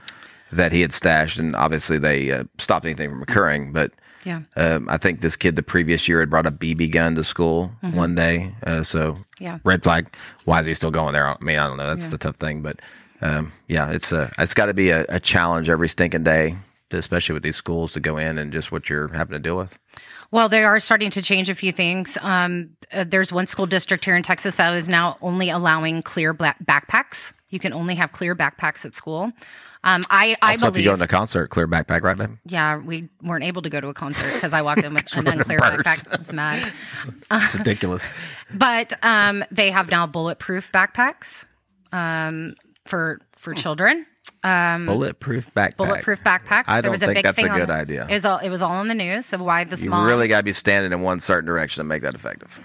that 0.52 0.72
he 0.72 0.82
had 0.82 0.94
stashed, 0.94 1.40
and 1.40 1.56
obviously 1.56 1.98
they 1.98 2.32
uh, 2.32 2.44
stopped 2.58 2.86
anything 2.86 3.10
from 3.10 3.22
occurring, 3.22 3.72
but. 3.72 3.92
Yeah. 4.26 4.42
Um, 4.56 4.88
I 4.90 4.98
think 4.98 5.22
this 5.22 5.36
kid 5.36 5.56
the 5.56 5.64
previous 5.64 6.08
year 6.08 6.20
had 6.20 6.30
brought 6.30 6.46
a 6.46 6.52
BB 6.52 6.92
gun 6.92 7.16
to 7.16 7.24
school 7.24 7.72
one 7.94 8.16
day. 8.16 8.54
Uh, 8.66 8.84
so 8.84 9.16
Yeah. 9.40 9.60
red 9.64 9.84
flag. 9.84 10.14
Why 10.46 10.60
is 10.60 10.66
he 10.66 10.74
still 10.74 10.92
going 10.92 11.14
there? 11.14 11.28
I 11.28 11.36
mean, 11.42 11.58
I 11.60 11.68
don't 11.68 11.78
know. 11.78 11.88
That's 11.88 12.08
the 12.08 12.18
tough 12.18 12.38
thing, 12.38 12.62
but 12.62 12.80
um, 13.22 13.52
yeah, 13.68 13.92
it's 13.92 14.12
a 14.12 14.32
it's 14.38 14.54
got 14.54 14.66
to 14.68 14.74
be 14.74 14.90
a, 14.90 15.06
a 15.10 15.20
challenge 15.20 15.70
every 15.70 15.88
stinking 15.90 16.24
day, 16.24 16.56
to, 16.90 16.98
especially 16.98 17.34
with 17.34 17.44
these 17.44 17.56
schools 17.56 17.94
to 17.94 18.00
go 18.00 18.18
in 18.18 18.38
and 18.38 18.52
just 18.52 18.72
what 18.72 18.90
you're 18.90 19.08
having 19.14 19.34
to 19.34 19.40
deal 19.40 19.58
with. 19.58 19.78
Well, 20.32 20.50
they 20.50 20.64
are 20.64 20.80
starting 20.80 21.12
to 21.12 21.22
change 21.22 21.50
a 21.50 21.56
few 21.56 21.72
things. 21.72 22.18
Um, 22.22 22.72
uh, 22.92 23.04
there's 23.08 23.32
one 23.32 23.46
school 23.48 23.66
district 23.68 24.04
here 24.04 24.16
in 24.16 24.24
Texas 24.24 24.56
that 24.56 24.74
is 24.74 24.90
now 24.90 25.18
only 25.22 25.50
allowing 25.52 26.02
clear 26.02 26.34
black 26.34 26.58
backpacks. 26.66 27.34
You 27.50 27.60
can 27.60 27.72
only 27.72 27.94
have 27.96 28.12
clear 28.12 28.36
backpacks 28.36 28.84
at 28.84 28.96
school. 28.96 29.32
Um, 29.86 30.02
I, 30.10 30.36
I 30.42 30.56
So 30.56 30.68
if 30.68 30.78
you 30.78 30.84
go 30.84 30.92
believe, 30.92 31.00
in 31.00 31.02
a 31.04 31.08
concert, 31.08 31.50
clear 31.50 31.68
backpack, 31.68 32.04
right, 32.04 32.18
babe? 32.18 32.38
yeah, 32.46 32.78
we 32.78 33.10
weren't 33.22 33.44
able 33.44 33.62
to 33.64 33.70
go 33.70 33.82
to 33.82 33.90
a 33.90 33.94
concert 33.94 34.34
because 34.34 34.54
I 34.54 34.62
walked 34.62 34.84
in 34.84 34.94
with 34.94 35.14
an 35.18 35.28
unclear 35.28 35.60
backpack. 35.60 36.14
I 36.14 36.18
was 36.18 36.32
mad. 36.32 37.54
Ridiculous. 37.58 38.08
But 38.56 38.94
um, 39.04 39.44
they 39.52 39.72
have 39.72 39.90
now 39.90 40.06
bulletproof 40.08 40.72
backpacks 40.72 41.46
um, 41.92 42.54
for 42.86 43.20
for 43.34 43.54
children. 43.54 44.06
Bulletproof 44.44 45.54
backpack. 45.54 45.78
Bulletproof 45.78 46.24
backpacks. 46.24 46.66
I 46.68 46.82
don't 46.82 46.92
was 46.92 47.02
a 47.02 47.08
think 47.08 47.16
big 47.18 47.24
that's 47.26 47.42
a 47.42 47.50
on 47.50 47.58
good 47.60 47.70
it. 47.70 47.74
idea. 47.74 48.06
It 48.10 48.14
was 48.14 48.26
all 48.26 48.38
it 48.40 48.50
was 48.50 48.62
all 48.62 48.72
on 48.72 48.88
the 48.90 48.96
news. 48.96 49.26
So 49.26 49.38
why 49.44 49.64
the 49.64 49.76
small? 49.78 50.02
You 50.04 50.08
really 50.08 50.28
got 50.28 50.38
to 50.40 50.44
be 50.44 50.54
standing 50.54 50.92
in 50.94 51.02
one 51.02 51.20
certain 51.20 51.46
direction 51.48 51.82
to 51.82 51.84
make 51.86 52.04
that 52.04 52.14
effective. 52.16 52.62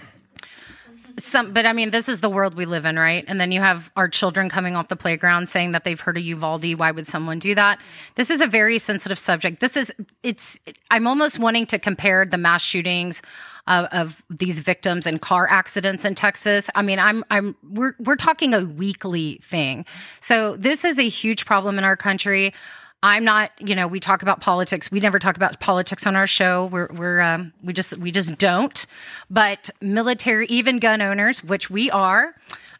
Some 1.23 1.53
but 1.53 1.65
i 1.65 1.73
mean 1.73 1.89
this 1.89 2.07
is 2.07 2.21
the 2.21 2.29
world 2.29 2.53
we 2.53 2.65
live 2.65 2.85
in 2.85 2.99
right? 2.99 3.23
And 3.27 3.39
then 3.39 3.51
you 3.51 3.61
have 3.61 3.89
our 3.95 4.07
children 4.07 4.49
coming 4.49 4.75
off 4.75 4.89
the 4.89 4.95
playground 4.95 5.49
saying 5.49 5.71
that 5.71 5.83
they've 5.83 5.99
heard 5.99 6.17
of 6.17 6.23
uvalde. 6.23 6.75
Why 6.75 6.91
would 6.91 7.07
someone 7.07 7.39
do 7.39 7.55
that? 7.55 7.81
This 8.15 8.29
is 8.29 8.41
a 8.41 8.47
very 8.47 8.77
sensitive 8.77 9.17
subject. 9.17 9.59
This 9.59 9.77
is 9.77 9.93
it's 10.23 10.59
i'm 10.91 11.07
almost 11.07 11.39
wanting 11.39 11.65
to 11.67 11.79
compare 11.79 12.25
the 12.25 12.37
mass 12.37 12.61
shootings 12.61 13.21
of, 13.67 13.85
of 13.91 14.23
these 14.29 14.61
victims 14.61 15.05
and 15.05 15.21
car 15.21 15.47
accidents 15.49 16.05
in 16.05 16.15
texas. 16.15 16.69
I 16.75 16.81
mean 16.81 16.99
i'm 16.99 17.23
i'm 17.31 17.55
we're 17.71 17.95
we're 17.99 18.15
talking 18.15 18.53
a 18.53 18.65
weekly 18.65 19.39
thing. 19.41 19.85
So 20.19 20.55
this 20.57 20.83
is 20.83 20.99
a 20.99 21.07
huge 21.07 21.45
problem 21.45 21.77
in 21.77 21.83
our 21.83 21.97
country 21.97 22.53
I'm 23.01 23.23
not, 23.23 23.51
you 23.59 23.75
know, 23.75 23.87
we 23.87 23.99
talk 23.99 24.21
about 24.21 24.41
politics. 24.41 24.91
We 24.91 24.99
never 24.99 25.19
talk 25.19 25.37
about 25.37 25.59
politics 25.59 26.05
on 26.05 26.15
our 26.15 26.27
show. 26.27 26.65
We're, 26.65 26.89
we're, 26.91 27.21
um, 27.21 27.53
we 27.63 27.71
just, 27.71 27.97
we 27.97 28.11
just 28.11 28.37
don't. 28.37 28.85
But 29.29 29.69
military, 29.81 30.47
even 30.47 30.79
gun 30.79 31.01
owners, 31.01 31.43
which 31.43 31.69
we 31.69 31.89
are, 31.91 32.35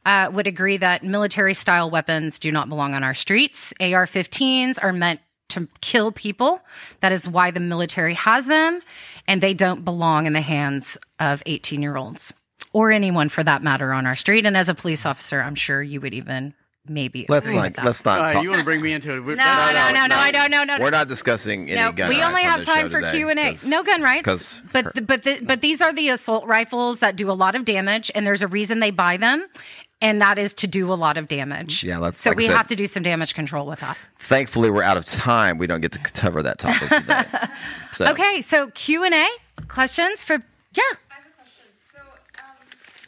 uh, 0.06 0.30
would 0.34 0.48
agree 0.48 0.78
that 0.78 1.04
military 1.04 1.54
style 1.54 1.90
weapons 1.90 2.40
do 2.40 2.52
not 2.52 2.68
belong 2.68 2.94
on 2.94 3.04
our 3.04 3.14
streets. 3.14 3.74
AR 3.80 4.06
15s 4.06 4.78
are 4.82 4.94
meant 4.94 5.22
to 5.50 5.68
kill 5.82 6.12
people. 6.12 6.62
That 7.00 7.12
is 7.12 7.28
why 7.28 7.52
the 7.52 7.60
military 7.60 8.14
has 8.14 8.46
them, 8.46 8.82
and 9.28 9.42
they 9.42 9.54
don't 9.54 9.84
belong 9.84 10.26
in 10.26 10.34
the 10.34 10.42
hands 10.42 10.98
of 11.20 11.42
18 11.46 11.82
year 11.82 11.98
olds 11.98 12.34
or 12.72 12.92
anyone 12.92 13.30
for 13.30 13.44
that 13.44 13.64
matter 13.64 13.92
on 13.94 14.06
our 14.06 14.16
street. 14.16 14.46
And 14.46 14.56
as 14.56 14.70
a 14.70 14.76
police 14.76 15.06
officer, 15.06 15.42
I'm 15.42 15.56
sure 15.56 15.82
you 15.82 16.02
would 16.02 16.14
even 16.14 16.54
maybe 16.88 17.26
Let's 17.30 17.54
not 17.54 17.78
let's 17.84 18.04
not 18.06 18.20
Uh, 18.22 18.34
talk. 18.34 18.44
you 18.44 18.50
want 18.50 18.60
to 18.60 18.66
bring 18.66 18.82
me 18.82 18.94
into 18.94 19.12
it? 19.14 19.20
no, 19.22 19.34
no, 19.36 19.36
no, 19.36 19.92
no, 19.94 20.06
no, 20.08 20.16
I 20.16 20.32
don't, 20.32 20.50
no, 20.52 20.64
no, 20.64 20.78
no. 20.78 20.84
We're 20.84 20.90
not 20.92 21.08
discussing 21.08 21.70
any 21.70 21.80
No, 21.80 21.92
gun 21.92 22.10
we 22.10 22.16
rights 22.16 22.26
only 22.28 22.42
on 22.42 22.48
have 22.50 22.60
this 22.60 22.68
time 22.68 22.90
for 22.90 23.02
Q 23.12 23.30
and 23.30 23.40
A. 23.40 23.56
No 23.68 23.84
gun 23.84 24.02
rights. 24.02 24.62
but 24.72 24.86
her- 24.86 24.92
but 25.02 25.24
the, 25.24 25.40
but 25.44 25.62
these 25.62 25.82
are 25.82 25.94
the 25.94 26.10
assault 26.10 26.46
rifles 26.46 27.00
that 27.00 27.16
do 27.16 27.30
a 27.30 27.34
lot 27.34 27.56
of 27.56 27.66
damage, 27.66 28.10
and 28.16 28.26
there's 28.26 28.42
a 28.42 28.48
reason 28.48 28.80
they 28.80 28.92
buy 28.92 29.18
them, 29.18 29.46
and 30.02 30.22
that 30.22 30.38
is 30.40 30.54
to 30.56 30.68
do 30.68 30.92
a 30.92 30.96
lot 30.96 31.18
of 31.18 31.28
damage. 31.28 31.84
Yeah, 31.84 31.98
let's- 31.98 32.20
So 32.20 32.30
like 32.32 32.38
we 32.38 32.46
said- 32.46 32.56
have 32.58 32.68
to 32.68 32.76
do 32.76 32.88
some 32.88 33.04
damage 33.04 33.36
control 33.36 33.68
with 33.68 33.80
that. 33.82 33.98
Thankfully, 34.18 34.70
we're 34.72 34.84
out 34.84 34.98
of 34.98 35.06
time. 35.06 35.58
We 35.58 35.68
don't 35.68 35.82
get 35.82 35.92
to 35.92 36.00
cover 36.00 36.42
that 36.44 36.58
topic 36.60 36.90
today. 36.90 37.24
So, 37.92 38.06
Okay, 38.12 38.42
so 38.42 38.70
Q 38.72 39.04
and 39.04 39.14
A 39.16 39.28
questions 39.68 40.24
for 40.24 40.36
yeah. 40.36 40.82
I 41.10 41.16
have 41.16 41.26
a 41.26 41.34
question. 41.42 41.66
So, 41.92 41.98
um, 42.38 42.54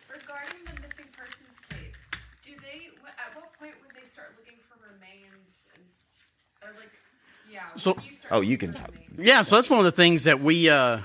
regarding 0.09 0.57
the 0.65 0.81
missing 0.81 1.05
persons 1.15 1.61
case, 1.69 2.09
do 2.43 2.51
they? 2.59 2.89
wh- 3.05 3.13
At 3.13 3.29
what 3.37 3.53
point 3.59 3.75
would 3.85 3.93
they 3.95 4.09
start 4.09 4.33
looking 4.41 4.57
for 4.67 4.81
remains 4.91 5.69
and, 5.77 5.85
s- 5.93 6.25
or 6.65 6.73
like, 6.81 6.89
yeah? 7.47 7.69
when 7.69 7.70
So- 7.81 7.93
do 7.93 8.01
you 8.05 8.13
start 8.13 8.33
Oh, 8.33 8.41
you 8.41 8.57
can 8.57 8.73
talk. 8.73 8.91
Yeah, 9.17 9.41
so 9.41 9.55
that's 9.57 9.69
one 9.69 9.79
of 9.79 9.85
the 9.85 9.91
things 9.91 10.23
that 10.23 10.41
we. 10.41 10.69
Uh, 10.69 10.99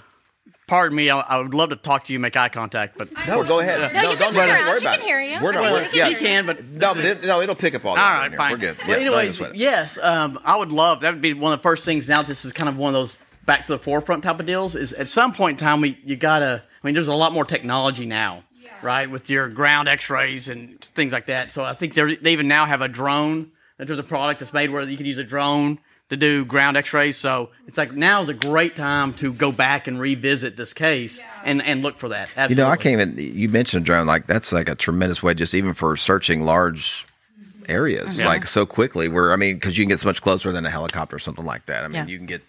pardon 0.69 0.97
me, 0.97 1.11
I, 1.11 1.19
I 1.21 1.39
would 1.39 1.55
love 1.55 1.71
to 1.71 1.77
talk 1.77 2.05
to 2.05 2.13
you, 2.13 2.19
make 2.21 2.37
eye 2.37 2.49
contact, 2.49 2.97
but 2.99 3.09
No, 3.27 3.43
go 3.45 3.61
ahead. 3.61 3.93
No, 3.93 4.11
you 4.13 4.17
don't 4.17 4.33
turn 4.33 4.49
worry 4.49 4.51
around. 4.51 4.67
worry 4.69 4.79
She 4.81 4.85
about 4.87 4.99
can 4.99 5.01
it. 5.03 5.07
hear 5.07 5.21
you. 5.21 5.39
We're 5.43 5.53
not. 5.53 5.63
Well, 5.63 5.73
we're- 5.75 5.89
yeah. 5.93 6.09
she 6.09 6.15
can. 6.15 6.47
But 6.47 6.65
No, 6.65 6.95
but 6.95 7.05
it, 7.05 7.25
no, 7.25 7.41
it'll 7.41 7.55
pick 7.55 7.75
up 7.75 7.85
all. 7.85 7.91
All 7.91 7.97
that 7.97 8.03
right, 8.19 8.25
in 8.27 8.31
here. 8.33 8.37
fine. 8.39 8.53
We're 8.53 8.57
good. 8.59 8.79
Well, 8.79 8.89
Yeah, 8.89 9.05
don't 9.05 9.19
anyways, 9.19 9.41
yes, 9.55 9.99
um, 10.01 10.39
I 10.45 10.57
would 10.57 10.71
love 10.73 11.01
that 11.01 11.13
would 11.13 11.23
be 11.23 11.35
one 11.35 11.53
of 11.53 11.59
the 11.59 11.63
first 11.63 11.85
things. 11.85 12.09
Now, 12.09 12.23
this 12.23 12.45
is 12.45 12.53
kind 12.53 12.69
of 12.69 12.77
one 12.77 12.95
of 12.95 13.01
those 13.01 13.19
back 13.45 13.65
to 13.67 13.73
the 13.73 13.79
forefront 13.79 14.23
type 14.23 14.39
of 14.41 14.47
deals. 14.47 14.75
Is 14.77 14.93
at 14.93 15.09
some 15.09 15.33
point 15.33 15.61
in 15.61 15.65
time 15.67 15.81
we 15.81 15.99
you 16.05 16.17
gotta. 16.17 16.63
I 16.83 16.87
mean, 16.87 16.95
there's 16.95 17.09
a 17.09 17.15
lot 17.15 17.33
more 17.33 17.45
technology 17.45 18.07
now, 18.07 18.45
right? 18.83 19.11
With 19.11 19.29
your 19.29 19.49
ground 19.49 19.89
X-rays 19.89 20.49
and 20.49 20.81
things 20.81 21.13
like 21.13 21.27
that. 21.27 21.51
So 21.53 21.65
I 21.65 21.75
think 21.75 21.95
they're- 21.95 22.15
they 22.17 22.33
even 22.33 22.47
now 22.49 22.65
have 22.67 22.81
a 22.83 22.89
drone. 22.89 23.51
That 23.79 23.89
there's 23.89 23.99
a 23.99 24.03
product 24.05 24.41
that's 24.41 24.53
made 24.55 24.71
where 24.71 24.83
you 24.83 24.97
can 24.97 25.05
use 25.05 25.19
a 25.19 25.25
drone 25.25 25.79
to 26.09 26.17
do 26.17 26.45
ground 26.45 26.77
X-rays. 26.77 27.17
So 27.17 27.51
it's 27.67 27.77
like 27.77 27.93
now 27.93 28.21
is 28.21 28.29
a 28.29 28.35
great 28.35 28.77
time 28.77 29.15
to 29.15 29.33
go 29.33 29.51
back 29.53 29.87
and 29.87 29.99
revisit 29.99 30.57
this 30.57 30.73
case 30.73 31.21
and 31.45 31.63
and 31.63 31.83
look 31.83 31.99
for 31.99 32.09
that. 32.11 32.29
Absolutely. 32.37 32.55
You 32.55 32.63
know, 32.63 32.69
I 32.69 32.77
can't 32.77 33.01
even. 33.01 33.37
You 33.37 33.49
mentioned 33.49 33.85
drone. 33.85 34.07
Like 34.07 34.27
that's 34.27 34.53
like 34.53 34.69
a 34.69 34.75
tremendous 34.75 35.23
way, 35.23 35.35
just 35.35 35.55
even 35.55 35.75
for 35.75 35.97
searching 35.97 36.45
large 36.45 37.07
mm-hmm. 37.41 37.71
areas, 37.71 38.19
like 38.19 38.47
so 38.47 38.67
quickly. 38.67 39.09
Where 39.09 39.33
I 39.33 39.37
mean, 39.37 39.57
because 39.57 39.77
you 39.77 39.85
can 39.85 39.89
get 39.89 40.01
so 40.01 40.09
much 40.09 40.23
closer 40.23 40.53
than 40.53 40.65
a 40.65 40.71
helicopter 40.71 41.17
or 41.17 41.21
something 41.21 41.45
like 41.45 41.67
that. 41.67 41.85
I 41.85 41.89
mean, 41.89 41.95
Yeah. 41.95 42.07
you 42.07 42.19
can 42.19 42.27
get. 42.27 42.43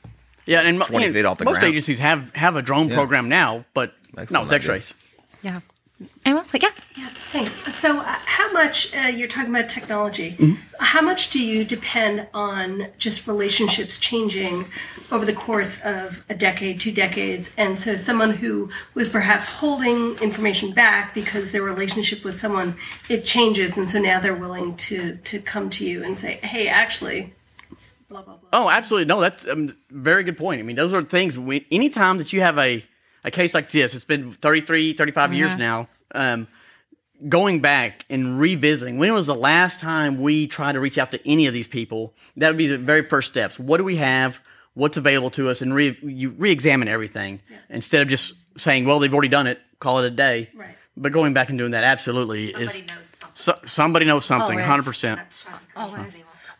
Yeah, 0.45 0.61
and, 0.61 0.81
20 0.81 1.05
and 1.05 1.13
feet 1.13 1.25
off 1.25 1.39
the 1.39 1.43
most 1.45 1.59
ground. 1.59 1.73
agencies 1.73 1.99
have 1.99 2.33
have 2.33 2.55
a 2.55 2.61
drone 2.61 2.89
program 2.89 3.27
now, 3.27 3.65
but 3.73 3.93
Excellent 4.17 4.31
no, 4.31 4.41
with. 4.43 4.53
X-rays. 4.53 4.93
Yeah. 5.41 5.59
Anyone 6.25 6.43
else? 6.43 6.53
Like, 6.53 6.63
yeah. 6.63 6.69
Yeah, 6.95 7.09
thanks. 7.31 7.75
So, 7.75 7.99
uh, 7.99 8.03
how 8.03 8.51
much 8.51 8.95
uh, 8.95 9.07
you're 9.07 9.27
talking 9.27 9.49
about 9.49 9.67
technology? 9.67 10.33
Mm-hmm. 10.33 10.53
How 10.79 11.01
much 11.01 11.31
do 11.31 11.43
you 11.43 11.65
depend 11.65 12.27
on 12.33 12.87
just 12.99 13.27
relationships 13.27 13.99
changing 13.99 14.65
over 15.11 15.25
the 15.25 15.33
course 15.33 15.81
of 15.83 16.23
a 16.29 16.35
decade, 16.35 16.79
two 16.79 16.91
decades? 16.91 17.53
And 17.57 17.77
so, 17.77 17.95
someone 17.95 18.31
who 18.31 18.69
was 18.93 19.09
perhaps 19.09 19.47
holding 19.47 20.17
information 20.21 20.71
back 20.71 21.15
because 21.15 21.51
their 21.51 21.63
relationship 21.63 22.23
with 22.23 22.35
someone 22.35 22.75
it 23.09 23.25
changes, 23.25 23.77
and 23.77 23.89
so 23.89 23.99
now 23.99 24.19
they're 24.19 24.35
willing 24.35 24.75
to 24.75 25.17
to 25.17 25.39
come 25.39 25.69
to 25.71 25.85
you 25.85 26.03
and 26.03 26.17
say, 26.17 26.35
"Hey, 26.43 26.67
actually." 26.67 27.33
Blah, 28.09 28.21
blah, 28.21 28.37
blah. 28.37 28.49
Oh, 28.53 28.69
absolutely. 28.69 29.05
No, 29.05 29.19
that's 29.19 29.45
um, 29.49 29.75
very 29.89 30.23
good 30.23 30.37
point. 30.37 30.61
I 30.61 30.63
mean, 30.63 30.77
those 30.77 30.93
are 30.93 31.03
things. 31.03 31.37
We, 31.37 31.67
anytime 31.71 32.19
that 32.19 32.31
you 32.31 32.39
have 32.39 32.57
a, 32.57 32.81
a 33.28 33.32
case 33.32 33.53
like 33.53 33.69
this, 33.69 33.93
it's 33.93 34.05
been 34.05 34.32
33, 34.32 34.93
35 34.93 35.34
years 35.34 35.55
now. 35.55 35.86
Um, 36.15 36.47
going 37.28 37.59
back 37.59 38.05
and 38.09 38.39
revisiting, 38.39 38.97
when 38.97 39.13
was 39.13 39.28
the 39.28 39.36
last 39.36 39.80
time 39.82 40.21
we 40.21 40.47
tried 40.47 40.73
to 40.73 40.80
reach 40.80 40.97
out 40.97 41.11
to 41.11 41.30
any 41.30 41.45
of 41.45 41.53
these 41.53 41.67
people? 41.67 42.13
That 42.38 42.47
would 42.47 42.57
be 42.57 42.67
the 42.67 42.78
very 42.78 43.03
first 43.03 43.30
steps. 43.30 43.59
What 43.59 43.78
do 43.78 43.84
we 43.84 43.97
have? 43.97 44.39
What's 44.75 44.95
available 44.95 45.30
to 45.32 45.49
us? 45.49 45.61
And 45.61 45.73
re, 45.75 45.97
you 46.03 46.30
re-examine 46.30 46.88
everything 46.88 47.41
instead 47.69 48.01
of 48.01 48.07
just 48.07 48.34
saying, 48.57 48.86
"Well, 48.86 48.99
they've 48.99 49.13
already 49.13 49.28
done 49.28 49.47
it. 49.47 49.59
Call 49.80 49.99
it 49.99 50.05
a 50.05 50.11
day." 50.11 50.49
Right. 50.55 50.78
But 50.95 51.11
going 51.11 51.34
back 51.34 51.49
and 51.49 51.57
doing 51.57 51.71
that 51.71 51.84
absolutely 51.84 52.47
is 52.47 52.71
Somebody 52.71 52.86
knows 52.86 53.09
something. 53.09 53.30
so, 53.34 53.59
somebody 53.65 54.05
knows 54.05 54.25
something. 54.25 54.51
Always. 54.51 54.67
Hundred 54.67 54.86
percent. 54.86 55.19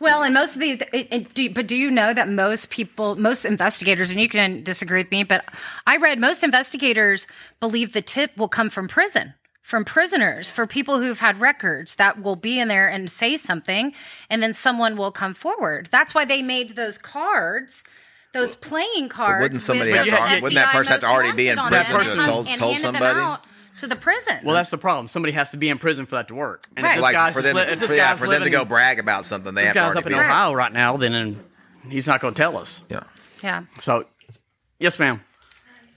me 0.00 0.04
crazy. 0.04 0.12
Well, 0.14 0.22
and 0.22 0.34
most 0.34 0.54
of 0.54 0.60
the, 0.60 0.96
it, 0.96 1.08
it, 1.12 1.34
do, 1.34 1.50
but 1.50 1.66
do 1.66 1.76
you 1.76 1.90
know 1.90 2.14
that 2.14 2.28
most 2.28 2.70
people, 2.70 3.16
most 3.16 3.44
investigators, 3.44 4.10
and 4.10 4.20
you 4.20 4.28
can 4.28 4.62
disagree 4.62 5.00
with 5.00 5.10
me, 5.10 5.24
but 5.24 5.44
I 5.86 5.96
read 5.96 6.18
most 6.18 6.42
investigators 6.44 7.26
believe 7.60 7.92
the 7.92 8.02
tip 8.02 8.36
will 8.36 8.48
come 8.48 8.70
from 8.70 8.88
prison, 8.88 9.34
from 9.62 9.84
prisoners, 9.84 10.50
for 10.50 10.66
people 10.66 11.00
who've 11.00 11.18
had 11.20 11.40
records 11.40 11.96
that 11.96 12.22
will 12.22 12.36
be 12.36 12.58
in 12.60 12.68
there 12.68 12.88
and 12.88 13.10
say 13.10 13.36
something, 13.36 13.92
and 14.30 14.42
then 14.42 14.54
someone 14.54 14.96
will 14.96 15.12
come 15.12 15.34
forward. 15.34 15.88
That's 15.90 16.14
why 16.14 16.24
they 16.24 16.42
made 16.42 16.76
those 16.76 16.98
cards. 16.98 17.84
Those 18.34 18.56
playing 18.56 19.08
cards. 19.08 19.40
wouldn't 19.42 19.62
somebody 19.62 19.90
with 19.90 20.06
have 20.06 20.36
to 20.36 20.42
wouldn't 20.42 20.56
that 20.56 20.72
person 20.72 20.92
have 20.92 21.00
to 21.00 21.06
already 21.06 21.32
be 21.32 21.48
in 21.48 21.56
wanted 21.56 21.76
on 21.76 21.80
it 21.82 21.86
prison 21.86 22.18
to 22.18 22.24
told- 22.24 22.46
told 22.46 22.78
somebody? 22.78 23.42
Out 23.78 23.88
To 23.88 23.94
the 23.94 24.00
prison. 24.00 24.38
Well, 24.44 24.54
that's 24.54 24.70
the 24.70 24.78
problem. 24.78 25.08
Somebody 25.08 25.32
has 25.32 25.50
to 25.50 25.56
be 25.56 25.68
in 25.68 25.78
prison 25.78 26.06
for 26.06 26.16
that 26.16 26.28
to 26.28 26.34
work. 26.34 26.64
And 26.76 26.84
Right. 26.84 26.92
if 26.92 26.96
this 26.96 27.02
like 27.02 27.14
guy's 27.14 27.34
for 27.34 27.42
them, 27.42 27.56
li- 27.56 27.62
if 27.62 27.78
this 27.78 27.90
for, 27.90 27.96
yeah, 27.96 28.10
guy's 28.10 28.18
for 28.18 28.26
them 28.28 28.42
to 28.42 28.50
go 28.50 28.64
brag 28.64 28.98
about 28.98 29.24
something, 29.24 29.54
they 29.54 29.62
this 29.62 29.66
have 29.68 29.74
to 29.74 29.78
guy's 29.80 29.84
already 29.96 29.98
up 29.98 30.06
in 30.06 30.26
be. 30.26 30.32
Ohio 30.32 30.52
right 30.52 30.72
now, 30.72 30.96
then 30.96 31.12
then 31.12 31.44
he's 31.88 32.06
not 32.06 32.20
going 32.20 32.34
to 32.34 32.38
tell 32.42 32.56
us. 32.56 32.82
Yeah. 32.88 33.02
yeah. 33.42 33.64
So, 33.80 34.04
yes, 34.78 34.98
ma'am. 34.98 35.20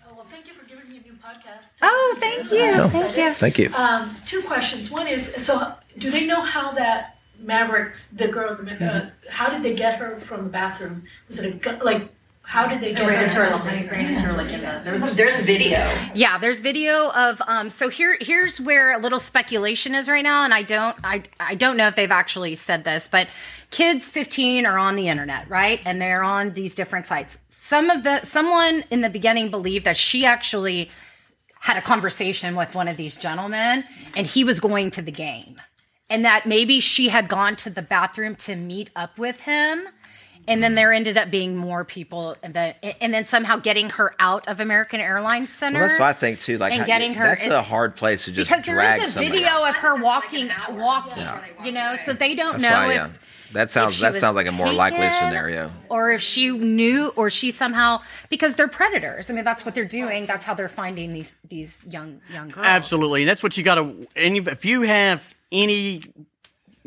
Oh, 0.09 0.13
well, 0.15 0.25
thank 0.29 0.47
you 0.47 0.53
for 0.53 0.65
giving 0.65 0.87
me 0.89 0.97
a 0.97 1.01
new 1.01 1.13
podcast. 1.13 1.73
Oh, 1.81 2.15
thank 2.19 2.51
you. 2.51 2.89
Thank 2.89 3.17
you. 3.17 3.33
Thank 3.33 3.57
you. 3.59 3.71
Um, 3.75 4.15
two 4.25 4.41
questions. 4.43 4.89
One 4.91 5.07
is, 5.07 5.33
so 5.45 5.73
do 5.97 6.09
they 6.11 6.25
know 6.25 6.41
how 6.41 6.71
that 6.73 7.17
Maverick, 7.39 7.95
the 8.13 8.27
girl, 8.27 8.57
uh, 8.81 9.05
how 9.29 9.49
did 9.49 9.63
they 9.63 9.73
get 9.73 9.97
her 9.97 10.15
from 10.17 10.43
the 10.43 10.49
bathroom? 10.49 11.03
Was 11.27 11.39
it 11.39 11.55
a 11.55 11.57
gu- 11.57 11.83
like? 11.83 12.13
How 12.51 12.67
did 12.67 12.81
they 12.81 12.93
get 12.93 13.07
Ran 13.07 13.23
into 13.23 13.35
her, 13.37 13.45
her? 13.45 13.51
like, 13.63 13.89
ran 13.89 14.07
into 14.07 14.23
her, 14.23 14.33
like, 14.33 14.51
in 14.51 14.59
the, 14.59 14.81
there 14.83 14.91
was 14.91 15.09
a, 15.09 15.15
there's 15.15 15.35
a 15.35 15.41
video. 15.41 15.89
Yeah, 16.13 16.37
there's 16.37 16.59
video 16.59 17.09
of 17.11 17.41
um 17.47 17.69
so 17.69 17.87
here 17.87 18.17
here's 18.19 18.59
where 18.59 18.91
a 18.91 18.97
little 18.97 19.21
speculation 19.21 19.95
is 19.95 20.09
right 20.09 20.21
now 20.21 20.43
and 20.43 20.53
I 20.53 20.63
don't 20.63 20.97
I 21.01 21.23
I 21.39 21.55
don't 21.55 21.77
know 21.77 21.87
if 21.87 21.95
they've 21.95 22.11
actually 22.11 22.55
said 22.55 22.83
this, 22.83 23.07
but 23.07 23.29
kids 23.69 24.11
15 24.11 24.65
are 24.65 24.77
on 24.77 24.97
the 24.97 25.07
internet, 25.07 25.49
right? 25.49 25.79
And 25.85 26.01
they're 26.01 26.23
on 26.23 26.51
these 26.51 26.75
different 26.75 27.07
sites. 27.07 27.39
Some 27.47 27.89
of 27.89 28.03
the 28.03 28.25
someone 28.25 28.83
in 28.91 28.99
the 28.99 29.09
beginning 29.09 29.49
believed 29.49 29.85
that 29.85 29.95
she 29.95 30.25
actually 30.25 30.91
had 31.61 31.77
a 31.77 31.81
conversation 31.81 32.57
with 32.57 32.75
one 32.75 32.89
of 32.89 32.97
these 32.97 33.15
gentlemen 33.15 33.85
and 34.17 34.27
he 34.27 34.43
was 34.43 34.59
going 34.59 34.91
to 34.91 35.01
the 35.01 35.13
game. 35.13 35.61
And 36.09 36.25
that 36.25 36.45
maybe 36.45 36.81
she 36.81 37.07
had 37.07 37.29
gone 37.29 37.55
to 37.55 37.69
the 37.69 37.81
bathroom 37.81 38.35
to 38.47 38.57
meet 38.57 38.89
up 38.93 39.17
with 39.17 39.39
him 39.39 39.87
and 40.47 40.63
then 40.63 40.75
there 40.75 40.91
ended 40.91 41.17
up 41.17 41.29
being 41.31 41.55
more 41.55 41.85
people 41.85 42.35
that 42.41 42.77
and 43.01 43.13
then 43.13 43.25
somehow 43.25 43.57
getting 43.57 43.89
her 43.91 44.13
out 44.19 44.47
of 44.47 44.59
American 44.59 44.99
Airlines 44.99 45.51
Center. 45.51 45.79
Well, 45.79 45.87
that's 45.89 45.99
what 45.99 46.07
I 46.07 46.13
think 46.13 46.39
too. 46.39 46.57
Like 46.57 46.73
and 46.73 46.85
getting 46.85 47.13
her- 47.13 47.23
that's 47.23 47.45
a 47.47 47.61
hard 47.61 47.95
place 47.95 48.25
to 48.25 48.31
just 48.31 48.49
because 48.49 48.65
there 48.65 48.75
drag 48.75 49.01
is 49.01 49.09
a 49.09 49.11
somebody. 49.11 49.39
video 49.39 49.65
of 49.65 49.75
her 49.75 49.95
walking, 50.01 50.47
Like 50.47 50.69
walking, 50.71 51.23
before 51.23 51.41
they 51.45 51.53
walk 51.57 51.65
you 51.65 51.71
know, 51.71 51.95
so 52.03 52.13
they 52.13 52.35
don't 52.35 52.53
That's 52.59 52.63
know 52.63 52.69
why, 52.71 52.89
if 52.89 52.95
yeah. 52.95 53.09
That 53.53 53.69
sounds 53.69 53.99
that 53.99 54.15
sounds 54.15 54.35
like 54.35 54.47
a 54.47 54.53
more 54.53 54.71
likely 54.71 55.09
scenario. 55.09 55.71
or 55.89 56.13
if 56.13 56.21
she 56.21 56.51
knew, 56.51 57.09
or 57.17 57.29
she 57.29 57.51
somehow 57.51 58.01
because 58.29 58.55
they're 58.55 58.69
predators. 58.69 59.29
I 59.29 59.33
mean, 59.33 59.43
that's 59.43 59.65
what 59.65 59.75
they're 59.75 59.83
doing. 59.83 60.25
That's 60.25 60.45
how 60.45 60.53
they're 60.53 60.69
finding 60.69 61.09
these 61.09 61.35
these 61.49 61.77
young 61.89 62.21
young 62.33 62.47
girls. 62.47 62.65
Absolutely, 62.65 63.23
and 63.23 63.29
that's 63.29 63.43
what 63.43 63.57
you 63.57 63.63
got 63.63 63.75
to. 63.75 64.07
Any 64.15 64.39
if 64.39 64.63
you 64.63 64.83
have 64.83 65.29
any 65.51 66.01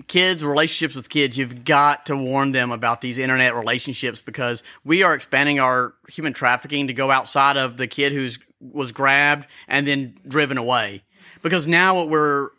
kids 0.06 0.44
relationships 0.44 0.94
with 0.94 1.08
kids, 1.08 1.38
you've 1.38 1.64
got 1.64 2.06
to 2.06 2.16
warn 2.16 2.52
them 2.52 2.72
about 2.72 3.00
these 3.00 3.18
internet 3.18 3.54
relationships 3.54 4.20
because 4.20 4.62
we 4.84 5.02
are 5.02 5.14
expanding 5.14 5.60
our 5.60 5.94
human 6.08 6.32
trafficking 6.32 6.88
to 6.88 6.92
go 6.92 7.10
outside 7.10 7.56
of 7.56 7.76
the 7.76 7.86
kid 7.86 8.12
who's 8.12 8.38
was 8.60 8.92
grabbed 8.92 9.46
and 9.68 9.86
then 9.86 10.18
driven 10.26 10.58
away. 10.58 11.02
Because 11.42 11.66
now 11.66 11.96
what 11.96 12.08
we're 12.08 12.50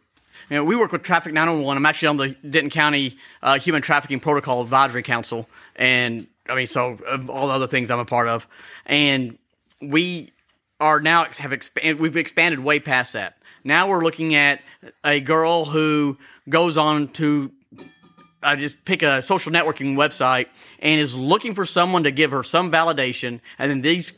you 0.50 0.58
know, 0.58 0.64
we 0.64 0.76
work 0.76 0.92
with 0.92 1.02
Traffick911. 1.02 1.76
I'm 1.76 1.86
actually 1.86 2.08
on 2.10 2.18
the 2.18 2.30
Denton 2.48 2.70
County 2.70 3.18
uh, 3.42 3.58
Human 3.58 3.82
Trafficking 3.82 4.20
Protocol 4.20 4.62
Advisory 4.62 5.02
Council, 5.02 5.50
and 5.76 6.28
I 6.48 6.56
mean, 6.56 6.68
so 6.68 7.00
all 7.28 7.48
the 7.48 7.54
other 7.54 7.68
things 7.68 7.90
I'm 7.90 8.00
a 8.00 8.06
part 8.06 8.28
of, 8.28 8.48
and 8.86 9.40
we 9.82 10.32
are 10.80 11.00
now 11.00 11.26
have 11.40 11.52
expanded. 11.52 12.00
We've 12.00 12.16
expanded 12.16 12.60
way 12.60 12.80
past 12.80 13.14
that. 13.14 13.38
Now 13.68 13.88
we're 13.88 14.04
looking 14.04 14.36
at 14.36 14.62
a 15.04 15.20
girl 15.20 15.66
who 15.66 16.20
goes 16.48 16.78
on 16.78 17.08
to 17.14 17.52
I 18.44 18.56
just 18.56 18.86
pick 18.86 19.02
a 19.02 19.24
social 19.24 19.52
networking 19.52 19.96
website 19.96 20.46
and 20.78 21.02
is 21.02 21.16
looking 21.16 21.56
for 21.56 21.66
someone 21.66 22.04
to 22.04 22.12
give 22.12 22.30
her 22.30 22.44
some 22.44 22.72
validation, 22.72 23.40
and 23.58 23.72
then 23.72 23.82
these 23.82 24.14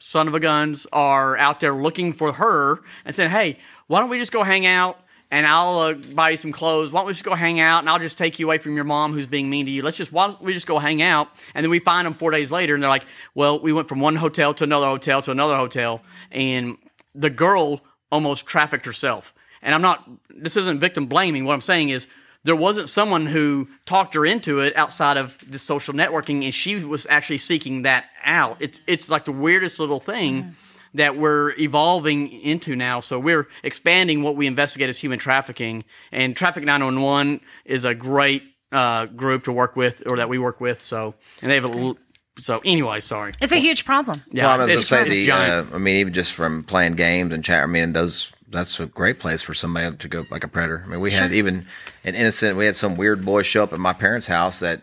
son 0.00 0.26
of 0.26 0.34
a 0.34 0.40
guns 0.40 0.88
are 0.92 1.38
out 1.38 1.60
there 1.60 1.72
looking 1.72 2.12
for 2.12 2.32
her 2.32 2.80
and 3.04 3.14
saying, 3.14 3.30
"Hey, 3.30 3.58
why 3.86 4.00
don't 4.00 4.10
we 4.10 4.18
just 4.18 4.32
go 4.32 4.42
hang 4.42 4.66
out?" 4.66 4.98
And 5.30 5.46
I'll 5.46 5.78
uh, 5.78 5.94
buy 5.94 6.30
you 6.30 6.36
some 6.36 6.50
clothes. 6.50 6.92
Why 6.92 6.98
don't 7.00 7.06
we 7.06 7.12
just 7.12 7.24
go 7.24 7.36
hang 7.36 7.60
out? 7.60 7.78
And 7.78 7.88
I'll 7.88 8.00
just 8.00 8.18
take 8.18 8.40
you 8.40 8.46
away 8.46 8.58
from 8.58 8.74
your 8.74 8.84
mom 8.84 9.12
who's 9.12 9.28
being 9.28 9.48
mean 9.48 9.66
to 9.66 9.72
you. 9.72 9.82
Let's 9.82 9.96
just 9.96 10.12
why 10.12 10.26
don't 10.26 10.42
we 10.42 10.52
just 10.52 10.66
go 10.66 10.80
hang 10.80 11.00
out? 11.00 11.28
And 11.54 11.62
then 11.62 11.70
we 11.70 11.78
find 11.78 12.06
them 12.06 12.14
four 12.14 12.32
days 12.32 12.50
later, 12.50 12.74
and 12.74 12.82
they're 12.82 12.90
like, 12.90 13.06
"Well, 13.36 13.60
we 13.60 13.72
went 13.72 13.88
from 13.88 14.00
one 14.00 14.16
hotel 14.16 14.52
to 14.54 14.64
another 14.64 14.86
hotel 14.86 15.22
to 15.22 15.30
another 15.30 15.54
hotel, 15.54 16.02
and 16.32 16.76
the 17.14 17.30
girl 17.30 17.82
almost 18.12 18.46
trafficked 18.46 18.86
herself." 18.86 19.34
And 19.62 19.74
I'm 19.74 19.82
not. 19.82 20.08
This 20.30 20.56
isn't 20.56 20.78
victim 20.78 21.06
blaming. 21.06 21.44
What 21.44 21.54
I'm 21.54 21.60
saying 21.60 21.88
is 21.88 22.06
there 22.44 22.56
wasn't 22.56 22.88
someone 22.88 23.26
who 23.26 23.68
talked 23.86 24.14
her 24.14 24.26
into 24.26 24.60
it 24.60 24.76
outside 24.76 25.16
of 25.16 25.38
the 25.48 25.58
social 25.58 25.94
networking, 25.94 26.44
and 26.44 26.52
she 26.52 26.84
was 26.84 27.06
actually 27.08 27.38
seeking 27.38 27.82
that 27.82 28.06
out. 28.24 28.56
It's 28.60 28.80
it's 28.86 29.10
like 29.10 29.24
the 29.24 29.32
weirdest 29.32 29.78
little 29.78 30.00
thing 30.00 30.56
that 30.94 31.16
we're 31.16 31.52
evolving 31.58 32.28
into 32.28 32.76
now. 32.76 33.00
So 33.00 33.18
we're 33.18 33.48
expanding 33.62 34.22
what 34.22 34.36
we 34.36 34.46
investigate 34.46 34.88
as 34.88 34.98
human 34.98 35.18
trafficking, 35.18 35.84
and 36.10 36.34
Traffick911 36.34 37.40
is 37.64 37.84
a 37.84 37.94
great 37.94 38.42
uh, 38.72 39.06
group 39.06 39.44
to 39.44 39.52
work 39.52 39.76
with, 39.76 40.02
or 40.10 40.16
that 40.16 40.28
we 40.28 40.38
work 40.38 40.60
with. 40.60 40.82
So 40.82 41.14
and 41.40 41.50
they 41.50 41.54
have 41.56 41.70
a 41.72 41.94
so 42.38 42.60
anyway. 42.64 43.00
Sorry. 43.00 43.32
It's 43.40 43.52
a 43.52 43.56
huge 43.60 43.84
problem. 43.84 44.22
Yeah, 44.30 44.44
well, 44.46 44.54
I 44.54 44.56
was 44.58 44.66
it's- 44.72 44.90
going 44.90 45.04
to 45.06 45.10
it's 45.16 45.26
say 45.26 45.26
the. 45.26 45.32
Uh, 45.32 45.64
I 45.74 45.78
mean, 45.78 45.96
even 45.96 46.12
just 46.12 46.32
from 46.32 46.62
playing 46.64 46.94
games 46.94 47.32
and 47.32 47.44
chat. 47.44 47.62
I 47.62 47.66
mean, 47.66 47.92
those. 47.92 48.32
That's 48.48 48.78
a 48.80 48.84
great 48.86 49.18
place 49.18 49.40
for 49.40 49.54
somebody 49.54 49.96
to 49.96 50.08
go 50.08 50.24
like 50.30 50.44
a 50.44 50.48
predator. 50.48 50.82
I 50.84 50.88
mean, 50.90 51.00
we 51.00 51.10
had 51.10 51.32
even 51.32 51.64
an 52.04 52.14
innocent. 52.14 52.58
We 52.58 52.66
had 52.66 52.76
some 52.76 52.98
weird 52.98 53.24
boy 53.24 53.40
show 53.42 53.62
up 53.62 53.72
at 53.72 53.78
my 53.78 53.94
parents' 53.94 54.26
house 54.26 54.58
that 54.60 54.82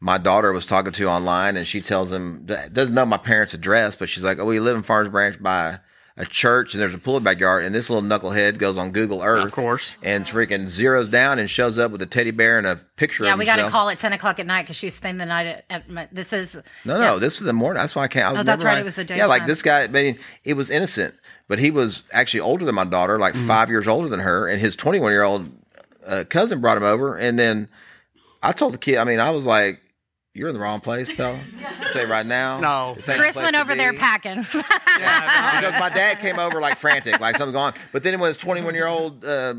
my 0.00 0.16
daughter 0.16 0.52
was 0.52 0.64
talking 0.64 0.92
to 0.92 1.06
online, 1.06 1.58
and 1.58 1.66
she 1.66 1.82
tells 1.82 2.10
him 2.10 2.46
doesn't 2.46 2.94
know 2.94 3.04
my 3.04 3.18
parents' 3.18 3.52
address, 3.52 3.94
but 3.94 4.08
she's 4.08 4.24
like, 4.24 4.38
"Oh, 4.38 4.46
we 4.46 4.58
live 4.58 4.74
in 4.74 4.82
Farmers 4.82 5.10
Branch 5.10 5.42
by 5.42 5.80
a 6.20 6.26
church, 6.26 6.74
and 6.74 6.82
there's 6.82 6.94
a 6.94 6.98
pool 6.98 7.16
in 7.16 7.24
the 7.24 7.30
backyard." 7.30 7.64
And 7.64 7.74
this 7.74 7.88
little 7.90 8.08
knucklehead 8.08 8.58
goes 8.58 8.76
on 8.78 8.90
Google 8.92 9.22
Earth, 9.22 9.44
Of 9.46 9.52
course. 9.52 9.96
and 10.02 10.24
freaking 10.24 10.64
zeroes 10.66 11.10
down 11.10 11.38
and 11.38 11.48
shows 11.48 11.78
up 11.78 11.90
with 11.90 12.02
a 12.02 12.06
teddy 12.06 12.30
bear 12.30 12.58
and 12.58 12.66
a 12.66 12.76
picture. 12.96 13.24
Yeah, 13.24 13.32
of 13.32 13.38
we 13.38 13.44
got 13.44 13.56
to 13.56 13.68
call 13.70 13.88
at 13.88 13.98
10 13.98 14.12
o'clock 14.12 14.38
at 14.38 14.46
night 14.46 14.62
because 14.62 14.76
she's 14.76 14.94
spending 14.94 15.18
the 15.18 15.26
night 15.26 15.46
at, 15.46 15.64
at 15.70 15.90
my, 15.90 16.08
this 16.12 16.32
is. 16.32 16.54
No, 16.84 16.98
no, 17.00 17.18
this 17.18 17.38
was 17.40 17.46
the 17.46 17.52
morning. 17.52 17.80
That's 17.80 17.96
why 17.96 18.04
I 18.04 18.08
can't. 18.08 18.36
I 18.36 18.40
Oh, 18.40 18.42
that's 18.44 18.62
right, 18.64 18.76
I- 18.76 18.80
it 18.80 18.84
was 18.84 18.96
the 18.96 19.04
day. 19.04 19.16
Yeah, 19.16 19.26
like 19.26 19.46
this 19.46 19.62
guy. 19.62 19.82
I 19.84 19.88
mean, 19.88 20.18
it 20.44 20.54
was 20.54 20.70
innocent, 20.70 21.14
but 21.48 21.58
he 21.58 21.70
was 21.70 22.04
actually 22.12 22.40
older 22.40 22.64
than 22.64 22.74
my 22.74 22.84
daughter, 22.84 23.18
like 23.18 23.34
Mm-hmm. 23.34 23.46
five 23.46 23.70
years 23.70 23.88
older 23.88 24.08
than 24.08 24.20
her, 24.20 24.46
and 24.46 24.60
his 24.60 24.76
twenty-one 24.76 25.10
year 25.12 25.22
old 25.22 25.48
uh, 26.06 26.24
cousin 26.28 26.60
brought 26.60 26.76
him 26.76 26.82
over, 26.82 27.16
and 27.16 27.38
then 27.38 27.68
I 28.42 28.52
told 28.52 28.74
the 28.74 28.78
kid. 28.78 28.96
I 28.98 29.04
mean, 29.04 29.20
I 29.20 29.30
was 29.30 29.46
like. 29.46 29.80
You're 30.32 30.48
in 30.48 30.54
the 30.54 30.60
wrong 30.60 30.80
place, 30.80 31.12
pal. 31.12 31.40
I'll 31.82 31.92
tell 31.92 32.02
you 32.02 32.08
right 32.08 32.24
now. 32.24 32.60
No. 32.60 32.94
This 32.94 33.08
ain't 33.08 33.18
the 33.18 33.22
Chris 33.24 33.36
went 33.36 33.56
over 33.56 33.74
there 33.74 33.92
be. 33.92 33.98
packing. 33.98 34.42
because 34.52 35.80
my 35.80 35.90
dad 35.92 36.20
came 36.20 36.38
over 36.38 36.60
like 36.60 36.78
frantic, 36.78 37.18
like 37.18 37.36
something 37.36 37.52
going 37.52 37.74
on. 37.74 37.80
But 37.90 38.04
then 38.04 38.18
when 38.20 38.28
his 38.28 38.38
21 38.38 38.74
year 38.74 38.86
old 38.86 39.24
uh, 39.24 39.54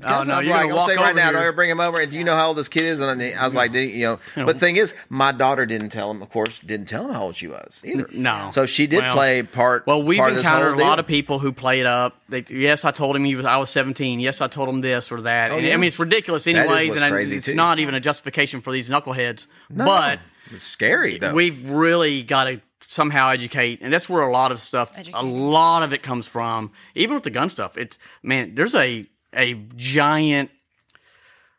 That's 0.00 0.12
oh, 0.26 0.30
no, 0.30 0.34
what 0.34 0.38
I'm 0.40 0.44
you're 0.44 0.52
like, 0.54 0.62
gonna 0.62 0.70
I'm 0.72 0.76
walk 0.76 0.86
saying 0.88 0.98
right 1.00 1.14
now, 1.16 1.22
here. 1.24 1.32
don't 1.32 1.42
ever 1.42 1.52
bring 1.52 1.70
him 1.70 1.80
over. 1.80 2.00
And 2.00 2.10
do 2.10 2.18
you 2.18 2.24
know 2.24 2.34
how 2.34 2.48
old 2.48 2.56
this 2.56 2.68
kid 2.68 2.84
is? 2.84 3.00
And 3.00 3.22
I 3.22 3.44
was 3.44 3.54
like, 3.54 3.74
you 3.74 4.02
know, 4.04 4.18
but 4.34 4.54
the 4.54 4.58
thing 4.58 4.76
is, 4.76 4.94
my 5.08 5.30
daughter 5.32 5.66
didn't 5.66 5.90
tell 5.90 6.10
him. 6.10 6.22
Of 6.22 6.30
course, 6.30 6.58
didn't 6.60 6.86
tell 6.88 7.04
him 7.06 7.12
how 7.12 7.24
old 7.24 7.36
she 7.36 7.46
was 7.48 7.80
either. 7.84 8.06
No. 8.12 8.48
So 8.52 8.66
she 8.66 8.86
did 8.86 9.00
Well- 9.00 9.12
play 9.14 9.42
part. 9.42 9.86
Well, 9.86 10.02
we've 10.02 10.18
part 10.18 10.30
of 10.30 10.36
this 10.36 10.44
encountered 10.46 10.74
a 10.78 10.82
lot 10.82 10.96
deal. 10.96 11.00
of 11.00 11.06
people 11.06 11.38
who 11.38 11.52
played 11.52 11.86
up. 11.86 12.16
They, 12.28 12.44
yes, 12.48 12.84
I 12.84 12.90
told 12.92 13.14
him 13.16 13.24
he 13.24 13.36
was. 13.36 13.44
I 13.44 13.56
was 13.58 13.70
17. 13.70 14.20
Yes, 14.20 14.40
I 14.40 14.46
told 14.48 14.68
him 14.68 14.80
this 14.80 15.12
or 15.12 15.20
that. 15.22 15.50
Oh, 15.50 15.56
and, 15.56 15.64
Oh, 15.66 15.68
yeah. 15.68 15.74
I 15.74 15.76
mean, 15.76 15.88
it's 15.88 15.98
ridiculous, 15.98 16.46
is 16.46 16.54
anyways, 16.54 16.88
what's 16.90 16.96
and 16.96 17.04
I- 17.04 17.10
crazy, 17.10 17.36
it's 17.36 17.46
too. 17.46 17.54
not 17.54 17.78
even 17.78 17.94
a 17.94 18.00
justification 18.00 18.60
for 18.60 18.72
these 18.72 18.88
knuckleheads. 18.88 19.46
No, 19.68 19.84
but 19.84 20.20
it's 20.52 20.64
scary 20.64 21.18
though. 21.18 21.34
we've 21.34 21.68
really 21.70 22.22
got 22.22 22.44
to 22.44 22.60
somehow 22.88 23.30
educate, 23.30 23.78
and 23.82 23.92
that's 23.92 24.08
where 24.08 24.22
a 24.22 24.32
lot 24.32 24.50
of 24.50 24.58
stuff, 24.60 24.92
a 25.14 25.22
lot 25.22 25.82
of 25.84 25.92
it 25.92 26.02
comes 26.02 26.26
from. 26.26 26.72
Even 26.96 27.14
with 27.14 27.22
the 27.24 27.30
gun 27.30 27.48
stuff, 27.48 27.76
it's 27.78 27.98
man, 28.22 28.54
there's 28.56 28.74
a 28.74 29.06
a 29.34 29.54
giant 29.76 30.50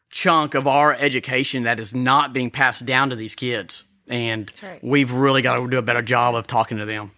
chunk 0.09 0.53
of 0.53 0.67
our 0.67 0.93
education 0.93 1.63
that 1.63 1.79
is 1.79 1.95
not 1.95 2.33
being 2.33 2.51
passed 2.51 2.85
down 2.85 3.09
to 3.09 3.15
these 3.15 3.35
kids, 3.35 3.85
and 4.07 4.51
right. 4.61 4.83
we've 4.83 5.11
really 5.11 5.41
got 5.41 5.57
to 5.57 5.67
do 5.69 5.77
a 5.77 5.81
better 5.81 6.01
job 6.01 6.35
of 6.35 6.47
talking 6.47 6.77
to 6.77 6.85
them. 6.85 7.11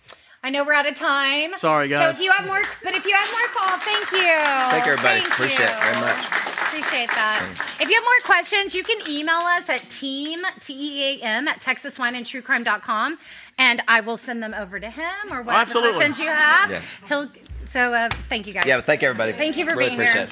I 0.46 0.50
know 0.50 0.66
we're 0.66 0.74
out 0.74 0.86
of 0.86 0.96
time. 0.96 1.54
Sorry, 1.54 1.88
guys. 1.88 2.04
So 2.04 2.10
if 2.10 2.26
you 2.26 2.32
have 2.32 2.46
more, 2.46 2.62
but 2.84 2.94
if 2.94 3.06
you 3.06 3.16
have 3.16 3.30
more 3.32 3.48
call, 3.54 3.78
thank 3.80 4.12
you. 4.12 4.28
Thank 4.72 4.86
you, 4.86 4.92
everybody. 4.92 5.22
Thank 5.22 5.34
Appreciate 5.34 5.70
it 5.70 5.80
very 5.80 6.02
much. 6.02 6.44
Appreciate 6.74 7.08
that. 7.10 7.78
If 7.80 7.88
you 7.88 7.96
have 7.96 8.04
more 8.04 8.20
questions, 8.26 8.76
you 8.76 8.84
can 8.84 9.00
email 9.10 9.38
us 9.38 9.70
at 9.70 9.88
team, 9.90 10.42
T-E-A-M, 10.60 11.48
at 11.48 11.62
texaswineandtruecrime.com, 11.62 13.20
and 13.58 13.84
I 13.88 14.02
will 14.02 14.18
send 14.18 14.44
them 14.44 14.54
over 14.54 14.82
to 14.82 14.90
him 14.90 15.32
or 15.32 15.44
whatever 15.44 15.52
absolutely. 15.52 15.94
questions 15.94 16.20
you 16.20 16.28
have. 16.28 16.72
Yes. 16.72 16.98
He'll, 17.08 17.30
so 17.74 17.92
uh, 17.92 18.08
thank 18.30 18.46
you 18.46 18.54
guys. 18.54 18.68
Yeah, 18.68 18.80
thank 18.82 19.02
you, 19.02 19.10
everybody. 19.10 19.32
Thank 19.34 19.58
you 19.58 19.68
for 19.68 19.76
really 19.76 19.96
being 19.98 20.02
here. 20.02 20.22
it. 20.24 20.30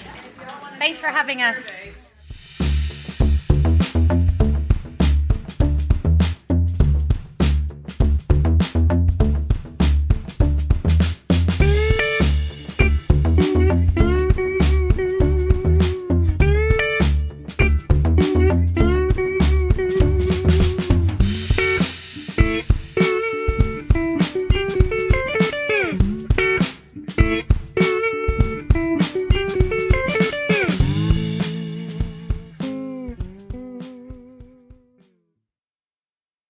Thanks 0.78 1.02
for 1.02 1.08
having 1.08 1.42
us. 1.42 1.68